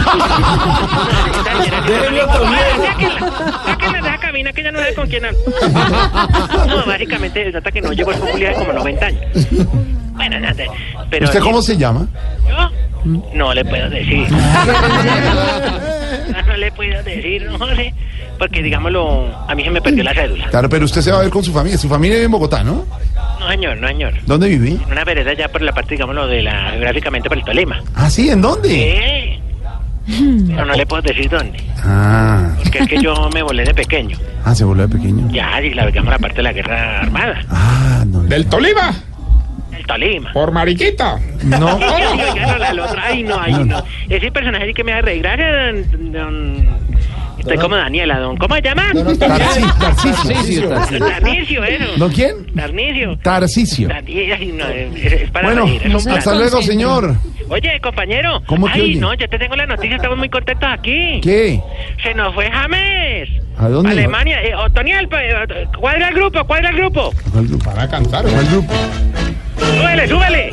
De 3.87 3.99
esa 3.99 4.06
cabina 4.37 4.53
que 4.53 4.63
ya 4.63 4.71
no 4.71 4.79
sabe 4.79 4.95
con 4.95 5.09
quién 5.09 5.25
habla. 5.25 5.39
No, 6.67 6.85
básicamente 6.85 7.43
se 7.45 7.53
trata 7.53 7.73
que 7.73 7.81
no 7.81 7.93
llevo 7.93 8.13
el 8.13 8.19
popular 8.19 8.53
como 8.55 8.75
90 8.75 9.07
años. 9.07 9.21
Bueno, 10.13 10.39
nada. 10.41 10.65
Pero 11.11 11.25
¿Usted 11.27 11.41
cómo 11.41 11.63
se 11.63 11.77
llama? 11.77 12.07
¿Yo? 12.49 12.71
No 13.35 13.55
le 13.55 13.65
puedo 13.65 13.89
decir. 13.89 14.27
no 16.47 16.57
le 16.57 16.73
puedo 16.73 17.03
decir, 17.03 17.51
no 17.51 17.67
sé. 17.75 17.95
Porque, 18.39 18.63
digámoslo, 18.63 19.35
a 19.49 19.55
mí 19.55 19.65
se 19.65 19.71
me 19.71 19.81
perdió 19.81 20.05
la 20.05 20.13
cédula. 20.13 20.49
Claro, 20.49 20.69
pero 20.69 20.85
usted 20.85 21.01
se 21.01 21.11
va 21.13 21.19
a 21.19 21.23
ver 21.23 21.31
con 21.31 21.45
su 21.45 21.53
familia. 21.53 21.79
Su 21.79 21.89
familia 21.89 22.17
vive 22.17 22.27
en 22.27 22.33
Bogotá, 22.33 22.65
¿no? 22.65 22.85
No, 23.41 23.49
señor, 23.49 23.79
no, 23.79 23.89
señor. 23.89 24.13
¿Dónde 24.27 24.49
vive? 24.49 24.71
En 24.71 24.93
una 24.93 25.05
vereda 25.05 25.33
ya 25.33 25.49
por 25.49 25.63
la 25.63 25.73
parte, 25.73 25.95
digámoslo, 25.95 26.27
de 26.27 26.43
la, 26.43 26.73
geográficamente 26.73 27.29
por 27.29 27.39
el 27.39 27.45
Tolima. 27.45 27.81
Ah, 27.95 28.11
sí, 28.11 28.29
¿en 28.29 28.43
dónde? 28.43 28.69
Sí. 28.69 29.41
Pero 30.07 30.65
no 30.65 30.75
le 30.75 30.87
puedo 30.87 31.03
decir 31.03 31.29
dónde. 31.29 31.59
Ah, 31.85 32.51
Porque 32.63 32.79
es 32.79 32.89
que 32.89 33.03
yo 33.03 33.29
me 33.35 33.43
volé 33.43 33.65
de 33.65 33.75
pequeño. 33.75 34.17
ah, 34.45 34.55
se 34.55 34.65
volvió 34.65 34.87
de 34.87 34.97
pequeño. 34.97 35.29
Ya, 35.31 35.61
y 35.61 35.75
la 35.75 35.87
digamos 35.87 36.11
la 36.13 36.19
parte 36.19 36.37
de 36.37 36.43
la 36.45 36.53
guerra 36.53 37.01
armada. 37.01 37.41
Ah, 37.51 38.05
no. 38.07 38.23
¿Del 38.23 38.47
Tolima? 38.47 38.95
El 39.77 39.85
Tolima. 39.87 40.33
¿Por 40.33 40.53
mariquita? 40.53 41.19
No. 41.45 41.79
Sí, 41.79 41.85
oiga, 41.85 42.59
la- 42.59 42.73
la 42.73 42.85
otra. 42.85 43.03
Ay, 43.07 43.23
no, 43.23 43.39
ay, 43.41 43.65
no. 43.65 43.83
Ese 44.09 44.31
personaje 44.33 44.67
sí 44.69 44.75
que 44.75 44.85
me 44.85 44.93
Estoy 47.47 47.59
como 47.59 47.77
Daniela, 47.77 48.19
don. 48.19 48.37
¿Cómo 48.37 48.55
se 48.57 48.63
llama? 48.63 48.93
Tarci- 48.93 49.79
Tarcisio. 49.79 50.69
Tarnicio, 50.69 51.65
eso. 51.65 51.85
¿No 51.97 52.09
quién? 52.09 52.47
Es 54.97 55.31
para 55.31 55.47
Bueno, 55.47 55.67
hasta 56.17 56.35
luego, 56.35 56.61
señor. 56.63 57.15
Oye, 57.49 57.81
compañero. 57.81 58.43
¿Cómo 58.47 58.67
que 58.67 58.73
Ay, 58.73 58.81
oye? 58.83 58.95
no, 58.97 59.15
yo 59.15 59.29
te 59.29 59.39
tengo 59.39 59.55
la 59.55 59.67
noticia, 59.67 59.95
estamos 59.97 60.19
muy 60.19 60.29
contentos 60.29 60.69
aquí. 60.69 61.21
¿Qué? 61.23 61.61
Se 62.03 62.13
nos 62.15 62.35
fue 62.35 62.51
James. 62.51 63.29
¿A 63.59 63.69
dónde? 63.69 63.91
Alemania. 63.93 64.43
Eh, 64.43 64.55
Otoniel, 64.55 65.09
pa- 65.09 65.23
eh, 65.25 65.67
cuadra 65.79 66.09
el 66.09 66.15
grupo, 66.15 66.45
cuadra 66.47 66.71
el 66.71 66.77
grupo. 66.77 67.13
Para 67.65 67.89
cantar. 67.89 68.25
¿Cuál 68.27 68.47
grupo? 68.47 68.75
Súbele, 69.59 70.09
súbele. 70.09 70.51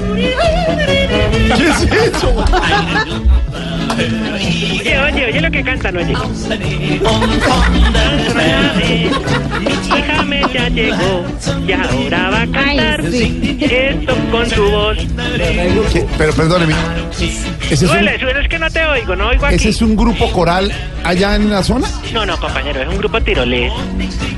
¿Qué 1.58 1.68
es 1.70 1.92
eso? 2.16 2.46
Oye, 4.34 5.00
oye, 5.00 5.26
oye 5.28 5.42
lo 5.42 5.52
que 5.52 5.64
cantan, 5.64 5.98
oye. 5.98 6.14
Mi 9.60 9.98
hija 10.00 10.24
me 10.24 10.42
ya 10.54 10.70
llegó 10.70 11.26
y 11.68 11.72
ahora 11.74 12.30
va 12.30 12.42
a 12.42 12.48
cantar 12.48 13.02
esto 13.06 14.16
con 14.32 14.50
su 14.50 14.64
voz. 14.64 14.98
¿Qué? 15.92 16.06
Pero 16.18 16.34
perdóneme. 16.34 16.74
¿Ese 17.12 17.74
es, 17.74 17.82
un, 17.84 17.88
Súbele, 17.90 18.20
súbele, 18.20 18.42
es 18.42 18.48
que 18.48 18.60
no 18.60 18.70
te 18.70 18.86
oigo, 18.86 19.16
no 19.16 19.28
oigo 19.30 19.46
¿Ese 19.48 19.56
aquí. 19.56 19.68
es 19.70 19.82
un 19.82 19.96
grupo 19.96 20.32
coral 20.32 20.72
allá 21.04 21.36
en 21.36 21.50
la 21.50 21.64
zona? 21.64 21.88
No, 22.14 22.26
no, 22.26 22.38
compañero, 22.40 22.82
es 22.82 22.93
un 22.94 22.98
grupo 23.00 23.22
tirolés. 23.22 23.72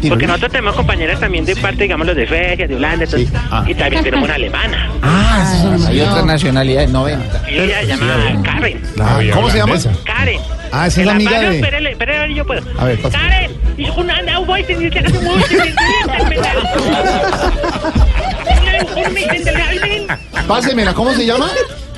Porque 0.07 0.27
nosotros 0.27 0.51
tenemos 0.51 0.75
compañeras 0.75 1.19
también 1.19 1.45
de 1.45 1.55
parte, 1.55 1.83
digamos, 1.83 2.05
los 2.07 2.15
de 2.15 2.27
Suecia, 2.27 2.67
de 2.67 2.75
Holanda, 2.75 3.05
entonces, 3.05 3.29
y 3.67 3.73
también 3.75 4.03
tenemos 4.03 4.25
una 4.25 4.35
alemana. 4.35 4.89
Ah, 5.01 5.77
Hay 5.87 6.01
otra 6.01 6.23
nacionalidad 6.23 6.81
de 6.81 6.87
90. 6.87 7.49
Y 7.49 7.59
ella 7.59 7.81
se 7.81 7.87
llama 7.87 8.41
Karen. 8.43 8.81
Ah, 8.99 9.19
¿Cómo 9.33 9.49
se 9.49 9.57
llama? 9.57 9.75
Karen. 10.03 10.39
Ah, 10.71 10.87
esa 10.87 11.01
es 11.01 11.05
la 11.07 11.11
El 11.13 11.17
amiga 11.17 11.39
de... 11.39 11.55
Espérele, 11.55 11.91
espérele, 11.91 12.33
yo 12.33 12.45
puedo. 12.45 12.61
A 12.77 12.85
ver, 12.85 12.99
pasa. 13.01 13.17
Karen, 13.17 13.51
y 13.77 13.89
una 13.89 14.17
anda, 14.17 14.39
voy 14.39 14.61
a 14.61 14.67
tener 14.67 14.91
que 14.91 14.99
hacer 14.99 15.17
un 15.17 15.25
Pásemela, 20.47 20.93
¿cómo 20.93 21.11
se 21.13 21.25
llama? 21.25 21.49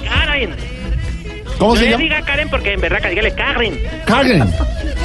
Karen. 0.07 0.55
¿Cómo 1.57 1.73
no 1.73 1.79
se 1.79 1.85
le 1.85 1.91
llama? 1.91 2.03
diga 2.03 2.21
Karen 2.21 2.49
porque 2.49 2.73
en 2.73 2.81
verdad, 2.81 3.09
dígale 3.09 3.33
Karen. 3.33 3.79
Karen. 4.05 4.53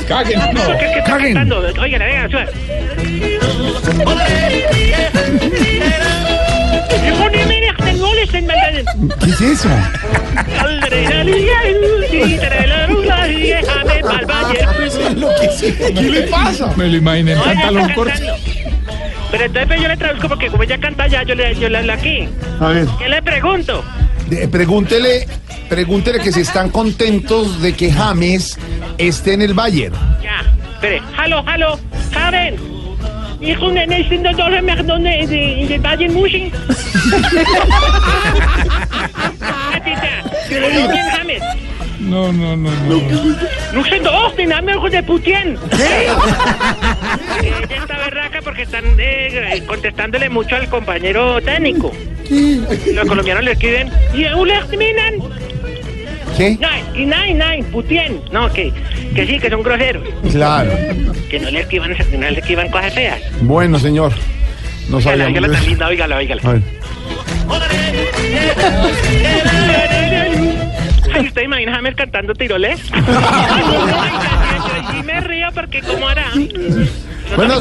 Caguen, 0.08 0.38
no. 0.52 0.60
¿Por 0.64 0.78
qué 0.78 0.84
es 0.86 0.92
que 0.92 0.98
está 0.98 1.10
Karen. 1.12 1.34
cantando? 1.34 1.58
Óigale, 1.80 2.04
venga, 2.04 2.28
suba. 2.28 2.46
¿Qué 9.20 9.30
es 9.30 9.40
eso? 9.40 9.68
¿Qué 15.94 16.02
le 16.10 16.22
pasa? 16.22 16.72
Me 16.76 16.88
lo 16.88 16.96
imaginé 16.96 17.32
en 17.32 17.40
pantalón 17.40 17.92
corto. 17.94 18.12
Pero 19.30 19.44
entonces 19.44 19.66
pues, 19.68 19.80
yo 19.80 19.88
le 19.88 19.96
traduzco 19.96 20.28
porque 20.28 20.48
como 20.48 20.62
ella 20.62 20.78
canta 20.78 21.06
ya, 21.06 21.22
yo 21.22 21.34
le, 21.34 21.54
yo 21.54 21.68
le 21.68 21.78
hablo 21.78 21.92
aquí. 21.94 22.28
A 22.60 22.68
ver, 22.68 22.86
¿Qué 22.98 23.08
le 23.08 23.22
pregunto? 23.22 23.84
de- 24.28 24.48
pregúntele, 24.48 25.26
pregúntele 25.72 26.18
que 26.18 26.30
si 26.30 26.42
están 26.42 26.68
contentos 26.68 27.62
de 27.62 27.72
que 27.72 27.90
James 27.90 28.58
esté 28.98 29.32
en 29.32 29.40
el 29.40 29.54
Bayern. 29.54 29.94
Ya, 30.22 30.44
espere. 30.74 31.00
Hallo, 31.16 31.42
hallo, 31.46 31.78
Karen. 32.12 32.56
Ich 33.40 33.58
bin 33.58 33.74
der 33.74 33.88
nächste 33.88 34.18
Dollar 34.18 34.60
Merdone 34.60 35.22
in 35.22 35.30
de 35.30 35.60
in 35.62 35.68
de 35.68 35.78
Bayern 35.78 36.12
München. 36.12 36.52
James. 41.16 41.42
No, 42.00 42.30
no, 42.30 42.54
no, 42.54 42.70
no. 42.70 43.00
Dos, 44.02 44.36
den 44.36 44.50
Namen 44.50 44.76
de 44.90 45.02
Putin. 45.02 45.56
Ella 47.42 47.76
está 47.80 47.96
berraca 47.96 48.42
porque 48.44 48.62
están 48.64 48.84
eh, 48.98 49.62
contestándole 49.66 50.28
mucho 50.28 50.54
al 50.54 50.68
compañero 50.68 51.40
técnico. 51.40 51.92
Los 52.94 53.08
colombianos 53.08 53.44
le 53.44 53.52
escriben, 53.52 53.90
y 54.12 54.26
minan. 54.76 55.41
¿Qué? 56.36 56.58
Y 56.94 57.04
Putin. 57.64 58.20
No, 58.30 58.52
que, 58.52 58.72
que 59.14 59.26
sí, 59.26 59.38
que 59.38 59.50
son 59.50 59.62
groseros. 59.62 60.02
Claro. 60.30 60.70
Que 61.30 61.38
no 61.40 61.50
le 61.50 61.60
escriban, 61.60 61.90
no 61.90 62.30
le 62.30 62.32
cosas 62.70 62.92
feas. 62.94 63.20
Bueno, 63.42 63.78
señor. 63.78 64.12
No 64.88 64.96
Oígala, 64.96 65.24
sabíamos. 65.24 65.26
oígala 65.28 65.48
de 65.48 65.54
tan 65.54 65.66
linda, 65.66 65.86
oígala, 65.88 66.16
oígala. 66.16 66.42
A 66.44 66.52
ver. 66.52 66.62
Ay, 71.14 71.26
¿usted 71.26 71.42
imagina 71.42 71.72
a 71.72 71.76
James 71.76 71.94
cantando 71.94 72.34
tirolés? 72.34 72.80
Y 74.98 75.02
me 75.04 75.20
río 75.20 75.48
porque 75.54 75.80
¿cómo 75.80 76.06
hará? 76.08 76.26
Bueno. 77.36 77.60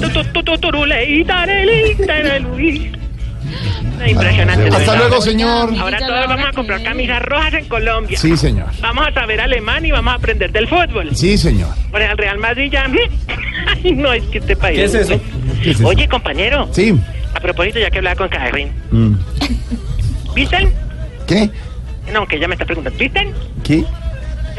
Impresionante. 4.07 4.67
Hasta 4.67 4.79
¿verdad? 4.79 4.97
luego, 4.97 5.21
señor. 5.21 5.73
Ahora 5.79 5.99
todos 5.99 6.27
vamos 6.27 6.45
a 6.47 6.51
comprar 6.51 6.83
camisas 6.83 7.21
rojas 7.21 7.53
en 7.53 7.65
Colombia. 7.65 8.17
Sí, 8.17 8.35
señor. 8.37 8.67
Vamos 8.81 9.07
a 9.07 9.13
saber 9.13 9.41
alemán 9.41 9.85
y 9.85 9.91
vamos 9.91 10.13
a 10.13 10.15
aprender 10.15 10.51
del 10.51 10.67
fútbol. 10.67 11.15
Sí, 11.15 11.37
señor. 11.37 11.69
Por 11.91 12.01
el 12.01 12.17
Real 12.17 12.37
Madrid 12.37 12.71
ya... 12.71 12.85
Ay, 13.67 13.91
no, 13.93 14.11
es 14.13 14.23
que 14.25 14.39
este 14.39 14.55
país... 14.55 14.77
¿Qué 14.77 14.85
es 14.85 14.93
eso? 14.93 15.21
¿Qué 15.61 15.71
es 15.71 15.79
eso? 15.79 15.87
Oye, 15.87 16.07
compañero. 16.07 16.69
Sí. 16.71 16.97
A 17.33 17.39
propósito, 17.39 17.79
ya 17.79 17.89
que 17.89 17.99
hablaba 17.99 18.15
con 18.15 18.29
Catherine. 18.29 18.71
Mm. 18.91 19.13
¿Visten? 20.33 20.73
¿Qué? 21.27 21.49
No, 22.11 22.27
que 22.27 22.37
ella 22.37 22.47
me 22.47 22.55
está 22.55 22.65
preguntando. 22.65 22.97
¿Visten? 22.97 23.33
¿Qué? 23.63 23.85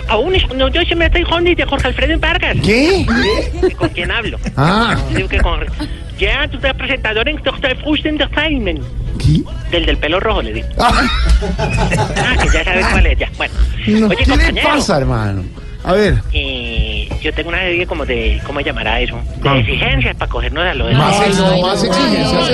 Aún 0.08 0.34
no, 0.56 0.68
yo 0.68 0.82
siempre 0.82 1.06
estoy 1.06 1.24
Honey 1.30 1.54
de 1.54 1.64
Jorge 1.64 1.88
Alfredo 1.88 2.18
Vargas. 2.18 2.56
¿Qué? 2.62 3.06
¿Con 3.76 3.88
quién 3.90 4.10
hablo? 4.10 4.38
Ah. 4.56 4.96
Digo 5.14 5.28
que 5.28 5.38
con... 5.38 5.60
Ya, 6.22 6.46
tú 6.46 6.56
eres 6.58 6.74
presentador 6.74 7.28
en 7.28 7.36
Dr. 7.42 7.76
Fusten 7.82 8.12
Entertainment. 8.12 8.80
¿Qué? 9.18 9.42
Del 9.72 9.86
del 9.86 9.96
pelo 9.98 10.20
rojo, 10.20 10.40
le 10.40 10.52
digo. 10.52 10.68
Ah, 10.78 11.08
que 12.40 12.48
ya 12.48 12.62
sabes 12.62 12.86
cuál 12.86 13.06
es, 13.06 13.18
ya. 13.18 13.28
Bueno. 13.36 13.54
No, 13.88 14.06
Oye, 14.06 14.16
¿Qué 14.24 14.52
le 14.52 14.62
pasa, 14.62 14.98
hermano? 14.98 15.42
A 15.84 15.92
ver. 15.94 16.22
Eh, 16.32 17.08
yo 17.20 17.32
tengo 17.32 17.48
una 17.48 17.58
serie 17.58 17.86
como 17.86 18.06
de, 18.06 18.40
¿cómo 18.46 18.60
llamará 18.60 19.00
eso? 19.00 19.20
De 19.42 19.48
Ah. 19.48 19.58
exigencias 19.58 20.14
para 20.16 20.30
cogernos 20.30 20.64
a 20.64 20.74
lo 20.74 20.86
de... 20.86 20.94
Más 20.94 21.20
ex- 21.26 21.36
no, 21.38 21.58
más 21.60 21.82
exigencias, 21.84 22.48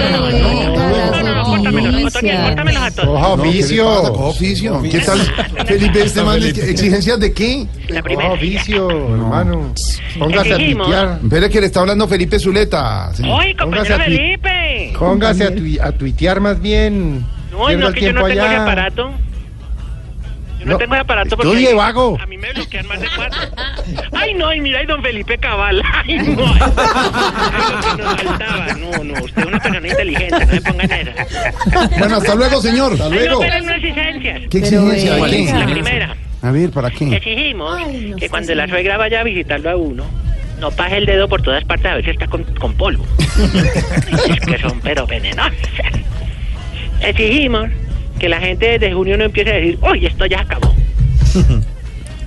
Córtamelos 1.49 2.83
a 2.83 2.91
todos. 2.91 3.09
Coja 3.09 3.29
oficio. 3.29 3.85
Coja 3.85 4.25
oficio. 4.25 4.83
¿Qué 4.83 4.99
tal, 5.01 5.19
Felipe? 5.67 6.03
Este 6.03 6.23
man, 6.23 6.43
¿Exigencias 6.43 7.21
de 7.21 7.33
qué? 7.33 7.67
La 7.89 8.03
primera. 8.03 8.33
oficio, 8.33 8.89
hermano. 8.91 9.73
Póngase 10.19 10.53
a 10.55 10.57
tuitear. 10.57 11.19
Espere 11.23 11.51
que 11.51 11.61
le 11.61 11.67
está 11.67 11.81
hablando 11.81 12.09
Felipe 12.09 12.39
Zuleta. 12.39 13.11
¡Oye, 13.31 13.57
compañero 13.57 13.97
Felipe! 13.99 14.93
Póngase 14.99 15.45
a, 15.45 15.51
tui- 15.51 15.79
a 15.81 15.93
tuitear 15.93 16.41
más 16.41 16.61
bien. 16.61 17.25
No, 17.51 17.59
no, 17.77 17.89
el 17.89 17.95
que 17.95 18.01
yo 18.07 18.13
no 18.13 18.25
tengo 18.27 18.43
allá. 18.43 18.63
aparato. 18.63 19.11
No, 20.69 20.73
No, 20.75 20.79
tengo 20.79 20.95
ese 20.95 21.01
aparato 21.03 21.37
porque... 21.37 21.49
estudie, 21.53 21.75
vago. 21.75 22.19
A 22.21 22.27
mí 22.27 22.37
me 22.39 22.53
bloquean 22.53 22.87
más 22.87 23.01
de 23.01 23.09
cuatro. 23.17 23.41
Ay, 24.13 24.35
no, 24.35 24.53
y 24.53 24.61
mira, 24.61 24.83
y 24.83 24.87
don 24.87 25.03
Felipe 25.03 25.39
Cabal. 25.39 25.83
Ay, 25.93 26.19
no. 26.19 26.45
Ay, 26.55 27.73
lo 27.73 27.97
que 27.97 28.03
nos 28.03 28.23
faltaba. 28.23 28.67
No, 28.75 29.05
no, 29.05 29.25
usted 29.25 29.43
es 29.43 29.47
una 29.47 29.59
persona 29.61 29.89
inteligente, 29.89 30.47
no 30.47 30.53
me 30.53 30.61
pongan 30.61 30.91
esa. 30.93 31.89
Bueno, 31.99 32.17
hasta 32.17 32.35
luego, 32.35 32.61
señor. 32.63 32.93
Hasta 32.93 33.05
Ay, 33.07 33.11
luego. 33.13 33.33
no, 33.35 33.41
pero 33.41 33.61
no 33.65 33.73
exigencias. 33.73 34.43
¿Qué 34.51 34.59
exigencia? 34.59 35.15
¿De 35.15 35.31
qué? 35.31 35.53
La 35.53 35.67
primera. 35.67 36.17
A 36.43 36.51
ver, 36.53 36.71
¿para 36.71 36.91
qué? 36.91 37.17
Exigimos 37.17 37.81
que 38.19 38.29
cuando 38.29 38.55
la 38.55 38.69
suegra 38.69 38.97
vaya 38.97 39.21
a 39.21 39.25
visitarlo 39.25 39.71
a 39.71 39.77
uno, 39.77 40.05
no 40.61 40.71
pase 40.71 40.99
el 40.99 41.07
dedo 41.07 41.29
por 41.29 41.43
todas 41.43 41.65
partes 41.65 41.87
a 41.87 41.95
ver 41.97 42.05
si 42.05 42.11
está 42.11 42.27
con, 42.27 42.45
con 42.45 42.75
polvo. 42.75 43.05
es 44.29 44.41
que 44.41 44.59
son 44.59 44.81
pero 44.81 45.07
venenosas. 45.07 45.53
Exigimos 47.01 47.69
que 48.19 48.29
la 48.29 48.41
gente 48.41 48.79
desde 48.79 48.93
junio 48.93 49.17
no 49.17 49.25
empiece 49.25 49.51
a 49.51 49.55
decir, 49.55 49.79
uy, 49.81 50.07
esto 50.07 50.27
ya 50.27 50.41
acabó. 50.41 50.75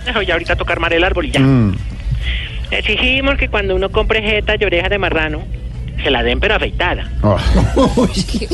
Eso 0.07 0.21
ya 0.21 0.33
ahorita 0.33 0.55
tocar 0.55 0.79
mar 0.79 0.93
el 0.93 1.03
árbol 1.03 1.25
y 1.25 1.31
ya. 1.31 1.39
Mm. 1.39 1.75
Exigimos 2.71 3.35
que 3.35 3.49
cuando 3.49 3.75
uno 3.75 3.89
compre 3.89 4.21
jeta 4.21 4.55
y 4.59 4.63
orejas 4.63 4.89
de 4.89 4.97
marrano, 4.97 5.43
se 6.03 6.09
la 6.09 6.23
den 6.23 6.39
pero 6.39 6.55
afeitada. 6.55 7.09
Ah. 7.21 7.37
Sí, 8.13 8.47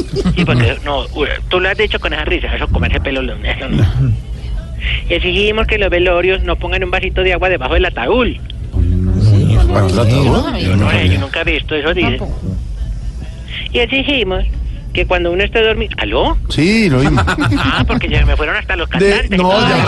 porque 0.46 0.78
no, 0.84 1.06
tú 1.50 1.60
lo 1.60 1.70
has 1.70 1.78
dicho 1.78 2.00
con 2.00 2.14
esa 2.14 2.26
risa, 2.26 2.54
eso 2.56 2.68
comerse 2.68 3.00
pelo, 3.00 3.22
eso 3.22 3.70
no. 3.70 3.86
Y 5.10 5.14
exigimos 5.14 5.68
que 5.68 5.78
los 5.78 5.90
velorios 5.90 6.44
no 6.44 6.56
pongan 6.56 6.84
un 6.84 6.92
vasito 6.92 7.22
de 7.22 7.34
agua 7.34 7.50
debajo 7.50 7.74
del 7.76 7.86
ataúd. 7.86 8.28
Yo, 9.48 9.64
no, 10.76 10.92
eh, 10.92 11.10
yo 11.10 11.20
nunca 11.20 11.42
he 11.42 11.44
visto 11.44 11.76
eso, 11.76 11.94
dice. 11.94 12.20
Y 13.72 13.80
exigimos 13.80 14.44
que 14.98 15.06
cuando 15.06 15.32
uno 15.32 15.44
esté 15.44 15.62
dormido... 15.62 15.92
¿Aló? 16.00 16.36
Sí, 16.50 16.90
lo 16.90 16.98
vimos. 17.02 17.24
Ah, 17.60 17.84
porque 17.88 18.10
ya 18.10 18.26
me 18.26 18.36
fueron 18.36 18.56
hasta 18.56 18.76
los 18.76 18.90
cantantes. 18.90 19.30
De- 19.30 19.38
no, 19.38 19.52
ya. 19.52 19.86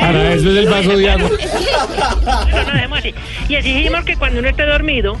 Para 0.00 0.32
eso 0.34 0.50
es 0.50 0.56
el 0.56 0.68
vaso 0.68 0.96
de 0.96 1.10
agua. 1.12 1.30
No, 1.30 2.64
no, 2.64 2.72
dejemos 2.72 2.98
así. 2.98 3.14
Y 3.48 3.54
exigimos 3.54 4.04
que 4.04 4.16
cuando 4.16 4.40
uno 4.40 4.48
esté 4.48 4.66
dormido... 4.66 5.16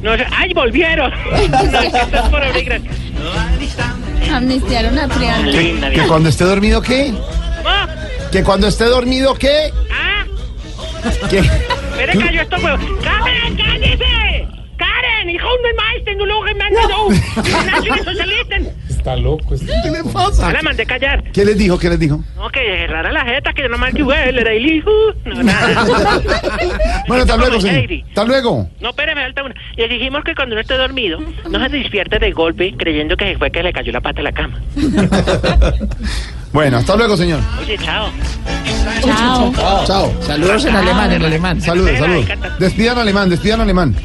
No. 0.00 0.12
¡Ay, 0.36 0.54
volvieron! 0.54 1.10
No, 1.50 1.80
esto 1.80 1.98
es 1.98 2.28
por 2.30 2.40
gracia. 2.40 2.90
Amnistiaron 4.32 4.98
a 5.00 5.08
Triana. 5.08 5.50
¿Que, 5.50 5.90
que 5.92 6.06
cuando 6.06 6.28
esté 6.28 6.44
dormido 6.44 6.80
qué? 6.82 7.12
Ah, 7.66 7.88
¿Que 8.30 8.44
cuando 8.44 8.68
esté 8.68 8.84
dormido 8.84 9.34
qué? 9.34 9.72
ah, 9.92 10.24
¿Qué? 11.28 11.38
¡Espere, 11.38 12.16
cayó 12.16 12.42
esto, 12.42 12.56
huevo! 12.62 12.78
¡Karen, 13.02 13.56
cállese! 13.56 14.61
¡Karen, 14.82 15.30
hijo 15.30 15.46
de 15.62 15.74
maestro, 15.74 16.14
no 16.16 16.26
lo 16.26 16.44
que 16.44 16.54
me 16.54 16.64
han 16.64 16.74
dado! 16.74 17.08
¡Nazi, 17.66 18.04
socialisten! 18.04 18.72
Está 18.88 19.16
loco. 19.16 19.54
¿Qué 19.56 19.90
le 19.90 20.04
pasa? 20.12 20.46
No 20.48 20.52
la 20.52 20.62
mandé 20.62 20.86
callar. 20.86 21.22
¿Qué 21.32 21.44
les 21.44 21.56
dijo? 21.56 21.78
¿Qué 21.78 21.88
les 21.88 21.98
dijo? 22.00 22.20
No, 22.36 22.48
que 22.50 22.86
rara 22.88 23.12
la 23.12 23.24
jeta, 23.24 23.52
que 23.52 23.62
yo 23.62 23.68
nomás 23.68 23.94
que 23.94 24.02
huele, 24.02 24.40
era 24.40 24.52
el 24.52 24.66
hijo. 24.66 24.90
No, 25.24 25.42
nada. 25.42 26.20
Bueno, 27.08 27.22
hasta 27.22 27.36
luego, 27.36 27.60
señor. 27.60 27.84
Hasta 28.08 28.24
luego. 28.24 28.68
No, 28.80 28.90
espere, 28.90 29.14
me 29.14 29.22
falta 29.22 29.42
una. 29.44 29.54
Y 29.76 29.82
exigimos 29.82 30.24
que 30.24 30.34
cuando 30.34 30.54
uno 30.54 30.60
esté 30.62 30.76
dormido, 30.76 31.18
no 31.48 31.58
se 31.60 31.68
despierte 31.68 32.18
de 32.18 32.32
golpe 32.32 32.74
creyendo 32.76 33.16
que 33.16 33.36
fue 33.38 33.50
que 33.50 33.62
le 33.62 33.72
cayó 33.72 33.92
la 33.92 34.00
pata 34.00 34.20
a 34.20 34.24
la 34.24 34.32
cama. 34.32 34.60
Bueno, 36.52 36.76
hasta 36.76 36.94
luego, 36.96 37.16
señor. 37.16 37.40
Oye, 37.62 37.78
chao. 37.78 38.10
Chao. 39.02 39.52
Chao. 39.86 40.12
Saludos 40.20 40.66
en 40.66 40.76
alemán, 40.76 41.10
en 41.10 41.24
alemán. 41.24 41.60
Saludos, 41.62 41.96
saludos. 41.98 42.26
Despidan 42.58 42.98
alemán, 42.98 43.30
despidan 43.30 43.62
alemán. 43.62 43.96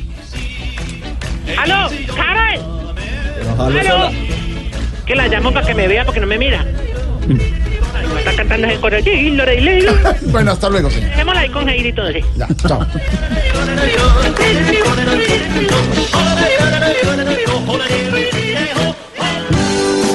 ¡Aló! 1.55 1.89
¡Karen! 2.15 2.61
¡Aló! 3.59 4.11
Que 5.05 5.15
la 5.15 5.27
llamo 5.27 5.51
para 5.53 5.65
que 5.65 5.73
me 5.73 5.87
vea 5.87 6.03
porque 6.03 6.19
no 6.19 6.27
me 6.27 6.37
mira. 6.37 6.65
Ay, 7.95 8.07
me 8.13 8.19
está 8.19 8.35
cantando 8.35 8.67
ese 8.67 8.79
coro. 8.79 8.97
Sí, 9.03 9.29
lo 9.31 9.45
de 9.45 9.61
Lilo. 9.61 9.93
Bueno, 10.27 10.51
hasta 10.51 10.69
luego, 10.69 10.89
señor. 10.89 11.09
Dejémosla 11.09 11.41
ahí 11.41 11.49
con 11.49 11.69
Heidi 11.69 11.89
y 11.89 11.93
todo, 11.93 12.11
sí. 12.11 12.21
Ya, 12.35 12.47
chao. 12.67 12.85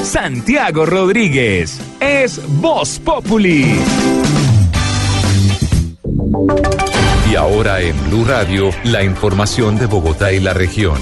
Santiago 0.04 0.84
Rodríguez 0.86 1.80
es 2.00 2.40
Voz 2.60 2.98
Populi. 2.98 3.80
Y 7.32 7.34
ahora 7.34 7.80
en 7.80 7.96
Blue 8.10 8.26
Radio, 8.26 8.68
la 8.84 9.02
información 9.02 9.78
de 9.78 9.86
Bogotá 9.86 10.34
y 10.34 10.38
la 10.38 10.52
región. 10.52 10.98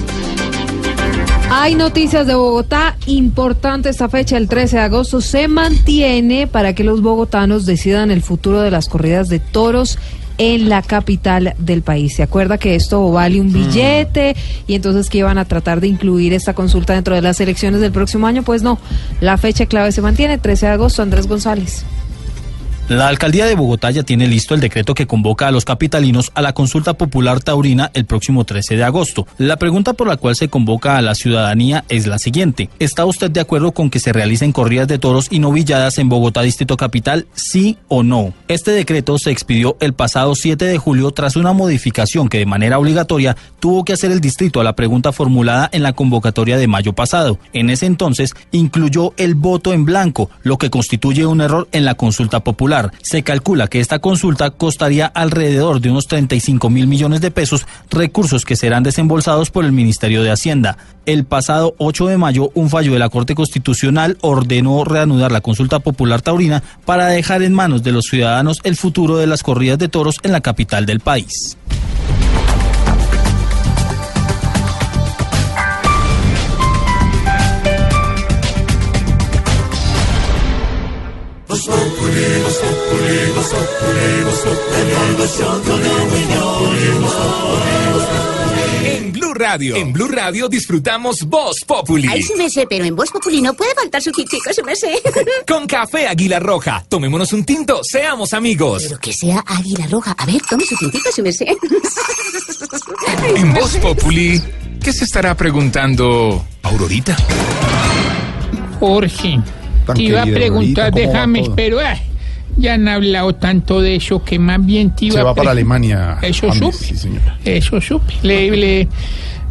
Hay 1.51 1.75
noticias 1.75 2.25
de 2.25 2.37
Bogotá. 2.37 2.97
Importante 3.07 3.89
esta 3.89 4.09
fecha, 4.09 4.37
el 4.37 4.47
13 4.47 4.77
de 4.77 4.83
agosto, 4.83 5.21
se 5.21 5.49
mantiene 5.49 6.47
para 6.47 6.73
que 6.73 6.85
los 6.85 7.03
bogotanos 7.03 7.67
decidan 7.67 8.13
el 8.13 8.23
futuro 8.23 8.61
de 8.61 8.71
las 8.71 8.89
corridas 8.89 9.29
de 9.29 9.41
toros 9.41 9.99
en 10.39 10.69
la 10.69 10.83
capital 10.83 11.55
del 11.59 11.83
país. 11.83 12.15
¿Se 12.15 12.23
acuerda 12.23 12.59
que 12.59 12.77
esto 12.77 13.11
vale 13.11 13.41
un 13.41 13.53
billete 13.53 14.37
y 14.69 14.77
entonces 14.77 15.11
que 15.11 15.19
iban 15.19 15.37
a 15.37 15.47
tratar 15.47 15.81
de 15.81 15.89
incluir 15.89 16.33
esta 16.33 16.55
consulta 16.55 16.95
dentro 16.95 17.17
de 17.17 17.23
las 17.23 17.41
elecciones 17.41 17.81
del 17.81 17.91
próximo 17.91 18.29
año? 18.29 18.45
Pues 18.45 18.63
no, 18.63 18.79
la 19.21 19.37
fecha 19.37 19.67
clave 19.67 19.91
se 19.91 20.01
mantiene, 20.01 20.39
13 20.39 20.67
de 20.67 20.73
agosto, 20.75 21.03
Andrés 21.03 21.27
González. 21.27 21.85
La 22.91 23.07
alcaldía 23.07 23.47
de 23.47 23.55
Bogotá 23.55 23.93
ya 23.93 24.03
tiene 24.03 24.27
listo 24.27 24.53
el 24.53 24.61
decreto 24.61 24.95
que 24.95 25.07
convoca 25.07 25.47
a 25.47 25.53
los 25.53 25.65
capitalinos 25.65 26.33
a 26.35 26.43
la 26.43 26.55
consulta 26.55 26.95
popular 26.95 27.39
taurina 27.39 27.93
el 27.95 28.05
próximo 28.05 28.45
13 28.45 28.75
de 28.75 28.83
agosto. 28.83 29.29
La 29.39 29.59
pregunta 29.59 29.93
por 29.93 30.09
la 30.09 30.17
cual 30.17 30.35
se 30.35 30.49
convoca 30.49 30.97
a 30.97 31.01
la 31.01 31.15
ciudadanía 31.15 31.85
es 31.89 32.09
la 32.09 32.19
siguiente. 32.19 32.69
¿Está 32.81 33.05
usted 33.05 33.31
de 33.31 33.39
acuerdo 33.39 33.71
con 33.71 33.91
que 33.91 34.01
se 34.01 34.13
realicen 34.13 34.51
corridas 34.51 34.89
de 34.89 34.99
toros 34.99 35.29
y 35.31 35.39
novilladas 35.39 35.99
en 35.99 36.09
Bogotá 36.09 36.43
Distrito 36.43 36.77
Capital? 36.77 37.29
¿Sí 37.33 37.79
o 37.87 38.03
no? 38.03 38.35
Este 38.49 38.73
decreto 38.73 39.19
se 39.19 39.31
expidió 39.31 39.77
el 39.79 39.93
pasado 39.93 40.35
7 40.35 40.65
de 40.65 40.79
julio 40.79 41.13
tras 41.13 41.37
una 41.37 41.53
modificación 41.53 42.29
que 42.29 42.39
de 42.39 42.47
manera 42.47 42.77
obligatoria 42.77 43.37
tuvo 43.61 43.85
que 43.85 43.93
hacer 43.93 44.11
el 44.11 44.21
distrito 44.21 44.61
a 44.61 44.65
la 44.65 44.75
pregunta 44.75 45.13
formulada 45.13 45.69
en 45.73 45.85
la 45.85 45.93
convocatoria 45.93 46.59
de 46.59 46.67
mayo 46.67 46.93
pasado. 46.93 47.39
En 47.53 47.71
ese 47.71 47.87
entonces 47.87 48.35
incluyó 48.51 49.15
el 49.17 49.37
voto 49.37 49.73
en 49.73 49.85
blanco, 49.85 50.29
lo 50.43 50.59
que 50.59 50.71
constituye 50.71 51.25
un 51.25 51.41
error 51.41 51.69
en 51.71 51.85
la 51.85 51.95
consulta 51.95 52.41
popular. 52.41 52.80
Se 53.03 53.23
calcula 53.23 53.69
que 53.69 53.81
esta 53.81 53.99
consulta 53.99 54.51
costaría 54.51 55.07
alrededor 55.07 55.81
de 55.81 55.91
unos 55.91 56.07
35 56.07 56.71
mil 56.71 56.87
millones 56.87 57.21
de 57.21 57.31
pesos, 57.31 57.67
recursos 57.91 58.45
que 58.45 58.57
serán 58.57 58.83
desembolsados 58.83 59.51
por 59.51 59.65
el 59.65 59.73
Ministerio 59.73 60.23
de 60.23 60.31
Hacienda. 60.31 60.79
El 61.07 61.25
pasado 61.25 61.75
8 61.79 62.07
de 62.07 62.19
mayo, 62.19 62.51
un 62.55 62.71
fallo 62.71 62.93
de 62.93 62.99
la 62.99 63.09
Corte 63.09 63.35
Constitucional 63.35 64.19
ordenó 64.21 64.85
reanudar 64.85 65.33
la 65.33 65.41
consulta 65.41 65.81
popular 65.81 66.23
taurina 66.23 66.63
para 66.85 67.07
dejar 67.07 67.43
en 67.43 67.55
manos 67.55 67.83
de 67.83 67.93
los 67.93 68.07
ciudadanos 68.07 68.61
el 68.65 68.77
futuro 68.77 69.17
de 69.17 69.27
las 69.27 69.43
corridas 69.43 69.79
de 69.79 69.89
toros 69.89 70.17
en 70.23 70.33
la 70.33 70.41
capital 70.41 70.87
del 70.87 71.01
país. 71.01 71.57
En 88.85 89.13
Blue 89.13 89.35
Radio. 89.35 89.77
En 89.77 89.93
Blue 89.93 90.09
Radio 90.09 90.49
disfrutamos 90.49 91.25
Voz 91.25 91.65
Populi. 91.67 92.09
Ay, 92.09 92.23
sí 92.23 92.35
me 92.37 92.51
sé, 92.51 92.67
pero 92.69 92.85
en 92.85 92.95
Voz 92.97 93.11
Populi 93.11 93.41
no 93.41 93.55
puede 93.55 93.75
faltar 93.75 94.03
su 94.03 94.11
tintico, 94.13 94.53
sí 94.53 94.63
me 94.65 94.75
sé. 94.77 95.01
Con 95.47 95.67
café 95.67 96.07
Águila 96.07 96.41
Roja. 96.41 96.85
Tomémonos 96.89 97.33
un 97.33 97.45
tinto, 97.45 97.81
seamos 97.83 98.35
amigos. 98.35 98.85
Pero 98.85 98.99
que 98.99 99.13
sea 99.13 99.45
águila 99.47 99.87
roja. 99.87 100.15
A 100.19 100.27
ver, 100.27 100.41
tome 100.49 100.65
su 100.65 100.77
tintico, 100.77 101.11
sí 101.13 101.23
me 101.23 101.33
sé. 101.33 101.47
En 103.37 103.55
Voz 103.55 103.77
Populi, 103.77 104.41
¿qué 104.83 104.93
se 104.93 105.05
estará 105.05 105.37
preguntando 105.37 106.45
Aurorita? 106.63 107.17
Jorge, 108.79 109.41
te 109.95 110.03
iba 110.03 110.23
a 110.23 110.27
preguntar 110.27 110.87
Aurorita, 110.87 110.91
de 110.91 111.07
¿cómo 111.07 111.13
va 111.13 111.21
James, 111.21 111.49
pero 111.55 111.81
ah, 111.81 111.97
ya 112.61 112.75
han 112.75 112.87
hablado 112.89 113.35
tanto 113.35 113.81
de 113.81 113.97
eso 113.97 114.23
que 114.23 114.39
más 114.39 114.65
bien 114.65 114.95
te 114.95 115.07
iba 115.07 115.15
Se 115.15 115.21
a 115.21 115.25
va 115.25 115.35
para 115.35 115.51
Alemania. 115.51 116.19
Eso 116.23 116.49
James, 116.53 116.77
supe. 116.77 116.87
Sí, 116.87 116.97
señora. 116.97 117.39
Eso 117.45 117.81
supe. 117.81 118.13
Le, 118.23 118.51
le- 118.57 118.89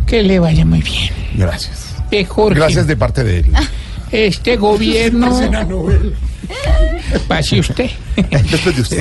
que 0.05 0.23
le 0.23 0.39
vaya 0.39 0.65
muy 0.65 0.81
bien. 0.81 1.09
Gracias. 1.35 1.95
Eh, 2.11 2.25
Jorge, 2.25 2.57
Gracias 2.59 2.87
de 2.87 2.95
parte 2.97 3.23
de 3.23 3.39
él. 3.39 3.45
este 4.11 4.55
gobierno... 4.57 5.39
Pase 7.27 7.59
usted. 7.59 7.89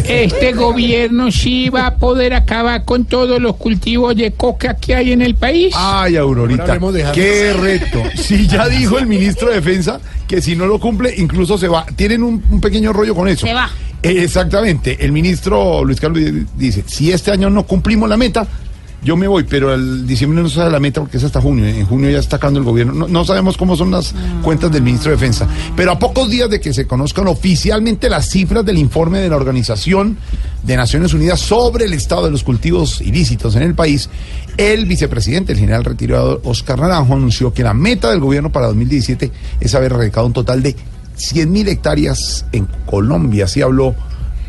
Este 0.09 0.53
gobierno 0.53 1.31
sí 1.31 1.69
va 1.69 1.87
a 1.87 1.95
poder 1.97 2.35
acabar 2.35 2.85
con 2.85 3.05
todos 3.05 3.41
los 3.41 3.57
cultivos 3.57 4.17
de 4.17 4.33
coca 4.33 4.77
que 4.77 4.95
hay 4.95 5.13
en 5.13 5.23
el 5.23 5.35
país. 5.35 5.75
Ay, 5.77 6.17
Aurorita, 6.17 6.79
qué 7.13 7.53
reto. 7.53 8.03
Sí, 8.17 8.47
ya 8.47 8.69
dijo 8.69 8.99
el 8.99 9.07
ministro 9.07 9.49
de 9.49 9.57
Defensa 9.57 10.01
que 10.27 10.41
si 10.43 10.57
no 10.57 10.67
lo 10.67 10.79
cumple, 10.79 11.15
incluso 11.17 11.59
se 11.59 11.69
va. 11.69 11.87
Tienen 11.97 12.23
un, 12.23 12.43
un 12.51 12.61
pequeño 12.61 12.93
rollo 12.93 13.15
con 13.15 13.29
eso. 13.29 13.47
Se 13.47 13.55
va. 13.55 13.71
Eh, 14.03 14.23
Exactamente. 14.23 14.97
El 15.05 15.13
ministro 15.13 15.85
Luis 15.85 16.01
Carlos 16.01 16.19
di- 16.25 16.47
dice, 16.57 16.85
si 16.87 17.11
este 17.13 17.31
año 17.31 17.51
no 17.51 17.65
cumplimos 17.65 18.09
la 18.09 18.17
meta, 18.17 18.47
yo 19.03 19.17
me 19.17 19.29
voy, 19.29 19.45
pero 19.45 19.75
el 19.75 20.07
diciembre 20.07 20.43
no 20.43 20.49
sale 20.49 20.71
la 20.71 20.81
meta 20.81 21.01
porque 21.01 21.19
es 21.19 21.25
hasta 21.25 21.41
junio. 21.41 21.65
En 21.67 21.87
junio 21.87 22.11
ya 22.11 22.19
está 22.19 22.37
acabando 22.37 22.59
el 22.59 22.67
gobierno. 22.67 22.93
No, 22.93 23.09
no 23.09 23.25
sabemos 23.25 23.57
cómo 23.57 23.77
son 23.77 23.93
las 23.93 24.13
cuentas 24.43 24.73
del 24.73 24.83
ministro 24.83 25.11
de 25.11 25.17
Defensa. 25.17 25.47
Pero 25.77 25.93
a 25.93 25.99
pocos 25.99 26.29
días 26.29 26.51
de 26.51 26.61
que 26.61 26.75
se 26.75 26.87
conozcan 26.87 27.29
oficialmente 27.29 28.09
las 28.09 28.29
cifras 28.29 28.65
del 28.65 28.77
informe 28.77 29.21
de 29.21 29.29
la 29.29 29.37
Organización 29.37 30.19
de 30.65 30.77
Naciones 30.77 31.15
Unidas 31.15 31.39
sobre 31.39 31.85
el 31.85 31.93
estado 31.93 32.25
de 32.25 32.33
los 32.33 32.43
cultivos 32.43 33.01
ilícitos 33.01 33.55
en 33.55 33.63
el 33.63 33.75
país, 33.75 34.11
el 34.57 34.87
vicepresidente, 34.87 35.53
el 35.53 35.59
general 35.59 35.85
retirado 35.85 36.41
Oscar 36.43 36.81
Naranjo, 36.81 37.15
anunció 37.15 37.55
que 37.55 37.63
la 37.63 37.75
meta 37.75 38.11
del 38.11 38.19
gobierno 38.19 38.51
para 38.51 38.67
2017 38.67 39.31
es 39.61 39.75
haber 39.77 39.93
erradicado 39.93 40.27
un 40.27 40.33
total 40.33 40.63
de 40.63 40.75
100.000 41.17 41.69
hectáreas 41.69 42.47
en 42.51 42.67
Colombia. 42.85 43.45
Así 43.45 43.63
habló 43.63 43.95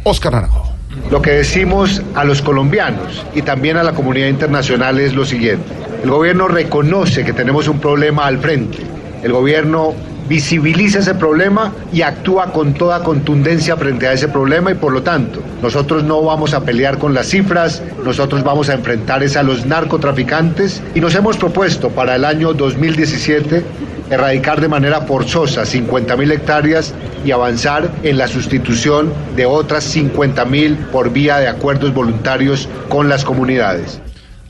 Oscar 0.04 0.34
Naranjo. 0.34 0.69
Lo 1.12 1.22
que 1.22 1.32
decimos 1.32 2.02
a 2.16 2.24
los 2.24 2.42
colombianos 2.42 3.26
y 3.36 3.42
también 3.42 3.78
a 3.78 3.84
la 3.84 3.94
comunidad 3.94 4.28
internacional 4.28 5.00
es 5.00 5.14
lo 5.14 5.26
siguiente. 5.26 5.68
El 6.04 6.10
gobierno 6.10 6.48
reconoce 6.48 7.24
que 7.24 7.34
tenemos 7.34 7.68
un 7.68 7.80
problema 7.80 8.26
al 8.26 8.40
frente. 8.40 8.80
El 9.24 9.34
gobierno 9.34 9.94
visibiliza 10.30 11.00
ese 11.00 11.16
problema 11.16 11.74
y 11.92 12.04
actúa 12.04 12.54
con 12.54 12.76
toda 12.76 13.04
contundencia 13.04 13.76
frente 13.76 14.08
a 14.08 14.14
ese 14.14 14.28
problema 14.28 14.72
y 14.72 14.76
por 14.76 14.94
lo 14.94 15.02
tanto 15.02 15.42
nosotros 15.62 16.04
no 16.04 16.22
vamos 16.22 16.54
a 16.54 16.64
pelear 16.64 17.00
con 17.00 17.14
las 17.14 17.28
cifras, 17.28 17.82
nosotros 18.06 18.44
vamos 18.44 18.70
a 18.70 18.76
enfrentar 18.76 19.24
es 19.24 19.36
a 19.36 19.44
los 19.44 19.66
narcotraficantes 19.66 20.82
y 20.94 21.02
nos 21.02 21.16
hemos 21.16 21.36
propuesto 21.36 21.90
para 21.90 22.16
el 22.16 22.24
año 22.24 22.54
2017 22.54 23.66
erradicar 24.12 24.62
de 24.62 24.68
manera 24.68 25.02
forzosa 25.02 25.66
50 25.66 26.16
mil 26.16 26.32
hectáreas 26.32 26.94
y 27.26 27.32
avanzar 27.32 27.90
en 28.04 28.18
la 28.18 28.28
sustitución 28.28 29.12
de 29.36 29.46
otras 29.46 29.84
50 29.84 30.46
mil 30.46 30.78
por 30.92 31.12
vía 31.12 31.38
de 31.38 31.48
acuerdos 31.48 31.94
voluntarios 31.94 32.70
con 32.88 33.10
las 33.10 33.26
comunidades. 33.26 34.00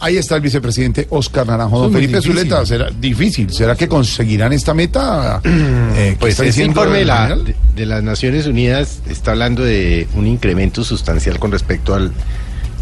Ahí 0.02 0.16
está 0.18 0.36
el 0.36 0.42
vicepresidente 0.42 1.08
Oscar 1.10 1.46
Naranjo. 1.46 1.78
Don 1.80 1.88
es 1.88 1.92
muy 1.92 2.02
Felipe 2.02 2.20
difícil. 2.20 2.38
Zuleta, 2.40 2.66
¿será 2.66 2.90
difícil? 2.90 3.52
¿Será 3.52 3.76
que 3.76 3.88
conseguirán 3.90 4.54
esta 4.54 4.74
meta? 4.74 5.42
Eh, 6.00 6.16
Pues 6.18 6.36
ese 6.36 6.46
diciendo 6.46 6.72
informe 6.82 6.96
de, 6.98 7.02
el 7.02 7.08
la- 7.08 7.18
general? 7.28 7.44
de- 7.46 7.56
de 7.76 7.86
las 7.86 8.02
Naciones 8.04 8.46
Unidas 8.48 9.00
está 9.10 9.32
hablando 9.32 9.64
de 9.64 10.08
un 10.16 10.28
incremento 10.28 10.84
sustancial 10.86 11.38
con 11.40 11.52
respecto 11.52 11.94
al 11.94 12.14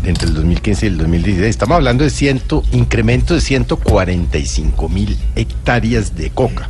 entre 0.03 0.27
el 0.27 0.35
2015 0.35 0.85
y 0.85 0.89
el 0.89 0.97
2016. 0.97 1.49
Estamos 1.49 1.75
hablando 1.77 2.03
de 2.03 2.11
ciento, 2.11 2.63
incremento 2.71 3.33
de 3.33 3.41
145 3.41 4.87
mil 4.89 5.17
hectáreas 5.35 6.15
de 6.15 6.29
coca. 6.29 6.69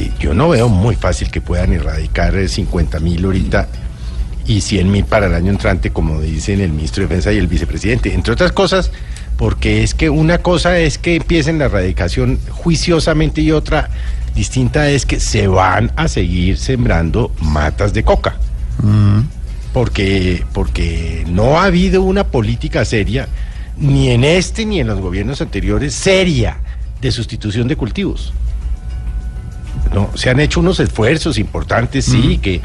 Y 0.00 0.10
yo 0.20 0.34
no 0.34 0.48
veo 0.48 0.68
muy 0.68 0.96
fácil 0.96 1.30
que 1.30 1.40
puedan 1.40 1.72
erradicar 1.72 2.34
50 2.48 2.98
mil 2.98 3.24
ahorita 3.24 3.68
y 4.46 4.60
100 4.60 4.90
mil 4.90 5.04
para 5.04 5.26
el 5.26 5.34
año 5.34 5.52
entrante, 5.52 5.90
como 5.90 6.20
dicen 6.20 6.60
el 6.60 6.72
ministro 6.72 7.02
de 7.04 7.08
Defensa 7.08 7.32
y 7.32 7.38
el 7.38 7.46
vicepresidente. 7.46 8.12
Entre 8.12 8.32
otras 8.32 8.50
cosas, 8.50 8.90
porque 9.36 9.82
es 9.82 9.94
que 9.94 10.10
una 10.10 10.38
cosa 10.38 10.78
es 10.78 10.98
que 10.98 11.16
empiecen 11.16 11.58
la 11.58 11.66
erradicación 11.66 12.38
juiciosamente 12.50 13.40
y 13.40 13.50
otra 13.50 13.90
distinta 14.34 14.88
es 14.88 15.06
que 15.06 15.20
se 15.20 15.46
van 15.46 15.92
a 15.96 16.08
seguir 16.08 16.58
sembrando 16.58 17.32
matas 17.40 17.92
de 17.92 18.02
coca. 18.04 18.36
Porque, 19.72 20.44
porque 20.52 21.24
no 21.28 21.58
ha 21.58 21.64
habido 21.64 22.02
una 22.02 22.24
política 22.24 22.84
seria, 22.84 23.28
ni 23.76 24.10
en 24.10 24.22
este 24.22 24.66
ni 24.66 24.80
en 24.80 24.86
los 24.86 25.00
gobiernos 25.00 25.40
anteriores, 25.40 25.94
seria 25.94 26.58
de 27.00 27.10
sustitución 27.10 27.66
de 27.66 27.76
cultivos. 27.76 28.32
No, 29.92 30.10
se 30.14 30.30
han 30.30 30.40
hecho 30.40 30.60
unos 30.60 30.80
esfuerzos 30.80 31.38
importantes, 31.38 32.04
sí, 32.04 32.38
que 32.38 32.60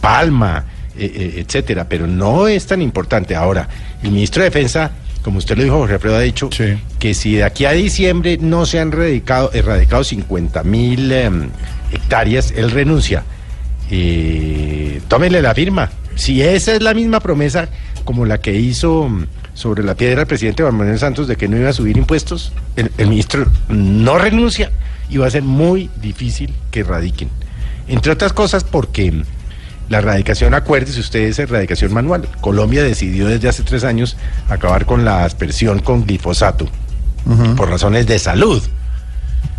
Palma, 0.00 0.64
eh, 0.96 1.10
eh, 1.14 1.44
etcétera, 1.46 1.86
pero 1.88 2.06
no 2.06 2.48
es 2.48 2.66
tan 2.66 2.82
importante. 2.82 3.34
Ahora, 3.34 3.68
el 4.02 4.10
ministro 4.10 4.42
de 4.42 4.50
Defensa, 4.50 4.90
como 5.22 5.38
usted 5.38 5.56
lo 5.56 5.62
dijo, 5.62 5.78
Jorge 5.78 5.94
Alfredo 5.94 6.16
ha 6.16 6.20
dicho 6.20 6.50
que 6.98 7.14
si 7.14 7.36
de 7.36 7.44
aquí 7.44 7.64
a 7.64 7.72
diciembre 7.72 8.38
no 8.40 8.66
se 8.66 8.80
han 8.80 8.88
erradicado, 8.92 9.50
erradicado 9.52 10.04
50 10.04 10.62
mil 10.64 11.12
em, 11.12 11.48
hectáreas, 11.92 12.52
él 12.56 12.70
renuncia. 12.70 13.24
Eh, 13.90 15.00
tómele 15.08 15.40
la 15.40 15.54
firma. 15.54 15.90
Si 16.14 16.42
esa 16.42 16.74
es 16.74 16.82
la 16.82 16.94
misma 16.94 17.20
promesa 17.20 17.68
como 18.04 18.26
la 18.26 18.38
que 18.38 18.54
hizo 18.54 19.08
mm, 19.08 19.26
sobre 19.54 19.84
la 19.84 19.94
piedra 19.94 20.22
el 20.22 20.26
presidente 20.26 20.62
Juan 20.62 20.74
Manuel 20.74 20.98
Santos 20.98 21.28
de 21.28 21.36
que 21.36 21.48
no 21.48 21.56
iba 21.56 21.70
a 21.70 21.72
subir 21.72 21.96
impuestos, 21.96 22.52
el, 22.76 22.90
el 22.98 23.08
ministro 23.08 23.46
no 23.68 24.18
renuncia 24.18 24.72
y 25.08 25.18
va 25.18 25.26
a 25.26 25.30
ser 25.30 25.42
muy 25.42 25.88
difícil 26.00 26.52
que 26.70 26.80
erradiquen. 26.80 27.28
Entre 27.86 28.10
otras 28.10 28.32
cosas 28.32 28.64
porque 28.64 29.12
mm, 29.12 29.22
la 29.92 29.98
erradicación, 29.98 30.54
acuérdese 30.54 30.98
usted, 31.00 31.20
es 31.20 31.38
erradicación 31.38 31.92
manual. 31.92 32.26
Colombia 32.40 32.82
decidió 32.82 33.26
desde 33.28 33.48
hace 33.48 33.62
tres 33.62 33.84
años 33.84 34.16
acabar 34.48 34.86
con 34.86 35.04
la 35.04 35.24
aspersión 35.24 35.78
con 35.80 36.04
glifosato 36.06 36.66
por 37.56 37.68
razones 37.70 38.06
de 38.06 38.18
salud. 38.18 38.62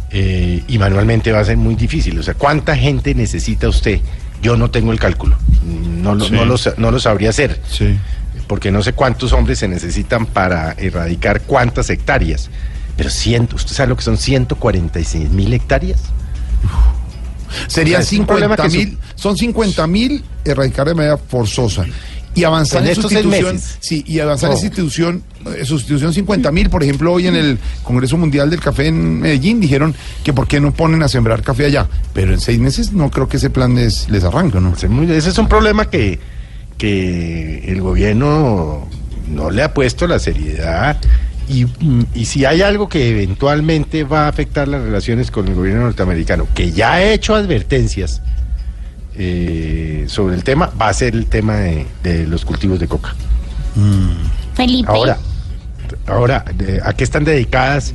Eh, 0.10 0.64
y 0.68 0.78
manualmente 0.78 1.32
va 1.32 1.40
a 1.40 1.46
ser 1.46 1.58
muy 1.58 1.76
difícil. 1.76 2.18
O 2.20 2.24
sea, 2.24 2.34
¿cuánta 2.34 2.76
gente 2.76 3.16
necesita 3.16 3.68
usted? 3.70 4.00
Yo 4.42 4.58
no 4.58 4.70
tengo 4.70 4.92
el 4.92 5.00
cálculo. 5.00 5.38
No, 5.66 6.14
lo- 6.16 6.26
Sí. 6.26 6.32
no, 6.34 6.46
lo, 6.46 6.56
no 6.78 6.92
lo 6.92 7.00
sabría 7.00 7.30
hacer. 7.30 7.62
Porque 8.48 8.72
no 8.72 8.84
sé 8.84 8.94
cuántos 8.94 9.32
hombres 9.34 9.60
se 9.60 9.68
necesitan 9.68 10.26
para 10.26 10.74
erradicar 10.74 11.42
cuántas 11.42 11.90
hectáreas. 11.90 12.50
Pero 12.98 13.10
ciento, 13.10 13.56
¿usted 13.56 13.74
sabe 13.74 13.90
lo 13.90 13.96
que 13.96 14.04
son 14.04 14.18
146 14.18 15.30
mil 15.32 15.54
hectáreas? 15.54 16.02
Serían 17.68 18.02
O 18.02 18.04
sea, 18.04 18.16
es 18.16 18.20
un 18.20 18.26
problema 18.26 18.56
50 18.56 18.70
que 18.72 18.86
mil, 18.86 18.98
son 19.16 19.38
50 19.38 19.88
mil 19.88 20.24
erradicar 20.46 20.88
de 20.88 20.94
manera 20.96 21.18
forzosa. 21.18 21.86
Y 22.36 22.44
avanzar 22.46 22.86
En 22.88 22.96
sustitución, 22.96 23.60
sí, 23.80 24.04
y 24.08 24.20
avanzar 24.20 24.50
en 24.50 24.58
Oh. 24.58 24.60
sustitución, 24.60 25.24
eh, 25.56 25.66
sustitución 25.66 26.14
50 26.14 26.52
mil, 26.52 26.70
por 26.70 26.82
ejemplo, 26.82 27.14
hoy 27.14 27.28
en 27.28 27.36
el 27.36 27.60
Congreso 27.84 28.18
Mundial 28.18 28.50
del 28.50 28.60
Café 28.60 28.88
en 28.88 29.20
Medellín 29.20 29.60
dijeron 29.60 29.94
que 30.24 30.34
por 30.34 30.48
qué 30.48 30.60
no 30.60 30.74
ponen 30.74 31.04
a 31.04 31.08
sembrar 31.08 31.44
café 31.44 31.66
allá, 31.66 31.88
pero 32.12 32.34
en 32.34 32.40
seis 32.40 32.60
meses 32.60 32.92
no 32.92 33.12
creo 33.12 33.28
que 33.28 33.38
ese 33.38 33.52
plan 33.52 33.76
les, 33.76 34.10
les 34.10 34.24
arranque, 34.24 34.60
¿no? 34.60 34.74
Ese 34.74 35.30
es 35.30 35.38
un 35.38 35.48
problema 35.48 35.90
que, 35.92 36.20
que 36.80 37.66
el 37.68 37.82
gobierno 37.82 38.88
no 39.30 39.52
le 39.52 39.62
ha 39.62 39.74
puesto 39.74 40.08
la 40.08 40.18
seriedad 40.18 40.98
y, 41.48 41.66
mm, 41.66 42.06
y 42.16 42.26
si 42.26 42.46
hay 42.46 42.62
algo 42.62 42.88
que 42.90 43.10
eventualmente 43.10 44.04
va 44.04 44.26
a 44.26 44.28
afectar 44.30 44.68
las 44.68 44.82
relaciones 44.82 45.32
con 45.32 45.48
el 45.48 45.56
gobierno 45.56 45.82
norteamericano, 45.84 46.48
que 46.54 46.72
ya 46.72 46.94
ha 46.94 47.04
hecho 47.04 47.36
advertencias 47.36 48.22
eh, 49.16 50.06
sobre 50.08 50.36
el 50.36 50.44
tema, 50.44 50.72
va 50.82 50.90
a 50.90 50.94
ser 50.94 51.14
el 51.16 51.28
tema 51.28 51.58
de, 51.58 51.86
de 52.02 52.26
los 52.28 52.46
cultivos 52.46 52.80
de 52.80 52.88
coca. 52.88 53.14
Felipe. 54.56 54.88
Ahora, 54.90 55.18
ahora, 56.08 56.46
de- 56.56 56.82
¿a 56.84 56.94
qué 56.94 57.04
están 57.04 57.24
dedicadas? 57.24 57.94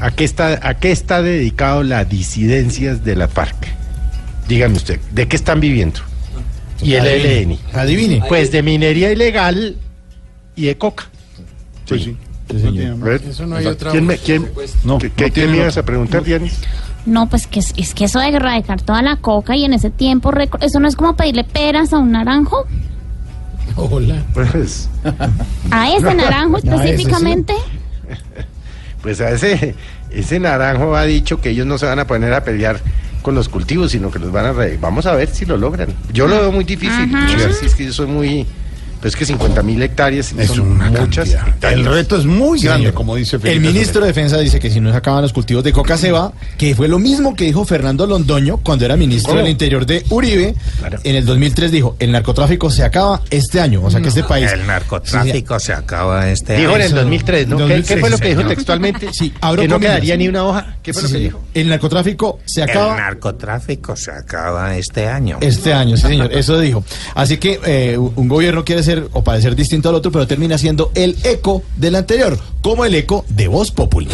¿A 0.00 0.10
qué 0.10 0.24
está, 0.24 0.58
a 0.66 0.74
qué 0.78 0.90
está 0.92 1.20
dedicado 1.22 1.82
las 1.82 2.08
disidencias 2.08 3.04
de 3.04 3.16
la 3.16 3.28
FARC? 3.28 3.68
Dígame 4.48 4.76
usted, 4.76 4.98
¿de 5.12 5.28
qué 5.28 5.36
están 5.36 5.60
viviendo? 5.60 6.00
Y 6.82 6.94
el 6.94 7.02
Adivine. 7.06 7.54
ELN. 7.54 7.58
Adivine. 7.78 8.22
Pues 8.28 8.50
de 8.50 8.62
minería 8.62 9.12
ilegal 9.12 9.76
y 10.56 10.64
de 10.66 10.78
coca. 10.78 11.08
Pues 11.86 12.04
sí. 12.04 12.16
Eso 13.28 13.46
no 13.46 13.56
hay 13.56 13.66
otra 13.66 13.90
¿Quién 13.90 14.06
me, 14.06 14.14
voz. 14.16 14.22
quién, 14.24 14.50
No, 14.84 14.98
¿qué, 14.98 15.08
no 15.08 15.32
qué- 15.32 15.46
me 15.46 15.56
ibas 15.58 15.76
a 15.78 15.82
preguntar, 15.84 16.22
Dianis? 16.24 16.58
No, 17.06 17.28
pues 17.28 17.46
que 17.46 17.60
es, 17.60 17.72
es 17.76 17.94
que 17.94 18.04
eso 18.04 18.18
de 18.20 18.28
erradicar 18.28 18.82
toda 18.82 19.00
la 19.02 19.16
coca 19.16 19.56
y 19.56 19.64
en 19.64 19.72
ese 19.72 19.90
tiempo, 19.90 20.30
eso 20.60 20.80
no 20.80 20.86
es 20.88 20.96
como 20.96 21.16
pedirle 21.16 21.44
peras 21.44 21.92
a 21.92 21.98
un 21.98 22.12
naranjo, 22.12 22.66
Hola. 23.76 24.22
Pues, 24.34 24.88
a 25.70 25.90
ese 25.94 26.14
naranjo 26.14 26.58
No, 26.64 26.74
ese 26.74 26.82
sí. 26.84 26.90
específicamente. 26.90 27.54
pues 29.02 29.20
a 29.20 29.30
ese, 29.30 29.74
ese 30.10 30.40
naranjo 30.40 30.94
ha 30.96 31.04
dicho 31.04 31.40
que 31.40 31.50
ellos 31.50 31.66
no 31.66 31.78
se 31.78 31.86
van 31.86 31.98
a 31.98 32.06
poner 32.06 32.32
a 32.34 32.44
pelear 32.44 32.80
con 33.22 33.34
los 33.34 33.48
cultivos, 33.48 33.92
sino 33.92 34.10
que 34.10 34.18
los 34.18 34.32
van 34.32 34.46
a... 34.46 34.52
re- 34.52 34.76
Vamos 34.80 35.06
a 35.06 35.14
ver 35.14 35.28
si 35.28 35.44
lo 35.46 35.56
logran. 35.56 35.88
Yo 36.12 36.26
lo 36.26 36.36
veo 36.40 36.52
muy 36.52 36.64
difícil. 36.64 37.10
Si 37.60 37.66
es 37.66 37.74
que 37.74 37.84
yo 37.86 37.92
soy 37.92 38.06
muy... 38.06 38.46
Pues 39.00 39.16
que 39.16 39.24
50 39.24 39.62
mil 39.62 39.80
hectáreas 39.82 40.32
Es 40.36 40.48
son 40.48 40.60
una 40.72 40.90
muchas 40.90 41.30
cantidad. 41.30 41.72
El 41.72 41.86
reto 41.86 42.16
es 42.18 42.26
muy 42.26 42.58
Sí, 42.58 42.66
grande, 42.66 42.82
señor. 42.84 42.94
como 42.94 43.16
dice 43.16 43.36
El 43.36 43.42
Felipe 43.42 43.66
ministro 43.66 44.00
de 44.02 44.08
Defensa 44.08 44.38
dice 44.38 44.58
que 44.60 44.70
si 44.70 44.80
no 44.80 44.90
se 44.90 44.96
acaban 44.98 45.22
los 45.22 45.32
cultivos 45.32 45.64
de 45.64 45.72
coca 45.72 45.96
se 45.96 46.12
va, 46.12 46.32
que 46.58 46.74
fue 46.74 46.86
lo 46.88 46.98
mismo 46.98 47.34
que 47.34 47.44
dijo 47.44 47.64
Fernando 47.64 48.06
Londoño 48.06 48.58
cuando 48.58 48.84
era 48.84 48.96
ministro 48.96 49.30
¿Cómo? 49.30 49.42
del 49.42 49.50
Interior 49.50 49.86
de 49.86 50.04
Uribe. 50.10 50.54
En 51.04 51.16
el 51.16 51.24
2003 51.24 51.70
dijo, 51.70 51.96
el 51.98 52.12
narcotráfico 52.12 52.70
se 52.70 52.84
acaba 52.84 53.22
este 53.30 53.60
año, 53.60 53.82
o 53.82 53.90
sea 53.90 54.00
que 54.00 54.08
este 54.08 54.22
país... 54.24 54.52
El 54.52 54.66
narcotráfico 54.66 55.58
se 55.58 55.72
acaba 55.72 56.28
este 56.30 56.56
Dijo 56.58 56.70
en 56.76 56.82
año. 56.82 56.84
el 56.86 56.94
2003, 56.94 57.48
¿no? 57.48 57.56
¿Qué, 57.66 57.82
qué 57.82 57.96
fue 57.96 58.10
lo 58.10 58.18
que 58.18 58.28
dijo 58.28 58.40
señor. 58.42 58.54
textualmente? 58.54 59.08
Sí, 59.12 59.32
abro 59.40 59.62
que 59.62 59.68
no 59.68 59.74
comillas. 59.76 59.92
quedaría 59.94 60.16
ni 60.16 60.28
una 60.28 60.44
hoja. 60.44 60.76
¿Qué 60.82 60.92
fue 60.92 61.02
Sí, 61.02 61.08
lo 61.08 61.14
que 61.18 61.24
dijo? 61.24 61.40
El 61.54 61.68
narcotráfico 61.68 62.38
se 62.44 62.62
acaba... 62.62 62.90
El 62.90 62.96
narcotráfico 63.00 63.96
se 63.96 64.10
acaba 64.10 64.76
este 64.76 65.08
año. 65.08 65.38
Este 65.40 65.72
año, 65.72 65.96
sí 65.96 66.02
señor, 66.02 66.32
eso 66.36 66.58
dijo. 66.60 66.84
Así 67.14 67.38
que 67.38 67.58
eh, 67.64 67.96
un 67.98 68.28
gobierno 68.28 68.64
quiere 68.64 68.82
ser 68.82 68.89
o 69.12 69.22
parecer 69.22 69.54
distinto 69.54 69.88
al 69.88 69.94
otro, 69.94 70.10
pero 70.10 70.26
termina 70.26 70.58
siendo 70.58 70.90
el 70.94 71.16
eco 71.24 71.62
del 71.76 71.94
anterior, 71.94 72.38
como 72.60 72.84
el 72.84 72.94
eco 72.94 73.24
de 73.28 73.48
Voz 73.48 73.70
Populi. 73.70 74.08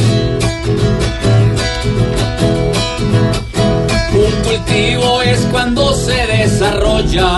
Un 4.13 4.43
cultivo 4.45 5.23
es 5.23 5.41
cuando 5.51 5.95
se 5.95 6.27
desarrolla, 6.27 7.29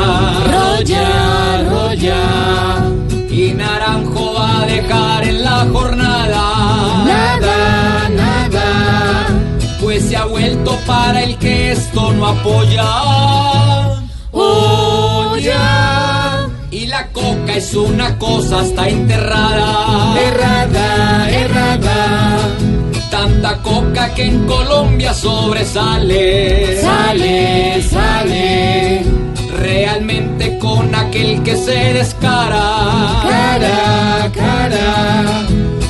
rolla, 0.47 1.63
rolla, 1.69 2.85
y 3.31 3.53
naranjo 3.55 4.35
va 4.35 4.63
a 4.63 4.67
dejar 4.67 5.25
en 5.25 5.43
la 5.43 5.67
jornada. 5.73 7.05
Nada, 7.05 8.09
nada, 8.11 9.27
pues 9.81 10.05
se 10.05 10.17
ha 10.17 10.25
vuelto 10.25 10.77
para 10.87 11.23
el 11.23 11.37
que 11.39 11.73
esto 11.73 12.13
no 12.13 12.27
apoya. 12.27 13.19
Y 15.41 15.51
es 17.57 17.75
una 17.75 18.17
cosa 18.19 18.61
hasta 18.61 18.89
enterrada, 18.89 20.21
errada, 20.21 21.31
errada. 21.31 22.39
Tanta 23.11 23.57
coca 23.63 24.15
que 24.15 24.25
en 24.25 24.47
Colombia 24.47 25.15
sobresale. 25.15 26.81
Sale, 26.81 27.83
sale. 27.83 29.03
Realmente 29.61 30.59
con 30.59 30.95
aquel 30.95 31.43
que 31.43 31.57
se 31.57 31.95
descara. 31.95 33.23
Cara, 33.23 34.31
cara. 34.35 35.47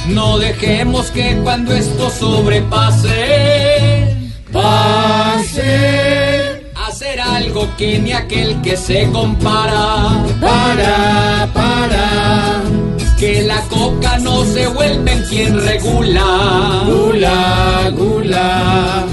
No 0.08 0.38
dejemos 0.38 1.10
que 1.10 1.36
cuando 1.42 1.74
esto 1.74 2.08
sobrepase. 2.10 3.08
Pase. 4.52 6.27
Algo 7.38 7.68
que 7.76 8.00
ni 8.00 8.12
aquel 8.12 8.60
que 8.62 8.76
se 8.76 9.08
compara. 9.12 10.24
Para, 10.40 11.48
para 11.54 12.62
que 13.16 13.44
la 13.44 13.60
coca 13.68 14.18
no 14.18 14.44
se 14.44 14.66
vuelve 14.66 15.12
en 15.12 15.22
quien 15.22 15.64
regula. 15.64 16.82
Gula, 16.86 17.92
gula. 17.96 19.06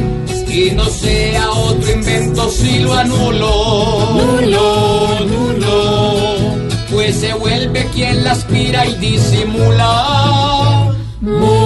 Y 0.50 0.72
no 0.72 0.86
sea 0.86 1.52
otro 1.52 1.92
invento 1.92 2.50
si 2.50 2.80
lo 2.80 2.96
anulo. 2.96 4.16
Nulo, 4.16 5.20
nulo. 5.28 6.16
Pues 6.90 7.18
se 7.18 7.32
vuelve 7.36 7.86
quien 7.94 8.24
la 8.24 8.32
aspira 8.32 8.88
y 8.88 8.96
disimula. 8.96 10.96
Mula. 11.22 11.65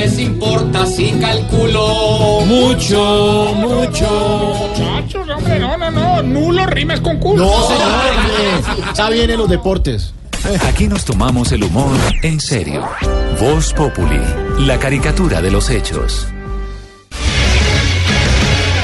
Les 0.00 0.18
importa 0.18 0.86
si 0.86 1.10
calculo. 1.12 2.40
Mucho, 2.46 3.54
mucho. 3.56 4.54
Muchachos, 4.68 5.28
hombre, 5.34 5.58
no, 5.58 5.76
no, 5.76 5.90
no. 5.90 6.22
Nulo 6.22 6.66
rimes 6.66 7.00
con 7.00 7.18
culo. 7.18 7.44
No, 7.44 7.68
señor, 7.68 8.94
ya 8.94 9.10
vienen 9.10 9.38
los 9.38 9.48
deportes. 9.48 10.12
Aquí 10.68 10.86
nos 10.86 11.04
tomamos 11.04 11.50
el 11.52 11.64
humor 11.64 11.96
en 12.22 12.40
serio. 12.40 12.86
Voz 13.40 13.72
Populi, 13.72 14.20
la 14.60 14.78
caricatura 14.78 15.40
de 15.40 15.50
los 15.50 15.70
hechos. 15.70 16.28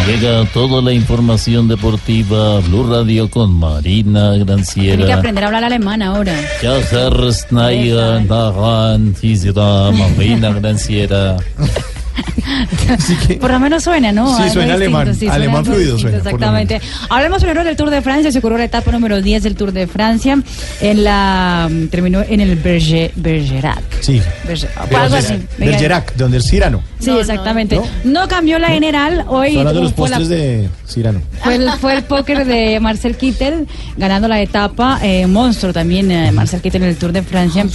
Llega 0.06 0.44
toda 0.52 0.82
la 0.82 0.92
información 0.92 1.68
deportiva 1.68 2.56
a 2.56 2.60
Blue 2.60 2.84
Radio 2.90 3.30
con 3.30 3.52
Marina 3.54 4.32
Tiene 4.32 4.38
que 4.38 4.44
Granciera. 4.44 5.14
aprender 5.16 5.44
a 5.44 5.46
hablar 5.46 5.64
alemán 5.64 6.02
ahora. 6.02 6.34
Marina 9.92 10.50
Granciera. 10.52 11.36
Por 13.40 13.50
lo 13.50 13.60
menos 13.60 13.84
suena, 13.84 14.12
¿no? 14.12 14.26
Sí, 14.36 14.50
suena 14.50 14.76
distinto, 14.76 14.98
alemán. 14.98 15.14
suena 15.16 15.34
Alemán 15.34 15.64
fluido 15.64 15.94
distinto, 15.94 16.00
suena, 16.00 16.18
Exactamente. 16.18 16.80
Hablemos 17.08 17.38
primero 17.40 17.64
del 17.64 17.76
Tour 17.76 17.90
de 17.90 18.02
Francia. 18.02 18.30
Se 18.32 18.38
ocurrió 18.38 18.58
la 18.58 18.64
etapa 18.64 18.90
número 18.92 19.20
10 19.22 19.42
del 19.42 19.54
Tour 19.54 19.72
de 19.72 19.86
Francia. 19.86 20.42
En 20.80 21.04
la 21.04 21.68
mm, 21.70 21.86
terminó 21.88 22.22
en 22.22 22.40
el 22.40 22.56
Berger, 22.56 23.12
Bergerac. 23.16 23.82
Sí. 24.00 24.20
Berger- 24.46 24.68
algo 24.96 25.16
así. 25.16 25.34
Bergerac, 25.58 26.14
donde 26.16 26.36
el 26.38 26.42
Cirano. 26.42 26.82
Sí, 26.98 27.10
exactamente. 27.10 27.80
No, 28.04 28.28
cambió 28.28 28.58
la 28.58 28.68
general. 28.68 29.24
Hoy 29.28 29.56
hablando 29.56 29.80
de 29.80 29.84
los 29.86 29.92
fue 29.94 30.08
la- 30.08 30.18
postres 30.18 30.28
de 30.40 30.68
Cirano. 30.88 31.20
fue 31.42 31.54
el, 31.56 31.70
fue 31.72 31.94
el 31.94 32.02
póker 32.04 32.44
de 32.44 32.78
Marcel 32.80 33.16
Kittel 33.16 33.66
ganando 33.96 34.28
la 34.28 34.40
etapa. 34.40 34.98
Eh, 35.02 35.26
monstruo 35.26 35.72
también 35.72 36.10
eh, 36.10 36.32
Marcel 36.32 36.60
Kittel 36.60 36.82
en 36.82 36.88
el 36.90 36.96
Tour 36.96 37.12
de 37.12 37.22
Francia. 37.22 37.66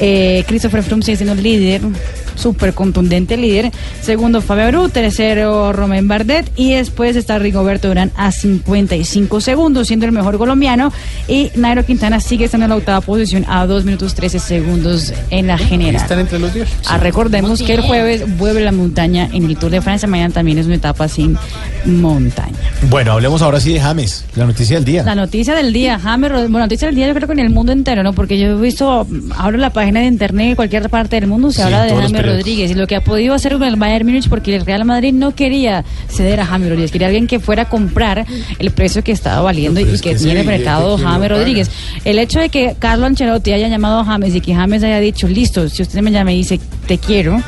Eh, 0.00 0.44
Christopher 0.46 0.82
Froome 0.84 1.02
sigue 1.02 1.16
siendo 1.16 1.32
el 1.34 1.42
líder, 1.42 1.80
súper 2.38 2.74
contundente 2.74 3.36
líder. 3.36 3.70
Segundo 4.02 4.40
Fabio 4.40 4.64
Aru, 4.66 4.88
tercero 4.88 5.72
Romain 5.72 6.08
Bardet 6.08 6.50
y 6.56 6.74
después 6.74 7.16
está 7.16 7.38
Rigoberto 7.38 7.90
Urán 7.90 8.10
a 8.16 8.32
55 8.32 9.40
segundos, 9.40 9.86
siendo 9.88 10.06
el 10.06 10.12
mejor 10.12 10.38
colombiano. 10.38 10.92
Y 11.26 11.50
Nairo 11.56 11.84
Quintana 11.84 12.20
sigue 12.20 12.46
estando 12.46 12.64
en 12.64 12.70
la 12.70 12.76
octava 12.76 13.00
posición 13.00 13.44
a 13.48 13.66
2 13.66 13.84
minutos 13.84 14.14
13 14.14 14.38
segundos 14.38 15.12
en 15.30 15.46
la 15.46 15.58
general. 15.58 15.96
Están 15.96 16.20
entre 16.20 16.38
los 16.38 16.54
diez. 16.54 16.68
Ah, 16.88 16.98
recordemos 16.98 17.62
que 17.62 17.74
el 17.74 17.80
jueves 17.82 18.38
vuelve 18.38 18.60
la 18.60 18.72
montaña 18.72 19.28
en 19.32 19.44
el 19.44 19.56
Tour 19.56 19.70
de 19.70 19.80
Francia. 19.80 20.08
Mañana 20.08 20.32
también 20.32 20.58
es 20.58 20.66
una 20.66 20.76
etapa 20.76 21.08
sin 21.08 21.36
montaña. 21.84 22.54
Bueno, 22.90 23.12
hablemos 23.12 23.42
ahora 23.42 23.60
sí 23.60 23.72
de 23.72 23.80
James, 23.80 24.24
la 24.36 24.46
noticia 24.46 24.76
del 24.76 24.84
día. 24.84 25.02
La 25.02 25.14
noticia 25.14 25.54
del 25.54 25.72
día, 25.72 25.98
James, 25.98 26.30
bueno, 26.30 26.60
noticia 26.60 26.86
del 26.86 26.94
día 26.94 27.08
yo 27.08 27.14
creo 27.14 27.26
que 27.26 27.32
en 27.32 27.40
el 27.40 27.50
mundo 27.50 27.72
entero, 27.72 28.02
¿no? 28.02 28.12
Porque 28.12 28.38
yo 28.38 28.58
he 28.58 28.60
visto, 28.60 29.06
abro 29.36 29.58
la 29.58 29.70
página 29.70 30.00
de 30.00 30.06
internet 30.06 30.50
en 30.50 30.56
cualquier 30.56 30.88
parte 30.90 31.16
del 31.20 31.28
mundo, 31.28 31.50
se 31.50 31.56
Sí, 31.56 31.62
habla 31.62 31.84
de 31.84 31.90
James. 31.90 32.12
Rodríguez 32.36 32.70
y 32.70 32.74
lo 32.74 32.86
que 32.86 32.96
ha 32.96 33.00
podido 33.00 33.34
hacer 33.34 33.52
con 33.54 33.64
el 33.64 33.76
Bayern 33.76 34.06
Múnich 34.06 34.28
porque 34.28 34.54
el 34.56 34.64
Real 34.66 34.84
Madrid 34.84 35.12
no 35.12 35.34
quería 35.34 35.84
ceder 36.08 36.40
a 36.40 36.46
James 36.46 36.68
Rodríguez, 36.68 36.90
quería 36.92 37.06
alguien 37.08 37.26
que 37.26 37.40
fuera 37.40 37.62
a 37.62 37.68
comprar 37.68 38.26
el 38.58 38.70
precio 38.70 39.02
que 39.04 39.12
estaba 39.12 39.40
valiendo 39.42 39.80
y 39.80 39.84
es 39.84 40.02
que 40.02 40.10
que 40.10 40.16
tiene 40.16 40.42
mercado 40.42 40.96
billete, 40.96 41.02
¿quién 41.02 41.04
lo 41.04 41.12
James? 41.12 41.30
Rodríguez. 41.30 41.70
El 42.04 42.18
hecho 42.18 42.40
de 42.40 42.48
que 42.48 42.76
Carlo 42.78 43.06
Ancelotti 43.06 43.52
haya 43.52 43.68
llamado 43.68 44.00
a 44.00 44.04
James 44.04 44.34
y 44.34 44.40
que 44.40 44.54
James 44.54 44.82
haya 44.82 45.00
dicho, 45.00 45.28
listo, 45.28 45.68
si 45.68 45.82
usted 45.82 46.00
me 46.00 46.10
llama 46.10 46.32
y 46.32 46.38
dice, 46.38 46.58
te 46.86 46.98
quiero, 46.98 47.42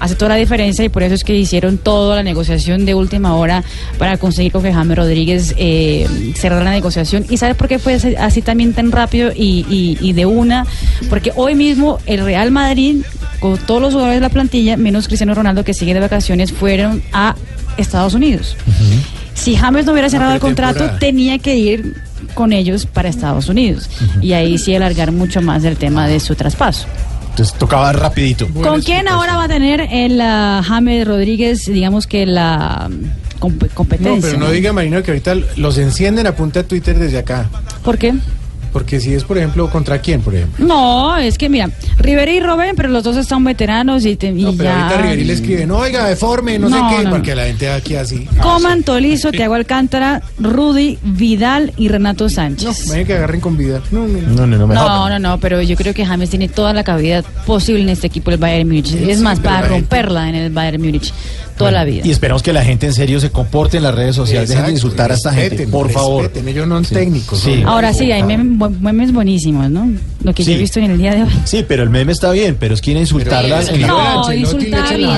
hace 0.00 0.16
toda 0.16 0.30
la 0.30 0.34
diferencia 0.36 0.84
y 0.84 0.88
por 0.88 1.04
eso 1.04 1.14
es 1.14 1.22
que 1.22 1.36
hicieron 1.36 1.78
toda 1.78 2.16
la 2.16 2.22
negociación 2.24 2.84
de 2.84 2.94
última 2.94 3.36
hora 3.36 3.62
para 3.98 4.16
conseguir 4.16 4.50
con 4.50 4.62
que 4.64 4.72
James 4.72 4.96
Rodríguez 4.96 5.54
eh, 5.58 6.08
cerrara 6.34 6.64
la 6.64 6.70
negociación. 6.72 7.24
¿Y 7.30 7.36
sabes 7.36 7.54
por 7.56 7.68
qué 7.68 7.78
fue 7.78 7.94
así- 7.94 8.16
así 8.16 8.42
también 8.42 8.72
tan 8.72 8.90
rápido 8.90 9.30
y, 9.32 9.64
y- 9.70 9.98
y 10.00 10.12
de 10.12 10.26
una? 10.26 10.66
Porque 11.08 11.30
hoy 11.36 11.54
mismo 11.54 11.98
el 12.06 12.24
Real 12.24 12.50
Madrid, 12.50 13.02
con 13.42 13.58
todos 13.58 13.82
los 13.82 13.92
jugadores 13.92 14.16
de 14.16 14.20
la 14.22 14.28
plantilla, 14.30 14.76
menos 14.78 15.08
Cristiano 15.08 15.34
Ronaldo 15.34 15.64
que 15.64 15.74
sigue 15.74 15.92
de 15.92 16.00
vacaciones, 16.00 16.52
fueron 16.52 17.02
a 17.12 17.34
Estados 17.76 18.14
Unidos. 18.14 18.56
Si 19.34 19.56
James 19.56 19.84
no 19.84 19.92
hubiera 19.92 20.08
cerrado 20.08 20.32
el 20.32 20.40
contrato, 20.40 20.88
tenía 21.00 21.38
que 21.38 21.56
ir 21.56 21.96
con 22.34 22.52
ellos 22.52 22.86
para 22.86 23.08
Estados 23.08 23.48
Unidos. 23.48 23.90
Y 24.22 24.32
ahí 24.34 24.56
sí 24.58 24.74
alargar 24.74 25.10
mucho 25.12 25.42
más 25.42 25.64
el 25.64 25.76
tema 25.76 26.06
de 26.06 26.20
su 26.20 26.34
traspaso. 26.36 26.86
Entonces 27.30 27.54
tocaba 27.58 27.92
rapidito. 27.92 28.46
¿Con 28.48 28.80
quién 28.82 29.08
ahora 29.08 29.36
va 29.36 29.44
a 29.44 29.48
tener 29.48 29.80
el 29.90 30.20
ah, 30.20 30.62
James 30.64 31.06
Rodríguez, 31.06 31.64
digamos 31.64 32.06
que 32.06 32.26
la 32.26 32.90
mm, 32.90 33.40
comp- 33.40 33.70
competencia? 33.72 34.14
No, 34.14 34.20
pero 34.20 34.38
no 34.38 34.50
diga 34.50 34.72
Marina 34.74 35.02
que 35.02 35.10
ahorita 35.12 35.34
los 35.56 35.78
encienden 35.78 36.26
a 36.26 36.36
punta 36.36 36.60
de 36.62 36.68
Twitter 36.68 36.98
desde 36.98 37.16
acá. 37.18 37.48
¿Por 37.82 37.96
qué? 37.96 38.12
Porque 38.72 39.00
si 39.00 39.12
es, 39.14 39.24
por 39.24 39.36
ejemplo, 39.36 39.68
¿contra 39.70 39.98
quién, 40.00 40.22
por 40.22 40.34
ejemplo? 40.34 40.64
No, 40.64 41.16
es 41.18 41.36
que 41.36 41.48
mira, 41.48 41.70
Rivera 41.98 42.30
y 42.32 42.40
Robben, 42.40 42.74
pero 42.74 42.88
los 42.88 43.04
dos 43.04 43.16
están 43.16 43.44
veteranos 43.44 44.06
y, 44.06 44.16
te, 44.16 44.28
y 44.28 44.42
No, 44.42 44.52
pero 44.52 44.64
ya... 44.70 44.82
ahorita 44.88 45.02
Riveri 45.02 45.24
le 45.24 45.32
escribe, 45.34 45.66
no, 45.66 45.78
oiga, 45.78 46.06
deforme, 46.06 46.58
no, 46.58 46.68
No, 46.68 46.90
sé 46.90 46.96
qué, 46.96 47.04
no, 47.04 47.10
porque 47.10 47.34
la 47.34 47.44
gente 47.44 47.70
aquí 47.70 47.96
así. 47.96 48.26
Coman, 48.40 48.82
Tolizo, 48.82 49.30
Tiago 49.32 49.54
Alcántara, 49.54 50.22
Rudy, 50.38 50.98
Vidal 51.02 51.72
y 51.76 51.88
Renato 51.88 52.28
Sánchez. 52.28 52.86
Imagínate 52.86 53.06
que 53.06 53.14
agarren 53.14 53.40
con 53.40 53.56
vida. 53.56 53.82
No, 53.90 54.06
no, 54.06 54.20
No, 54.20 54.46
no, 54.46 54.58
no. 54.58 54.66
No, 54.66 55.08
no, 55.08 55.18
no, 55.18 55.38
pero 55.38 55.60
yo 55.60 55.76
creo 55.76 55.92
que 55.92 56.06
James 56.06 56.30
tiene 56.30 56.48
toda 56.48 56.72
la 56.72 56.82
cavidad 56.84 57.24
posible 57.46 57.82
en 57.82 57.90
este 57.90 58.06
equipo 58.06 58.30
del 58.30 58.40
Bayern 58.40 58.68
Múnich. 58.68 58.86
Sí, 58.86 59.10
es 59.10 59.18
sí, 59.18 59.22
más, 59.24 59.40
para 59.40 59.68
romperla 59.68 60.28
en 60.28 60.34
el 60.34 60.52
Bayern 60.52 60.82
Múnich. 60.82 61.12
Toda 61.56 61.70
la 61.70 61.84
vida. 61.84 62.02
Y 62.04 62.10
esperamos 62.10 62.42
que 62.42 62.52
la 62.52 62.64
gente 62.64 62.86
en 62.86 62.92
serio 62.94 63.20
se 63.20 63.30
comporte 63.30 63.76
en 63.76 63.82
las 63.82 63.94
redes 63.94 64.16
sociales. 64.16 64.48
Dejen 64.48 64.64
de 64.64 64.70
Exacto, 64.70 64.86
insultar 64.88 65.10
a 65.12 65.14
esta 65.14 65.32
gente, 65.32 65.66
por 65.66 65.90
favor. 65.90 66.30
ellos 66.46 66.66
no 66.66 66.76
son 66.76 66.84
Sí. 66.84 66.94
técnicos. 66.94 67.38
Sí. 67.40 67.54
son- 67.60 67.66
Ahora 67.68 67.92
sí, 67.92 68.10
hay 68.12 68.22
memes, 68.22 68.58
bu- 68.58 68.78
memes 68.80 69.12
buenísimos, 69.12 69.70
¿no? 69.70 69.90
Lo 70.22 70.32
que 70.34 70.44
yo 70.44 70.52
he 70.52 70.54
Sí. 70.54 70.60
visto 70.60 70.78
en 70.80 70.90
el 70.92 70.98
día 70.98 71.14
de 71.14 71.22
hoy. 71.24 71.30
Sí, 71.44 71.64
pero 71.66 71.82
el 71.82 71.90
meme 71.90 72.12
está 72.12 72.30
bien, 72.30 72.56
pero 72.58 72.74
es 72.74 72.80
que 72.80 72.92
insultarlas 72.92 73.68
en 73.70 73.80
la 73.82 73.86
No, 73.88 74.32
insultar 74.32 74.96
bien. 74.96 75.10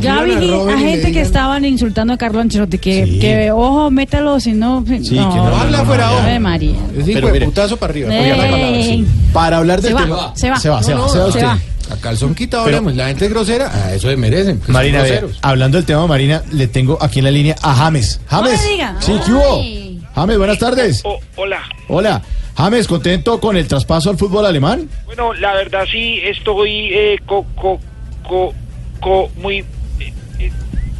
Ya 0.00 0.22
vi 0.22 0.32
a 0.32 0.78
gente 0.78 1.12
que 1.12 1.20
estaban 1.20 1.64
insultando 1.64 2.12
a 2.12 2.16
Carlo 2.16 2.40
Ancelotti, 2.40 2.78
que, 2.78 3.18
que 3.20 3.50
ojo, 3.52 3.90
métalo, 3.90 4.40
si 4.40 4.52
no... 4.52 4.84
Sí, 4.86 5.10
que 5.10 5.14
no, 5.16 5.46
habla 5.46 5.78
no, 5.78 5.84
fuera 5.86 6.06
no, 6.08 6.16
ojo. 6.16 6.40
María. 6.40 6.76
Es 6.96 7.44
putazo 7.44 7.76
para 7.76 7.90
arriba. 7.92 8.08
La 8.14 8.82
sí. 8.82 9.04
Para 9.32 9.56
hablar 9.58 9.80
del 9.80 9.94
tema. 9.94 10.32
se 10.34 10.50
va. 10.50 10.56
Se 10.58 10.68
va, 10.68 10.82
se 10.82 10.94
No, 10.94 11.02
va, 11.02 11.06
no, 11.14 11.30
se 11.32 11.42
va. 11.44 11.58
A 11.90 11.96
calzón 11.96 12.34
quitado 12.34 12.64
Pero- 12.64 12.78
hablamos. 12.78 12.96
La 12.96 13.08
gente 13.08 13.26
es 13.26 13.30
grosera, 13.30 13.70
a 13.72 13.94
eso 13.94 14.08
se 14.08 14.16
merecen. 14.16 14.60
Marina, 14.68 15.04
hablando 15.42 15.76
del 15.78 15.84
tema, 15.86 16.06
Marina, 16.06 16.42
le 16.52 16.66
tengo 16.66 16.98
aquí 17.02 17.18
en 17.18 17.24
la 17.26 17.30
línea 17.30 17.56
a 17.62 17.74
James. 17.74 18.20
James. 18.28 18.52
No 18.52 18.62
me 18.66 18.70
diga. 18.72 18.96
Sí, 19.00 19.12
¿qué 19.24 19.32
hubo? 19.32 20.04
James, 20.14 20.38
buenas 20.38 20.58
tardes. 20.58 21.02
Oh, 21.04 21.18
hola. 21.36 21.60
Hola. 21.88 22.22
James, 22.56 22.86
¿contento 22.86 23.40
con 23.40 23.56
el 23.56 23.66
traspaso 23.66 24.10
al 24.10 24.16
fútbol 24.16 24.46
alemán? 24.46 24.88
Bueno, 25.06 25.34
la 25.34 25.54
verdad 25.54 25.84
sí 25.90 26.20
estoy 26.22 26.88
eh, 26.92 27.16
co, 27.26 27.44
co, 27.56 27.80
co, 28.28 28.54
co- 29.00 29.28
muy 29.36 29.58
eh, 29.98 30.12
eh, 30.38 30.52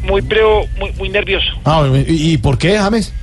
muy 0.03 0.21
preo, 0.21 0.65
muy, 0.77 0.91
muy 0.93 1.09
nervioso. 1.09 1.47
Ah, 1.63 1.79
bueno, 1.79 1.97
¿y, 2.07 2.33
y 2.33 2.37
por 2.37 2.57
qué, 2.57 2.77
James? 2.77 3.13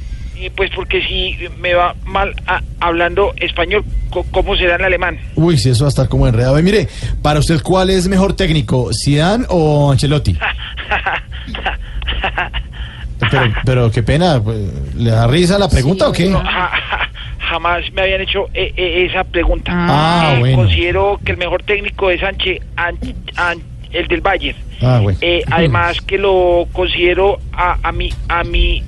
Eh, 0.42 0.50
pues 0.56 0.70
porque 0.74 1.00
si 1.02 1.36
me 1.60 1.72
va 1.74 1.94
mal 2.04 2.34
a- 2.46 2.60
hablando 2.80 3.32
español, 3.36 3.84
¿cómo 4.32 4.56
será 4.56 4.74
en 4.74 4.82
alemán? 4.84 5.18
Uy, 5.36 5.56
si 5.56 5.70
eso 5.70 5.84
va 5.84 5.88
a 5.88 5.90
estar 5.90 6.08
como 6.08 6.26
enredado. 6.26 6.58
Y 6.58 6.62
mire, 6.64 6.88
para 7.22 7.38
usted, 7.38 7.60
¿cuál 7.62 7.90
es 7.90 8.08
mejor 8.08 8.32
técnico, 8.34 8.90
Zidane 8.92 9.44
o 9.48 9.92
Ancelotti? 9.92 10.36
Pero, 13.30 13.52
pero 13.64 13.90
qué 13.92 14.02
pena, 14.02 14.40
pues, 14.42 14.58
¿le 14.96 15.10
da 15.10 15.28
risa 15.28 15.56
la 15.56 15.68
pregunta 15.68 16.08
o 16.08 16.12
qué? 16.12 16.28
No, 16.28 16.40
ja- 16.40 16.70
ja- 16.72 17.08
jamás 17.38 17.84
me 17.92 18.02
habían 18.02 18.20
hecho 18.20 18.48
eh, 18.52 18.72
eh, 18.76 19.06
esa 19.08 19.22
pregunta. 19.22 19.70
Ah, 19.72 20.34
Eh, 20.34 20.40
bueno. 20.40 20.56
Considero 20.56 21.20
que 21.24 21.30
el 21.32 21.38
mejor 21.38 21.62
técnico 21.62 22.10
es 22.10 22.20
Anche, 22.22 22.60
An- 22.76 22.98
An- 23.36 23.62
el 23.92 24.08
del 24.08 24.22
Bayern. 24.22 24.58
Ah, 24.80 24.98
bueno. 25.00 25.16
Eh, 25.22 25.42
además 25.52 26.00
que 26.00 26.18
lo 26.18 26.66
considero 26.72 27.38
a, 27.52 27.78
a 27.84 27.92
mi 27.92 28.12
a 28.28 28.42
mi 28.42 28.82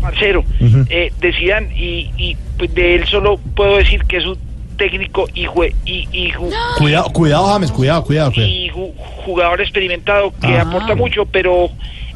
parcero 0.00 0.44
Ujú. 0.60 0.84
eh, 0.90 1.12
de 1.20 1.32
Zidane 1.32 1.74
y, 1.76 2.10
y 2.16 2.36
pues, 2.58 2.74
de 2.74 2.96
él 2.96 3.06
solo 3.06 3.38
puedo 3.54 3.76
decir 3.76 4.04
que 4.04 4.18
es 4.18 4.26
un 4.26 4.38
técnico 4.76 5.26
y, 5.34 5.44
jue- 5.46 5.74
y, 5.84 6.08
y 6.12 6.30
ju- 6.32 6.52
Cuidado, 6.78 7.10
cuidado, 7.12 7.46
James, 7.46 7.72
cuidado, 7.72 8.04
cuidado, 8.04 8.32
cuidado. 8.32 8.52
y 8.52 8.70
ju- 8.70 8.92
jugador 9.24 9.60
experimentado 9.60 10.32
que 10.40 10.56
Ah. 10.56 10.62
aporta 10.62 10.94
mucho, 10.94 11.24
pero 11.26 11.68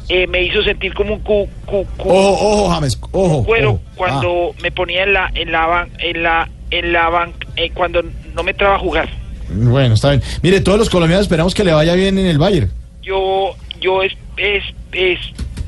eh, 0.09 0.27
me 0.27 0.43
hizo 0.43 0.61
sentir 0.63 0.93
como 0.93 1.13
un 1.15 1.19
cu, 1.21 1.47
cu- 1.65 1.85
cu- 1.97 2.09
Ojo, 2.09 2.31
ojo, 2.63 2.69
James, 2.69 2.99
ojo. 3.11 3.43
cuero 3.43 3.71
ojo. 3.71 3.81
cuando 3.95 4.51
me 4.61 4.71
ponía 4.71 5.03
en 5.03 5.13
la 5.13 5.31
en 5.33 5.51
la 5.51 5.65
ban- 5.67 5.89
en 5.99 6.23
la 6.23 6.49
en 6.71 6.91
la 6.93 7.09
ban- 7.09 7.33
eh, 7.55 7.69
cuando 7.73 8.01
no 8.33 8.43
me 8.43 8.53
traba 8.53 8.75
a 8.75 8.79
jugar. 8.79 9.07
Ah, 9.09 9.51
bueno, 9.55 9.93
está 9.95 10.09
bien. 10.11 10.21
Mire, 10.41 10.59
todos 10.61 10.77
los 10.79 10.89
colombianos 10.89 11.23
esperamos 11.25 11.53
que 11.53 11.63
le 11.63 11.71
vaya 11.73 11.93
bien 11.95 12.17
en 12.17 12.25
el 12.25 12.37
Bayern. 12.37 12.71
Yo 13.01 13.55
yo 13.81 14.01
es, 14.03 14.13
es, 14.37 14.63
es 14.93 15.19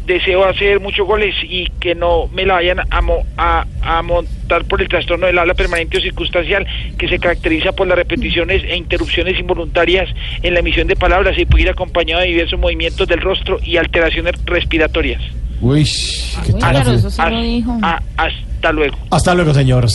deseo 0.06 0.46
hacer 0.46 0.80
muchos 0.80 1.08
goles 1.08 1.34
y 1.44 1.68
que 1.80 1.96
no 1.96 2.28
me 2.34 2.46
la 2.46 2.56
vayan 2.56 2.80
a, 2.90 3.02
mo- 3.02 3.26
a, 3.38 3.66
a 3.82 4.02
montar 4.02 4.64
por 4.66 4.82
el 4.82 4.88
trastorno 4.88 5.26
del 5.28 5.38
habla 5.40 5.54
permanente 5.54 5.98
o 5.98 6.02
circunstancial 6.02 6.66
que 6.98 7.08
se 7.08 7.18
caracteriza 7.20 7.72
por 7.72 7.88
las 7.88 7.98
repeticiones 7.98 8.64
e 8.64 8.76
interrupciones 8.76 9.40
involuntarias 9.40 10.08
en 10.44 10.54
la 10.54 10.60
emisión 10.60 10.88
de 10.88 10.96
palabras 10.96 11.38
y 11.38 11.46
puede 11.46 11.64
ir 11.64 11.70
acompañado 11.70 12.22
de 12.22 12.28
diversos 12.28 12.60
movimientos 12.60 13.08
del 13.08 13.22
rostro 13.22 13.60
y 13.64 13.78
alteraciones 13.78 14.34
respiratorias. 14.46 15.22
Uy, 15.62 15.86
qué 16.46 16.54
tal. 16.54 16.76
Hasta- 16.76 16.92
hasta- 17.08 17.24
a- 17.82 18.02
hasta 18.18 18.72
luego. 18.72 18.98
Hasta 19.10 19.34
luego, 19.34 19.54
señor. 19.54 19.88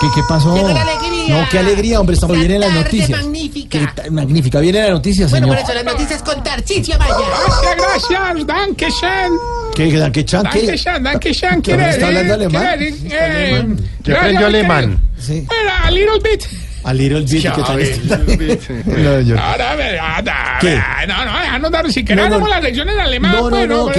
¿Qué, 0.00 0.06
qué 0.14 0.22
pasó? 0.28 0.54
Llegó 0.54 0.68
la 0.68 0.82
alegría. 0.82 1.40
No, 1.40 1.48
qué 1.50 1.58
alegría, 1.58 2.00
hombre, 2.00 2.14
estamos 2.14 2.36
bien 2.38 2.50
en 2.50 2.60
las 2.60 2.72
noticias. 2.72 3.10
magnífica. 3.22 3.94
Qué 3.94 4.10
magnífica, 4.10 4.60
viene 4.60 4.82
la 4.82 4.90
noticia, 4.90 5.26
Bueno, 5.28 5.46
señor. 5.46 5.62
por 5.62 5.64
eso 5.70 5.74
las 5.82 5.92
noticias 5.92 6.22
con 6.22 6.42
Tarcicio 6.42 6.98
Maya. 6.98 7.14
Gracias, 7.16 7.76
gracias, 8.10 8.46
danke 8.46 8.90
schön. 8.90 9.32
¿Qué, 9.74 9.90
qué, 9.90 10.12
qué, 10.12 10.24
chan, 10.24 10.44
qué? 10.52 10.58
Danke 10.62 10.78
schön, 10.78 11.02
danke 11.02 11.34
schön. 11.34 11.62
¿Qué, 11.62 11.72
hombre, 11.72 11.90
está 11.90 12.06
hablando 12.08 12.34
alemán? 12.34 12.78
Eh, 12.80 13.66
Ya 14.04 14.14
aprendió 14.16 14.46
alemán. 14.46 15.00
Sí. 15.18 15.46
A 15.84 15.90
little 15.90 16.18
bit. 16.22 16.44
A 16.84 16.92
little 16.92 17.20
bit, 17.22 17.42
¿qué 17.42 17.62
tal? 17.62 17.78
No, 18.84 19.18
señor. 19.18 19.38
Ahora, 19.38 20.58
¿Qué? 20.60 20.78
No, 21.08 21.24
no, 21.24 21.38
déjanos 21.40 21.70
dar. 21.70 21.90
Si 21.92 22.02
No, 22.02 22.16
no. 22.16 22.28
damos 22.30 22.48
las 22.50 22.62
lecciones 22.62 22.94
de 22.94 23.00
alemán. 23.00 23.32
No, 23.32 23.50
no, 23.66 23.90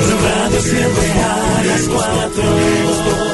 Blue 0.01 0.17
Radio 0.23 0.61
siempre 0.61 1.11
a 1.11 1.63
las 1.65 1.81
cuatro. 1.87 3.30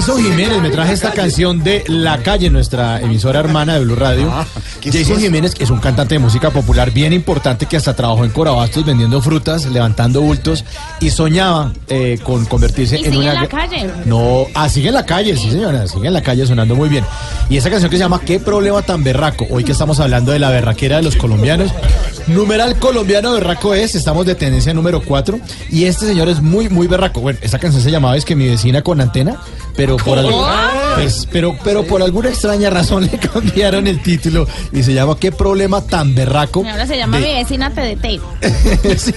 Jason 0.00 0.22
Jiménez 0.22 0.62
me 0.62 0.70
traje 0.70 0.94
esta 0.94 1.12
canción 1.12 1.62
de 1.62 1.84
La 1.86 2.22
Calle, 2.22 2.48
nuestra 2.48 3.02
emisora 3.02 3.38
hermana 3.38 3.74
de 3.74 3.80
Blue 3.80 3.96
Radio. 3.96 4.30
Ah, 4.32 4.46
¿qué 4.80 4.88
es 4.88 4.96
Jason? 4.96 5.18
Jiménez 5.18 5.52
es 5.58 5.68
un 5.68 5.78
cantante 5.78 6.14
de 6.14 6.18
música 6.18 6.48
popular 6.48 6.90
bien 6.90 7.12
importante 7.12 7.66
que 7.66 7.76
hasta 7.76 7.94
trabajó 7.94 8.24
en 8.24 8.30
Corabastos 8.30 8.86
vendiendo 8.86 9.20
frutas, 9.20 9.66
levantando 9.66 10.22
bultos 10.22 10.64
y 11.00 11.10
soñaba 11.10 11.74
eh, 11.88 12.18
con 12.22 12.46
convertirse 12.46 12.96
Y 12.96 13.04
en 13.04 13.12
sigue 13.12 13.18
una... 13.18 13.34
en 13.34 13.40
la 13.42 13.46
calle. 13.46 13.90
No, 14.06 14.46
ah, 14.54 14.70
sigue 14.70 14.88
en 14.88 14.94
la 14.94 15.04
calle, 15.04 15.36
sí 15.36 15.50
señora, 15.50 15.86
sigue 15.86 16.06
en 16.06 16.14
la 16.14 16.22
calle 16.22 16.46
sonando 16.46 16.74
muy 16.74 16.88
bien. 16.88 17.04
Y 17.50 17.58
esa 17.58 17.68
canción 17.68 17.90
que 17.90 17.98
se 17.98 18.02
llama 18.02 18.22
¿Qué 18.24 18.40
problema 18.40 18.80
tan 18.80 19.04
berraco? 19.04 19.46
Hoy 19.50 19.64
que 19.64 19.72
estamos 19.72 20.00
hablando 20.00 20.32
de 20.32 20.38
la 20.38 20.48
berraquera 20.48 20.96
de 20.96 21.02
los 21.02 21.16
colombianos. 21.16 21.72
Numeral 22.26 22.76
colombiano 22.78 23.32
berraco 23.32 23.74
es, 23.74 23.94
estamos 23.94 24.24
de 24.26 24.34
tendencia 24.34 24.72
número 24.72 25.00
4 25.02 25.38
y 25.70 25.84
este 25.84 26.06
señor 26.06 26.28
es 26.28 26.40
muy, 26.40 26.68
muy 26.68 26.86
berraco. 26.86 27.20
Bueno, 27.20 27.38
esta 27.42 27.58
canción 27.58 27.82
se 27.82 27.90
llamaba 27.90 28.16
Es 28.16 28.24
que 28.24 28.36
mi 28.36 28.48
vecina 28.48 28.82
con 28.82 29.00
antena, 29.00 29.36
pero 29.76 29.96
por 29.96 30.18
algo... 30.18 30.46
Pues, 30.94 31.26
pero, 31.32 31.56
pero 31.64 31.84
por 31.84 32.02
alguna 32.02 32.28
extraña 32.28 32.70
razón 32.70 33.04
le 33.12 33.18
cambiaron 33.18 33.86
el 33.86 34.02
título 34.02 34.46
y 34.72 34.82
se 34.82 34.92
llama 34.94 35.16
¿Qué 35.18 35.32
problema 35.32 35.80
tan 35.82 36.14
berraco? 36.14 36.64
Ahora 36.68 36.86
se 36.86 36.96
llama 36.96 37.18
de- 37.18 37.26
mi 37.28 37.34
vecina 37.34 37.70
TDT. 37.72 38.20
Sí. 38.98 39.12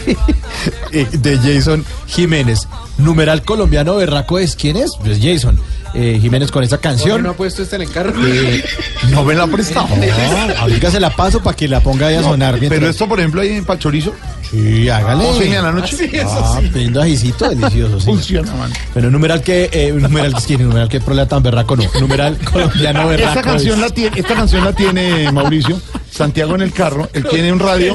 Eh, 0.92 1.08
de 1.12 1.38
Jason 1.38 1.84
Jiménez. 2.08 2.68
Numeral 2.98 3.42
colombiano 3.44 3.96
berraco 3.96 4.40
es 4.40 4.56
¿quién 4.56 4.78
es? 4.78 4.92
Pues 5.02 5.20
Jason 5.22 5.60
eh, 5.94 6.18
Jiménez 6.22 6.52
con 6.52 6.64
esa 6.64 6.78
canción. 6.78 7.22
no 7.24 7.32
ha 7.32 7.34
puesto 7.34 7.64
este 7.64 7.76
en 7.76 7.84
el 7.84 7.90
carro? 7.92 8.14
Eh, 8.26 8.64
no 9.12 9.24
me 9.24 9.34
la 9.36 9.44
ha 9.44 9.48
prestado. 9.48 9.88
No, 9.96 10.60
ahorita 10.62 10.92
se 10.92 11.00
la 11.00 11.10
paso 11.16 11.42
para 11.42 11.56
que 11.56 11.68
la 11.68 11.80
ponga 11.82 12.08
ahí 12.08 12.16
a 12.16 12.24
sonar. 12.24 12.56
mientras- 12.60 12.80
Pero 12.80 12.90
esto, 12.90 13.08
por 13.08 13.20
ejemplo, 13.20 13.42
ahí 13.42 13.50
en 13.50 13.66
Pachorizo. 13.66 14.14
Sí, 14.50 14.88
hágale. 14.90 15.26
¿Once 15.26 15.38
y 15.46 15.48
media 15.50 15.58
de 15.58 15.64
la 15.64 15.72
noche? 15.72 15.96
Ah, 15.96 15.98
sí, 15.98 16.10
eso 16.18 16.58
sí. 16.62 16.70
pidiendo 16.72 17.02
ajicito 17.02 17.50
delicioso, 17.50 18.00
sí. 18.00 18.06
Funciona, 18.06 18.54
man. 18.56 18.72
Pero 18.94 19.10
numeral 19.10 19.42
que, 19.42 19.70
eh, 19.72 19.92
numeral 19.92 20.34
que 20.36 20.42
tiene, 20.42 20.64
numeral 20.66 20.90
que 20.90 21.00
problema 21.00 21.28
tan 21.28 21.42
berraco, 21.42 21.76
no. 21.76 21.84
Numeral 22.00 22.38
colombiano 22.40 23.08
berraco. 23.08 23.30
Esta 23.30 23.42
canción, 23.42 23.76
es- 23.76 23.82
la 23.82 23.90
tiene, 23.90 24.20
esta 24.20 24.36
canción 24.36 24.64
la 24.66 24.74
tiene 24.74 25.32
Mauricio. 25.32 25.80
Santiago 26.12 26.54
en 26.54 26.62
el 26.62 26.72
carro, 26.72 27.10
él 27.14 27.26
tiene 27.28 27.52
un 27.52 27.58
radio 27.58 27.92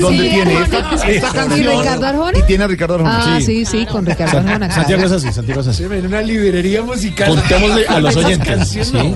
donde 0.00 0.24
Sí, 0.24 0.28
tiene 0.28 0.54
esta, 0.60 0.78
esta 1.06 1.28
¿Y 1.28 1.32
canción 1.32 1.78
Ricardo 1.78 2.06
Arjona? 2.06 2.38
y 2.40 2.42
tiene 2.42 2.64
a 2.64 2.66
Ricardo 2.66 2.94
Arjona. 2.96 3.36
Ah, 3.36 3.40
sí, 3.40 3.64
sí, 3.64 3.86
con 3.86 4.04
Ricardo 4.04 4.38
Arjona. 4.38 4.72
Santiago 4.72 5.04
es 5.04 5.12
así, 5.12 5.32
Santiago 5.32 5.60
es 5.60 5.68
así. 5.68 5.84
En 5.84 6.06
una 6.06 6.20
librería 6.22 6.82
musical. 6.82 7.23
Contémosle 7.26 7.86
a 7.86 8.00
los 8.00 8.16
oyentes. 8.16 8.68
Sí. 8.68 9.14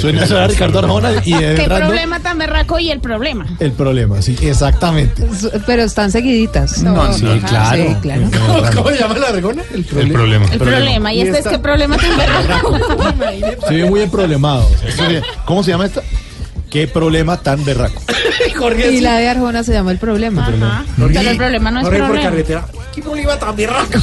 Suena 0.00 0.26
suena 0.26 0.46
Ricardo 0.46 0.78
Arjona 0.80 1.12
y 1.24 1.32
de 1.34 1.54
¿Qué 1.54 1.66
Rando, 1.66 1.86
problema 1.86 2.20
tan 2.20 2.38
berraco 2.38 2.78
y 2.78 2.90
el 2.90 3.00
problema? 3.00 3.46
el 3.58 3.72
problema, 3.72 4.20
sí, 4.22 4.36
exactamente. 4.42 5.26
Pero 5.66 5.82
están 5.82 6.10
seguiditas. 6.10 6.82
No, 6.82 7.12
sí, 7.12 7.26
claro. 7.46 7.82
Sí, 7.82 7.96
claro. 8.02 8.22
¿Cómo, 8.46 8.62
cómo 8.74 8.90
se 8.90 8.98
llama 8.98 9.18
la 9.18 9.32
regona? 9.32 9.62
El 9.72 9.86
El 9.96 10.12
problema. 10.12 10.46
El 10.52 10.58
problema. 10.58 11.12
¿Y 11.12 11.20
este 11.22 11.38
es 11.40 11.46
qué 11.48 11.58
problema 11.58 11.96
tan 11.96 12.16
berraco? 12.16 12.78
Se 13.68 13.74
ve 13.74 13.84
muy 13.90 14.00
emproblemado. 14.00 14.68
¿Cómo 15.44 15.62
se 15.62 15.70
llama 15.70 15.86
esta? 15.86 16.02
¿Qué 16.70 16.86
problema 16.86 17.36
tan 17.36 17.64
berraco? 17.64 18.02
Y 18.90 19.00
la 19.00 19.16
de 19.16 19.28
Arjona 19.28 19.64
se 19.64 19.72
llama 19.72 19.90
El 19.90 19.98
Problema. 19.98 20.46
Ajá. 20.46 20.84
Pero 20.96 21.30
el 21.30 21.36
problema 21.36 21.70
no 21.70 21.80
es 21.80 21.84
por 21.84 21.96
problema. 21.96 22.22
carretera. 22.22 22.66
¿Qué 22.94 23.02
problema 23.02 23.38
tan 23.38 23.56
berraco? 23.56 23.98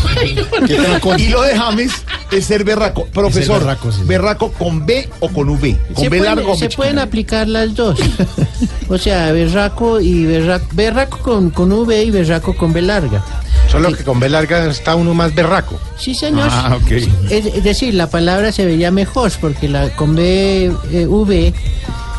Y 1.17 1.27
lo 1.27 1.41
de 1.43 1.55
James 1.55 1.91
es 2.31 2.45
ser 2.45 2.63
berraco. 2.63 3.05
Profesor, 3.07 3.59
berraco, 3.59 3.91
sí. 3.91 4.01
berraco 4.05 4.51
con 4.53 4.85
B 4.85 5.07
o 5.19 5.29
con 5.29 5.49
V. 5.49 5.77
Con 5.93 6.03
se 6.03 6.09
B 6.09 6.17
pueden, 6.17 6.35
largo 6.35 6.51
o 6.51 6.57
B 6.57 6.57
se 6.57 6.75
pueden 6.75 6.99
aplicar 6.99 7.47
las 7.47 7.75
dos. 7.75 7.99
O 8.89 8.97
sea, 8.97 9.31
berraco 9.33 9.99
y 9.99 10.25
berraco. 10.25 10.65
Berraco 10.71 11.17
con, 11.19 11.49
con 11.49 11.71
V 11.71 12.03
y 12.03 12.09
berraco 12.09 12.55
con 12.55 12.71
B 12.73 12.81
larga. 12.81 13.23
Solo 13.69 13.91
que 13.91 14.03
con 14.03 14.19
B 14.19 14.29
larga 14.29 14.65
está 14.65 14.95
uno 14.95 15.13
más 15.13 15.35
berraco. 15.35 15.79
Sí, 15.97 16.15
señor. 16.15 16.47
Ah, 16.49 16.77
ok. 16.81 16.91
Es, 17.29 17.45
es 17.47 17.63
decir, 17.63 17.93
la 17.93 18.09
palabra 18.09 18.51
se 18.51 18.65
veía 18.65 18.89
mejor 18.91 19.31
porque 19.41 19.67
la 19.67 19.89
con 19.89 20.15
B, 20.15 20.71
eh, 20.91 21.05
V, 21.05 21.53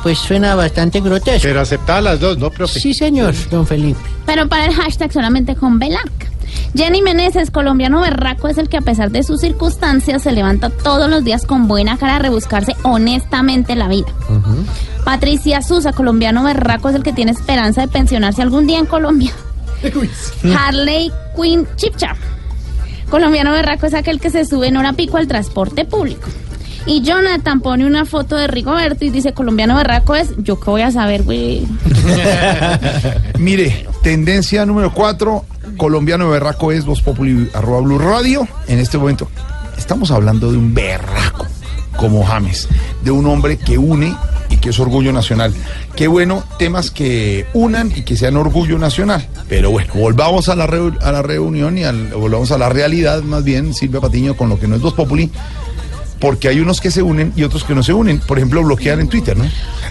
pues 0.09 0.21
suena 0.21 0.55
bastante 0.55 1.03
grotesco. 1.03 1.43
Pero 1.43 1.61
aceptada 1.61 2.01
las 2.01 2.19
dos, 2.19 2.39
¿no, 2.39 2.51
profe? 2.51 2.81
Sí, 2.81 2.95
señor, 2.95 3.35
don 3.51 3.67
Felipe. 3.67 4.01
Pero 4.25 4.49
para 4.49 4.65
el 4.65 4.73
hashtag 4.73 5.13
solamente 5.13 5.55
con 5.55 5.79
Belarca. 5.79 6.29
Jenny 6.75 7.03
Meneses, 7.03 7.51
colombiano 7.51 8.01
berraco, 8.01 8.49
es 8.49 8.57
el 8.57 8.71
que 8.71 8.79
a 8.79 8.81
pesar 8.81 9.11
de 9.11 9.23
sus 9.23 9.43
circunstancias 9.43 10.23
se 10.23 10.33
levanta 10.33 10.71
todos 10.71 11.11
los 11.11 11.25
días 11.25 11.45
con 11.45 11.69
buena 11.69 11.99
cara 11.99 12.17
a 12.17 12.19
rebuscarse 12.21 12.75
honestamente 12.85 13.75
la 13.75 13.87
vida. 13.89 14.07
Patricia 15.05 15.61
Susa, 15.61 15.93
colombiano 15.93 16.43
berraco, 16.43 16.89
es 16.89 16.95
el 16.95 17.03
que 17.03 17.13
tiene 17.13 17.33
esperanza 17.33 17.83
de 17.83 17.89
pensionarse 17.89 18.41
algún 18.41 18.67
día 18.67 18.79
en 18.79 18.87
Colombia. 18.87 19.33
Harley 20.59 21.13
Quinn 21.37 21.69
Chipcha. 21.77 22.17
Colombiano 23.11 23.53
berraco 23.53 23.85
es 23.85 23.93
aquel 23.93 24.21
que 24.21 24.31
se 24.31 24.47
sube 24.47 24.69
en 24.69 24.79
hora 24.79 24.95
pico 24.95 25.19
al 25.19 25.29
transporte 25.29 25.85
público. 25.85 26.29
Y 26.89 27.03
Jonathan 27.03 27.61
pone 27.61 27.87
una 27.87 28.05
foto 28.07 28.35
de 28.35 28.47
Rigoberto 28.47 29.05
y 29.05 29.11
dice, 29.11 29.35
colombiano 29.35 29.77
berraco 29.77 30.15
es, 30.17 30.31
yo 30.39 30.59
qué 30.59 30.71
voy 30.71 30.81
a 30.83 30.91
saber, 30.91 31.23
güey. 31.23 31.67
Mire, 33.39 33.87
tendencia 34.03 34.65
número 34.67 34.93
4, 34.93 35.45
colombiano 35.77 36.29
berraco 36.31 36.73
es 36.73 36.85
Voz 36.85 37.03
Populi, 37.03 37.49
arroba 37.55 37.81
Blue 37.83 37.99
Radio. 37.99 38.49
En 38.67 38.79
este 38.79 38.99
momento 38.99 39.29
estamos 39.77 40.11
hablando 40.11 40.51
de 40.51 40.59
un 40.59 40.75
berraco 40.75 41.47
como 41.97 42.25
James, 42.25 42.69
de 43.05 43.11
un 43.11 43.27
hombre 43.27 43.57
que 43.59 43.77
une 43.77 44.15
y 44.51 44.57
que 44.57 44.71
es 44.71 44.79
orgullo 44.81 45.13
nacional. 45.13 45.53
Qué 45.95 46.09
bueno, 46.09 46.43
temas 46.59 46.91
que 46.91 47.47
unan 47.55 47.93
y 47.95 48.03
que 48.03 48.17
sean 48.17 48.37
orgullo 48.37 48.79
nacional. 48.79 49.27
Pero 49.49 49.71
bueno, 49.71 49.93
volvamos 49.95 50.49
a 50.49 50.57
la, 50.57 50.65
a 50.65 51.13
la 51.13 51.23
reunión 51.23 51.77
y 51.77 51.85
al- 51.85 52.09
volvamos 52.15 52.51
a 52.53 52.59
la 52.59 52.69
realidad, 52.69 53.23
más 53.23 53.45
bien, 53.45 53.75
Silvia 53.75 54.01
Patiño, 54.01 54.37
con 54.37 54.49
lo 54.49 54.59
que 54.59 54.67
no 54.69 54.77
es 54.77 54.81
Voz 54.83 54.95
Populi. 54.95 55.31
Porque 56.21 56.49
hay 56.49 56.61
unos 56.61 56.81
que 56.81 56.91
se 56.91 57.03
unen 57.03 57.33
y 57.37 57.45
otros 57.45 57.65
que 57.65 57.75
no 57.75 57.83
se 57.83 57.93
unen. 57.93 58.21
Por 58.21 58.39
ejemplo, 58.39 58.63
bloquear 58.63 58.99
en 59.01 59.09
Twitter, 59.09 59.37
¿no? 59.37 59.45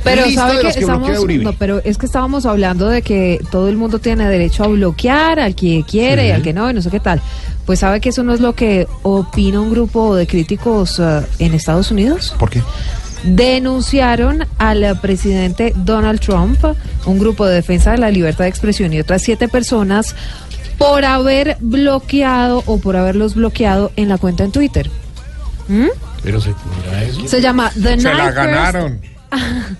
Pero 0.03 0.29
sabe 0.31 0.61
que 0.61 0.73
que 0.73 0.79
estamos, 0.79 1.09
no, 1.09 1.53
pero 1.53 1.81
es 1.83 1.97
que 1.97 2.05
estábamos 2.05 2.45
hablando 2.45 2.87
de 2.89 3.01
que 3.01 3.39
todo 3.51 3.69
el 3.69 3.77
mundo 3.77 3.99
tiene 3.99 4.27
derecho 4.27 4.63
a 4.63 4.67
bloquear 4.67 5.39
al 5.39 5.55
que 5.55 5.83
quiere 5.87 6.27
y 6.27 6.31
al 6.31 6.41
que 6.41 6.53
no 6.53 6.69
y 6.69 6.73
no 6.73 6.81
sé 6.81 6.89
qué 6.89 6.99
tal. 6.99 7.21
Pues 7.65 7.79
sabe 7.79 7.99
que 7.99 8.09
eso 8.09 8.23
no 8.23 8.33
es 8.33 8.39
lo 8.39 8.55
que 8.55 8.87
opina 9.03 9.59
un 9.59 9.71
grupo 9.71 10.15
de 10.15 10.27
críticos 10.27 10.99
eh, 10.99 11.21
en 11.39 11.53
Estados 11.53 11.91
Unidos. 11.91 12.35
¿Por 12.39 12.49
qué? 12.49 12.61
Denunciaron 13.23 14.45
al 14.57 14.99
presidente 15.01 15.73
Donald 15.75 16.19
Trump, 16.19 16.63
un 17.05 17.19
grupo 17.19 17.45
de 17.45 17.55
defensa 17.55 17.91
de 17.91 17.97
la 17.97 18.11
libertad 18.11 18.45
de 18.45 18.49
expresión 18.49 18.93
y 18.93 18.99
otras 18.99 19.21
siete 19.21 19.47
personas 19.47 20.15
por 20.77 21.03
haber 21.03 21.57
bloqueado 21.59 22.63
o 22.65 22.77
por 22.77 22.95
haberlos 22.95 23.35
bloqueado 23.35 23.91
en 23.95 24.09
la 24.09 24.17
cuenta 24.17 24.43
en 24.43 24.51
Twitter. 24.51 24.89
¿Mm? 25.67 25.87
Pero 26.23 26.39
se 26.41 26.51
eso. 27.09 27.27
Se 27.27 27.41
llama 27.41 27.71
The 27.73 27.99
Se 27.99 28.13
la 28.13 28.13
Night 28.13 28.33
First- 28.33 28.35
ganaron. 28.35 29.01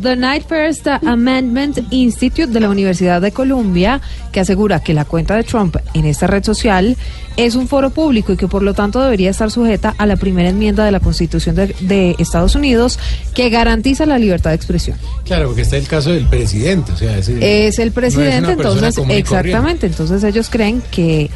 The 0.00 0.14
Night 0.14 0.46
First 0.48 0.86
Amendment 0.86 1.78
Institute 1.90 2.46
de 2.46 2.60
la 2.60 2.70
Universidad 2.70 3.20
de 3.20 3.32
Columbia, 3.32 4.00
que 4.30 4.38
asegura 4.38 4.78
que 4.80 4.94
la 4.94 5.04
cuenta 5.04 5.34
de 5.34 5.42
Trump 5.42 5.76
en 5.92 6.04
esta 6.04 6.28
red 6.28 6.44
social 6.44 6.96
es 7.36 7.56
un 7.56 7.66
foro 7.66 7.90
público 7.90 8.32
y 8.32 8.36
que 8.36 8.46
por 8.46 8.62
lo 8.62 8.74
tanto 8.74 9.02
debería 9.02 9.28
estar 9.30 9.50
sujeta 9.50 9.92
a 9.98 10.06
la 10.06 10.14
primera 10.14 10.50
enmienda 10.50 10.84
de 10.84 10.92
la 10.92 11.00
Constitución 11.00 11.56
de, 11.56 11.74
de 11.80 12.14
Estados 12.20 12.54
Unidos 12.54 13.00
que 13.34 13.50
garantiza 13.50 14.06
la 14.06 14.18
libertad 14.20 14.50
de 14.50 14.56
expresión. 14.56 14.96
Claro, 15.24 15.46
porque 15.48 15.62
está 15.62 15.76
el 15.76 15.88
caso 15.88 16.10
del 16.10 16.26
presidente. 16.26 16.92
O 16.92 16.96
sea, 16.96 17.18
ese- 17.18 17.66
Es 17.66 17.80
el 17.80 17.88
no 17.88 17.94
presidente, 17.94 18.52
entonces, 18.52 18.96
exactamente, 19.08 19.86
entonces 19.88 20.22
ellos 20.22 20.48
creen 20.48 20.80
que 20.92 21.28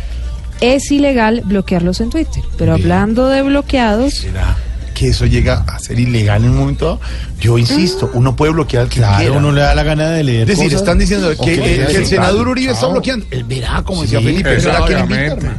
es 0.61 0.91
ilegal 0.91 1.43
bloquearlos 1.45 2.01
en 2.01 2.11
Twitter. 2.11 2.43
Pero 2.59 2.75
hablando 2.75 3.29
de 3.29 3.43
bloqueados, 3.43 4.15
¿Será 4.15 4.57
que 4.95 5.09
eso 5.09 5.25
llega 5.25 5.65
a 5.67 5.79
ser 5.79 5.99
ilegal 5.99 6.45
en 6.45 6.51
un 6.51 6.59
momento 6.59 6.85
dado? 6.85 7.01
Yo 7.41 7.57
insisto, 7.57 8.11
uno 8.13 8.37
puede 8.37 8.53
bloquear 8.53 8.83
al 8.83 8.89
que 8.91 8.97
Claro, 8.99 9.17
quiera. 9.19 9.33
uno 9.39 9.51
le 9.53 9.63
da 9.63 9.75
la 9.75 9.83
gana 9.83 10.11
de 10.11 10.23
leer 10.23 10.43
Es 10.43 10.49
decir, 10.59 10.65
cosas. 10.65 10.81
están 10.81 10.99
diciendo 10.99 11.31
que, 11.31 11.37
que 11.37 11.57
lea 11.57 11.87
que 11.87 11.97
el 11.97 12.07
senador. 12.07 12.47
Uribe 12.49 12.73
está 12.73 12.87
bloqueando. 12.89 13.25
Él 13.31 13.45
verá, 13.45 13.81
como 13.83 14.05
Sí, 14.05 14.15
decía 14.15 14.21
Felipe. 14.21 14.59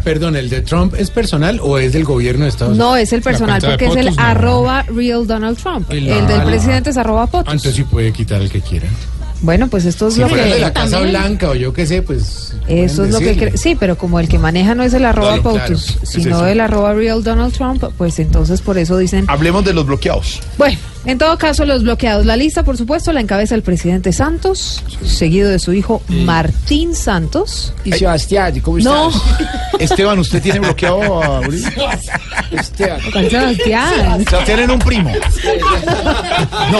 Perdón, 0.03 0.35
¿el 0.35 0.47
de 0.49 0.61
Trump 0.61 0.93
es 0.95 1.09
personal 1.09 1.59
o 1.63 1.79
es 1.79 1.91
del 1.93 2.03
gobierno 2.03 2.43
de 2.43 2.49
Estados 2.49 2.73
Unidos? 2.73 2.87
no 2.91 2.95
es 2.97 3.11
el 3.13 3.23
personal 3.23 3.59
porque 3.61 3.87
es 3.87 3.95
el 3.95 4.15
no. 4.15 4.21
arroba 4.21 4.83
real 4.83 5.25
Donald 5.25 5.57
Trump. 5.57 5.89
El- 5.91 6.07
El, 6.07 6.27
del 6.27 6.41
ah, 6.41 6.45
presidente 6.45 6.91
es 6.91 6.97
arroba 6.97 7.23
Ah, 7.23 7.27
POTUS. 7.27 7.51
Entonces 7.53 7.75
sí 7.75 7.83
puede 7.83 8.13
quitar 8.13 8.41
el 8.41 8.51
que 8.51 8.61
quiera. 8.61 8.87
Bueno, 9.41 9.67
pues 9.67 9.85
esto 9.85 10.07
es 10.07 10.17
lo 10.17 10.27
que... 10.27 10.35
de 10.35 10.59
la 10.59 10.71
Casa 10.71 10.91
también. 10.97 11.09
Blanca 11.11 11.49
o 11.49 11.55
yo 11.55 11.73
qué 11.73 11.85
sé, 11.87 12.01
pues... 12.03 12.53
Eso 12.67 13.03
es 13.03 13.11
lo 13.11 13.19
que 13.19 13.35
cre- 13.35 13.57
sí, 13.57 13.75
pero 13.79 13.97
como 13.97 14.19
el 14.19 14.27
que 14.27 14.37
maneja 14.37 14.75
no 14.75 14.83
es 14.83 14.93
el 14.93 15.03
arroba 15.03 15.33
Claro, 15.39 15.51
claro, 15.51 15.67
POTUS, 15.67 15.97
es 16.03 16.09
sino 16.09 16.45
el 16.45 16.59
arroba 16.59 16.93
real 16.93 17.23
Donald 17.23 17.53
Trump, 17.53 17.83
pues 17.97 18.19
entonces 18.19 18.61
por 18.61 18.77
eso 18.77 18.97
dicen... 18.97 19.25
Hablemos 19.27 19.65
de 19.65 19.73
los 19.73 19.85
bloqueados. 19.85 20.39
Bueno, 20.57 20.77
en 21.05 21.17
todo 21.17 21.37
caso 21.37 21.65
los 21.65 21.83
bloqueados. 21.83 22.25
La 22.25 22.35
lista, 22.37 22.63
por 22.63 22.77
supuesto, 22.77 23.11
la 23.11 23.21
encabeza 23.21 23.55
el 23.55 23.63
presidente 23.63 24.13
Santos, 24.13 24.83
seguido 25.03 25.49
de 25.49 25.59
su 25.59 25.73
hijo 25.73 26.01
Martín 26.07 26.95
Santos. 26.95 27.73
Y 27.83 27.91
Sebastián, 27.93 28.59
¿cómo 28.61 28.77
No, 28.79 29.11
Esteban, 29.79 30.19
¿usted 30.19 30.41
tiene 30.41 30.59
bloqueado 30.59 31.23
a 31.23 31.39
Uribe? 31.39 31.69
Esteban. 32.51 33.01
Sebastián. 33.29 34.25
Sebastián 34.25 34.59
era 34.59 34.73
un 34.73 34.79
primo. 34.79 35.11
No, 36.71 36.79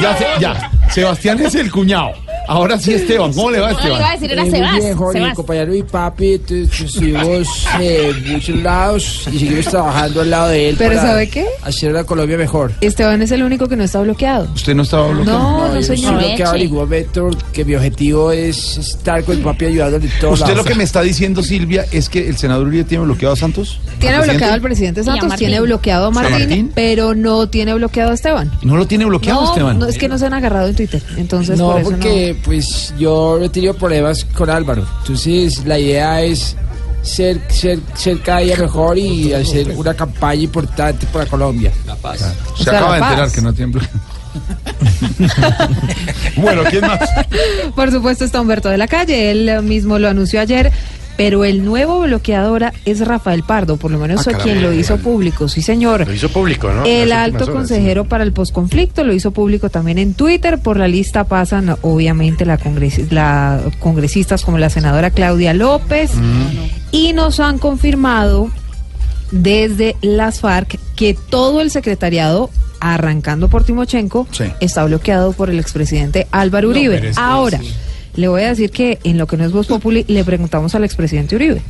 ya, 0.00 0.38
ya. 0.40 0.70
Sebastián 0.90 1.40
es 1.40 1.54
el 1.54 1.70
cuñado. 1.70 2.12
Ahora 2.48 2.78
sí, 2.78 2.94
Esteban. 2.94 3.32
¿Cómo 3.32 3.50
le 3.50 3.60
va, 3.60 3.72
No, 3.72 3.78
le 3.80 3.86
iba 3.86 3.96
a 4.10 4.14
Esteban? 4.14 4.20
decir, 4.20 4.32
era 4.32 4.42
Eh, 4.42 4.44
muy 4.44 4.54
Sebas. 4.58 4.76
bien, 4.84 4.96
Jorge, 4.96 5.18
Sebas. 5.20 5.34
compañero 5.34 5.74
y 5.74 5.82
papi, 5.82 6.40
estuvimos 6.80 7.66
eh, 7.80 8.12
en 8.16 8.32
muchos 8.32 8.56
lados 8.62 9.28
y 9.32 9.38
seguimos 9.38 9.66
trabajando 9.66 10.20
al 10.20 10.30
lado 10.30 10.48
de 10.48 10.68
él 10.70 10.76
Pero 10.78 10.94
para 10.94 11.02
¿sabe 11.06 11.28
qué? 11.28 11.46
hacer 11.62 11.92
la 11.92 12.04
Colombia 12.04 12.36
mejor. 12.36 12.72
Esteban 12.80 13.20
es 13.22 13.30
el 13.32 13.42
único 13.42 13.68
que 13.68 13.76
no 13.76 13.84
está 13.84 14.00
bloqueado. 14.02 14.48
¿Usted 14.54 14.74
no 14.74 14.82
estaba 14.82 15.08
bloqueado? 15.08 15.38
No, 15.38 15.68
no, 15.68 15.74
yo 15.74 15.82
señor. 15.82 16.14
estoy 16.14 16.28
bloqueado 16.28 16.54
en 16.54 16.60
ningún 16.62 16.78
momento 16.78 17.30
que 17.52 17.64
mi 17.64 17.74
objetivo 17.74 18.32
es 18.32 18.78
estar 18.78 19.24
con 19.24 19.36
mi 19.36 19.42
papi 19.42 19.66
ayudándole 19.66 20.06
Usted 20.06 20.22
lados. 20.22 20.56
lo 20.56 20.64
que 20.64 20.74
me 20.74 20.84
está 20.84 21.02
diciendo, 21.02 21.42
Silvia, 21.42 21.84
es 21.92 22.08
que 22.08 22.28
el 22.28 22.36
senador 22.36 22.66
Uribe 22.68 22.84
tiene 22.84 23.04
bloqueado 23.04 23.34
a 23.34 23.36
Santos. 23.36 23.80
Tiene 23.98 24.16
¿Al 24.16 24.22
bloqueado 24.28 24.54
al 24.54 24.60
presidente? 24.60 25.02
Santos, 25.04 25.34
tiene 25.36 25.60
bloqueado 25.60 26.06
a 26.06 26.08
¿A 26.08 26.10
Martín, 26.10 26.32
Martín? 26.38 26.72
pero 26.74 27.14
no 27.14 27.48
tiene 27.48 27.74
bloqueado 27.74 28.10
a 28.10 28.14
Esteban. 28.14 28.50
No 28.62 28.76
lo 28.76 28.86
tiene 28.86 29.04
bloqueado, 29.04 29.42
no, 29.42 29.48
Esteban. 29.48 29.78
no, 29.78 29.86
es 29.86 29.98
que 29.98 30.08
no 30.08 30.18
se 30.18 30.26
han 30.26 30.34
agarrado 30.34 30.68
en 30.68 30.76
Twitter, 30.76 31.02
entonces 31.16 31.58
no, 31.58 31.72
por 31.72 31.80
eso 31.80 31.90
porque 31.90 32.35
pues 32.44 32.94
yo 32.98 33.42
he 33.42 33.48
tenido 33.48 33.74
problemas 33.74 34.24
con 34.24 34.50
Álvaro. 34.50 34.86
Entonces 35.00 35.64
la 35.64 35.78
idea 35.78 36.22
es 36.22 36.56
ser, 37.02 37.40
ser, 37.48 37.78
ser 37.94 38.20
cada 38.20 38.40
día 38.40 38.56
mejor 38.56 38.98
y 38.98 39.32
hacer 39.32 39.72
una 39.76 39.94
campaña 39.94 40.42
importante 40.42 41.06
para 41.06 41.26
Colombia. 41.26 41.72
La 41.86 41.96
paz. 41.96 42.34
Se 42.56 42.70
acaba 42.70 42.96
de 42.96 43.02
enterar 43.02 43.30
que 43.30 43.40
no 43.40 43.52
tiembla. 43.52 43.88
bueno, 46.36 46.62
¿quién 46.68 46.82
más? 46.82 47.00
Por 47.74 47.90
supuesto 47.90 48.24
está 48.24 48.40
Humberto 48.40 48.68
de 48.68 48.78
la 48.78 48.88
Calle, 48.88 49.30
él 49.30 49.62
mismo 49.62 49.98
lo 49.98 50.08
anunció 50.08 50.40
ayer, 50.40 50.72
pero 51.16 51.44
el 51.44 51.64
nuevo 51.64 52.00
bloqueadora 52.00 52.72
es 52.84 53.00
Rafael 53.06 53.42
Pardo, 53.42 53.76
por 53.76 53.90
lo 53.90 53.98
menos 53.98 54.26
Ah, 54.28 54.32
quien 54.42 54.62
lo 54.62 54.72
hizo 54.72 54.98
público, 54.98 55.48
sí 55.48 55.62
señor. 55.62 56.06
Lo 56.06 56.12
hizo 56.12 56.28
público, 56.28 56.70
¿no? 56.72 56.84
El 56.84 57.08
Las 57.10 57.18
alto 57.26 57.44
horas, 57.44 57.56
consejero 57.56 58.04
para 58.04 58.24
el 58.24 58.32
posconflicto 58.32 59.02
lo 59.04 59.12
hizo 59.12 59.30
público 59.30 59.70
también 59.70 59.98
en 59.98 60.14
Twitter. 60.14 60.58
Por 60.58 60.76
la 60.78 60.88
lista 60.88 61.24
pasan, 61.24 61.74
obviamente, 61.82 62.44
la, 62.44 62.58
congresi- 62.58 63.10
la 63.10 63.60
congresistas 63.80 64.44
como 64.44 64.58
la 64.58 64.68
senadora 64.70 65.10
Claudia 65.10 65.54
López. 65.54 66.10
Y 66.92 67.12
nos 67.12 67.40
han 67.40 67.58
confirmado 67.58 68.50
desde 69.30 69.96
las 70.02 70.40
FARC 70.40 70.78
que 70.94 71.16
todo 71.30 71.60
el 71.60 71.70
secretariado, 71.70 72.50
arrancando 72.80 73.48
por 73.48 73.64
Timochenko, 73.64 74.26
Sí. 74.30 74.44
está 74.60 74.84
bloqueado 74.84 75.32
por 75.32 75.50
el 75.50 75.58
expresidente 75.58 76.26
Álvaro 76.30 76.68
Uribe. 76.68 77.10
Ahora, 77.16 77.58
sí. 77.58 77.72
Le 78.16 78.28
voy 78.28 78.42
a 78.42 78.48
decir 78.48 78.70
que 78.70 78.98
en 79.04 79.18
lo 79.18 79.26
que 79.26 79.36
no 79.36 79.44
es 79.44 79.52
Voz 79.52 79.66
Populi, 79.66 80.04
le 80.08 80.24
preguntamos 80.24 80.74
al 80.74 80.84
expresidente 80.84 81.36
Uribe 81.36 81.62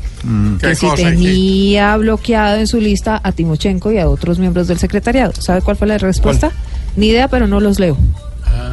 que 0.61 0.75
si 0.75 0.87
cosa? 0.87 1.03
tenía 1.03 1.97
bloqueado 1.97 2.57
en 2.59 2.67
su 2.67 2.81
lista 2.81 3.21
a 3.23 3.33
Timochenko 3.33 3.93
y 3.93 3.99
a 3.99 4.09
otros 4.09 4.39
miembros 4.39 4.69
del 4.69 4.79
secretariado. 4.79 5.33
¿Sabe 5.39 5.63
cuál 5.63 5.77
fue 5.77 5.87
la 5.87 5.99
respuesta? 5.99 6.51
Ni 6.97 7.09
idea, 7.09 7.29
pero 7.29 7.47
no 7.47 7.61
los 7.61 7.79
leo. 7.79 7.97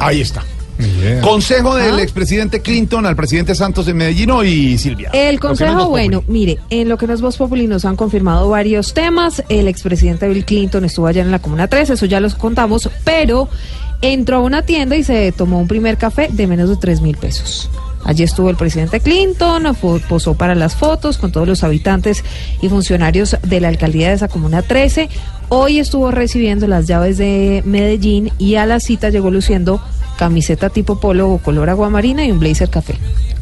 Ahí 0.00 0.20
está. 0.20 0.42
Consejo 1.22 1.76
del 1.76 2.00
expresidente 2.00 2.60
Clinton 2.60 3.06
al 3.06 3.14
presidente 3.14 3.54
Santos 3.54 3.86
de 3.86 3.94
Medellín 3.94 4.30
y 4.44 4.76
Silvia. 4.76 5.10
El 5.12 5.36
no 5.36 5.40
consejo, 5.40 5.88
bueno, 5.88 6.24
mire, 6.26 6.58
en 6.70 6.88
lo 6.88 6.98
que 6.98 7.06
no 7.06 7.14
es 7.14 7.20
Voz 7.20 7.36
Populi 7.36 7.66
nos 7.66 7.84
han 7.84 7.94
confirmado 7.96 8.48
varios 8.48 8.92
temas. 8.92 9.42
El 9.48 9.68
expresidente 9.68 10.28
Bill 10.28 10.44
Clinton 10.44 10.84
estuvo 10.84 11.06
allá 11.06 11.22
en 11.22 11.30
la 11.30 11.38
Comuna 11.38 11.68
3, 11.68 11.90
eso 11.90 12.06
ya 12.06 12.18
los 12.18 12.34
contamos, 12.34 12.90
pero 13.04 13.48
entró 14.12 14.38
a 14.38 14.40
una 14.40 14.62
tienda 14.62 14.96
y 14.96 15.04
se 15.04 15.32
tomó 15.32 15.60
un 15.60 15.68
primer 15.68 15.96
café 15.96 16.28
de 16.30 16.46
menos 16.46 16.68
de 16.68 16.76
3 16.76 17.00
mil 17.00 17.16
pesos. 17.16 17.70
Allí 18.04 18.22
estuvo 18.22 18.50
el 18.50 18.56
presidente 18.56 19.00
Clinton, 19.00 19.74
posó 20.08 20.34
para 20.34 20.54
las 20.54 20.76
fotos 20.76 21.16
con 21.16 21.32
todos 21.32 21.48
los 21.48 21.64
habitantes 21.64 22.22
y 22.60 22.68
funcionarios 22.68 23.36
de 23.42 23.60
la 23.60 23.68
alcaldía 23.68 24.08
de 24.08 24.14
esa 24.14 24.28
Comuna 24.28 24.60
13. 24.60 25.08
Hoy 25.48 25.78
estuvo 25.78 26.10
recibiendo 26.10 26.66
las 26.66 26.86
llaves 26.86 27.16
de 27.16 27.62
Medellín 27.64 28.30
y 28.38 28.56
a 28.56 28.66
la 28.66 28.78
cita 28.80 29.08
llegó 29.08 29.30
luciendo 29.30 29.80
camiseta 30.18 30.68
tipo 30.68 31.00
polo 31.00 31.30
o 31.30 31.38
color 31.38 31.70
aguamarina 31.70 32.24
y 32.24 32.30
un 32.30 32.40
blazer 32.40 32.68
café. 32.68 32.96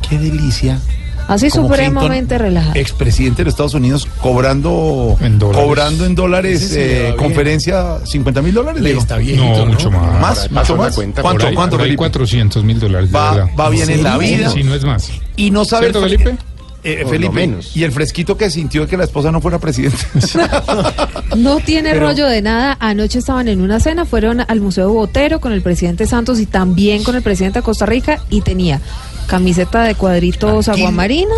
Qué 0.08 0.16
delicia. 0.16 0.78
Así 1.28 1.48
Como 1.50 1.68
supremamente 1.68 2.14
Clinton, 2.36 2.38
relajado. 2.38 2.74
Expresidente 2.76 3.38
de 3.38 3.44
los 3.44 3.52
Estados 3.52 3.74
Unidos 3.74 4.06
cobrando 4.20 5.16
en 5.20 5.38
dólares. 5.38 5.64
cobrando 5.64 6.04
en 6.04 6.14
dólares 6.14 6.68
sí 6.70 6.76
eh, 6.78 7.00
bien. 7.04 7.16
conferencia 7.16 7.98
50 8.04 8.42
mil 8.42 8.52
dólares. 8.54 8.82
Le 8.82 8.88
digo. 8.90 9.00
está 9.00 9.16
viejito, 9.18 9.44
No, 9.44 9.56
¿no? 9.58 9.66
mucho 9.66 9.90
más. 9.90 10.20
¿Más? 10.20 10.50
¿Mucho 10.50 10.76
más? 10.76 10.94
¿Cuánto? 10.94 11.22
Por 11.22 11.44
ahí- 11.46 11.54
¿Cuánto, 11.54 11.78
Felipe? 11.78 11.96
400 11.96 12.64
mil 12.64 12.78
dólares. 12.80 13.10
Va, 13.14 13.70
bien 13.70 13.88
en 13.90 14.02
la 14.02 14.18
vida. 14.18 14.50
Sí, 14.50 14.62
no 14.62 14.74
es 14.74 14.84
más. 14.84 15.10
Y 15.36 15.50
no 15.50 15.64
sabe 15.64 15.86
¿Cierto, 15.90 16.04
el- 16.04 16.10
Felipe? 16.18 16.36
Eh, 16.84 17.04
Felipe, 17.08 17.32
menos. 17.32 17.76
y 17.76 17.84
el 17.84 17.92
fresquito 17.92 18.36
que 18.36 18.50
sintió 18.50 18.80
de 18.82 18.86
que 18.88 18.96
la 18.96 19.04
esposa 19.04 19.30
no 19.30 19.40
fuera 19.40 19.60
presidente. 19.60 19.98
No 21.36 21.60
tiene 21.60 21.92
Pero- 21.92 22.06
rollo 22.08 22.26
de 22.26 22.42
nada. 22.42 22.76
Anoche 22.80 23.20
estaban 23.20 23.48
en 23.48 23.60
una 23.60 23.80
cena, 23.80 24.04
fueron 24.04 24.42
al 24.46 24.60
Museo 24.60 24.92
Botero 24.92 25.40
con 25.40 25.52
el 25.52 25.62
presidente 25.62 26.06
Santos 26.06 26.40
y 26.40 26.46
también 26.46 27.02
con 27.04 27.14
el 27.16 27.22
presidente 27.22 27.60
de 27.60 27.62
Costa 27.62 27.86
Rica 27.86 28.20
y 28.30 28.40
tenía 28.42 28.80
camiseta 29.26 29.82
de 29.84 29.94
cuadritos 29.94 30.68
aguamarina, 30.68 31.34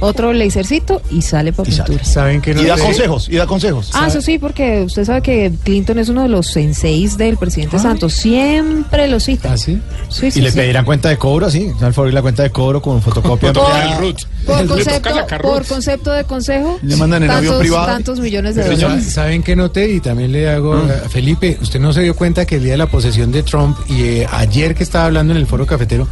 otro 0.00 0.32
lasercito 0.32 1.00
y 1.10 1.22
sale 1.22 1.52
para 1.52 1.68
pintura. 1.68 2.04
¿Saben 2.04 2.40
que 2.40 2.50
y 2.52 2.64
da 2.64 2.76
consejos, 2.76 3.28
y 3.28 3.36
da 3.36 3.46
consejos. 3.46 3.90
Ah, 3.94 4.06
eso 4.08 4.20
sí, 4.20 4.38
porque 4.38 4.82
usted 4.82 5.04
sabe 5.04 5.22
que 5.22 5.52
Clinton 5.64 5.98
es 5.98 6.08
uno 6.08 6.22
de 6.22 6.28
los 6.28 6.46
senseis 6.48 7.16
del 7.16 7.36
presidente 7.36 7.78
Santos. 7.78 8.12
Siempre 8.14 9.08
lo 9.08 9.20
cita. 9.20 9.52
¿Ah, 9.52 9.56
sí? 9.58 9.80
Sí, 10.08 10.30
sí, 10.30 10.38
y 10.38 10.42
le 10.42 10.50
sí. 10.50 10.56
pedirán 10.58 10.84
cuenta 10.84 11.08
de 11.08 11.16
cobro, 11.18 11.50
sí. 11.50 11.70
Al 11.80 11.94
favor, 11.94 12.12
la 12.12 12.22
cuenta 12.22 12.42
de 12.42 12.50
cobro 12.50 12.80
con 12.82 13.00
fotocopia. 13.02 13.52
Por- 13.52 13.68
Por 14.48 14.66
concepto, 14.66 15.10
por 15.42 15.66
concepto 15.66 16.10
de 16.12 16.24
consejo, 16.24 16.78
Le 16.82 16.96
mandan 16.96 17.22
el 17.22 17.30
avión 17.30 17.58
privado. 17.58 17.86
tantos 17.86 18.18
millones 18.18 18.54
de 18.54 18.62
Pero 18.62 18.76
dólares. 18.78 19.04
sa- 19.04 19.10
¿Saben 19.10 19.42
qué 19.42 19.54
noté? 19.54 19.90
Y 19.92 20.00
también 20.00 20.32
le 20.32 20.48
hago 20.48 20.74
a 20.74 21.08
Felipe, 21.10 21.58
¿usted 21.60 21.78
no 21.80 21.92
se 21.92 22.00
dio 22.02 22.16
cuenta 22.16 22.46
que 22.46 22.56
el 22.56 22.62
día 22.62 22.72
de 22.72 22.78
la 22.78 22.86
posesión 22.86 23.30
de 23.30 23.42
Trump 23.42 23.76
y 23.90 24.02
eh, 24.04 24.26
ayer 24.32 24.74
que 24.74 24.82
estaba 24.84 25.04
hablando 25.04 25.34
en 25.34 25.38
el 25.38 25.46
foro 25.46 25.66
cafetero, 25.66 26.08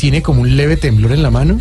tiene 0.00 0.22
como 0.22 0.40
un 0.40 0.56
leve 0.56 0.78
temblor 0.78 1.12
en 1.12 1.22
la 1.22 1.30
mano? 1.30 1.60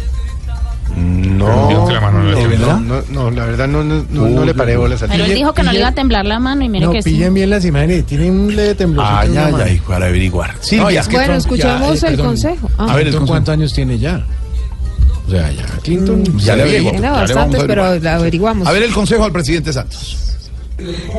No, 0.95 1.85
que 1.87 1.93
la 1.93 2.01
mano 2.01 2.23
no 2.23 2.47
le 2.47 2.57
no, 2.57 3.03
no, 3.11 3.31
la 3.31 3.45
verdad 3.45 3.67
no, 3.67 3.83
no, 3.83 4.03
no, 4.09 4.27
no 4.27 4.45
le 4.45 4.53
paré 4.55 4.75
bolas 4.75 5.03
a 5.03 5.07
Pero 5.07 5.25
él 5.25 5.35
dijo 5.35 5.53
que 5.53 5.61
no 5.61 5.71
le 5.71 5.79
iba 5.79 5.89
a 5.89 5.93
temblar 5.93 6.25
la 6.25 6.39
mano 6.39 6.63
y 6.63 6.69
mire 6.69 6.85
No, 6.85 6.91
que 6.91 7.03
sí. 7.03 7.11
pillen 7.11 7.33
bien 7.33 7.49
las 7.49 7.63
imágenes, 7.63 8.05
tiene 8.05 8.31
un 8.31 8.55
leve 8.55 8.75
temblor. 8.75 9.05
Ay, 9.07 9.35
ay, 9.37 9.53
ay, 9.63 9.81
para 9.85 10.07
averiguar. 10.07 10.55
Sí, 10.61 10.77
ya. 10.77 11.03
Bueno, 11.11 11.35
escuchemos 11.35 12.01
el 12.03 12.17
consejo. 12.17 12.71
Ah. 12.77 12.93
A 12.93 12.95
ver, 12.95 13.13
¿cuántos 13.13 13.53
años 13.53 13.73
tiene 13.73 13.99
ya? 13.99 14.25
O 15.27 15.31
sea, 15.31 15.51
ya 15.51 15.65
Clinton 15.83 16.23
Ya. 16.37 16.55
Tiene 16.55 16.83
Ya 16.83 16.91
le 16.91 17.01
vamos 17.01 17.03
a 17.03 17.21
bastantes, 17.21 17.63
pero 17.67 17.85
averiguamos. 17.85 18.67
A 18.67 18.71
ver 18.71 18.83
el 18.83 18.93
consejo 18.93 19.25
al 19.25 19.31
presidente 19.31 19.71
Santos. 19.73 20.28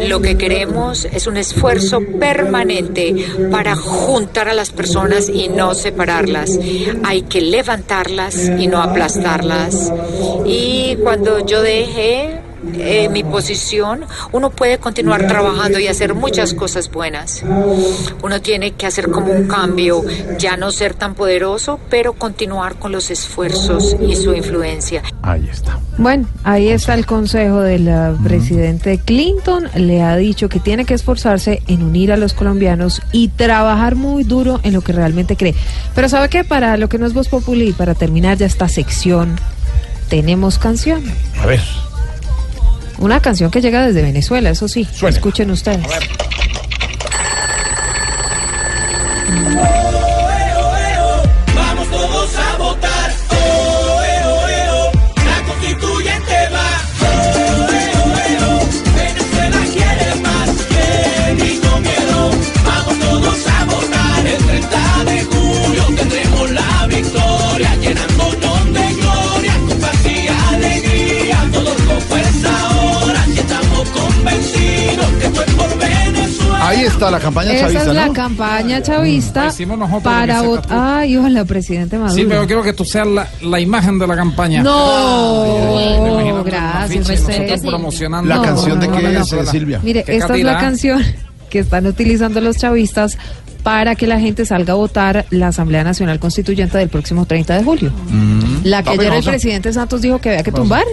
Lo 0.09 0.21
que 0.21 0.37
queremos 0.37 1.05
es 1.05 1.27
un 1.27 1.37
esfuerzo 1.37 2.01
permanente 2.19 3.15
para 3.51 3.77
juntar 3.77 4.49
a 4.49 4.55
las 4.55 4.71
personas 4.71 5.29
y 5.29 5.49
no 5.49 5.75
separarlas. 5.75 6.59
Hay 7.05 7.23
que 7.23 7.41
levantarlas 7.41 8.51
y 8.59 8.67
no 8.67 8.83
aplastarlas. 8.83 9.93
Y 10.45 10.97
cuando 10.97 11.45
yo 11.45 11.63
deje 11.63 12.41
eh, 12.75 13.09
mi 13.09 13.25
posición, 13.25 14.05
uno 14.33 14.51
puede 14.51 14.79
continuar 14.79 15.27
trabajando 15.27 15.79
y 15.79 15.87
hacer 15.87 16.15
muchas 16.15 16.55
cosas 16.55 16.91
buenas. 16.91 17.43
Uno 18.23 18.41
tiene 18.41 18.73
que 18.73 18.87
hacer 18.87 19.11
como 19.11 19.33
un 19.33 19.49
cambio, 19.49 20.05
ya 20.39 20.57
no 20.57 20.71
ser 20.71 20.95
tan 20.95 21.15
poderoso, 21.15 21.81
pero 21.89 22.13
continuar 22.13 22.77
con 22.77 22.93
los 22.93 23.11
esfuerzos 23.11 23.97
y 24.01 24.17
su 24.17 24.35
influencia. 24.35 25.03
Ahí 25.23 25.49
está. 25.51 25.79
Bueno, 25.99 26.27
ahí 26.45 26.69
está 26.69 26.95
el 26.95 27.07
consejo 27.07 27.61
del 27.61 27.89
uh, 27.89 28.23
presidente 28.23 28.99
Clinton. 28.99 29.69
Le 29.75 30.03
ha 30.03 30.17
dicho 30.17 30.49
que 30.49 30.61
tiene 30.61 30.85
que 30.85 30.95
esforzarse 30.95 31.63
en 31.67 31.83
unir 31.83 32.13
a 32.13 32.17
los 32.17 32.33
colombianos 32.33 33.03
y 33.13 33.29
trabajar 33.29 33.97
muy 33.97 34.25
duro 34.25 34.61
en 34.63 34.73
lo 34.73 34.81
que 34.81 34.93
realmente 34.93 35.37
cree. 35.37 35.55
Pero 35.95 36.09
¿sabe 36.09 36.29
qué? 36.29 36.45
Para 36.45 36.77
lo 36.77 36.89
que 36.89 36.99
no 36.99 37.07
es 37.07 37.15
Voz 37.15 37.29
Populi, 37.29 37.73
para 37.73 37.95
terminar 37.95 38.39
ya 38.39 38.47
esta 38.47 38.69
sección, 38.69 39.37
tenemos 40.09 40.59
canción. 40.59 41.03
A 41.43 41.47
ver. 41.47 41.61
Una 43.01 43.21
canción 43.21 43.51
que 43.51 43.61
llega 43.61 43.87
desde 43.87 44.03
Venezuela, 44.03 44.51
eso 44.51 44.69
sí. 44.69 44.87
Escuchen 45.03 45.51
ustedes. 45.51 45.81
Ahí 76.71 76.85
está 76.85 77.11
la 77.11 77.19
campaña 77.19 77.53
Esa 77.53 77.63
chavista, 77.63 77.83
es 77.83 77.95
la 77.97 78.07
¿no? 78.07 78.13
campaña 78.13 78.83
chavista 78.83 79.53
para 80.05 80.43
votar. 80.43 80.99
Ay, 81.01 81.17
hola, 81.17 81.45
presidente 81.45 81.99
Maduro. 81.99 82.15
Sí, 82.15 82.27
pero 82.29 82.47
quiero 82.47 82.63
que 82.63 82.73
tú 82.73 82.85
seas 82.85 83.09
la, 83.09 83.29
la 83.43 83.59
imagen 83.59 83.99
de 83.99 84.07
la 84.07 84.15
campaña. 84.15 84.63
No, 84.63 86.43
gracias, 86.45 87.09
respeto. 87.09 87.41
Nosotros 87.43 87.61
promocionando. 87.63 88.29
La 88.29 88.37
No, 88.37 88.43
canción 88.43 88.79
de 88.81 88.87
no, 88.89 88.97
qué 88.97 89.03
no, 89.03 89.13
no. 89.13 89.21
es, 89.21 89.49
Silvia. 89.51 89.81
Mire, 89.83 90.05
¿Qué 90.05 90.17
esta 90.17 90.37
es 90.37 90.45
la 90.45 90.59
canción 90.59 91.03
que 91.49 91.59
están 91.59 91.87
utilizando 91.87 92.41
los 92.41 92.57
chavistas 92.57 93.19
para 93.65 93.95
que 93.97 94.07
la 94.07 94.21
gente 94.21 94.47
salga 94.47 94.73
a 94.73 94.77
votar 94.77 95.27
la 95.31 95.49
Asamblea 95.49 95.83
Nacional 95.85 96.19
Constituyente 96.21 96.79
del 96.79 96.89
próximo 96.89 97.27
30 97.27 97.59
de 97.59 97.65
julio. 97.65 97.93
La 98.65 98.83
que 98.85 98.91
ayer 98.91 99.13
el 99.13 99.25
presidente 99.25 99.73
Santos 99.73 100.03
dijo 100.03 100.21
que 100.21 100.31
había 100.31 100.43
que 100.45 100.53
tumbar. 100.53 100.85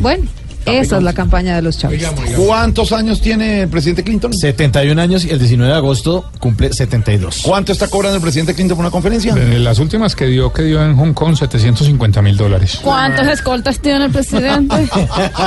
Bueno, 0.00 0.24
esa 0.68 0.96
es 0.98 1.02
la 1.02 1.12
campaña 1.12 1.56
de 1.56 1.62
los 1.62 1.78
chavistas. 1.78 2.12
¿Cuántos 2.36 2.92
años 2.92 3.20
tiene 3.20 3.62
el 3.62 3.68
presidente 3.68 4.04
Clinton? 4.04 4.32
71 4.32 5.00
años 5.00 5.24
y 5.24 5.30
el 5.30 5.38
19 5.38 5.72
de 5.72 5.78
agosto 5.78 6.24
cumple 6.40 6.72
72. 6.72 7.40
¿Cuánto 7.42 7.72
está 7.72 7.88
cobrando 7.88 8.16
el 8.16 8.22
presidente 8.22 8.54
Clinton 8.54 8.76
por 8.76 8.84
una 8.84 8.90
conferencia? 8.90 9.34
Las 9.36 9.78
últimas 9.78 10.14
que 10.14 10.26
dio, 10.26 10.52
que 10.52 10.62
dio 10.62 10.82
en 10.84 10.96
Hong 10.96 11.12
Kong, 11.14 11.36
750 11.36 12.22
mil 12.22 12.36
dólares. 12.36 12.78
¿Cuántos 12.82 13.26
escoltas 13.28 13.78
tiene 13.80 14.06
el 14.06 14.10
presidente? 14.12 14.88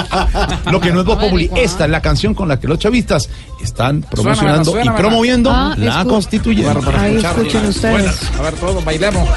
Lo 0.72 0.80
que 0.80 0.92
no 0.92 1.02
es 1.02 1.06
Voz 1.06 1.18
Populi, 1.18 1.50
esta 1.56 1.86
es 1.86 1.92
la 1.92 2.02
canción 2.02 2.34
con 2.34 2.48
la 2.48 2.60
que 2.60 2.68
los 2.68 2.80
chavistas 2.80 3.30
están 3.64 4.02
promocionando 4.02 4.72
suena, 4.72 4.94
y 4.94 4.98
promoviendo 4.98 5.52
Ah, 5.54 5.76
la 5.78 6.04
constituyente. 6.06 6.80
Ahí 6.98 7.18
escuchen 7.18 7.66
ustedes. 7.66 8.12
A 8.38 8.42
ver, 8.42 8.54
todos 8.56 8.84
bailemos. 8.84 9.28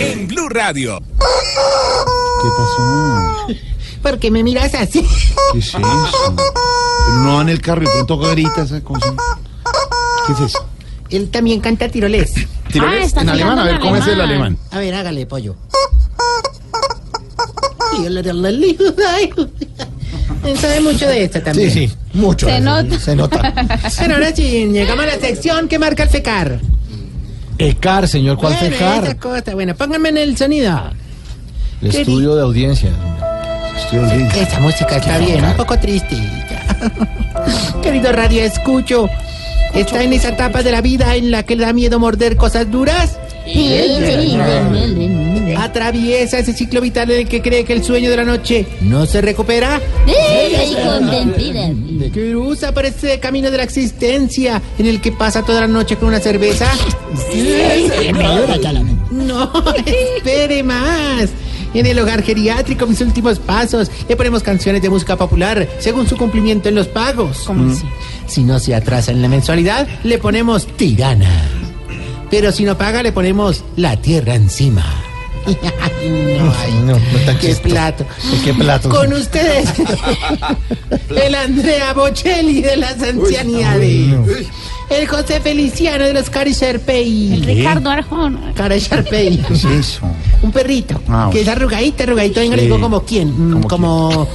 En 0.00 0.26
Blue 0.28 0.48
Radio. 0.50 1.00
¿Qué 1.00 2.48
pasó? 2.56 3.46
Porque 4.02 4.30
me 4.30 4.42
miras 4.42 4.74
así? 4.74 5.02
¿Qué 5.52 5.58
es 5.58 5.68
eso? 5.68 5.78
No 7.22 7.36
va 7.36 7.42
en 7.42 7.48
el 7.48 7.62
carro 7.62 7.84
y 7.84 7.86
pronto 7.86 8.18
grita 8.18 8.62
esa 8.62 8.82
cosa. 8.82 9.14
¿Qué 10.26 10.32
es 10.34 10.40
eso? 10.40 10.66
Él 11.08 11.30
también 11.30 11.60
canta 11.60 11.88
tiroles. 11.88 12.34
¿Tiroles? 12.70 13.16
En 13.16 13.30
alemán, 13.30 13.58
a 13.58 13.64
ver, 13.64 13.80
¿cómo 13.80 13.96
es 13.96 14.06
el 14.06 14.20
alemán? 14.20 14.58
A 14.72 14.78
ver, 14.78 14.94
hágale, 14.94 15.24
pollo. 15.24 15.56
Sabe 20.60 20.80
mucho 20.80 21.06
de 21.06 21.24
esto 21.24 21.40
también. 21.40 21.70
Sí, 21.70 21.88
sí 21.88 21.94
mucho. 22.14 22.46
Se 22.46 22.60
nota. 22.60 22.98
Se 22.98 23.14
nota. 23.16 23.52
Bueno, 23.98 24.14
ahora 24.14 24.34
sí, 24.34 24.66
llegamos 24.72 25.04
a 25.04 25.08
la 25.08 25.18
sección 25.18 25.68
que 25.68 25.78
marca 25.78 26.02
el 26.04 26.08
fecar. 26.08 26.60
ECAR, 27.58 28.08
señor, 28.08 28.36
¿cuál 28.36 28.54
Bueno, 28.54 28.70
FECAR? 28.76 29.04
esa 29.04 29.16
cosa. 29.18 29.54
Bueno, 29.54 29.74
pónganme 29.74 30.08
en 30.08 30.18
el 30.18 30.36
sonido. 30.36 30.80
El 31.82 31.90
¿Qué 31.90 32.00
estudio 32.00 32.34
de 32.34 32.42
audiencia. 32.42 32.90
Estudio 33.76 34.02
de 34.06 34.12
audiencia. 34.12 34.42
Esta 34.42 34.60
música 34.60 34.96
está 34.96 35.18
bien, 35.18 35.44
un 35.44 35.54
poco 35.54 35.78
triste. 35.78 36.16
Querido 37.82 38.12
Radio 38.12 38.42
Escucho, 38.42 39.08
¿está 39.74 40.02
en 40.02 40.12
esa 40.12 40.30
etapa 40.30 40.62
de 40.62 40.72
la 40.72 40.80
vida 40.80 41.14
en 41.14 41.30
la 41.30 41.42
que 41.42 41.56
le 41.56 41.64
da 41.64 41.72
miedo 41.72 41.98
morder 42.00 42.36
cosas 42.36 42.70
duras? 42.70 43.18
¿Atraviesa 45.64 46.38
ese 46.38 46.52
ciclo 46.52 46.82
vital 46.82 47.10
en 47.10 47.20
el 47.20 47.28
que 47.28 47.40
cree 47.40 47.64
que 47.64 47.72
el 47.72 47.82
sueño 47.82 48.10
de 48.10 48.18
la 48.18 48.24
noche 48.24 48.66
no 48.82 49.06
se 49.06 49.22
recupera? 49.22 49.80
¿Cruza 52.12 52.74
por 52.74 52.84
ese 52.84 53.18
camino 53.18 53.50
de 53.50 53.56
la 53.56 53.62
existencia 53.62 54.60
en 54.78 54.84
el 54.84 55.00
que 55.00 55.10
pasa 55.12 55.42
toda 55.42 55.62
la 55.62 55.66
noche 55.66 55.96
con 55.96 56.08
una 56.08 56.20
cerveza? 56.20 56.70
No, 59.10 59.50
espere 59.86 60.62
más. 60.62 61.30
En 61.72 61.86
el 61.86 61.98
hogar 61.98 62.22
geriátrico, 62.22 62.86
mis 62.86 63.00
últimos 63.00 63.38
pasos, 63.38 63.90
le 64.06 64.16
ponemos 64.16 64.42
canciones 64.42 64.82
de 64.82 64.90
música 64.90 65.16
popular 65.16 65.66
según 65.78 66.06
su 66.06 66.18
cumplimiento 66.18 66.68
en 66.68 66.74
los 66.74 66.88
pagos. 66.88 67.38
¿Cómo 67.46 67.72
así? 67.72 67.86
Si 68.26 68.42
no 68.44 68.58
se 68.58 68.74
atrasa 68.74 69.12
en 69.12 69.22
la 69.22 69.28
mensualidad, 69.28 69.88
le 70.02 70.18
ponemos 70.18 70.66
tirana. 70.76 71.48
Pero 72.30 72.52
si 72.52 72.64
no 72.64 72.76
paga, 72.76 73.02
le 73.02 73.12
ponemos 73.12 73.64
la 73.76 73.96
tierra 73.96 74.34
encima. 74.34 74.84
Ay, 75.80 76.08
no, 76.38 76.54
ay, 76.60 76.72
No, 76.84 76.92
no 76.98 77.18
tan 77.26 77.38
qué 77.38 77.48
chistoso. 77.48 77.62
plato. 77.62 78.06
¿Qué 78.44 78.54
plato? 78.54 78.88
Con 78.88 79.12
ustedes, 79.12 79.68
el 81.16 81.34
Andrea 81.34 81.92
Bocelli 81.92 82.62
de 82.62 82.76
las 82.76 83.02
ancianidades. 83.02 84.14
El 84.90 85.06
José 85.08 85.40
Feliciano 85.40 86.04
de 86.04 86.12
los 86.12 86.28
Cari 86.28 86.52
Sharpei. 86.52 87.32
El 87.32 87.42
Ricardo 87.44 87.90
Arjona. 87.90 88.52
Cara 88.54 88.76
Sharpei. 88.76 89.38
¿Qué 89.38 89.54
es 89.54 89.64
eso? 89.64 90.00
Un 90.42 90.52
perrito. 90.52 91.00
Ah, 91.08 91.30
que 91.32 91.40
es 91.40 91.48
arrugadito, 91.48 92.02
arrugadito. 92.02 92.40
Sí. 92.42 92.50
digo 92.56 92.78
como 92.80 93.00
quién. 93.02 93.62
Como. 93.62 94.28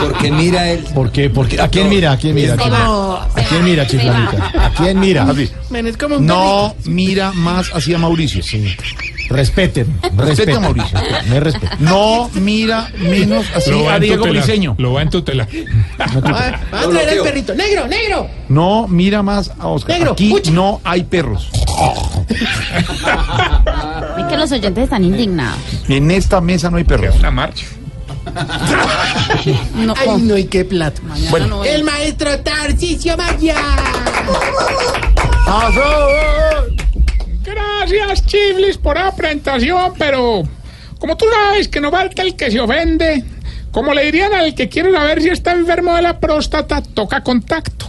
Porque 0.00 0.30
mira 0.30 0.70
él. 0.70 0.84
¿Por 0.94 1.10
qué? 1.12 1.30
¿Por 1.30 1.48
qué? 1.48 1.60
¿A 1.60 1.68
quién 1.68 1.88
mira? 1.88 2.12
¿A 2.12 2.16
quién 2.16 2.34
mira? 2.34 2.56
como. 2.56 3.14
¿A 3.16 3.42
quién 3.48 3.64
mira, 3.64 3.86
chifladita? 3.86 4.50
¿A 4.66 4.70
quién 4.70 5.00
mira? 5.00 5.22
Así. 5.30 5.50
No 6.20 6.74
mira 6.84 7.32
más 7.32 7.70
hacia 7.74 7.98
Mauricio. 7.98 8.42
Respeten. 9.28 9.86
Respeta 10.02 10.24
Respeten 10.26 10.56
a 10.56 10.60
Mauricio. 10.60 10.98
Me 11.30 11.40
respeto. 11.40 11.76
No 11.80 12.30
mira 12.34 12.90
menos 12.98 13.46
va 13.84 13.94
a 13.94 13.98
Diego. 13.98 14.26
Briseño. 14.26 14.74
Lo 14.78 14.92
va 14.94 15.02
en 15.02 15.10
tutela. 15.10 15.46
perrito. 15.46 16.20
Va 16.32 16.60
va 16.72 16.80
a 16.80 16.88
traer 16.88 17.08
el 17.10 17.22
perrito. 17.22 17.54
¡Negro, 17.54 17.86
negro! 17.86 18.28
No 18.48 18.86
mira 18.88 19.22
más 19.22 19.50
a 19.58 19.68
Oscar. 19.68 19.96
Negro, 19.96 20.12
Aquí 20.12 20.30
pucha. 20.30 20.50
no 20.50 20.80
hay 20.84 21.04
perros. 21.04 21.48
Es 24.18 24.24
que 24.26 24.36
los 24.36 24.52
oyentes 24.52 24.84
están 24.84 25.04
indignados. 25.04 25.58
En 25.88 26.10
esta 26.10 26.40
mesa 26.40 26.70
no 26.70 26.76
hay 26.76 26.84
perros. 26.84 27.16
Una 27.18 27.30
marcha. 27.30 27.64
No, 29.74 29.94
Ay, 29.96 30.20
no, 30.20 30.38
y 30.38 30.44
qué 30.44 30.64
plato. 30.64 31.00
Bueno. 31.30 31.46
no 31.48 31.64
El 31.64 31.84
maestro 31.84 32.38
Tarcisio 32.40 33.16
Maya. 33.16 33.56
Gracias, 37.42 38.26
Chiblis, 38.26 38.78
por 38.78 38.96
la 38.96 39.14
presentación, 39.14 39.92
pero 39.98 40.42
como 40.98 41.16
tú 41.16 41.26
sabes 41.30 41.68
que 41.68 41.80
no 41.80 41.90
falta 41.90 42.22
el 42.22 42.36
que 42.36 42.50
se 42.50 42.60
ofende, 42.60 43.24
como 43.72 43.92
le 43.92 44.04
dirían 44.04 44.32
al 44.32 44.54
que 44.54 44.68
quiere 44.68 44.92
saber 44.92 45.20
si 45.20 45.30
está 45.30 45.52
enfermo 45.52 45.94
de 45.94 46.02
la 46.02 46.20
próstata, 46.20 46.82
toca 46.82 47.22
contacto. 47.22 47.86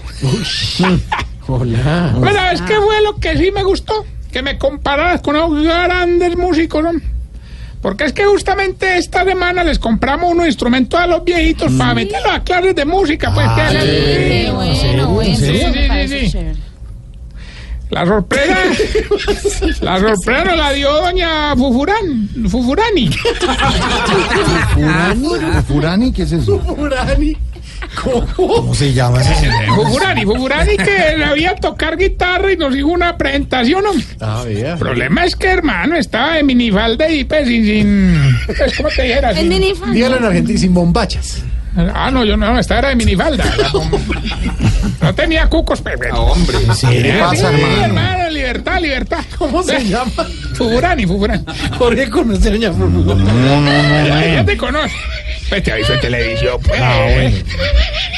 Hola. 1.47 2.15
Pero 2.19 2.33
¿sabes 2.33 2.61
qué 2.61 2.75
fue 2.75 3.01
lo 3.03 3.17
que 3.17 3.37
sí 3.37 3.51
me 3.51 3.63
gustó? 3.63 4.05
Que 4.31 4.41
me 4.41 4.57
compararas 4.57 5.21
con 5.21 5.35
esos 5.35 5.61
grandes 5.61 6.35
músicos, 6.35 6.83
¿no? 6.83 7.12
Porque 7.83 8.05
es 8.05 8.13
que 8.13 8.23
justamente 8.23 8.97
esta 8.97 9.25
semana 9.25 9.61
les 9.61 9.77
compramos 9.77 10.31
unos 10.31 10.47
instrumentos 10.47 10.97
a 10.97 11.05
los 11.05 11.21
viejitos 11.25 11.69
para 11.73 11.93
meterlos 11.93 12.31
a 12.31 12.41
clases 12.41 12.73
de 12.73 12.85
música, 12.85 13.33
pues 13.33 13.45
que 13.49 14.51
bueno, 14.55 15.11
bueno. 15.11 15.35
Sí, 15.35 15.45
sí, 15.45 16.07
sí, 16.07 16.29
sí. 16.29 16.72
La 17.93 18.07
sorpresa, 18.07 18.57
la 19.81 19.99
sorpresa 19.99 20.43
nos 20.45 20.57
la 20.57 20.71
dio 20.71 20.91
doña 20.91 21.55
Fufurán, 21.55 22.27
Fufurani. 22.49 23.11
¿Furani? 24.73 25.27
¿Furani? 25.67 26.11
¿Qué 26.11 26.23
es 26.23 26.31
eso? 26.31 26.59
¿Cómo 28.35 28.73
se 28.73 28.93
llama 28.93 29.21
ese 29.21 29.35
señor? 29.35 29.75
Fufurani, 29.75 30.25
Fufurani 30.25 30.75
que 30.75 31.17
sabía 31.19 31.55
tocar 31.55 31.95
guitarra 31.95 32.51
y 32.51 32.57
nos 32.57 32.75
hizo 32.75 32.87
una 32.87 33.15
presentación. 33.15 33.83
Ah. 34.19 34.43
El 34.47 34.79
problema 34.79 35.25
es 35.25 35.35
que, 35.35 35.49
hermano, 35.49 35.95
estaba 35.95 36.33
de 36.33 36.43
minifalda 36.43 37.07
y 37.07 37.25
pues 37.25 37.47
sin... 37.47 37.63
sin 37.63 38.37
pues, 38.47 38.75
¿Cómo 38.75 38.89
te 38.89 39.03
dijera? 39.03 39.39
En 39.39 39.49
minifalda. 39.49 39.93
Dígalo 39.93 40.17
en 40.17 40.25
Argentina 40.25 40.59
sin 40.59 40.73
bombachas. 40.73 41.43
Ah, 41.93 42.11
no, 42.11 42.23
yo 42.23 42.37
no, 42.37 42.57
esta 42.59 42.77
era 42.79 42.89
de 42.89 42.95
minifalda. 42.95 43.43
No 45.01 45.13
tenía 45.15 45.47
cucos, 45.49 45.81
pero... 45.81 46.15
Hombre. 46.21 46.57
¿Qué 46.81 46.99
le 47.01 47.11
Sí, 47.13 47.19
pasa, 47.19 47.49
hermano? 47.49 47.83
hermano, 47.85 48.29
libertad, 48.29 48.79
libertad. 48.79 49.23
¿Cómo 49.37 49.63
se 49.63 49.83
llama? 49.85 50.11
Fufurani, 50.53 51.05
Fufurani. 51.05 51.43
Jorge 51.77 52.09
conoce 52.09 52.47
a 52.49 52.51
doña 52.51 52.71
Furfura. 52.71 53.15
No, 53.15 53.61
no, 53.61 53.61
no. 53.61 54.19
Ella 54.19 54.45
te 54.45 54.55
conoce. 54.55 54.93
Pues 55.49 55.63
te 55.63 55.71
aviso 55.71 55.93
en 55.93 55.99
televisión, 56.01 56.59
pues. 56.65 56.79
Ah, 56.81 57.07
bueno. 57.13 57.37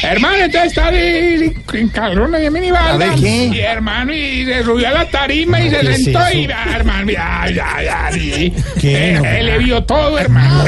Hermano, 0.04 0.36
entonces 0.44 0.70
está 0.72 0.92
de, 0.92 1.56
en 1.74 1.90
calor 1.90 2.34
ahí 2.36 2.46
en 2.46 2.54
minifalda. 2.54 2.94
¿A 2.94 2.98
ver 2.98 3.20
qué? 3.20 3.46
Y 3.48 3.60
hermano, 3.60 4.14
y 4.14 4.46
se 4.46 4.64
subió 4.64 4.88
a 4.88 4.92
la 4.92 5.06
tarima 5.10 5.60
y 5.62 5.70
se 5.70 5.80
¿Qué 5.80 5.92
es 5.92 6.04
sentó 6.04 6.20
eso? 6.26 6.38
y, 6.38 6.50
ah, 6.52 6.66
hermano, 6.76 7.12
ya, 7.12 7.46
ya, 7.54 7.84
ya, 7.84 8.10
sí. 8.12 8.54
¿Qué? 8.80 9.10
Eh, 9.10 9.14
No. 9.14 9.26
él 9.26 9.46
le 9.48 9.58
vio 9.60 9.84
todo, 9.84 10.18
hermano. 10.20 10.64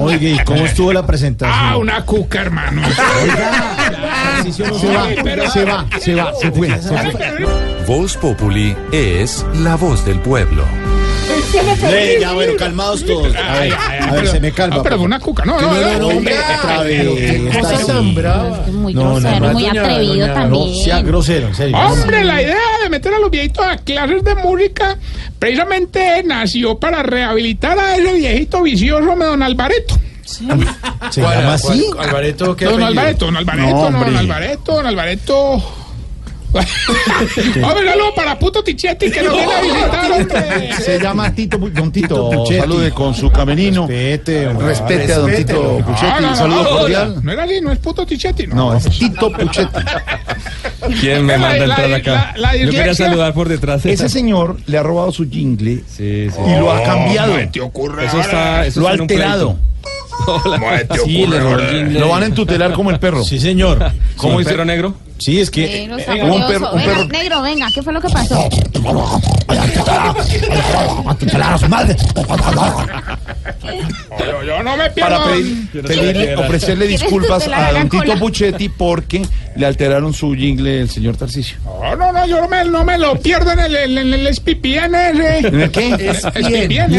Oiga, 0.00 0.28
¿y 0.28 0.38
cómo 0.44 0.64
estuvo 0.66 0.92
la 0.92 1.06
presentación? 1.06 1.58
Ah, 1.60 1.76
una 1.76 2.04
cuca, 2.04 2.40
hermano. 2.42 2.82
Se 4.50 4.62
va, 4.64 5.08
Pero- 5.22 5.50
se 5.50 5.64
va, 5.64 5.86
se 6.00 6.14
va, 6.14 6.32
se 6.34 6.50
fue, 6.50 6.68
se 6.80 6.88
fue. 6.88 7.46
Voz 7.86 8.16
Populi 8.16 8.76
es 8.92 9.44
la 9.62 9.76
voz 9.76 10.04
del 10.04 10.18
pueblo. 10.20 10.64
Le, 11.90 12.20
ya, 12.20 12.32
bueno, 12.32 12.52
calmados 12.58 13.04
todos. 13.04 13.34
A 13.36 13.60
ver, 13.60 13.74
a 13.74 14.12
ver, 14.12 14.28
se 14.28 14.40
me 14.40 14.52
calma. 14.52 14.76
No, 14.76 14.82
pero 14.82 14.96
fue 14.96 15.04
una 15.06 15.20
cuca. 15.20 15.44
No, 15.44 15.60
no, 15.60 15.72
no, 15.72 15.98
no, 15.98 16.08
hombre. 16.08 16.34
Otra 16.58 16.82
vez. 16.82 17.06
está 17.54 17.60
cosa 17.72 17.86
tan 17.86 18.14
brava. 18.14 18.64
Es 18.66 18.72
muy 18.72 18.94
No, 18.94 19.02
no, 19.04 19.10
grosero, 19.20 19.46
no, 19.46 19.52
muy 19.52 19.62
doña- 19.64 19.80
atrevido 19.82 20.14
doña- 20.14 20.26
No, 20.28 20.34
también. 20.34 20.84
sea 20.84 21.02
grosero, 21.02 21.48
en 21.48 21.54
serio. 21.54 21.76
Hombre, 21.78 22.24
la 22.24 22.42
idea 22.42 22.56
de 22.82 22.88
meter 22.90 23.14
a 23.14 23.18
los 23.18 23.30
viejitos 23.30 23.64
a 23.66 23.76
clases 23.76 24.24
de 24.24 24.34
música 24.36 24.98
precisamente 25.38 26.22
nació 26.24 26.78
para 26.78 27.02
rehabilitar 27.02 27.78
a 27.78 27.96
ese 27.96 28.12
viejito 28.14 28.62
vicioso, 28.62 29.14
don 29.16 29.42
Alvareto. 29.42 29.98
¿Se 30.24 30.44
llama 31.20 31.54
así? 31.54 31.84
Alvareto, 31.98 32.56
¿qué 32.56 32.64
Don? 32.64 32.82
Alvareto, 32.82 33.26
don 33.26 33.36
Alvareto, 33.36 33.66
No, 33.68 33.90
no, 33.90 34.04
don. 34.04 34.16
Alvareto, 34.16 34.72
don 34.74 34.86
Alvareto. 34.86 35.62
Saludo 37.60 38.14
para 38.14 38.38
Puto 38.38 38.62
Tichetti 38.62 39.10
que 39.10 39.22
nos 39.22 39.34
viene 39.34 39.52
a 39.54 39.60
visitar, 39.62 40.12
hombre. 40.12 40.72
Se 40.76 40.98
llama 41.00 41.34
Tito, 41.34 41.58
don 41.58 41.90
Tito, 41.92 42.30
Puchetti. 42.30 42.60
salude 42.60 42.90
con 42.90 43.14
su 43.14 43.30
camerino. 43.30 43.86
Respete, 43.86 44.48
hombre. 44.48 44.66
Respete 44.68 45.12
a 45.12 45.18
don 45.18 45.34
Tito 45.34 45.78
Puchetti, 45.78 46.22
no, 46.22 46.36
saludo 46.36 46.62
no, 46.62 46.68
cordial. 46.70 47.20
No 47.22 47.32
era 47.32 47.46
no 47.62 47.72
es 47.72 47.78
Puto 47.78 48.04
Tichetti, 48.06 48.46
no. 48.46 48.54
No, 48.54 48.74
es 48.74 48.84
Tito 48.88 49.32
Puchetti. 49.32 49.80
¿Quién 51.00 51.24
me 51.24 51.38
manda 51.38 51.64
entrar 51.64 51.92
acá? 51.94 52.32
la- 52.36 52.52
la 52.52 52.56
Yo 52.56 52.70
quería 52.70 52.94
saludar 52.94 53.32
por 53.34 53.48
detrás. 53.48 53.84
Ese 53.86 54.08
señor 54.08 54.56
le 54.66 54.78
ha 54.78 54.82
robado 54.82 55.12
su 55.12 55.28
jingle 55.28 55.82
Sí, 55.86 56.28
sí. 56.30 56.36
y 56.46 56.58
lo 56.58 56.70
ha 56.72 56.80
Oh, 56.80 56.84
cambiado. 56.84 57.32
¿cómo 57.36 57.50
te 57.50 57.60
ocurre 57.60 58.06
Eso 58.06 58.20
está. 58.20 58.66
Eso 58.66 58.80
Lo 58.80 58.88
ha 58.88 58.90
alterado. 58.92 59.58
Hola. 60.26 60.58
¿Cómo 60.58 60.70
te 60.88 60.98
Sí, 61.04 61.22
ocurre 61.24 61.84
le. 61.84 61.98
Lo 62.00 62.08
van 62.08 62.22
a 62.24 62.26
entutelar 62.26 62.72
como 62.72 62.90
el 62.90 62.98
perro. 62.98 63.24
Sí, 63.24 63.38
señor. 63.38 63.78
¿Cómo 63.78 63.92
¿Cómo 64.16 64.32
el 64.40 64.44
dice? 64.44 64.50
perro 64.50 64.64
negro? 64.64 64.94
Sí, 65.22 65.40
es 65.40 65.50
que. 65.50 65.86
Negro, 65.86 65.96
Venga, 65.96 66.24
un 66.34 66.46
perro- 66.48 66.72
un 66.72 66.78
Venga, 66.78 66.92
perro- 66.94 67.08
negro, 67.08 67.42
venga, 67.42 67.68
¿qué 67.72 67.82
fue 67.82 67.92
lo 67.92 68.00
que 68.00 68.08
pasó? 68.08 68.48
Yo, 74.18 74.42
yo 74.44 74.62
no 74.62 74.76
me 74.76 74.90
pierdo. 74.90 75.16
Para 75.18 75.24
pedir- 75.32 75.70
pedirle, 75.82 76.36
ofrecerle 76.36 76.86
disculpas 76.86 77.48
a 77.48 77.72
don 77.72 77.88
Tito. 77.88 78.18
Puchetti 78.18 78.68
porque 78.68 79.22
le 79.56 79.66
alteraron 79.66 80.12
su 80.12 80.34
jingle 80.34 80.82
el 80.82 80.90
señor 80.90 81.16
Tarcisio. 81.16 81.56
No, 81.64 81.96
no, 81.96 82.12
no, 82.12 82.26
yo 82.26 82.40
no 82.40 82.48
me, 82.48 82.64
no 82.64 82.84
me 82.84 82.98
lo 82.98 83.18
pierdo 83.20 83.52
en 83.52 83.60
el, 83.60 83.76
en 83.76 83.98
el, 83.98 84.14
en 84.14 84.26
el 84.26 84.34
SPPN 84.34 84.94
ese. 84.94 85.38
¿En 85.48 85.60
el 85.60 85.70
qué? 85.70 85.94
ESPN, 86.10 86.68
pierdo. 86.68 86.94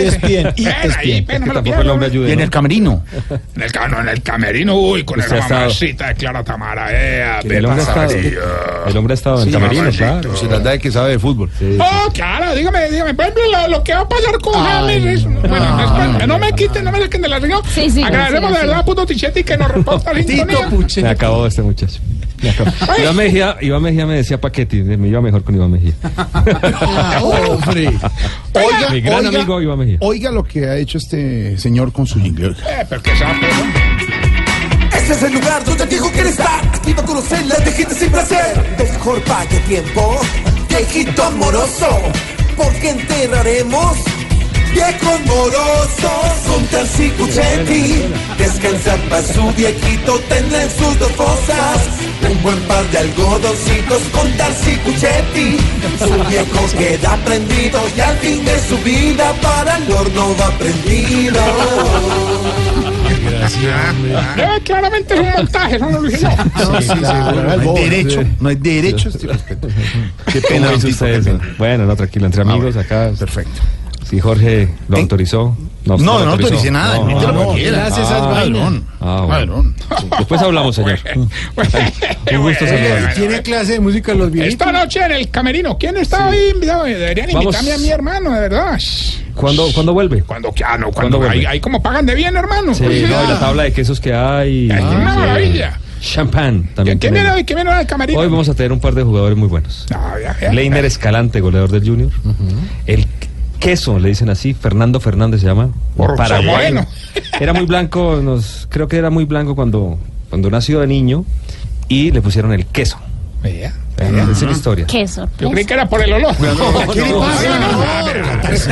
Y 2.27 2.31
en 2.31 2.39
el 2.39 2.49
camerino. 2.49 3.03
En 3.55 3.61
el, 3.63 3.71
no, 3.91 4.01
en 4.01 4.09
el 4.09 4.21
camerino, 4.21 4.75
uy, 4.77 5.03
con 5.03 5.19
estado- 5.19 5.41
mamacita 5.49 6.07
de 6.07 6.15
Clara 6.15 6.43
Tamara, 6.43 6.87
eh, 6.91 7.23
El 8.13 8.17
hombre, 8.17 8.33
ha 8.33 8.35
estado, 8.35 8.87
el 8.87 8.97
hombre 8.97 9.13
ha 9.13 9.15
estado 9.15 9.39
en 9.39 9.45
Sí, 9.45 9.51
camerino, 9.51 9.89
claro. 9.91 10.35
Se 10.37 10.47
trata 10.47 10.69
de 10.71 10.79
que 10.79 10.91
sabe 10.91 11.11
de 11.11 11.19
fútbol. 11.19 11.49
Oh, 11.79 12.11
claro, 12.13 12.53
dígame, 12.55 12.89
dígame. 12.89 13.13
Por 13.13 13.25
ejemplo, 13.25 13.43
lo, 13.51 13.67
lo 13.77 13.83
que 13.83 13.93
va 13.93 14.01
a 14.01 14.09
pasar 14.09 14.37
con 14.39 14.53
James 14.53 15.05
es. 15.05 15.23
Bueno, 15.23 16.11
es 16.13 16.17
que 16.17 16.27
no 16.27 16.39
me 16.39 16.51
quiten, 16.53 16.83
no 16.83 16.91
me 16.91 16.99
saquen 17.01 17.21
de 17.21 17.27
la 17.29 17.39
reunión. 17.39 17.61
Sí, 17.73 17.89
sí, 17.89 18.03
Agradecemos 18.03 18.49
sí, 18.49 18.53
de 18.55 18.61
sí. 18.61 18.65
verdad 18.67 18.79
a 18.81 18.85
Puto 18.85 19.05
Tichetti 19.05 19.43
que 19.43 19.57
nos 19.57 19.71
reporta 19.71 20.13
la 20.13 20.23
sintonía. 20.23 20.69
Me 21.03 21.09
acabó 21.09 21.47
este 21.47 21.61
muchacho. 21.61 21.99
Iván 22.99 23.15
Mejía, 23.15 23.55
Iván 23.61 23.81
Mejía 23.81 24.05
me 24.05 24.15
decía 24.15 24.39
Paquetti, 24.41 24.83
me 24.83 25.07
iba 25.07 25.21
mejor 25.21 25.43
con 25.45 25.55
Iván 25.55 25.71
Mejía. 25.71 25.93
Hombre. 27.21 27.87
Oiga, 28.53 28.89
Mi 28.91 29.01
gran 29.01 29.25
oiga, 29.25 29.39
amigo 29.39 29.61
Iván 29.61 29.79
Mejía. 29.79 29.97
oiga 30.01 30.29
lo 30.29 30.43
que 30.43 30.65
ha 30.67 30.75
hecho 30.75 30.97
este 30.97 31.57
señor 31.57 31.91
con 31.93 32.05
su 32.05 32.19
jingle. 32.19 32.49
Eh, 32.49 32.85
pero 32.87 33.01
que 33.01 33.15
sabe. 33.17 33.33
Este 35.03 35.15
es 35.15 35.23
el 35.23 35.33
lugar 35.33 35.65
donde 35.65 35.85
dijo 35.85 36.09
quiere 36.11 36.29
estar. 36.29 36.61
Aquí 36.73 36.93
va 36.93 37.01
a 37.01 37.05
conocer 37.05 37.45
la 37.45 37.57
de 37.57 37.73
gente 37.73 37.93
sin 37.93 38.09
placer. 38.09 38.75
Mejor 38.79 39.21
pague 39.23 39.59
tiempo, 39.67 40.17
viejito 40.69 41.29
moroso. 41.31 41.89
Porque 42.55 42.91
enterraremos 42.91 43.97
viejos 44.71 45.19
morosos. 45.25 46.31
Con 46.47 46.65
Tarsi 46.67 47.09
Cuchetti. 47.09 48.05
Descansar 48.37 48.97
para 49.09 49.23
su 49.23 49.51
viejito, 49.51 50.19
tendrá 50.29 50.63
en 50.63 50.69
sus 50.69 50.97
dos 50.97 51.11
fosas. 51.11 51.79
Un 52.31 52.41
buen 52.41 52.59
par 52.61 52.89
de 52.91 52.99
algodoncitos 52.99 54.03
con 54.13 54.31
Tarsi 54.37 54.77
Cuchetti. 54.85 55.57
Su 55.99 56.29
viejo 56.29 56.77
queda 56.77 57.17
prendido 57.25 57.81
y 57.93 57.99
al 57.99 58.17
fin 58.19 58.45
de 58.45 58.57
su 58.69 58.77
vida 58.77 59.33
para 59.41 59.75
el 59.75 59.91
horno 59.91 60.33
va 60.39 60.49
prendido. 60.57 61.41
Eh, 63.61 64.61
claramente 64.63 65.13
es 65.13 65.19
un 65.19 65.31
montaje, 65.31 65.79
no 65.79 65.89
lo. 65.91 66.09
Sí, 66.09 66.17
sí, 66.17 66.25
no 67.01 67.51
hay 67.73 67.89
derecho, 67.89 68.23
no 68.39 68.49
hay 68.49 68.55
derecho 68.55 69.09
a 69.09 69.11
este 69.11 69.27
respeto. 69.27 69.67
Qué 70.31 70.41
¿Cómo 70.41 70.47
pena, 70.49 70.67
hizo 70.73 70.87
Tito, 70.87 70.89
usted 70.89 71.05
qué 71.05 71.15
eso? 71.29 71.37
pena. 71.39 71.55
Bueno, 71.57 71.85
no, 71.85 71.95
tranquilo, 71.95 72.25
entre 72.25 72.41
amigos 72.41 72.75
acá. 72.77 73.11
Perfecto. 73.17 73.61
Si 74.09 74.19
Jorge 74.19 74.69
lo 74.89 74.97
autorizó. 74.97 75.55
No, 75.85 75.97
no, 75.97 76.03
no 76.03 76.11
autorizó. 76.31 76.31
autoricé 76.53 76.71
nada, 76.71 76.97
No, 76.99 77.21
no, 77.21 77.31
no. 77.31 77.53
quiera. 77.53 77.87
hace 77.87 78.01
esas 78.01 78.21
Ah. 78.21 78.81
Ah, 79.01 79.23
bueno. 79.27 79.73
Después 80.17 80.41
hablamos, 80.41 80.75
señor. 80.75 80.99
Un 81.15 82.41
gusto 82.41 82.65
saludar. 82.65 83.13
¿Tiene 83.15 83.41
clase 83.41 83.73
de 83.73 83.79
música 83.81 84.13
los 84.13 84.31
viejitos? 84.31 84.53
Esta 84.67 84.71
noche 84.71 85.03
en 85.05 85.11
el 85.11 85.29
camerino, 85.29 85.77
¿quién 85.77 85.97
está 85.97 86.29
ahí 86.29 86.51
invitado? 86.53 86.85
Deberían 86.85 87.27
Vamos. 87.33 87.43
invitarme 87.55 87.73
a 87.73 87.77
mi 87.79 87.89
hermano, 87.89 88.31
de 88.31 88.39
verdad. 88.39 88.79
¿Cuándo, 89.35 89.67
¿Cuándo 89.73 89.93
vuelve? 89.93 90.21
Cuando, 90.23 90.53
ah, 90.65 90.77
no, 90.77 90.91
¿Cuándo 90.91 90.93
cuando 90.93 91.17
vuelve? 91.19 91.39
ahí, 91.39 91.45
ahí 91.45 91.59
como 91.59 91.81
pagan 91.81 92.05
de 92.05 92.15
bien, 92.15 92.35
hermano. 92.37 92.73
Sí, 92.73 92.83
no, 92.83 92.91
y 92.91 93.01
la 93.07 93.39
tabla 93.39 93.63
de 93.63 93.73
quesos 93.73 93.99
que 93.99 94.13
hay. 94.13 94.69
Es 94.71 94.79
una 94.81 95.11
Sí. 95.13 95.17
maravilla. 95.19 95.79
Champán 96.01 96.69
también. 96.75 96.99
¿Quién 96.99 97.13
viene 97.13 97.31
hoy? 97.31 97.43
¿Quién 97.45 97.55
viene 97.57 97.71
hoy 97.71 97.77
al 97.77 97.87
camerino? 97.87 98.19
Hoy 98.19 98.27
vamos 98.27 98.47
a 98.49 98.53
tener 98.53 98.71
un 98.73 98.79
par 98.79 98.93
de 98.93 99.03
jugadores 99.03 99.37
muy 99.37 99.47
buenos. 99.47 99.85
Ah, 99.93 100.15
ya, 100.21 100.37
ya. 100.39 100.51
Leiner 100.53 100.83
Escalante, 100.85 101.39
goleador 101.39 101.71
del 101.71 101.87
Junior. 101.87 102.09
El 102.85 103.07
queso, 103.63 103.97
le 103.97 104.09
dicen 104.09 104.29
así, 104.29 104.53
Fernando 104.53 104.99
Fernández 104.99 105.39
se 105.39 105.47
llama. 105.47 105.69
Por 105.95 106.15
paraguayo. 106.17 106.51
bueno. 106.51 106.85
Era 107.39 107.53
muy 107.53 107.65
blanco, 107.65 108.19
nos, 108.21 108.67
creo 108.69 108.87
que 108.89 108.97
era 108.97 109.09
muy 109.09 109.23
blanco 109.23 109.55
cuando, 109.55 109.97
cuando 110.29 110.49
nació 110.49 110.81
de 110.81 110.87
niño 110.87 111.23
y 111.87 112.11
le 112.11 112.21
pusieron 112.21 112.51
el 112.51 112.65
queso. 112.65 112.97
Vea. 113.41 113.73
Esa 113.97 114.31
es 114.31 114.41
la 114.41 114.51
historia. 114.51 114.85
Qué 114.87 115.05
Yo 115.39 115.51
creí 115.51 115.65
que 115.65 115.73
era 115.73 115.87
por 115.87 116.01
el 116.01 116.13
olor. 116.13 116.35
¿Qué 116.35 117.01
le 117.01 117.13
pasa? 117.13 118.63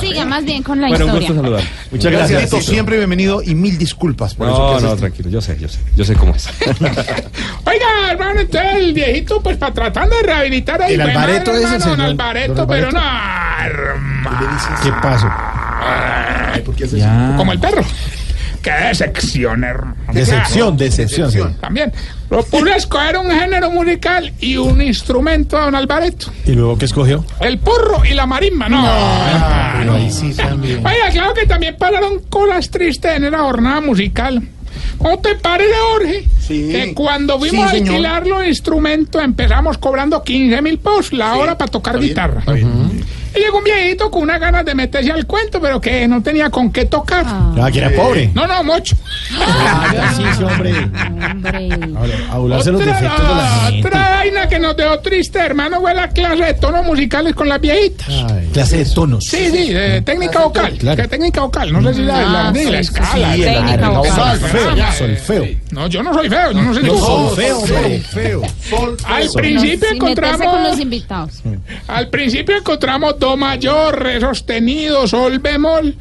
Siga 0.00 0.24
más 0.24 0.44
bien 0.44 0.62
con 0.62 0.80
la 0.80 0.88
Bueno, 0.88 1.06
un 1.06 1.10
gusto 1.12 1.32
historia. 1.32 1.42
saludar. 1.42 1.64
Muchas 1.90 2.12
gracias, 2.12 2.44
Tito. 2.44 2.60
Siempre 2.60 2.96
bienvenido 2.96 3.42
y 3.42 3.54
mil 3.54 3.76
disculpas 3.78 4.34
por 4.34 4.48
eso. 4.48 4.80
No, 4.80 4.80
no, 4.80 4.96
tranquilo, 4.96 5.28
yo 5.28 5.40
sé, 5.40 5.58
yo 5.58 5.68
sé, 5.68 5.78
yo 5.96 6.04
sé 6.04 6.14
cómo 6.14 6.34
es. 6.34 6.48
Oiga, 6.70 8.10
hermano, 8.10 8.40
entonces 8.40 8.74
el 8.76 8.92
viejito, 8.92 9.40
pues 9.42 9.56
para 9.56 9.72
tratando 9.74 10.16
de 10.16 10.22
rehabilitar 10.22 10.82
ahí. 10.82 10.94
El 10.94 11.12
madre, 11.12 11.36
es 11.36 11.72
el 11.72 11.82
señor, 11.82 12.16
don 12.16 12.66
pero 12.68 12.92
no, 12.92 13.00
hermano. 13.64 14.58
¿Qué 14.82 14.92
pasó? 15.02 15.28
Como 17.36 17.52
el 17.52 17.60
perro. 17.60 17.82
Qué 18.62 18.70
decepción, 18.88 19.64
hermano. 19.64 19.96
Decepción, 20.12 20.76
decepción. 20.76 21.30
sí. 21.30 21.38
También. 21.60 21.92
Procura 22.28 22.76
escoger 22.76 23.16
un 23.16 23.30
género 23.30 23.70
musical 23.70 24.32
y 24.40 24.56
un 24.58 24.82
instrumento, 24.82 25.58
don 25.58 25.74
Alvareto. 25.74 26.30
¿Y 26.44 26.52
luego 26.52 26.76
qué 26.76 26.84
escogió? 26.84 27.24
El 27.40 27.58
porro 27.58 28.04
y 28.04 28.12
la 28.14 28.26
marimba, 28.26 28.68
no. 28.68 28.84
Ahí 29.94 30.10
sí 30.10 30.34
también. 30.34 30.78
Oiga, 30.86 31.08
claro 31.10 31.32
que 31.34 31.46
también 31.46 31.76
pararon 31.78 32.18
cosas 32.28 32.68
tristes 32.70 33.16
en 33.16 33.30
la 33.30 33.38
jornada 33.38 33.80
musical. 33.80 34.42
¿Cómo 34.98 35.18
te 35.20 35.34
parece, 35.36 35.70
Jorge? 35.92 36.24
Sí. 36.40 36.68
Que 36.70 36.92
cuando 36.94 37.34
Sí, 37.34 37.48
fuimos 37.50 37.66
a 37.66 37.70
señor. 37.70 37.88
alquilar 37.94 38.26
los 38.26 38.46
instrumentos 38.46 39.22
empezamos 39.22 39.78
cobrando 39.78 40.22
15 40.22 40.60
mil 40.62 40.78
pesos 40.78 41.12
la 41.12 41.34
hora 41.36 41.56
para 41.56 41.70
tocar 41.70 41.94
Está 41.94 42.00
bien, 42.00 42.10
guitarra. 42.10 42.40
está 42.40 42.52
bien. 42.52 43.04
Y 43.34 43.38
llegó 43.40 43.58
un 43.58 43.64
viejito 43.64 44.10
con 44.10 44.22
unas 44.22 44.40
ganas 44.40 44.64
de 44.64 44.74
meterse 44.74 45.10
al 45.12 45.26
cuento, 45.26 45.60
pero 45.60 45.80
que 45.80 46.06
no 46.08 46.22
tenía 46.22 46.50
con 46.50 46.70
qué 46.72 46.84
tocar. 46.86 47.24
Ah, 47.26 47.68
que 47.72 47.78
era 47.78 47.90
pobre. 47.90 48.30
No, 48.34 48.46
no, 48.46 48.64
mocho. 48.64 48.96
Ah, 49.40 50.12
sí, 50.16 50.22
sí, 50.36 50.42
hombre. 50.44 50.72
Hombre. 50.74 52.14
A 52.30 52.38
burlarse 52.38 52.72
los 52.72 52.80
Otra- 52.80 52.94
defectos 52.94 53.28
de 53.28 53.34
la 53.34 53.48
gente. 53.70 53.88
Otra 53.88 54.10
vaina 54.10 54.48
que 54.48 54.58
nos 54.58 54.76
dejó 54.76 54.98
triste, 55.00 55.38
hermano, 55.38 55.80
fue 55.80 55.94
la 55.94 56.08
clase 56.08 56.44
de 56.44 56.54
tonos 56.54 56.84
musicales 56.86 57.34
con 57.34 57.48
las 57.48 57.60
viejitas. 57.60 58.06
Ay, 58.08 58.48
clase 58.52 58.78
de 58.78 58.84
tonos. 58.86 59.24
Sí, 59.24 59.50
sí, 59.50 59.72
de 59.72 60.00
técnica 60.02 60.40
vocal. 60.44 60.72
Claro. 60.78 61.02
¿Qué 61.02 61.08
técnica 61.08 61.40
vocal? 61.42 61.72
No 61.72 61.82
sé 61.82 61.94
si 61.94 62.02
la, 62.02 62.22
la, 62.22 62.48
Ah, 62.48 62.52
la 62.52 62.60
sí, 62.60 62.66
sí, 62.66 62.74
escala. 62.74 63.34
sí, 63.34 63.40
la- 63.40 63.52
técnica 63.52 63.76
la- 63.76 63.88
vocal. 63.90 64.40
Solfeo, 64.40 64.70
Ah, 64.82 64.92
solfeo. 64.92 65.46
No, 65.70 65.86
yo 65.88 66.02
no 66.02 66.14
soy 66.14 66.28
feo, 66.28 66.52
yo 66.52 66.62
no 66.62 66.74
soy 66.74 66.82
No, 66.84 66.92
tú. 66.92 66.98
solfeo. 66.98 67.60
Feo. 68.02 68.42
Sol. 68.68 68.96
Al 69.04 69.26
No, 69.26 69.32
principio 69.32 69.68
meterse 69.70 69.98
con 69.98 70.08
los 70.08 70.18
encontramos, 70.20 70.80
invitados. 70.80 71.32
al 71.88 72.08
principio 72.08 72.56
encontramos 72.56 73.17
do 73.18 73.36
mayor, 73.36 73.98
re 74.02 74.20
sostenido, 74.20 75.06
sol 75.06 75.38
bemol. 75.38 75.94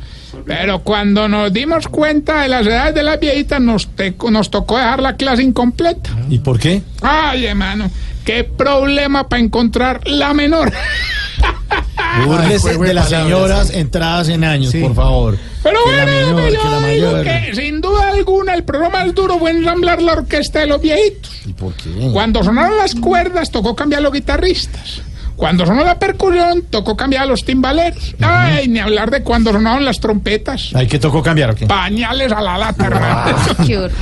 Pero 0.45 0.79
cuando 0.79 1.27
nos 1.27 1.51
dimos 1.51 1.87
cuenta 1.87 2.41
de 2.41 2.47
las 2.49 2.65
edades 2.67 2.93
de 2.95 3.03
las 3.03 3.19
viejitas, 3.19 3.59
nos, 3.59 3.87
te- 3.95 4.15
nos 4.31 4.49
tocó 4.51 4.77
dejar 4.77 5.01
la 5.01 5.15
clase 5.15 5.41
incompleta. 5.43 6.09
¿Y 6.29 6.39
por 6.39 6.59
qué? 6.59 6.81
Ay, 7.01 7.45
hermano, 7.45 7.89
qué 8.23 8.43
problema 8.43 9.27
para 9.27 9.41
encontrar 9.41 10.07
la 10.07 10.33
menor. 10.33 10.71
Búrlese 12.25 12.77
de 12.77 12.93
las 12.93 13.09
señoras 13.09 13.69
entradas 13.71 14.29
en 14.29 14.43
años, 14.43 14.73
por 14.75 14.95
favor. 14.95 15.37
Pero 15.63 15.79
Que 15.85 15.91
la 15.95 16.03
bueno, 16.05 16.35
menor, 16.35 16.51
yo 16.51 16.81
que 16.81 16.87
digo 16.93 17.21
que 17.23 17.55
sin 17.55 17.81
duda 17.81 18.09
alguna 18.09 18.53
el 18.53 18.63
programa 18.63 19.03
más 19.03 19.13
duro 19.13 19.37
fue 19.37 19.51
ensamblar 19.51 20.01
la 20.01 20.13
orquesta 20.13 20.59
de 20.59 20.67
los 20.67 20.81
viejitos. 20.81 21.31
¿Y 21.45 21.53
por 21.53 21.73
qué? 21.73 21.89
Cuando 22.13 22.43
sonaron 22.43 22.77
las 22.77 22.95
cuerdas, 22.95 23.51
tocó 23.51 23.75
cambiar 23.75 24.01
los 24.01 24.13
guitarristas. 24.13 25.01
Cuando 25.37 25.67
sonó 25.67 25.85
la 25.85 25.99
percusión, 25.99 26.63
tocó 26.63 26.97
cambiar 26.97 27.23
a 27.23 27.25
los 27.27 27.45
timbaleros. 27.45 28.15
Ay, 28.21 28.67
ni 28.67 28.79
hablar 28.79 29.11
de 29.11 29.21
cuando 29.21 29.51
sonaron 29.51 29.85
las 29.85 29.99
trompetas. 29.99 30.71
¿Hay 30.73 30.87
que 30.87 30.97
tocó 30.97 31.21
cambiar 31.21 31.51
o 31.51 31.55
qué? 31.55 31.67
Pañales 31.67 32.31
a 32.31 32.41
la 32.41 32.57
lata, 32.57 32.87
hermano. 32.87 33.37
Qué. 33.67 33.77
Bueno, 33.77 33.93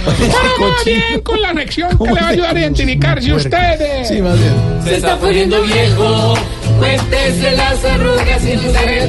más 0.60 0.86
bien 0.86 1.20
con 1.22 1.42
la 1.42 1.54
sección 1.54 1.98
que 1.98 2.06
le 2.06 2.22
va 2.22 2.28
a 2.28 2.30
ayudar 2.30 2.56
a 2.56 2.60
identificar 2.60 3.22
si 3.22 3.34
ustedes. 3.34 4.08
Sí, 4.08 4.22
más 4.22 4.40
bien. 4.40 4.54
Se 4.86 4.96
está 4.96 5.18
poniendo 5.18 5.62
viejo, 5.64 6.36
cuéntese 6.80 7.52
las 7.58 7.84
arrugas 7.84 8.46
y 8.46 8.56
no 8.56 8.72
se 8.72 8.78
haga 8.78 9.06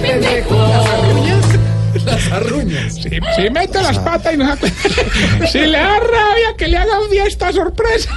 el 2.06 2.44
pendejo. 2.44 2.90
Si, 2.90 3.10
si 3.36 3.50
mete 3.50 3.82
las 3.82 3.98
patas 3.98 4.34
y 4.34 4.36
no 4.36 4.56
se. 4.56 4.72
Si 5.52 5.58
le 5.58 5.78
da 5.78 5.98
rabia 5.98 6.54
que 6.56 6.68
le 6.68 6.78
hagan 6.78 7.08
fiesta 7.10 7.52
sorpresa. 7.52 8.10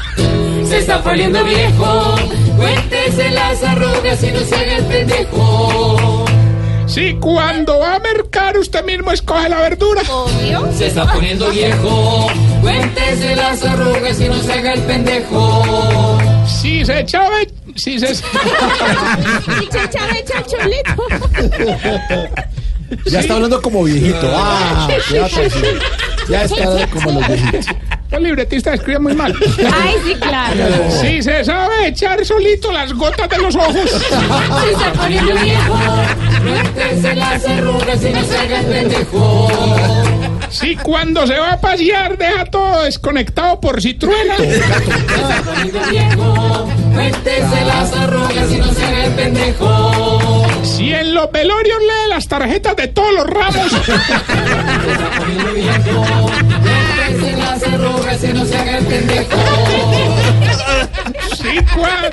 Se 0.68 0.80
está 0.80 1.02
poniendo 1.02 1.44
viejo, 1.44 2.16
cuéntese 2.58 3.30
las 3.32 3.64
arrugas 3.64 4.24
y 4.24 4.32
no 4.32 4.40
se 4.42 4.56
haga 4.56 4.78
el 4.78 4.86
pendejo. 4.86 6.26
Si 6.90 7.14
cuando 7.16 7.80
va 7.80 7.96
a 7.96 8.00
mercar 8.00 8.58
usted 8.58 8.84
mismo 8.84 9.12
escoge 9.12 9.48
la 9.48 9.62
verdura. 9.62 10.02
Obvio. 10.10 10.72
Se 10.76 10.88
está 10.88 11.06
poniendo 11.12 11.50
viejo, 11.52 12.28
cuéntese 12.62 13.36
las 13.36 13.64
arrugas 13.64 14.20
y 14.20 14.28
no 14.28 14.42
se 14.42 14.54
haga 14.54 14.74
el 14.74 14.82
pendejo. 14.82 16.18
Si 16.48 16.84
se 16.84 17.00
echaba. 17.02 17.38
Si 17.76 18.00
se. 18.00 18.08
Y 19.62 19.66
chicha 19.66 20.08
de 20.08 20.26
chacholito. 20.26 20.96
Ya 23.06 23.20
está 23.20 23.36
hablando 23.36 23.62
como 23.62 23.84
viejito. 23.84 24.32
Ah, 24.34 24.88
ya, 26.30 26.44
está 26.44 26.88
como 26.88 27.20
los 27.20 27.28
viejitos. 27.28 27.66
El 28.12 28.24
libretista 28.24 28.74
escribe 28.74 29.00
muy 29.00 29.14
mal. 29.14 29.36
Ay, 29.60 29.96
sí, 30.04 30.16
claro. 30.16 30.92
Si 31.00 31.22
se 31.22 31.44
sabe 31.46 31.88
echar 31.90 32.26
solito 32.26 32.72
las 32.72 32.92
gotas 32.94 33.30
de 33.30 33.38
los 33.38 33.56
ojos. 33.56 33.76
Se 33.76 34.72
está 34.72 34.94
poniendo 34.94 35.34
viejo, 35.36 35.76
cuéntese 36.44 37.16
las 37.16 37.46
arrugas 37.46 38.04
y 38.04 38.10
no 38.10 38.24
se 38.24 38.38
haga 38.38 38.60
el 38.62 38.66
pendejo. 38.66 40.39
Si 40.50 40.76
cuando 40.76 41.26
se 41.28 41.38
va 41.38 41.54
a 41.54 41.62
pasear 41.62 42.18
deja 42.18 42.46
todo 42.46 42.84
desconectado 42.84 43.60
por 43.62 43.82
si 43.82 43.94
truena. 43.94 44.36
Cuéntese 46.94 47.66
las 47.66 47.94
arrugas 47.94 48.52
y 48.52 48.58
no 48.58 48.74
se 48.74 48.86
haga 48.86 49.06
el 49.06 49.12
pendejo. 49.14 50.48
Si 50.64 50.94
en 50.94 51.14
los 51.14 51.32
velorios 51.32 51.80
lee 51.82 52.10
las 52.10 52.28
tarjetas 52.28 52.76
de 52.76 52.88
todos 52.88 53.14
los 53.14 53.26
ramos. 53.28 53.72
Las 57.38 57.64
arrugas 57.64 58.24
y 58.24 58.28
no 58.34 58.46
se 58.46 58.58
haga 58.58 58.78
el 58.78 58.86
pendejo. 58.86 59.38
Sí, 61.38 61.60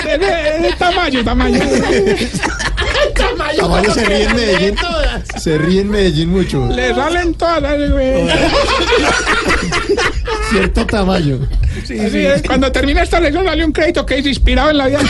de, 0.05 0.19
de- 0.19 0.59
de 0.61 0.73
tamaño, 0.79 1.25
tamaño. 1.25 1.61
Tamayo 3.17 3.95
se 3.95 4.05
ríe 4.05 4.25
en 4.25 4.37
Medellín. 4.37 4.77
Se 5.37 5.59
ríe 5.59 5.81
en 5.81 5.91
Medellín 5.91 6.31
mucho. 6.31 6.67
Le 6.67 6.95
salen 6.95 7.35
todas 7.35 7.63
las, 7.63 7.91
güey. 7.91 8.29
Cierto 10.51 10.87
tamaño. 10.87 11.39
Así 11.83 11.99
es, 11.99 12.43
Cuando 12.43 12.71
termina 12.73 13.03
esta 13.03 13.21
lección 13.21 13.45
sale 13.45 13.65
un 13.65 13.73
crédito 13.73 14.07
que 14.07 14.19
es 14.19 14.27
inspirado 14.27 14.71
en 14.71 14.79
la 14.79 14.87
vida. 14.87 15.01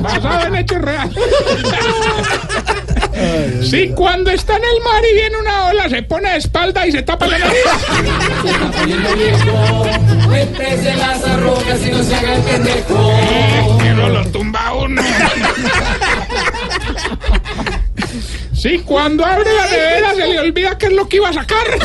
Basado 0.00 0.46
en 0.46 0.54
hechos 0.56 0.80
reales. 0.80 1.16
Sí, 3.62 3.90
cuando 3.94 4.30
está 4.30 4.56
en 4.56 4.62
el 4.62 4.82
mar 4.84 5.02
y 5.10 5.14
viene 5.14 5.36
una 5.38 5.66
ola, 5.66 5.88
se 5.88 6.02
pone 6.02 6.30
de 6.30 6.36
espalda 6.36 6.86
y 6.86 6.92
se 6.92 7.02
tapa 7.02 7.26
la 7.26 7.38
nariz. 7.38 7.58
Cuéntese 10.26 10.94
las 10.96 11.24
arrugas 11.24 11.80
y 11.86 11.90
no 11.90 12.02
se 12.02 12.14
haga 12.14 12.34
el 12.36 12.42
pendejo. 12.42 13.78
Que 13.82 13.90
no 13.90 14.08
lo 14.08 14.24
tumba 14.28 14.72
uno. 14.74 15.02
Sí, 18.58 18.82
cuando 18.84 19.24
abre 19.24 19.54
la 19.54 19.66
nevera 19.66 20.14
se 20.14 20.26
le 20.26 20.40
olvida 20.40 20.76
qué 20.76 20.86
es 20.86 20.92
lo 20.92 21.08
que 21.08 21.18
iba 21.18 21.28
a 21.28 21.32
sacar. 21.32 21.78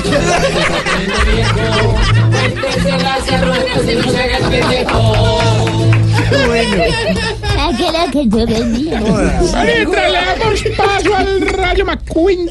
Cuéntese 2.32 2.98
las 2.98 3.32
arrugas 3.32 3.88
y 3.88 3.95
no 3.95 4.12
se 4.12 4.20
haga 4.20 4.38
el 4.38 4.44
pendejo. 4.45 5.40
Mientras 9.64 10.12
le 10.12 10.18
damos 10.26 10.64
paso 10.76 11.16
al 11.16 11.41
rayo 11.41 11.86
McQueen. 11.86 12.50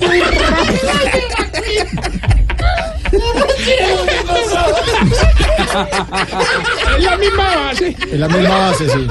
Es 6.96 7.04
la 7.04 7.16
misma 7.16 7.56
base. 7.56 7.96
Es 8.12 8.18
la 8.18 8.28
misma 8.28 8.58
base, 8.58 8.88
sí. 8.88 9.08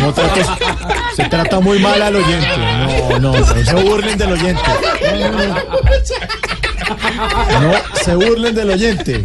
No 0.00 0.12
trates- 0.14 0.46
se 1.16 1.24
trata 1.24 1.60
muy 1.60 1.78
mal 1.78 2.00
al 2.02 2.16
oyente. 2.16 2.48
No, 2.58 3.18
no, 3.18 3.32
no 3.38 3.46
se 3.64 3.74
burlen 3.74 4.18
del 4.18 4.32
oyente. 4.32 4.62
No 7.60 7.72
se 8.04 8.14
burlen 8.14 8.54
del 8.54 8.70
oyente. 8.70 9.22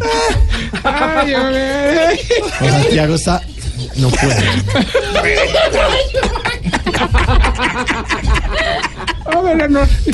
No, 2.60 2.68
Santiago 2.70 3.14
está. 3.14 3.40
No 3.96 4.08
puede. 4.08 4.44
No. 9.68 9.86
Sí, 9.86 10.10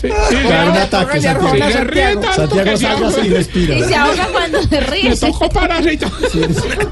sí, 0.00 0.36
un 0.36 0.52
ataque, 0.76 1.20
Sí, 1.20 1.26
Santiago. 1.26 1.72
se 1.72 1.84
ríe 1.84 2.02
tanto 2.16 2.32
Santiago 2.34 2.70
se 2.70 2.76
salga 2.78 3.08
así 3.08 3.20
y 3.24 3.28
respira. 3.30 3.74
Y 3.76 3.84
se 3.84 3.94
ahoga 3.94 4.26
cuando 4.32 4.62
se 4.62 4.80
ríe. 4.80 5.10
Le 5.10 5.16
tocó 5.16 5.48
parásito. 5.48 6.06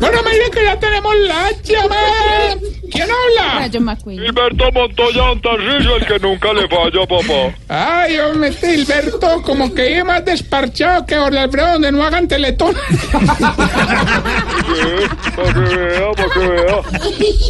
Bueno, 0.00 0.22
me 0.22 0.30
dicen 0.34 0.50
que 0.52 0.64
ya 0.64 0.78
tenemos 0.78 1.14
la 1.26 1.50
llamada. 1.62 2.56
¿Quién 2.98 3.10
habla? 3.10 3.58
Rayo 3.60 3.80
McQueen. 3.80 4.18
Gilberto 4.18 4.72
Montoya, 4.72 5.30
un 5.30 5.40
Tarcisio, 5.40 5.96
el 5.96 6.06
que 6.06 6.18
nunca 6.18 6.52
le 6.52 6.66
falla, 6.68 7.06
papá. 7.06 7.54
Ay, 7.68 8.18
hombre, 8.18 8.48
este 8.48 8.74
Gilberto, 8.74 9.40
como 9.42 9.72
que 9.72 9.82
vive 9.88 10.02
más 10.04 10.24
desparchado 10.24 11.06
que 11.06 11.14
Jorge 11.16 11.38
Alfredo, 11.38 11.72
donde 11.74 11.92
no 11.92 12.02
hagan 12.04 12.26
teletón. 12.26 12.74
Sí, 14.68 15.30
para 15.34 15.52
que 15.54 15.60
vea, 15.76 16.10
para 16.12 16.28
que 16.34 16.38
vea. 16.40 16.80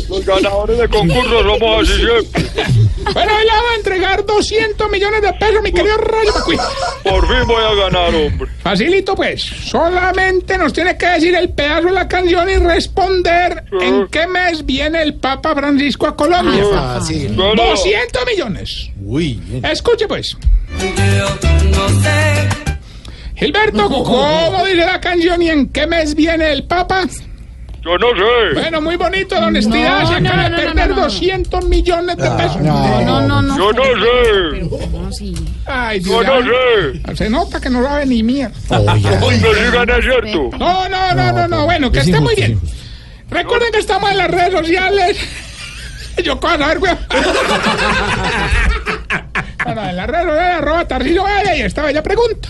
Los 0.09 0.25
ganadores 0.25 0.79
de 0.79 0.89
concursos 0.89 1.43
somos 1.43 1.83
así 1.83 2.01
siempre. 2.01 2.88
Bueno, 3.14 3.32
le 3.39 3.47
vamos 3.51 3.70
a 3.72 3.74
entregar 3.76 4.24
200 4.26 4.90
millones 4.90 5.22
de 5.22 5.32
pesos, 5.35 5.62
mi 5.62 5.72
querido 5.72 5.97
Rayo 5.97 6.32
McQueen. 6.35 6.60
Por 7.05 7.26
fin 7.28 7.47
voy 7.47 7.62
a 7.64 7.74
ganar, 7.74 8.14
hombre. 8.14 8.51
Facilito, 8.62 9.14
pues. 9.14 9.43
Solamente 9.43 10.59
nos 10.59 10.72
tiene 10.72 10.97
que 10.97 11.06
decir 11.06 11.35
el 11.35 11.51
pedazo 11.51 11.89
de 11.89 11.93
la 11.93 12.09
canción 12.09 12.48
y 12.48 12.56
responder 12.56 13.64
en 13.80 14.09
qué 14.09 14.26
mes 14.26 14.64
viene 14.64 15.02
el 15.02 15.14
Papa 15.14 15.55
Francisco 15.55 16.06
a 16.06 16.16
Colombia. 16.16 16.64
Ah, 16.74 16.97
fácil. 16.98 17.35
200 17.36 18.26
millones. 18.26 18.90
Uy, 19.01 19.40
bien. 19.44 19.64
Escuche, 19.64 20.06
pues. 20.06 20.36
Gilberto, 23.36 23.89
¿cómo 24.05 24.64
dice 24.64 24.85
la 24.85 25.01
canción 25.01 25.40
y 25.43 25.51
en 25.51 25.68
qué 25.68 25.86
mes 25.86 26.14
viene 26.14 26.52
el 26.52 26.64
Papa? 26.64 27.06
Yo 27.82 27.96
no 27.96 28.09
sé. 28.09 28.55
Bueno, 28.55 28.80
muy 28.80 28.96
bonito, 28.96 29.34
la 29.40 29.46
honestidad. 29.46 30.00
No, 30.00 30.09
se 30.09 30.20
no, 30.20 30.28
acaba 30.28 30.42
de 30.44 30.50
no, 30.50 30.56
no, 30.56 30.64
perder 30.64 30.88
no, 30.90 30.96
no. 30.96 31.02
200 31.02 31.64
millones 31.66 32.16
de 32.16 32.30
pesos. 32.30 32.60
No, 32.60 33.02
no, 33.22 33.42
no. 33.42 33.56
Yo 33.56 33.72
no 33.72 33.84
sé. 33.84 34.90
No, 34.92 35.12
sí. 35.12 35.34
Ay, 35.64 36.00
Yo 36.00 36.22
no 36.22 36.40
sé. 36.42 37.16
Se 37.16 37.30
nota 37.30 37.60
que 37.60 37.70
no 37.70 37.82
sabe 37.82 38.06
ni 38.06 38.22
mierda. 38.22 38.55
Pero 38.68 39.55
digan 39.55 39.90
es 39.90 40.05
cierto. 40.05 40.50
No, 40.59 40.88
no, 40.88 41.14
no, 41.14 41.32
no, 41.32 41.48
no. 41.48 41.64
Bueno, 41.64 41.90
que 41.92 42.00
es 42.00 42.06
esté 42.06 42.20
muy 42.20 42.34
bien. 42.34 42.60
Recuerden 43.30 43.70
que 43.72 43.78
estamos 43.78 44.10
en 44.10 44.18
las 44.18 44.30
redes 44.30 44.52
sociales. 44.52 45.18
Yo 46.24 46.40
cómo 46.40 46.55
a 46.55 46.74
ver, 46.74 46.80
en 49.66 49.97
las 49.97 50.06
redes 50.06 50.24
sociales, 50.26 50.55
arroba 50.59 50.89
Tarcisio 50.89 51.22
Vaya, 51.22 51.56
y 51.56 51.60
esta 51.62 51.82
bella 51.82 52.02
pregunta. 52.02 52.48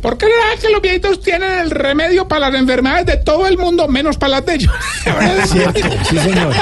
¿Por 0.00 0.18
qué 0.18 0.26
será 0.26 0.60
que 0.60 0.68
los 0.70 0.82
viejitos 0.82 1.20
tienen 1.20 1.58
el 1.60 1.70
remedio 1.70 2.26
para 2.26 2.50
las 2.50 2.60
enfermedades 2.60 3.06
de 3.06 3.16
todo 3.18 3.46
el 3.46 3.56
mundo, 3.56 3.86
menos 3.88 4.16
para 4.16 4.32
las 4.32 4.46
de 4.46 4.54
ellos? 4.54 4.72
Cierto, 5.46 5.80
sí, 6.08 6.18
señor. 6.18 6.54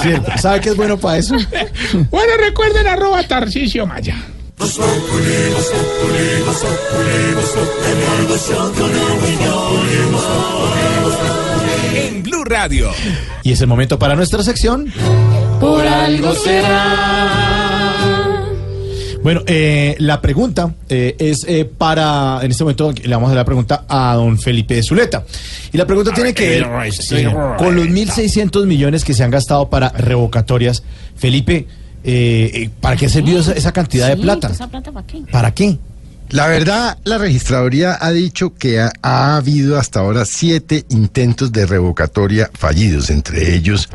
Cierto. 0.00 0.32
¿Sabe 0.38 0.60
qué 0.60 0.68
es 0.70 0.76
bueno 0.76 0.98
para 0.98 1.18
eso? 1.18 1.36
Bueno, 2.10 2.32
recuerden 2.38 2.86
arroba 2.86 3.22
Tarcisio 3.22 3.86
Maya. 3.86 4.16
En 11.94 12.22
Blue 12.22 12.44
Radio. 12.44 12.90
Y 13.42 13.52
es 13.52 13.60
el 13.60 13.66
momento 13.66 13.98
para 13.98 14.14
nuestra 14.14 14.42
sección. 14.42 14.92
Por 15.58 15.86
algo 15.86 16.34
será. 16.34 17.61
Bueno, 19.22 19.42
eh, 19.46 19.94
la 19.98 20.20
pregunta 20.20 20.74
eh, 20.88 21.14
es 21.18 21.44
eh, 21.46 21.64
para, 21.64 22.40
en 22.42 22.50
este 22.50 22.64
momento 22.64 22.92
le 22.92 23.08
vamos 23.08 23.28
a 23.28 23.30
hacer 23.30 23.36
la 23.36 23.44
pregunta 23.44 23.84
a 23.88 24.14
don 24.14 24.38
Felipe 24.38 24.74
de 24.74 24.82
Zuleta. 24.82 25.24
Y 25.72 25.78
la 25.78 25.86
pregunta 25.86 26.12
tiene 26.12 26.34
que 26.34 26.48
ver 26.48 26.92
sí, 26.92 27.02
señor, 27.02 27.56
con 27.56 27.76
los 27.76 27.86
1.600 27.86 28.66
millones 28.66 29.04
que 29.04 29.14
se 29.14 29.22
han 29.22 29.30
gastado 29.30 29.70
para 29.70 29.90
revocatorias. 29.90 30.82
Felipe, 31.16 31.66
eh, 32.04 32.50
eh, 32.52 32.70
¿para 32.80 32.96
qué 32.96 33.06
ha 33.06 33.08
servido 33.08 33.40
esa, 33.40 33.52
esa 33.52 33.72
cantidad 33.72 34.08
de 34.08 34.16
plata? 34.16 34.48
¿Esa 34.48 34.68
plata 34.68 34.90
para 34.90 35.06
qué? 35.06 35.22
¿Para 35.30 35.54
qué? 35.54 35.78
La 36.30 36.48
verdad, 36.48 36.98
la 37.04 37.18
registraduría 37.18 37.98
ha 38.00 38.10
dicho 38.10 38.54
que 38.54 38.80
ha, 38.80 38.92
ha 39.02 39.36
habido 39.36 39.78
hasta 39.78 40.00
ahora 40.00 40.24
siete 40.24 40.84
intentos 40.88 41.52
de 41.52 41.66
revocatoria 41.66 42.50
fallidos, 42.54 43.10
entre 43.10 43.54
ellos 43.54 43.88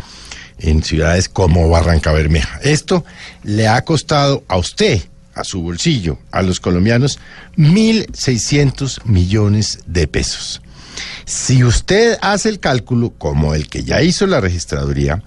en 0.60 0.84
ciudades 0.84 1.30
como 1.30 1.70
Barranca 1.70 2.12
Bermeja. 2.12 2.60
Esto 2.64 3.04
le 3.44 3.68
ha 3.68 3.84
costado 3.84 4.44
a 4.48 4.58
usted, 4.58 5.02
a 5.38 5.44
su 5.44 5.62
bolsillo, 5.62 6.20
a 6.32 6.42
los 6.42 6.60
colombianos, 6.60 7.20
1.600 7.58 9.06
millones 9.06 9.80
de 9.86 10.08
pesos. 10.08 10.62
Si 11.26 11.64
usted 11.64 12.18
hace 12.22 12.50
el 12.50 12.60
cálculo, 12.60 13.12
como 13.18 13.54
el 13.54 13.68
que 13.68 13.84
ya 13.84 14.02
hizo 14.02 14.28
la 14.28 14.42
registraduría, 14.42 15.24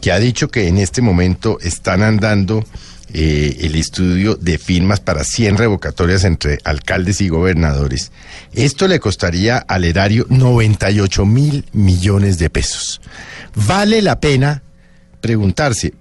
que 0.00 0.12
ha 0.12 0.18
dicho 0.18 0.48
que 0.48 0.68
en 0.68 0.78
este 0.78 1.02
momento 1.02 1.58
están 1.60 2.02
andando 2.02 2.64
eh, 3.12 3.56
el 3.60 3.74
estudio 3.74 4.36
de 4.36 4.56
firmas 4.56 5.00
para 5.00 5.24
100 5.24 5.58
revocatorias 5.58 6.24
entre 6.24 6.58
alcaldes 6.64 7.20
y 7.20 7.28
gobernadores, 7.28 8.12
esto 8.52 8.88
le 8.88 9.00
costaría 9.00 9.58
al 9.58 9.84
erario 9.84 10.26
98 10.28 11.26
mil 11.26 11.64
millones 11.72 12.38
de 12.38 12.50
pesos. 12.50 13.00
Vale 13.54 14.00
la 14.00 14.20
pena 14.20 14.62
preguntarse, 15.20 15.94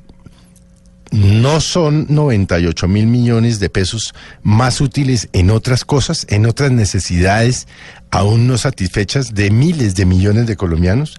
¿no 1.11 1.61
son 1.61 2.06
98 2.10 2.88
mil 2.88 3.07
millones 3.07 3.60
de 3.60 3.69
pesos 3.69 4.14
más 4.44 4.81
útiles 4.81 5.30
en 5.34 5.49
otras 5.49 5.86
cosas, 5.86 6.26
en 6.30 6.45
otras 6.45 6.72
necesidades 6.72 7.68
aún 8.11 8.48
no 8.48 8.57
satisfechas 8.57 9.34
de 9.34 9.52
miles 9.52 9.95
de 9.95 10.06
millones 10.06 10.48
de 10.48 10.56
colombianos? 10.56 11.18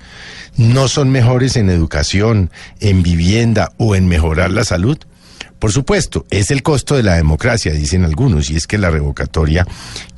¿No 0.57 0.89
son 0.89 1.11
mejores 1.11 1.57
en 1.57 1.71
educación, 1.71 2.51
en 2.81 3.03
vivienda 3.03 3.73
o 3.79 3.95
en 3.95 4.09
mejorar 4.09 4.51
la 4.51 4.65
salud? 4.65 4.99
Por 5.59 5.73
supuesto, 5.73 6.27
es 6.31 6.51
el 6.51 6.63
costo 6.63 6.97
de 6.97 7.03
la 7.03 7.17
democracia, 7.17 7.73
dicen 7.73 8.05
algunos, 8.05 8.49
y 8.49 8.57
es 8.57 8.67
que 8.67 8.79
la 8.79 8.91
revocatoria 8.91 9.67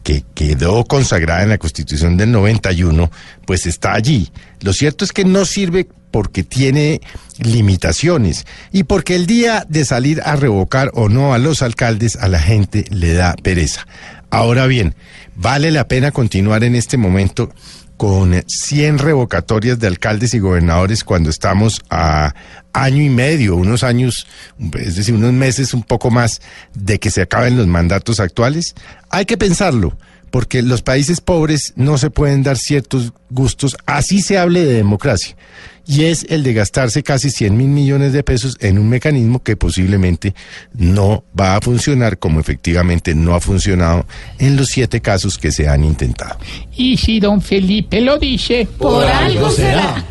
que 0.05 0.25
quedó 0.35 0.85
consagrada 0.85 1.43
en 1.43 1.49
la 1.49 1.59
Constitución 1.59 2.17
del 2.17 2.31
91, 2.31 3.11
pues 3.45 3.67
está 3.67 3.93
allí. 3.95 4.31
Lo 4.61 4.73
cierto 4.73 5.05
es 5.05 5.13
que 5.13 5.25
no 5.25 5.45
sirve 5.45 5.89
porque 6.13 6.45
tiene 6.45 7.01
limitaciones 7.39 8.47
y 8.71 8.85
porque 8.85 9.17
el 9.17 9.27
día 9.27 9.67
de 9.69 9.85
salir 9.85 10.23
a 10.25 10.37
revocar 10.37 10.93
o 10.95 11.09
no 11.09 11.35
a 11.35 11.39
los 11.39 11.63
alcaldes 11.63 12.15
a 12.15 12.29
la 12.29 12.39
gente 12.39 12.85
le 12.91 13.15
da 13.15 13.35
pereza. 13.43 13.89
Ahora 14.31 14.67
bien, 14.67 14.95
vale 15.35 15.73
la 15.73 15.89
pena 15.89 16.13
continuar 16.13 16.63
en 16.63 16.77
este 16.77 16.97
momento 16.97 17.51
con 17.97 18.43
100 18.47 18.99
revocatorias 18.99 19.79
de 19.79 19.87
alcaldes 19.87 20.35
y 20.35 20.39
gobernadores 20.39 21.05
cuando 21.05 21.31
estamos 21.31 21.83
a 21.91 22.35
año 22.73 23.03
y 23.03 23.09
medio, 23.09 23.57
unos 23.57 23.85
años, 23.85 24.27
es 24.79 24.97
decir, 24.97 25.15
unos 25.15 25.33
meses 25.33 25.75
un 25.75 25.83
poco 25.83 26.11
más 26.11 26.41
de 26.75 26.99
que 26.99 27.11
se 27.11 27.23
acaben 27.23 27.57
los 27.57 27.67
mandatos 27.67 28.19
actuales? 28.19 28.75
Hay 29.11 29.25
que 29.25 29.37
pensarlo, 29.37 29.97
porque 30.31 30.63
los 30.63 30.83
países 30.83 31.21
pobres 31.21 31.75
no 31.77 31.99
se 31.99 32.11
pueden 32.11 32.43
dar 32.43 32.57
ciertos 32.57 33.13
gustos, 33.31 33.77
así 33.87 34.23
se 34.23 34.39
hable 34.39 34.65
de 34.65 34.73
democracia, 34.73 35.37
y 35.87 36.05
es 36.05 36.27
el 36.29 36.43
de 36.43 36.55
gastarse 36.55 37.03
casi 37.03 37.31
100 37.31 37.57
mil 37.57 37.69
millones 37.69 38.13
de 38.13 38.23
pesos 38.23 38.57
en 38.61 38.79
un 38.79 38.89
mecanismo 38.89 39.43
que 39.43 39.57
posiblemente 39.57 40.35
no 40.75 41.25
va 41.39 41.57
a 41.57 41.61
funcionar 41.61 42.19
como 42.19 42.41
efectivamente 42.41 43.15
no 43.15 43.35
ha 43.35 43.41
funcionado 43.41 44.07
en 44.39 44.57
los 44.57 44.69
siete 44.69 45.01
casos 45.01 45.39
que 45.39 45.53
se 45.53 45.69
han 45.69 45.85
intentado. 45.85 46.39
Y 46.77 46.97
si 46.97 47.21
don 47.21 47.41
Felipe 47.41 48.01
lo 48.01 48.19
dice, 48.19 48.67
Por 48.79 49.05
algo 49.07 49.51
será. 49.51 50.05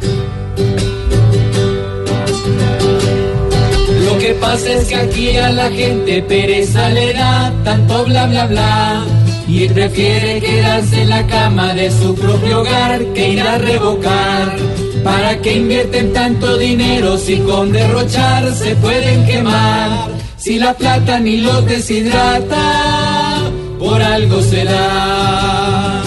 Lo 4.06 4.18
que 4.18 4.34
pasa 4.34 4.74
es 4.74 4.88
que 4.88 4.96
aquí 4.96 5.38
a 5.38 5.50
la 5.52 5.72
gente 5.72 6.22
pereza 6.24 6.90
le 6.90 7.14
da 7.14 7.54
tanto 7.64 8.06
bla 8.06 8.28
bla 8.28 8.46
bla 8.46 9.06
y 9.48 9.68
prefiere 9.68 10.40
quedarse 10.40 11.02
en 11.02 11.10
la 11.10 11.26
cama 11.28 11.74
de 11.74 11.92
su 11.92 12.16
propio 12.16 12.62
hogar 12.62 13.04
que 13.14 13.30
ir 13.30 13.42
a 13.42 13.58
revocar. 13.58 14.56
¿Para 15.04 15.38
que 15.42 15.56
invierten 15.56 16.14
tanto 16.14 16.58
dinero 16.58 17.18
si 17.18 17.38
con 17.40 17.72
derrochar 17.72 18.54
se 18.54 18.76
pueden 18.76 19.26
quemar? 19.26 20.10
Si 20.38 20.60
la 20.60 20.74
plata 20.74 21.20
ni 21.20 21.38
los 21.38 21.66
deshidrata, 21.66 23.42
por 23.80 24.02
algo 24.02 24.42
será, 24.42 26.02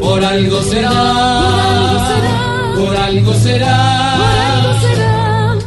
por 0.00 0.24
algo 0.24 0.62
será, 0.62 2.10
por 2.76 2.96
algo 2.96 3.34
será. 3.34 4.20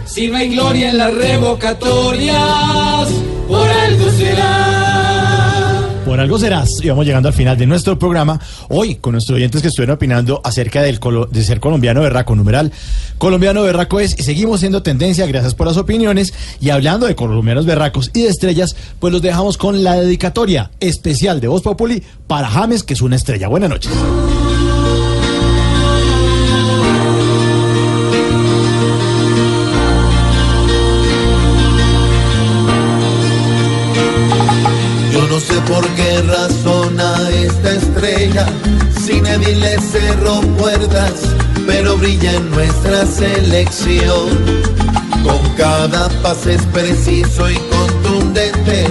Si 0.06 0.28
no 0.28 0.38
hay 0.38 0.50
gloria 0.50 0.90
en 0.90 0.98
las 0.98 1.14
revocatorias, 1.14 3.10
por 3.48 3.68
algo 3.68 4.10
será. 4.12 4.63
Por 6.14 6.20
algo 6.20 6.38
serás. 6.38 6.70
Y 6.84 6.90
vamos 6.90 7.08
llegando 7.08 7.28
al 7.28 7.34
final 7.34 7.58
de 7.58 7.66
nuestro 7.66 7.98
programa. 7.98 8.40
Hoy, 8.70 8.98
con 8.98 9.14
nuestros 9.14 9.36
oyentes 9.36 9.64
que 9.64 9.70
estuvieron 9.70 9.96
opinando 9.96 10.42
acerca 10.44 10.84
del 10.84 11.00
de 11.32 11.44
ser 11.44 11.60
colombiano 11.60 12.02
berraco, 12.02 12.36
numeral 12.36 12.72
colombiano 13.18 13.64
berraco 13.64 14.00
es, 14.00 14.16
y 14.20 14.22
seguimos 14.22 14.60
siendo 14.60 14.84
tendencia, 14.84 15.26
gracias 15.26 15.56
por 15.56 15.66
las 15.66 15.78
opiniones. 15.78 16.32
Y 16.62 16.70
hablando 16.70 17.08
de 17.08 17.16
colombianos 17.16 17.66
berracos 17.66 18.12
y 18.14 18.22
de 18.22 18.30
estrellas, 18.30 18.76
pues 19.00 19.12
los 19.12 19.24
dejamos 19.24 19.58
con 19.58 19.84
la 19.84 19.96
dedicatoria 19.96 20.70
especial 20.80 21.42
de 21.42 21.48
Voz 21.48 21.64
Populi 21.64 22.04
para 22.28 22.48
James, 22.48 22.84
que 22.84 22.94
es 22.94 23.02
una 23.02 23.16
estrella. 23.16 23.48
Buenas 23.48 23.72
noches. 23.72 23.92
No 35.34 35.40
sé 35.40 35.60
por 35.62 35.84
qué 35.96 36.22
razón 36.22 36.96
esta 37.32 37.72
estrella 37.72 38.46
sin 39.04 39.24
le 39.24 39.82
cerró 39.82 40.42
puertas, 40.60 41.14
pero 41.66 41.98
brilla 41.98 42.34
en 42.34 42.52
nuestra 42.52 43.04
selección. 43.08 44.30
Con 45.24 45.40
cada 45.58 46.08
pase 46.22 46.54
es 46.54 46.62
preciso 46.68 47.50
y 47.50 47.56
contundente, 47.56 48.86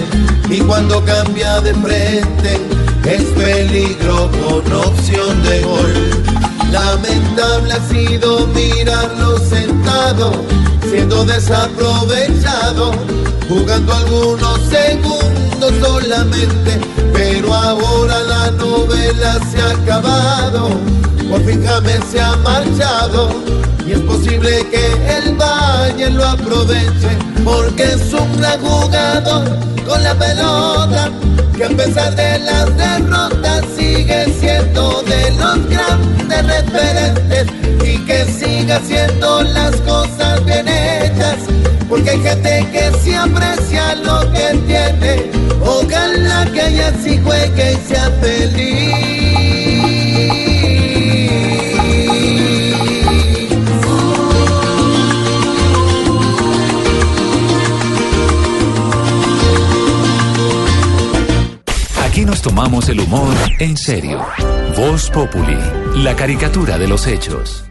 y 0.49 0.59
cuando 0.59 1.01
cambia 1.05 1.61
de 1.61 1.73
frente 1.75 2.59
es 3.05 3.23
peligro 3.41 4.29
con 4.45 4.73
opción 4.73 5.43
de 5.43 5.61
gol. 5.61 5.93
Lamentable 6.73 7.73
ha 7.73 7.87
sido 7.87 8.47
mirarlo 8.47 9.39
sentado, 9.39 10.33
siendo 10.89 11.23
desaprovechado, 11.23 12.91
jugando 13.47 13.93
algunos 13.93 14.59
segundos 14.69 15.52
solamente, 15.81 16.79
pero 17.13 17.53
ahora 17.53 18.19
la 18.21 18.51
novela 18.51 19.39
se 19.51 19.61
ha 19.61 19.69
acabado, 19.71 20.69
por 21.29 21.41
fin 21.45 21.63
se 22.11 22.19
ha 22.19 22.35
marchado, 22.37 23.29
y 23.85 23.93
es 23.93 23.99
posible 23.99 24.67
que 24.69 25.17
el 25.17 25.35
Valle 25.35 26.09
lo 26.09 26.25
aproveche, 26.25 27.17
porque 27.43 27.83
es 27.83 28.13
un 28.13 28.37
gran 28.37 28.59
jugador 28.59 29.43
con 29.87 30.03
la 30.03 30.13
pelota, 30.15 31.11
que 31.55 31.65
a 31.65 31.69
pesar 31.69 32.15
de 32.15 32.39
las 32.39 32.75
derrotas 32.77 33.65
sigue 33.77 34.33
siendo 34.39 35.01
de 35.03 35.31
los 35.31 35.69
grandes 35.69 36.45
referentes 36.45 37.47
y 37.83 37.97
que 38.05 38.25
siga 38.25 38.77
haciendo 38.77 39.43
las 39.43 39.75
cosas 39.81 40.43
bien 40.45 40.67
hechas, 40.67 41.37
porque 41.87 42.11
hay 42.11 42.21
gente 42.21 42.67
que 42.71 42.91
sí 43.01 43.13
aprecia 43.13 43.95
lo 43.95 44.21
que 44.31 44.57
tiene, 44.65 45.42
que 47.55 47.73
y. 48.57 48.93
Aquí 62.05 62.25
nos 62.25 62.41
tomamos 62.41 62.89
el 62.89 62.99
humor 62.99 63.33
en 63.59 63.75
serio. 63.75 64.25
Voz 64.77 65.09
Populi, 65.09 65.57
la 65.95 66.15
caricatura 66.15 66.77
de 66.77 66.87
los 66.87 67.07
hechos. 67.07 67.65